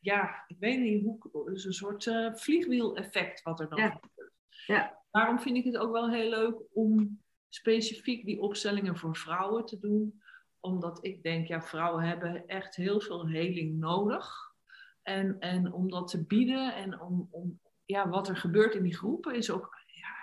ja, 0.00 0.44
ik 0.46 0.56
weet 0.58 0.80
niet 0.80 1.02
hoe, 1.04 1.52
is 1.52 1.64
een 1.64 1.72
soort 1.72 2.06
uh, 2.06 2.34
vliegwiel-effect 2.34 3.42
wat 3.42 3.60
er 3.60 3.68
dan 3.68 3.78
ja. 3.78 3.90
gebeurt. 3.90 4.32
Ja. 4.66 5.02
Daarom 5.10 5.40
vind 5.40 5.56
ik 5.56 5.64
het 5.64 5.76
ook 5.76 5.92
wel 5.92 6.10
heel 6.10 6.30
leuk 6.30 6.62
om 6.72 7.22
specifiek 7.48 8.24
die 8.24 8.40
opstellingen 8.40 8.96
voor 8.96 9.16
vrouwen 9.16 9.64
te 9.64 9.78
doen. 9.78 10.22
Omdat 10.60 11.04
ik 11.04 11.22
denk, 11.22 11.46
ja, 11.46 11.62
vrouwen 11.62 12.04
hebben 12.04 12.46
echt 12.46 12.76
heel 12.76 13.00
veel 13.00 13.28
heling 13.28 13.78
nodig. 13.78 14.54
En, 15.02 15.38
en 15.38 15.72
om 15.72 15.90
dat 15.90 16.08
te 16.08 16.24
bieden 16.24 16.74
en 16.74 17.00
om, 17.00 17.28
om 17.30 17.60
ja, 17.84 18.08
wat 18.08 18.28
er 18.28 18.36
gebeurt 18.36 18.74
in 18.74 18.82
die 18.82 18.96
groepen 18.96 19.34
is 19.34 19.50
ook, 19.50 19.78
ja, 19.86 20.14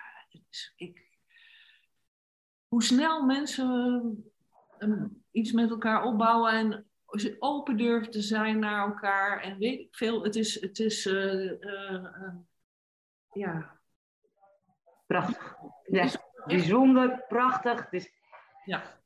is, 0.50 0.74
ik, 0.76 1.08
hoe 2.68 2.84
snel 2.84 3.26
mensen 3.26 4.24
um, 4.80 5.23
iets 5.34 5.52
met 5.52 5.70
elkaar 5.70 6.04
opbouwen 6.04 6.52
en 6.52 6.88
open 7.40 7.78
durven 7.78 8.12
te 8.12 8.22
zijn 8.22 8.60
naar 8.60 8.88
elkaar 8.88 9.42
en 9.42 9.58
weet 9.58 9.80
ik 9.80 9.96
veel. 9.96 10.24
Het 10.24 10.36
is, 10.36 10.62
het 10.62 10.80
is 10.80 11.06
uh, 11.06 11.52
uh, 11.52 11.92
uh, 11.92 12.36
ja. 13.32 13.80
Prachtig. 15.06 15.56
Ja, 15.84 16.10
bijzonder, 16.46 17.24
prachtig. 17.28 17.84
Het 17.84 17.94
is... 17.94 18.12
Ja. 18.66 19.02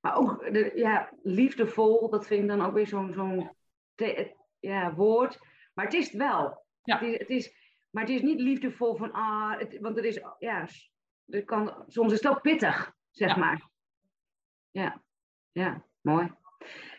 Maar 0.00 0.16
ook 0.16 0.52
de, 0.52 0.72
ja, 0.74 1.10
liefdevol, 1.22 2.10
dat 2.10 2.26
vind 2.26 2.42
ik 2.42 2.48
dan 2.48 2.62
ook 2.62 2.74
weer 2.74 2.86
zo'n 2.86 3.12
zo'n 3.12 3.56
ja, 4.60 4.94
woord. 4.94 5.38
Maar 5.74 5.84
het 5.84 5.94
is 5.94 6.06
het 6.06 6.16
wel. 6.16 6.64
Ja. 6.82 6.98
Het 6.98 7.08
is, 7.08 7.18
het 7.18 7.28
is, 7.28 7.54
maar 7.90 8.02
het 8.02 8.12
is 8.12 8.22
niet 8.22 8.40
liefdevol 8.40 8.96
van, 8.96 9.12
ah, 9.12 9.58
het, 9.58 9.78
want 9.80 9.96
er 9.96 10.04
is, 10.04 10.20
ja, 10.38 10.68
er 11.26 11.44
kan, 11.44 11.84
soms 11.86 12.12
is 12.12 12.22
het 12.22 12.32
ook 12.32 12.42
pittig, 12.42 12.94
zeg 13.10 13.28
Ja. 13.28 13.36
maar. 13.36 13.68
Ja, 14.70 15.02
ja, 15.52 15.84
mooi. 16.00 16.32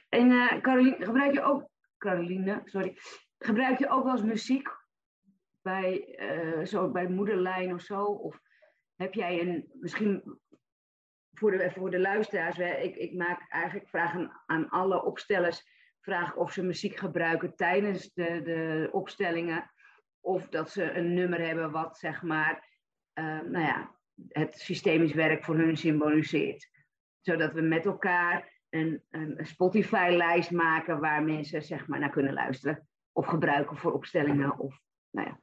En 0.09 0.31
eh 0.31 0.61
Caroline, 0.61 1.05
gebruik 1.05 1.33
je 1.33 1.41
ook, 1.41 1.69
Caroline, 1.97 2.61
sorry, 2.65 2.97
gebruik 3.37 3.79
je 3.79 3.89
ook 3.89 4.03
wel 4.03 4.11
eens 4.11 4.23
muziek 4.23 4.69
bij, 5.61 6.15
eh, 6.15 6.65
zo 6.65 6.91
bij 6.91 7.07
moederlijn 7.07 7.73
of 7.73 7.81
zo? 7.81 8.03
Of 8.03 8.39
heb 8.95 9.13
jij 9.13 9.41
een, 9.41 9.69
misschien 9.73 10.39
voor 11.33 11.51
de, 11.51 11.71
voor 11.71 11.91
de 11.91 11.99
luisteraars, 11.99 12.57
ik, 12.57 12.95
ik 12.95 13.13
maak 13.13 13.49
eigenlijk 13.49 13.89
vragen 13.89 14.41
aan 14.45 14.69
alle 14.69 15.03
opstellers, 15.03 15.63
vraag 16.01 16.35
of 16.35 16.51
ze 16.51 16.63
muziek 16.63 16.95
gebruiken 16.95 17.55
tijdens 17.55 18.13
de, 18.13 18.41
de 18.41 18.89
opstellingen. 18.91 19.71
Of 20.19 20.49
dat 20.49 20.71
ze 20.71 20.91
een 20.91 21.13
nummer 21.13 21.39
hebben 21.47 21.71
wat, 21.71 21.97
zeg 21.97 22.21
maar, 22.21 22.67
eh, 23.13 23.39
nou 23.39 23.65
ja, 23.65 23.95
het 24.27 24.53
systemisch 24.53 25.13
werk 25.13 25.43
voor 25.43 25.55
hun 25.55 25.77
symboliseert. 25.77 26.69
Zodat 27.21 27.53
we 27.53 27.61
met 27.61 27.85
elkaar 27.85 28.51
een, 28.69 29.03
een 29.09 29.37
Spotify-lijst 29.45 30.51
maken 30.51 30.99
waar 30.99 31.23
mensen, 31.23 31.63
zeg 31.63 31.87
maar, 31.87 31.99
naar 31.99 32.09
kunnen 32.09 32.33
luisteren. 32.33 32.87
Of 33.11 33.25
gebruiken 33.25 33.77
voor 33.77 33.93
opstellingen. 33.93 34.59
Of, 34.59 34.79
nou 35.09 35.27
ja, 35.27 35.39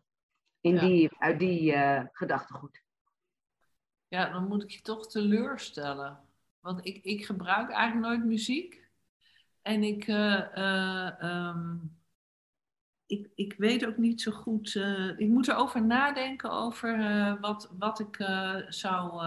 in 0.61 0.75
Ja. 0.75 0.81
Die, 0.81 1.11
uit 1.19 1.39
die 1.39 1.73
eh, 1.73 2.05
gedachtegoed. 2.13 2.83
Ja, 4.09 4.31
dan 4.31 4.49
moet 4.49 4.63
ik 4.63 4.71
je 4.71 4.81
toch 4.81 5.07
teleurstellen. 5.07 6.21
Want 6.61 6.87
ik, 6.87 7.05
ik 7.05 7.25
gebruik 7.25 7.71
eigenlijk 7.71 8.07
nooit 8.07 8.25
muziek. 8.25 8.87
En 9.63 9.83
ik, 9.83 10.07
eh, 10.07 10.57
eh, 10.57 11.23
ehm, 11.23 11.77
ik, 13.07 13.31
ik 13.35 13.55
weet 13.59 13.87
ook 13.87 13.97
niet 13.97 14.21
zo 14.21 14.33
goed. 14.33 14.75
ik 15.17 15.29
moet 15.29 15.49
erover 15.49 15.83
nadenken 15.83 16.51
over 16.51 16.97
wat, 17.41 17.75
wat 17.79 18.01
ik 18.01 18.17
zou, 18.69 19.23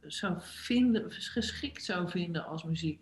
zou 0.00 0.36
vinden, 0.40 1.10
geschikt 1.10 1.84
zou 1.84 2.10
vinden 2.10 2.46
als 2.46 2.64
muziek. 2.64 3.00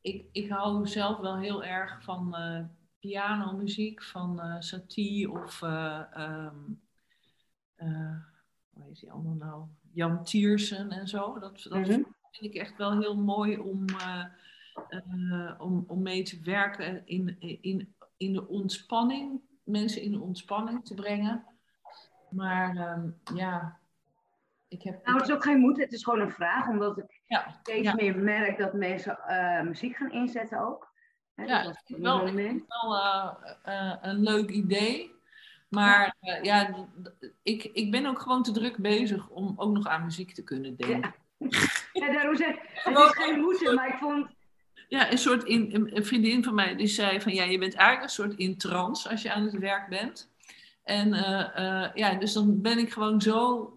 Ik, 0.00 0.24
ik 0.32 0.50
hou 0.50 0.86
zelf 0.86 1.18
wel 1.18 1.38
heel 1.38 1.64
erg 1.64 2.02
van 2.02 2.34
eh 2.36 2.64
pianomuziek, 2.98 4.02
van 4.02 4.40
eh 4.40 4.56
Satie 4.60 5.30
of. 5.30 5.62
eh, 5.62 6.00
eh, 7.76 8.16
hoe 8.70 8.84
heet 8.84 9.00
die 9.00 9.10
allemaal 9.12 9.34
nou? 9.34 9.64
Jan 9.92 10.24
Tiersen 10.24 10.90
en 10.90 11.08
zo. 11.08 11.38
Dat, 11.38 11.62
dat 11.62 11.78
Mhm. 11.78 11.86
vind 12.30 12.54
ik 12.54 12.54
echt 12.54 12.76
wel 12.76 12.98
heel 13.00 13.16
mooi 13.16 13.58
om, 13.58 13.84
eh, 13.88 14.24
eh, 14.88 15.60
om, 15.60 15.84
om 15.86 16.02
mee 16.02 16.22
te 16.22 16.40
werken 16.42 17.06
in, 17.06 17.36
in, 17.40 17.94
in 18.16 18.32
de 18.32 18.48
ontspanning. 18.48 19.40
Mensen 19.64 20.02
in 20.02 20.12
de 20.12 20.20
ontspanning 20.20 20.84
te 20.84 20.94
brengen. 20.94 21.44
Maar 22.30 22.76
ehm, 22.76 23.10
ja, 23.36 23.78
ik 24.68 24.82
heb... 24.82 25.04
Nou, 25.04 25.18
het 25.18 25.28
is 25.28 25.34
ook 25.34 25.42
geen 25.42 25.58
moed, 25.58 25.76
het 25.76 25.92
is 25.92 26.04
gewoon 26.04 26.20
een 26.20 26.32
vraag, 26.32 26.68
omdat 26.68 26.98
ik 26.98 27.20
ja, 27.26 27.56
steeds 27.60 27.86
ja. 27.86 27.94
meer 27.94 28.18
merk 28.18 28.58
dat 28.58 28.72
mensen 28.72 29.18
eh, 29.18 29.62
muziek 29.62 29.96
gaan 29.96 30.12
inzetten 30.12 30.66
ook. 30.66 30.92
Hè, 31.34 31.44
Ja, 31.44 31.62
dus 31.62 31.82
dat 31.86 31.98
wel, 31.98 32.22
is 32.22 32.30
moment. 32.30 32.64
wel 32.66 32.96
eh, 32.96 33.32
eh, 33.62 33.96
een 34.00 34.22
leuk 34.22 34.50
idee. 34.50 35.14
Maar 35.68 36.16
ja, 36.20 36.38
ja 36.42 36.88
ik, 37.42 37.64
ik 37.64 37.90
ben 37.90 38.06
ook 38.06 38.20
gewoon 38.20 38.42
te 38.42 38.52
druk 38.52 38.76
bezig 38.76 39.28
om 39.28 39.52
ook 39.56 39.72
nog 39.72 39.86
aan 39.86 40.04
muziek 40.04 40.34
te 40.34 40.44
kunnen 40.44 40.76
denken. 40.76 41.14
Ja, 41.92 42.12
daarom 42.14 42.36
zeg 42.36 42.48
ik, 42.48 42.60
het 42.84 42.98
is 42.98 43.24
geen 43.24 43.40
moeten, 43.40 43.74
maar 43.74 43.88
ik 43.88 43.98
vond, 43.98 44.28
Ja, 44.88 45.10
een 45.10 45.18
soort 45.18 45.44
in, 45.44 45.90
een 45.94 46.04
vriendin 46.04 46.44
van 46.44 46.54
mij 46.54 46.76
die 46.76 46.86
zei 46.86 47.20
van 47.20 47.34
ja, 47.34 47.44
je 47.44 47.58
bent 47.58 47.74
eigenlijk 47.74 48.08
een 48.08 48.14
soort 48.14 48.34
in 48.34 48.58
trance 48.58 49.08
als 49.08 49.22
je 49.22 49.32
aan 49.32 49.44
het 49.44 49.58
werk 49.58 49.88
bent. 49.88 50.30
En 50.82 51.08
ja, 51.94 52.14
dus 52.14 52.32
dan 52.32 52.60
ben 52.60 52.78
ik 52.78 52.92
gewoon 52.92 53.20
zo 53.20 53.75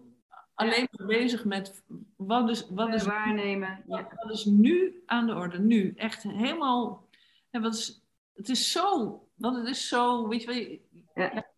alleen 0.60 0.88
maar 0.90 1.06
bezig 1.06 1.44
met 1.44 1.84
wat 2.16 2.50
is, 2.50 2.68
wat 2.70 2.94
is, 2.94 3.04
waarnemen. 3.04 3.82
Wat, 3.86 4.04
wat, 4.14 4.32
is 4.32 4.44
nu 4.44 5.02
aan 5.06 5.26
de 5.26 5.34
orde? 5.34 5.58
Nu. 5.58 5.92
Echt 5.96 6.22
helemaal. 6.22 7.08
Wat 7.50 7.74
is, 7.74 8.04
het 8.34 8.48
is 8.48 8.72
zo. 8.72 9.28
Want 9.34 9.56
het 9.56 9.66
is 9.66 9.88
zo. 9.88 10.28
Weet 10.28 10.42
je 10.42 10.46
wel. 10.46 11.24
Ja. 11.24 11.48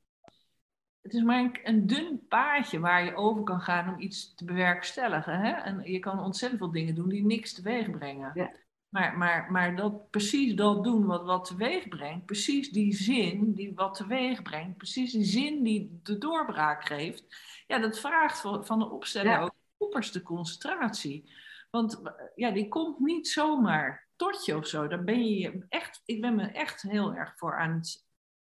Het 1.02 1.14
is 1.14 1.22
maar 1.22 1.38
een, 1.38 1.58
een, 1.62 1.86
dun 1.86 2.26
paadje 2.28 2.80
waar 2.80 3.04
je 3.04 3.14
over 3.14 3.42
kan 3.42 3.60
gaan 3.60 3.94
om 3.94 4.00
iets 4.00 4.34
te 4.34 4.44
bewerkstelligen. 4.44 5.40
Hè? 5.40 5.50
En 5.50 5.82
je 5.82 5.98
kan 5.98 6.20
ontzettend 6.20 6.60
veel 6.60 6.70
dingen 6.70 6.94
doen 6.94 7.08
die 7.08 7.24
niks 7.24 7.52
teweeg 7.52 7.90
brengen. 7.90 8.30
Ja. 8.34 8.52
Maar, 8.92 9.18
maar, 9.18 9.50
maar 9.50 9.76
dat, 9.76 10.10
precies 10.10 10.54
dat 10.54 10.84
doen 10.84 11.06
wat 11.06 11.24
wat 11.24 11.44
teweeg 11.44 11.88
brengt, 11.88 12.26
precies 12.26 12.70
die 12.70 12.94
zin 12.94 13.54
die 13.54 13.72
wat 13.74 13.94
teweeg 13.94 14.42
brengt, 14.42 14.76
precies 14.76 15.12
die 15.12 15.24
zin 15.24 15.62
die 15.62 16.00
de 16.02 16.18
doorbraak 16.18 16.84
geeft, 16.84 17.24
ja, 17.66 17.78
dat 17.78 17.98
vraagt 17.98 18.40
van, 18.40 18.66
van 18.66 18.78
de 18.78 18.90
opstelling 18.90 19.38
ook 19.38 19.54
opperste 19.76 20.22
concentratie. 20.22 21.32
Want 21.70 22.02
ja, 22.34 22.50
die 22.50 22.68
komt 22.68 22.98
niet 22.98 23.28
zomaar 23.28 24.08
tot 24.16 24.44
je 24.44 24.56
of 24.56 24.66
zo. 24.66 24.86
Daar 24.86 25.04
ben 25.04 25.28
je 25.28 25.64
echt, 25.68 26.02
ik 26.04 26.20
ben 26.20 26.34
me 26.34 26.46
echt 26.46 26.82
heel 26.82 27.14
erg 27.14 27.38
voor 27.38 27.58
aan 27.58 27.72
het. 27.72 28.06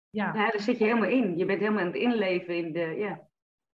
Ja, 0.09 0.33
ja 0.33 0.51
daar 0.51 0.61
zit 0.61 0.77
je 0.77 0.83
helemaal 0.83 1.09
in. 1.09 1.37
Je 1.37 1.45
bent 1.45 1.59
helemaal 1.59 1.81
aan 1.81 1.87
het 1.87 1.95
inleven 1.95 2.57
in 2.57 2.73
de. 2.73 2.95
Ja. 2.97 3.27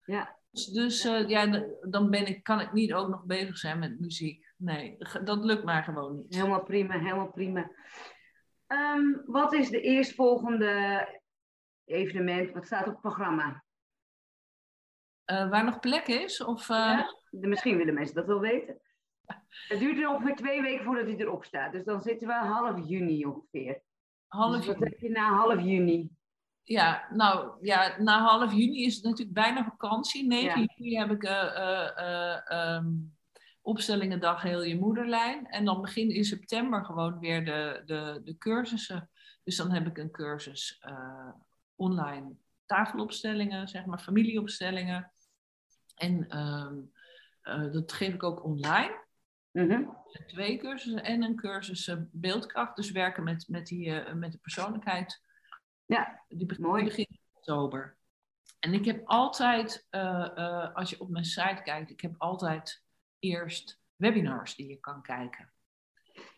ja. 0.03 0.37
Dus, 0.51 0.65
dus 0.65 1.05
uh, 1.05 1.29
ja, 1.29 1.65
dan 1.81 2.09
ben 2.09 2.27
ik, 2.27 2.43
kan 2.43 2.59
ik 2.59 2.73
niet 2.73 2.93
ook 2.93 3.09
nog 3.09 3.23
bezig 3.23 3.57
zijn 3.57 3.79
met 3.79 3.99
muziek. 3.99 4.52
Nee, 4.63 4.97
dat 5.23 5.43
lukt 5.43 5.63
maar 5.63 5.83
gewoon 5.83 6.15
niet. 6.15 6.35
Helemaal 6.35 6.63
prima, 6.63 6.99
helemaal 6.99 7.31
prima. 7.31 7.71
Um, 8.67 9.21
wat 9.25 9.53
is 9.53 9.69
de 9.69 9.81
eerstvolgende 9.81 11.07
evenement? 11.85 12.51
Wat 12.51 12.65
staat 12.65 12.85
op 12.85 12.91
het 12.91 13.01
programma? 13.01 13.63
Uh, 15.31 15.49
waar 15.49 15.63
nog 15.63 15.79
plek 15.79 16.07
is? 16.07 16.43
Of, 16.43 16.69
uh... 16.69 16.77
ja, 16.77 17.07
misschien 17.29 17.77
willen 17.77 17.93
mensen 17.93 18.15
dat 18.15 18.25
wel 18.25 18.39
weten. 18.39 18.81
Het 19.67 19.79
duurt 19.79 19.97
er 19.97 20.09
ongeveer 20.09 20.35
twee 20.35 20.61
weken 20.61 20.85
voordat 20.85 21.05
hij 21.05 21.15
erop 21.15 21.45
staat. 21.45 21.71
Dus 21.71 21.83
dan 21.83 22.01
zitten 22.01 22.27
we 22.27 22.33
half 22.33 22.87
juni 22.87 23.25
ongeveer. 23.25 23.81
Half 24.27 24.55
dus 24.55 24.65
wat 24.65 24.77
juni. 24.77 24.89
heb 24.89 24.99
je 24.99 25.09
na 25.09 25.35
half 25.35 25.61
juni? 25.61 26.09
Ja, 26.63 27.07
nou 27.09 27.57
ja, 27.61 28.01
na 28.01 28.19
half 28.19 28.53
juni 28.53 28.85
is 28.85 28.95
het 28.95 29.03
natuurlijk 29.03 29.33
bijna 29.33 29.63
vakantie. 29.63 30.27
9 30.27 30.69
juni 30.75 30.97
heb 30.97 31.11
ik 31.11 31.23
uh, 31.23 32.75
um, 32.75 33.15
opstellingendag 33.63 34.41
heel 34.41 34.63
je 34.63 34.79
moederlijn. 34.79 35.47
En 35.47 35.65
dan 35.65 35.81
begin 35.81 36.09
in 36.09 36.23
september 36.23 36.85
gewoon 36.85 37.19
weer 37.19 37.45
de, 37.45 37.81
de, 37.85 38.21
de 38.23 38.37
cursussen. 38.37 39.09
Dus 39.43 39.55
dan 39.55 39.71
heb 39.71 39.87
ik 39.87 39.97
een 39.97 40.11
cursus 40.11 40.81
online 41.75 42.35
tafelopstellingen, 42.65 43.67
zeg 43.67 43.85
maar 43.85 43.99
familieopstellingen. 43.99 45.11
En 45.95 46.27
ehm, 46.27 46.75
dat 47.71 47.91
geef 47.91 48.13
ik 48.13 48.23
ook 48.23 48.43
online. 48.43 49.01
Mm 49.51 50.01
Twee 50.27 50.57
cursussen 50.57 51.03
en 51.03 51.23
een 51.23 51.35
cursus 51.35 51.91
beeldkracht. 52.11 52.75
Dus 52.75 52.91
werken 52.91 53.23
met, 53.23 53.45
met, 53.47 53.67
die, 53.67 54.13
met 54.13 54.31
de 54.31 54.37
persoonlijkheid 54.37 55.21
ja, 55.85 56.23
die 56.27 56.45
begint, 56.45 56.67
mooi. 56.67 56.83
begin 56.83 57.19
oktober. 57.33 57.97
En 58.59 58.73
ik 58.73 58.85
heb 58.85 59.01
altijd, 59.05 59.87
als 60.73 60.89
je 60.89 60.99
op 60.99 61.09
mijn 61.09 61.25
site 61.25 61.61
kijkt, 61.63 61.89
ik 61.89 62.01
heb 62.01 62.15
altijd 62.17 62.82
eerst 63.23 63.81
webinars 63.95 64.55
die 64.55 64.67
je 64.67 64.79
kan 64.79 65.01
kijken. 65.01 65.51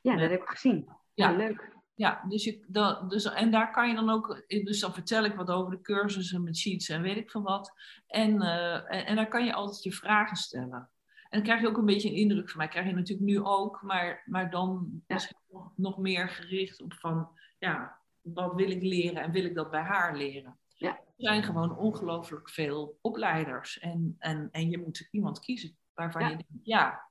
Ja, 0.01 0.15
dat 0.15 0.29
heb 0.29 0.41
ik 0.41 0.49
gezien. 0.49 0.89
Ja, 1.13 1.31
leuk. 1.31 1.73
Ja, 1.95 2.25
dus, 2.27 2.43
je, 2.43 2.65
dat, 2.67 3.09
dus 3.09 3.25
en 3.25 3.51
daar 3.51 3.71
kan 3.71 3.89
je 3.89 3.95
dan 3.95 4.09
ook, 4.09 4.43
dus 4.47 4.79
dan 4.79 4.93
vertel 4.93 5.23
ik 5.23 5.35
wat 5.35 5.49
over 5.49 5.71
de 5.71 5.81
cursussen 5.81 6.43
met 6.43 6.57
sheets 6.57 6.89
en 6.89 7.01
weet 7.01 7.17
ik 7.17 7.31
veel 7.31 7.41
wat. 7.41 7.73
En, 8.07 8.35
uh, 8.35 8.75
en, 8.75 9.05
en, 9.05 9.15
daar 9.15 9.27
kan 9.27 9.45
je 9.45 9.53
altijd 9.53 9.83
je 9.83 9.91
vragen 9.91 10.37
stellen. 10.37 10.89
En 11.29 11.29
dan 11.29 11.43
krijg 11.43 11.61
je 11.61 11.67
ook 11.67 11.77
een 11.77 11.85
beetje 11.85 12.09
een 12.09 12.15
indruk 12.15 12.49
van 12.49 12.57
mij, 12.57 12.67
krijg 12.67 12.87
je 12.87 12.93
natuurlijk 12.93 13.27
nu 13.27 13.41
ook, 13.41 13.81
maar, 13.81 14.23
maar 14.25 14.49
dan 14.49 15.01
ja. 15.07 15.19
nog, 15.49 15.71
nog 15.75 15.97
meer 15.97 16.29
gericht 16.29 16.81
op 16.81 16.93
van, 16.93 17.29
ja, 17.59 17.99
wat 18.21 18.53
wil 18.53 18.69
ik 18.69 18.81
leren 18.81 19.21
en 19.21 19.31
wil 19.31 19.45
ik 19.45 19.55
dat 19.55 19.71
bij 19.71 19.81
haar 19.81 20.17
leren? 20.17 20.59
Ja. 20.67 20.89
Er 20.89 21.13
zijn 21.17 21.43
gewoon 21.43 21.77
ongelooflijk 21.77 22.49
veel 22.49 22.97
opleiders. 23.01 23.79
En, 23.79 24.15
en, 24.19 24.49
en 24.51 24.69
je 24.69 24.77
moet 24.77 25.07
iemand 25.11 25.39
kiezen 25.39 25.77
waarvan 25.95 26.21
je 26.21 26.27
denkt, 26.27 26.43
ja, 26.63 27.09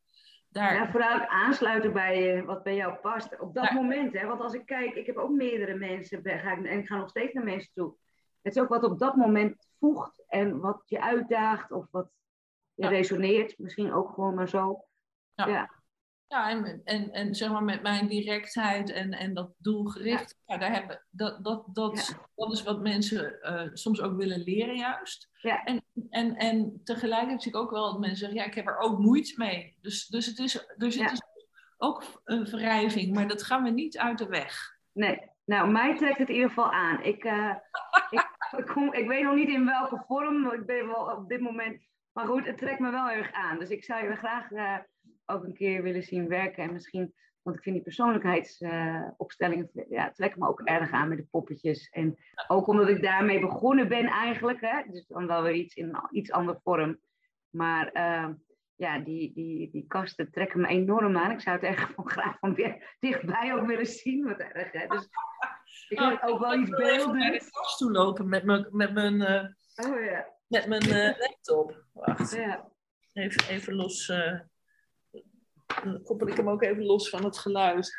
daar... 0.49 0.75
Ja, 0.75 0.91
vooral 0.91 1.27
aansluiten 1.27 1.93
bij 1.93 2.45
wat 2.45 2.63
bij 2.63 2.77
jou 2.77 2.95
past. 2.95 3.41
Op 3.41 3.55
dat 3.55 3.71
moment, 3.71 4.13
hè. 4.13 4.27
Want 4.27 4.41
als 4.41 4.55
ik 4.55 4.67
kijk, 4.67 4.95
ik 4.95 5.07
heb 5.07 5.17
ook 5.17 5.31
meerdere 5.31 5.75
mensen, 5.75 6.21
ga 6.23 6.53
ik, 6.53 6.65
en 6.65 6.79
ik 6.79 6.87
ga 6.87 6.97
nog 6.97 7.09
steeds 7.09 7.33
naar 7.33 7.45
mensen 7.45 7.71
toe. 7.75 7.95
Het 8.43 8.57
is 8.57 8.63
ook 8.63 8.69
wat 8.69 8.85
op 8.85 8.99
dat 8.99 9.17
moment 9.17 9.69
voegt 9.79 10.25
en 10.29 10.61
wat 10.61 10.83
je 10.87 11.01
uitdaagt 11.01 11.73
of 11.73 11.87
wat 11.91 12.11
je 12.75 12.89
resoneert. 12.89 13.59
Misschien 13.59 13.93
ook 13.93 14.15
gewoon 14.15 14.35
maar 14.35 14.49
zo. 14.49 14.85
ja. 15.35 15.47
Ja, 15.47 15.71
en, 16.29 16.81
en, 16.85 17.13
en 17.13 17.35
zeg 17.35 17.51
maar 17.51 17.63
met 17.63 17.83
mijn 17.83 18.07
directheid 18.07 18.91
en, 18.91 19.13
en 19.13 19.35
dat 19.35 19.55
doelgericht, 19.59 20.39
ja. 20.47 20.57
daar 20.57 20.73
hebben, 20.73 21.07
dat, 21.11 21.45
dat, 21.45 21.75
dat, 21.75 22.19
dat 22.35 22.53
is 22.53 22.63
wat 22.63 22.81
mensen 22.81 23.39
uh, 23.43 23.63
soms 23.73 24.01
ook 24.01 24.17
willen 24.17 24.43
leren 24.43 24.77
juist. 24.77 25.29
Ja. 25.41 25.65
En, 25.65 25.85
en, 26.11 26.37
en 26.37 26.81
tegelijkertijd 26.85 27.43
zie 27.43 27.53
ik 27.53 27.59
ook 27.59 27.71
wel 27.71 27.93
dat 27.93 28.01
mensen 28.01 28.19
zeggen, 28.19 28.39
ja, 28.39 28.45
ik 28.45 28.55
heb 28.55 28.67
er 28.67 28.79
ook 28.79 28.99
moeite 28.99 29.35
mee. 29.37 29.77
Dus, 29.81 30.07
dus, 30.07 30.27
het, 30.27 30.39
is, 30.39 30.67
dus 30.77 30.95
het 30.95 31.13
is 31.13 31.23
ook 31.79 32.21
een 32.25 32.45
wrijving, 32.45 33.15
maar 33.15 33.29
dat 33.29 33.43
gaan 33.43 33.63
we 33.63 33.71
niet 33.71 33.99
uit 33.99 34.19
de 34.19 34.27
weg. 34.27 34.79
Nee, 34.93 35.31
nou, 35.45 35.71
mij 35.71 35.97
trekt 35.97 36.19
het 36.19 36.29
in 36.29 36.35
ieder 36.35 36.49
geval 36.49 36.73
aan. 36.73 37.03
Ik, 37.03 37.25
uh, 37.25 37.55
ik, 38.11 38.29
ik, 38.57 38.67
kom, 38.67 38.93
ik 38.93 39.09
weet 39.09 39.23
nog 39.23 39.35
niet 39.35 39.49
in 39.49 39.65
welke 39.65 40.05
vorm, 40.07 40.53
ik 40.53 40.67
ben 40.67 40.87
wel 40.87 41.17
op 41.17 41.29
dit 41.29 41.41
moment, 41.41 41.83
maar 42.13 42.27
goed, 42.27 42.47
het 42.47 42.59
trekt 42.59 42.81
me 42.81 42.91
wel 42.91 43.11
erg 43.11 43.33
aan. 43.33 43.59
Dus 43.59 43.69
ik 43.69 43.85
zou 43.85 44.09
je 44.09 44.17
graag... 44.17 44.51
Uh, 44.51 44.79
ook 45.27 45.45
een 45.45 45.55
keer 45.55 45.83
willen 45.83 46.03
zien 46.03 46.29
werken. 46.29 46.63
En 46.63 46.73
misschien, 46.73 47.15
want 47.43 47.57
ik 47.57 47.63
vind 47.63 47.75
die 47.75 47.85
persoonlijkheidsopstellingen, 47.85 49.71
uh, 49.75 49.85
ja, 49.91 50.11
trekken 50.11 50.41
me 50.41 50.49
ook 50.49 50.61
erg 50.61 50.91
aan 50.91 51.09
met 51.09 51.19
de 51.19 51.27
poppetjes. 51.31 51.89
En 51.89 52.17
ook 52.49 52.67
omdat 52.67 52.89
ik 52.89 53.03
daarmee 53.03 53.41
begonnen 53.41 53.89
ben 53.89 54.07
eigenlijk. 54.07 54.61
Hè, 54.61 54.83
dus 54.91 55.07
dan 55.07 55.27
wel 55.27 55.43
weer 55.43 55.55
iets 55.55 55.75
in 55.75 55.89
een 55.89 56.09
iets 56.11 56.33
andere 56.33 56.61
vorm. 56.63 56.99
Maar 57.51 57.91
uh, 57.93 58.29
ja, 58.77 58.99
die, 58.99 59.33
die, 59.35 59.71
die 59.71 59.87
kasten 59.87 60.31
trekken 60.31 60.61
me 60.61 60.67
enorm 60.67 61.17
aan. 61.17 61.31
Ik 61.31 61.41
zou 61.41 61.57
het 61.57 61.65
echt 61.65 61.93
van 61.95 62.09
graag 62.09 62.39
van 62.39 62.55
weer 62.55 62.97
dichtbij 63.01 63.55
ook 63.55 63.67
willen 63.67 63.87
zien. 63.87 64.25
Wat 64.25 64.39
erg, 64.39 64.73
hè. 64.73 64.87
Dus 64.87 65.09
ik 65.89 65.99
heb 65.99 66.23
ook 66.23 66.41
wel 66.41 66.55
iets 66.55 66.71
beelden. 66.71 67.33
Ik 67.33 67.41
de 67.41 67.51
kast 67.51 67.79
toe 67.79 67.93
lopen 67.93 68.29
met 68.29 68.45
mijn, 68.45 68.67
met 68.71 68.93
mijn, 68.93 69.15
uh, 69.15 69.89
oh, 69.89 70.05
ja. 70.05 70.27
met 70.49 70.67
mijn 70.67 70.89
uh, 70.89 71.19
laptop. 71.19 71.85
Wacht. 71.93 72.35
Ja. 72.35 72.73
Even, 73.13 73.49
even 73.49 73.75
los. 73.75 74.09
Uh, 74.09 74.41
dan 75.83 76.03
koppel 76.03 76.29
ik 76.29 76.37
hem 76.37 76.49
ook 76.49 76.63
even 76.63 76.85
los 76.85 77.09
van 77.09 77.25
het 77.25 77.39
geluid. 77.39 77.97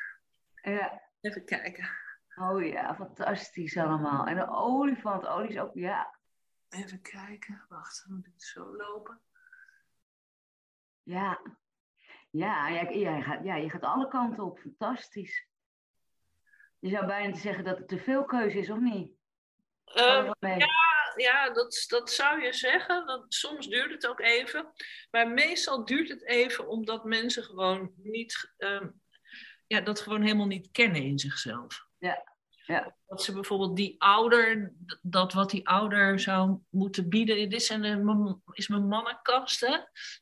Ja. 0.62 1.02
Even 1.22 1.46
kijken. 1.46 1.90
Oh 2.36 2.66
ja, 2.66 2.96
fantastisch 2.96 3.78
allemaal. 3.78 4.26
En 4.26 4.36
de 4.36 4.50
olifant, 4.50 5.26
olie 5.26 5.50
is 5.50 5.58
ook, 5.58 5.74
ja. 5.74 6.16
Even 6.70 7.02
kijken. 7.02 7.66
Wacht, 7.70 8.04
dan 8.08 8.16
moet 8.16 8.26
ik 8.26 8.44
zo 8.44 8.76
lopen. 8.76 9.22
Ja. 11.04 11.42
Ja, 12.30 12.72
jij, 12.72 13.22
gaat, 13.22 13.44
ja, 13.44 13.56
je 13.56 13.70
gaat 13.70 13.84
alle 13.84 14.08
kanten 14.08 14.44
op. 14.44 14.60
Fantastisch. 14.60 15.48
Je 16.80 16.90
zou 16.90 17.06
bijna 17.06 17.36
zeggen 17.36 17.64
dat 17.64 17.78
het 17.78 17.88
te 17.88 17.98
veel 17.98 18.26
keuze 18.26 18.58
is, 18.58 18.70
of 18.70 18.80
niet? 18.80 19.12
Uh, 19.96 20.32
ja, 20.40 20.68
ja 21.16 21.50
dat, 21.50 21.86
dat 21.88 22.12
zou 22.12 22.42
je 22.42 22.54
zeggen. 22.54 23.06
Dat, 23.06 23.26
soms 23.30 23.68
duurt 23.68 23.92
het 23.92 24.08
ook 24.08 24.20
even. 24.20 24.74
Maar 25.12 25.30
meestal 25.30 25.86
duurt 25.86 26.10
het 26.10 26.26
even 26.26 26.68
omdat 26.68 27.04
mensen 27.04 27.44
gewoon 27.44 27.92
niet, 27.98 28.54
um, 28.58 29.02
ja, 29.68 29.82
dat 29.82 30.00
gewoon 30.00 30.22
helemaal 30.22 30.46
niet 30.46 30.72
kennen 30.72 31.04
in 31.04 31.20
zichzelf. 31.20 31.86
Ja. 31.98 32.34
Ja. 32.66 32.96
Dat 33.08 33.24
ze 33.24 33.34
bijvoorbeeld 33.34 33.76
die 33.76 33.96
ouder, 33.98 34.74
dat 35.02 35.34
wat 35.34 35.50
die 35.50 35.68
ouder 35.68 36.20
zou 36.20 36.60
moeten 36.70 37.10
bieden. 37.10 37.50
Dit 37.50 37.64
zijn 37.64 37.82
de, 37.82 38.38
is 38.52 38.68
mijn 38.68 38.88
mannenkast, 38.88 39.60
hè? 39.60 39.78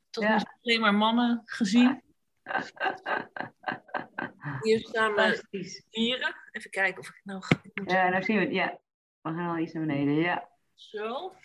Tot 0.10 0.24
ja. 0.24 0.58
alleen 0.62 0.80
maar 0.80 0.96
mannen 0.96 1.42
gezien. 1.46 2.04
Hier 4.62 4.80
staan 4.80 5.14
mijn 5.14 5.48
dieren. 5.90 6.36
Even 6.52 6.70
kijken 6.70 7.00
of 7.00 7.08
ik 7.08 7.22
nou. 7.24 7.44
Ja, 7.86 8.10
nou 8.10 8.24
zien 8.24 8.38
we 8.38 8.44
het. 8.44 8.54
Ja, 8.54 8.80
we 9.22 9.30
gaan 9.30 9.50
al 9.50 9.58
iets 9.58 9.74
naar 9.74 9.86
beneden. 9.86 10.14
Ja. 10.14 10.50
Zo. 10.90 11.36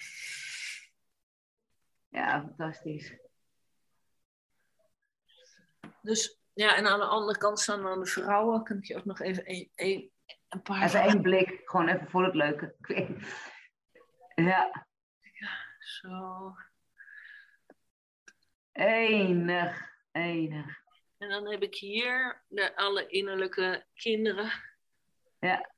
Ja, 2.09 2.41
fantastisch. 2.41 3.17
Dus 6.03 6.41
ja, 6.55 6.77
en 6.77 6.87
aan 6.87 6.99
de 6.99 7.05
andere 7.05 7.39
kant 7.39 7.61
staan 7.61 7.83
dan 7.83 8.01
de 8.01 8.07
vrouwen. 8.07 8.63
Kan 8.63 8.77
ik 8.77 8.85
je 8.85 8.97
ook 8.97 9.05
nog 9.05 9.21
even 9.21 9.51
een, 9.51 9.71
een, 9.75 10.11
een 10.49 10.63
paar. 10.63 10.83
Even 10.83 11.01
één 11.01 11.23
blik, 11.23 11.61
gewoon 11.65 11.89
even 11.89 12.11
voor 12.11 12.25
het 12.25 12.35
leuke. 12.35 12.75
Ja. 14.35 14.87
Ja, 15.21 15.59
zo. 15.79 16.55
Enig, 18.73 19.91
enig. 20.13 20.83
En 21.19 21.29
dan 21.29 21.51
heb 21.51 21.63
ik 21.63 21.75
hier 21.75 22.45
de, 22.49 22.77
alle 22.77 23.07
innerlijke 23.07 23.87
kinderen. 23.95 24.53
Ja. 25.39 25.77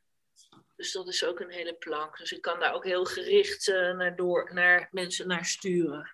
Dus 0.81 0.93
dat 0.93 1.09
is 1.09 1.24
ook 1.24 1.40
een 1.40 1.51
hele 1.51 1.74
plank. 1.74 2.19
Dus 2.19 2.32
ik 2.32 2.43
kan 2.43 2.61
daar 2.61 2.74
ook 2.74 2.85
heel 2.85 3.05
gericht 3.05 3.69
uh, 3.69 3.97
naar, 3.97 4.16
door, 4.16 4.51
naar 4.55 4.89
mensen 4.90 5.28
naar 5.28 5.44
sturen. 5.44 6.11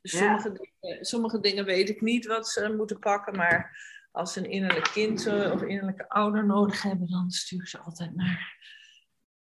Dus 0.00 0.12
Ja. 0.12 0.18
sommige, 0.18 0.52
dingen, 0.80 1.04
sommige 1.04 1.40
dingen 1.40 1.64
weet 1.64 1.88
ik 1.88 2.00
niet 2.00 2.26
wat 2.26 2.48
ze 2.48 2.74
moeten 2.76 2.98
pakken. 2.98 3.36
Maar 3.36 3.78
als 4.12 4.32
ze 4.32 4.38
een 4.38 4.50
innerlijk 4.50 4.90
kind 4.92 5.26
eh, 5.26 5.52
of 5.52 5.62
innerlijke 5.62 6.08
ouder 6.08 6.46
nodig 6.46 6.82
hebben, 6.82 7.10
dan 7.10 7.30
stuur 7.30 7.60
ik 7.60 7.68
ze 7.68 7.78
altijd 7.78 8.14
naar 8.14 8.56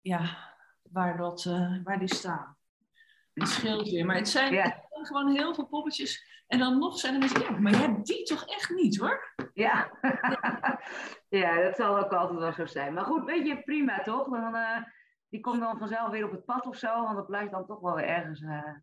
ja, 0.01 0.53
waar, 0.81 1.17
dat, 1.17 1.45
eh, 1.45 1.83
waar 1.83 1.99
die 1.99 2.15
staan. 2.15 2.56
Dat 3.37 3.47
scheelt 3.47 3.89
weer. 3.89 4.05
Maar 4.05 4.15
het 4.15 4.29
zijn, 4.29 4.53
Ja. 4.53 4.63
het 4.63 4.87
zijn 4.89 5.05
gewoon 5.05 5.29
heel 5.35 5.53
veel 5.53 5.65
poppetjes. 5.67 6.35
En 6.47 6.59
dan 6.59 6.77
nog 6.77 6.99
zijn 6.99 7.13
er 7.13 7.19
mensen, 7.19 7.41
ja, 7.41 7.49
maar 7.59 7.77
hebt 7.79 8.05
die 8.05 8.23
toch 8.23 8.45
echt 8.45 8.69
niet 8.69 8.97
hoor? 8.97 9.33
Ja. 9.53 9.91
ja, 11.29 11.61
dat 11.61 11.75
zal 11.75 11.97
ook 11.99 12.11
altijd 12.11 12.39
wel 12.39 12.53
zo 12.53 12.65
zijn. 12.65 12.93
Maar 12.93 13.03
goed, 13.05 13.23
weet 13.25 13.47
je, 13.47 13.61
prima 13.63 14.01
toch? 14.01 14.29
Dan, 14.29 14.55
eh, 14.55 14.83
die 15.29 15.39
komt 15.39 15.59
dan 15.59 15.77
vanzelf 15.77 16.09
weer 16.11 16.25
op 16.25 16.31
het 16.31 16.45
pad 16.45 16.65
of 16.65 16.75
zo, 16.77 17.03
want 17.03 17.15
dat 17.15 17.27
blijft 17.27 17.51
dan 17.51 17.65
toch 17.65 17.79
wel 17.79 17.95
weer 17.95 18.05
ergens. 18.07 18.41
eh, 18.41 18.73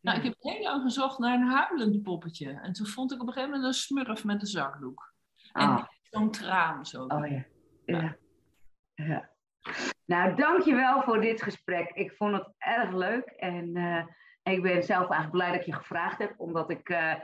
Nou, 0.00 0.18
ik 0.18 0.24
heb 0.24 0.34
heel 0.38 0.62
lang 0.62 0.82
gezocht 0.82 1.18
naar 1.18 1.34
een 1.34 1.48
huilend 1.50 2.02
poppetje. 2.02 2.50
En 2.50 2.72
toen 2.72 2.86
vond 2.86 3.12
ik 3.12 3.20
op 3.20 3.26
een 3.26 3.32
gegeven 3.32 3.54
moment 3.54 3.74
een 3.74 3.80
smurf 3.80 4.24
met 4.24 4.40
een 4.40 4.46
zakdoek. 4.46 5.12
En 5.52 5.68
ah. 5.68 5.84
zo'n 6.02 6.30
traan 6.30 6.86
zo. 6.86 7.04
Oh 7.04 7.26
ja. 7.26 7.44
ja. 7.84 8.16
ja. 8.94 9.30
Nou, 10.06 10.34
dankjewel 10.34 11.02
voor 11.02 11.20
dit 11.20 11.42
gesprek. 11.42 11.90
Ik 11.90 12.12
vond 12.12 12.34
het 12.34 12.48
erg 12.58 12.92
leuk. 12.92 13.24
En 13.26 13.76
eh, 13.76 14.06
ik 14.54 14.62
ben 14.62 14.82
zelf 14.82 15.10
eigenlijk 15.10 15.30
blij 15.30 15.52
dat 15.52 15.66
je 15.66 15.72
gevraagd 15.72 16.18
hebt. 16.18 16.38
Omdat 16.38 16.70
ik... 16.70 16.88
eh, 16.88 17.14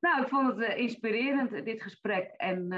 nou, 0.00 0.22
ik 0.22 0.28
vond 0.28 0.46
het 0.48 0.58
eh, 0.60 0.78
inspirerend, 0.78 1.64
dit 1.64 1.82
gesprek. 1.82 2.30
En 2.36 2.68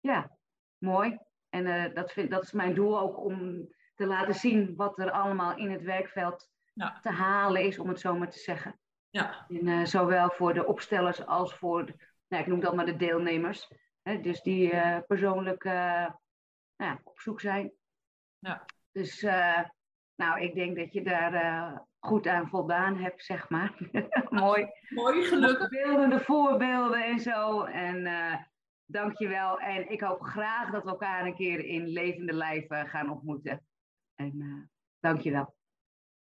ja, 0.00 0.36
mooi. 0.78 1.18
En 1.48 1.94
dat, 1.94 2.12
vind, 2.12 2.30
dat 2.30 2.42
is 2.42 2.52
mijn 2.52 2.74
doel 2.74 2.98
ook 3.00 3.24
om 3.24 3.68
te 3.94 4.06
laten 4.06 4.34
zien 4.34 4.76
wat 4.76 4.98
er 4.98 5.10
allemaal 5.10 5.56
in 5.56 5.70
het 5.70 5.82
werkveld 5.82 6.50
Ja. 6.72 6.98
te 7.00 7.10
halen 7.10 7.62
is, 7.62 7.78
om 7.78 7.88
het 7.88 8.00
zo 8.00 8.14
maar 8.14 8.30
te 8.30 8.38
zeggen. 8.38 8.80
Ja, 9.10 9.46
En, 9.48 9.86
zowel 9.86 10.30
voor 10.30 10.54
de 10.54 10.66
opstellers 10.66 11.26
als 11.26 11.54
voor, 11.54 11.86
de, 11.86 11.94
nou, 12.28 12.42
ik 12.42 12.48
noem 12.48 12.60
dat 12.60 12.74
maar 12.74 12.86
de 12.86 12.96
deelnemers. 12.96 13.72
Hè, 14.02 14.20
dus 14.20 14.42
die 14.42 14.74
persoonlijk 15.06 15.64
nou, 16.76 16.98
op 17.04 17.20
zoek 17.20 17.40
zijn. 17.40 17.72
Ja. 18.38 18.64
Dus 18.92 19.22
eh, 19.22 19.62
nou, 20.14 20.40
ik 20.40 20.54
denk 20.54 20.76
dat 20.76 20.92
je 20.92 21.02
daar 21.02 21.34
eh, 21.34 21.78
goed 21.98 22.26
aan 22.26 22.48
voldaan 22.48 22.96
hebt, 22.96 23.24
zeg 23.24 23.48
maar. 23.48 23.78
Mooi. 24.30 24.66
mooi, 24.88 25.22
gelukkig. 25.22 25.68
Beeldende 25.68 26.20
voorbeelden 26.20 27.04
en 27.04 27.20
zo. 27.20 27.62
En 27.62 28.06
eh 28.06 28.34
dank 28.86 29.18
je 29.18 29.28
wel. 29.28 29.60
En 29.60 29.90
ik 29.90 30.00
hoop 30.00 30.22
graag 30.22 30.70
dat 30.70 30.84
we 30.84 30.90
elkaar 30.90 31.26
een 31.26 31.34
keer 31.34 31.64
in 31.64 31.86
levende 31.86 32.32
lijf 32.32 32.68
eh, 32.68 32.88
gaan 32.88 33.10
ontmoeten. 33.10 33.64
En 34.14 34.40
eh 34.40 34.68
dank 35.00 35.20
je 35.20 35.30
wel. 35.30 35.54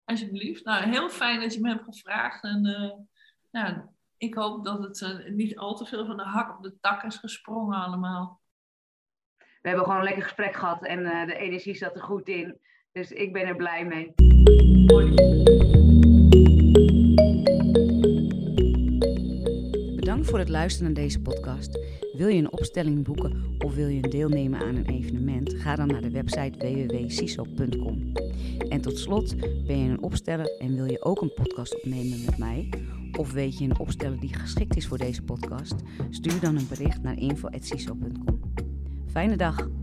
Alsjeblieft. 0.03 0.65
Nou, 0.65 0.89
heel 0.89 1.09
fijn 1.09 1.39
dat 1.39 1.53
je 1.53 1.61
me 1.61 1.69
hebt 1.69 1.83
gevraagd. 1.83 2.43
En 2.43 2.65
eh, 2.65 2.91
nou, 3.51 3.81
ik 4.17 4.33
hoop 4.33 4.65
dat 4.65 4.83
het 4.83 5.01
eh, 5.01 5.29
niet 5.29 5.57
al 5.57 5.75
te 5.75 5.85
veel 5.85 6.05
van 6.05 6.17
de 6.17 6.23
hak 6.23 6.57
op 6.57 6.63
de 6.63 6.79
tak 6.79 7.03
is 7.03 7.17
gesprongen 7.17 7.77
allemaal. 7.77 8.41
We 9.63 9.69
hebben 9.69 9.87
gewoon 9.87 9.99
een 9.99 10.05
lekker 10.05 10.23
gesprek 10.23 10.55
gehad 10.55 10.85
en 10.85 11.05
eh, 11.05 11.25
de 11.25 11.35
energie 11.35 11.75
zat 11.75 11.95
er 11.95 12.01
goed 12.01 12.27
in. 12.27 12.57
Dus 12.91 13.11
ik 13.11 13.33
ben 13.33 13.45
er 13.45 13.55
blij 13.55 13.85
mee. 13.85 14.13
Bedankt 19.95 20.29
voor 20.29 20.39
het 20.39 20.49
luisteren 20.49 20.93
naar 20.93 21.03
deze 21.03 21.21
podcast. 21.21 21.79
Wil 22.13 22.27
je 22.27 22.37
een 22.37 22.51
opstelling 22.51 23.03
boeken 23.03 23.55
of 23.57 23.75
wil 23.75 23.87
je 23.87 24.01
deelnemen 24.01 24.59
aan 24.59 24.75
een 24.75 24.89
evenement? 24.89 25.53
Ga 25.53 25.75
dan 25.75 25.87
naar 25.87 26.01
de 26.01 26.11
website 26.11 26.57
www.ciso.com. 26.57 28.11
En 28.69 28.81
tot 28.81 28.97
slot, 28.97 29.35
ben 29.65 29.77
je 29.77 29.89
een 29.89 30.03
opsteller 30.03 30.57
en 30.59 30.75
wil 30.75 30.85
je 30.85 31.03
ook 31.03 31.21
een 31.21 31.33
podcast 31.33 31.75
opnemen 31.75 32.25
met 32.25 32.37
mij? 32.37 32.69
Of 33.17 33.31
weet 33.31 33.57
je 33.57 33.65
een 33.65 33.79
opsteller 33.79 34.19
die 34.19 34.33
geschikt 34.33 34.75
is 34.75 34.87
voor 34.87 34.97
deze 34.97 35.23
podcast? 35.23 35.75
Stuur 36.09 36.39
dan 36.39 36.55
een 36.55 36.67
bericht 36.67 37.01
naar 37.01 37.17
info.ciso.com. 37.17 38.72
Fijne 39.13 39.35
dag! 39.37 39.82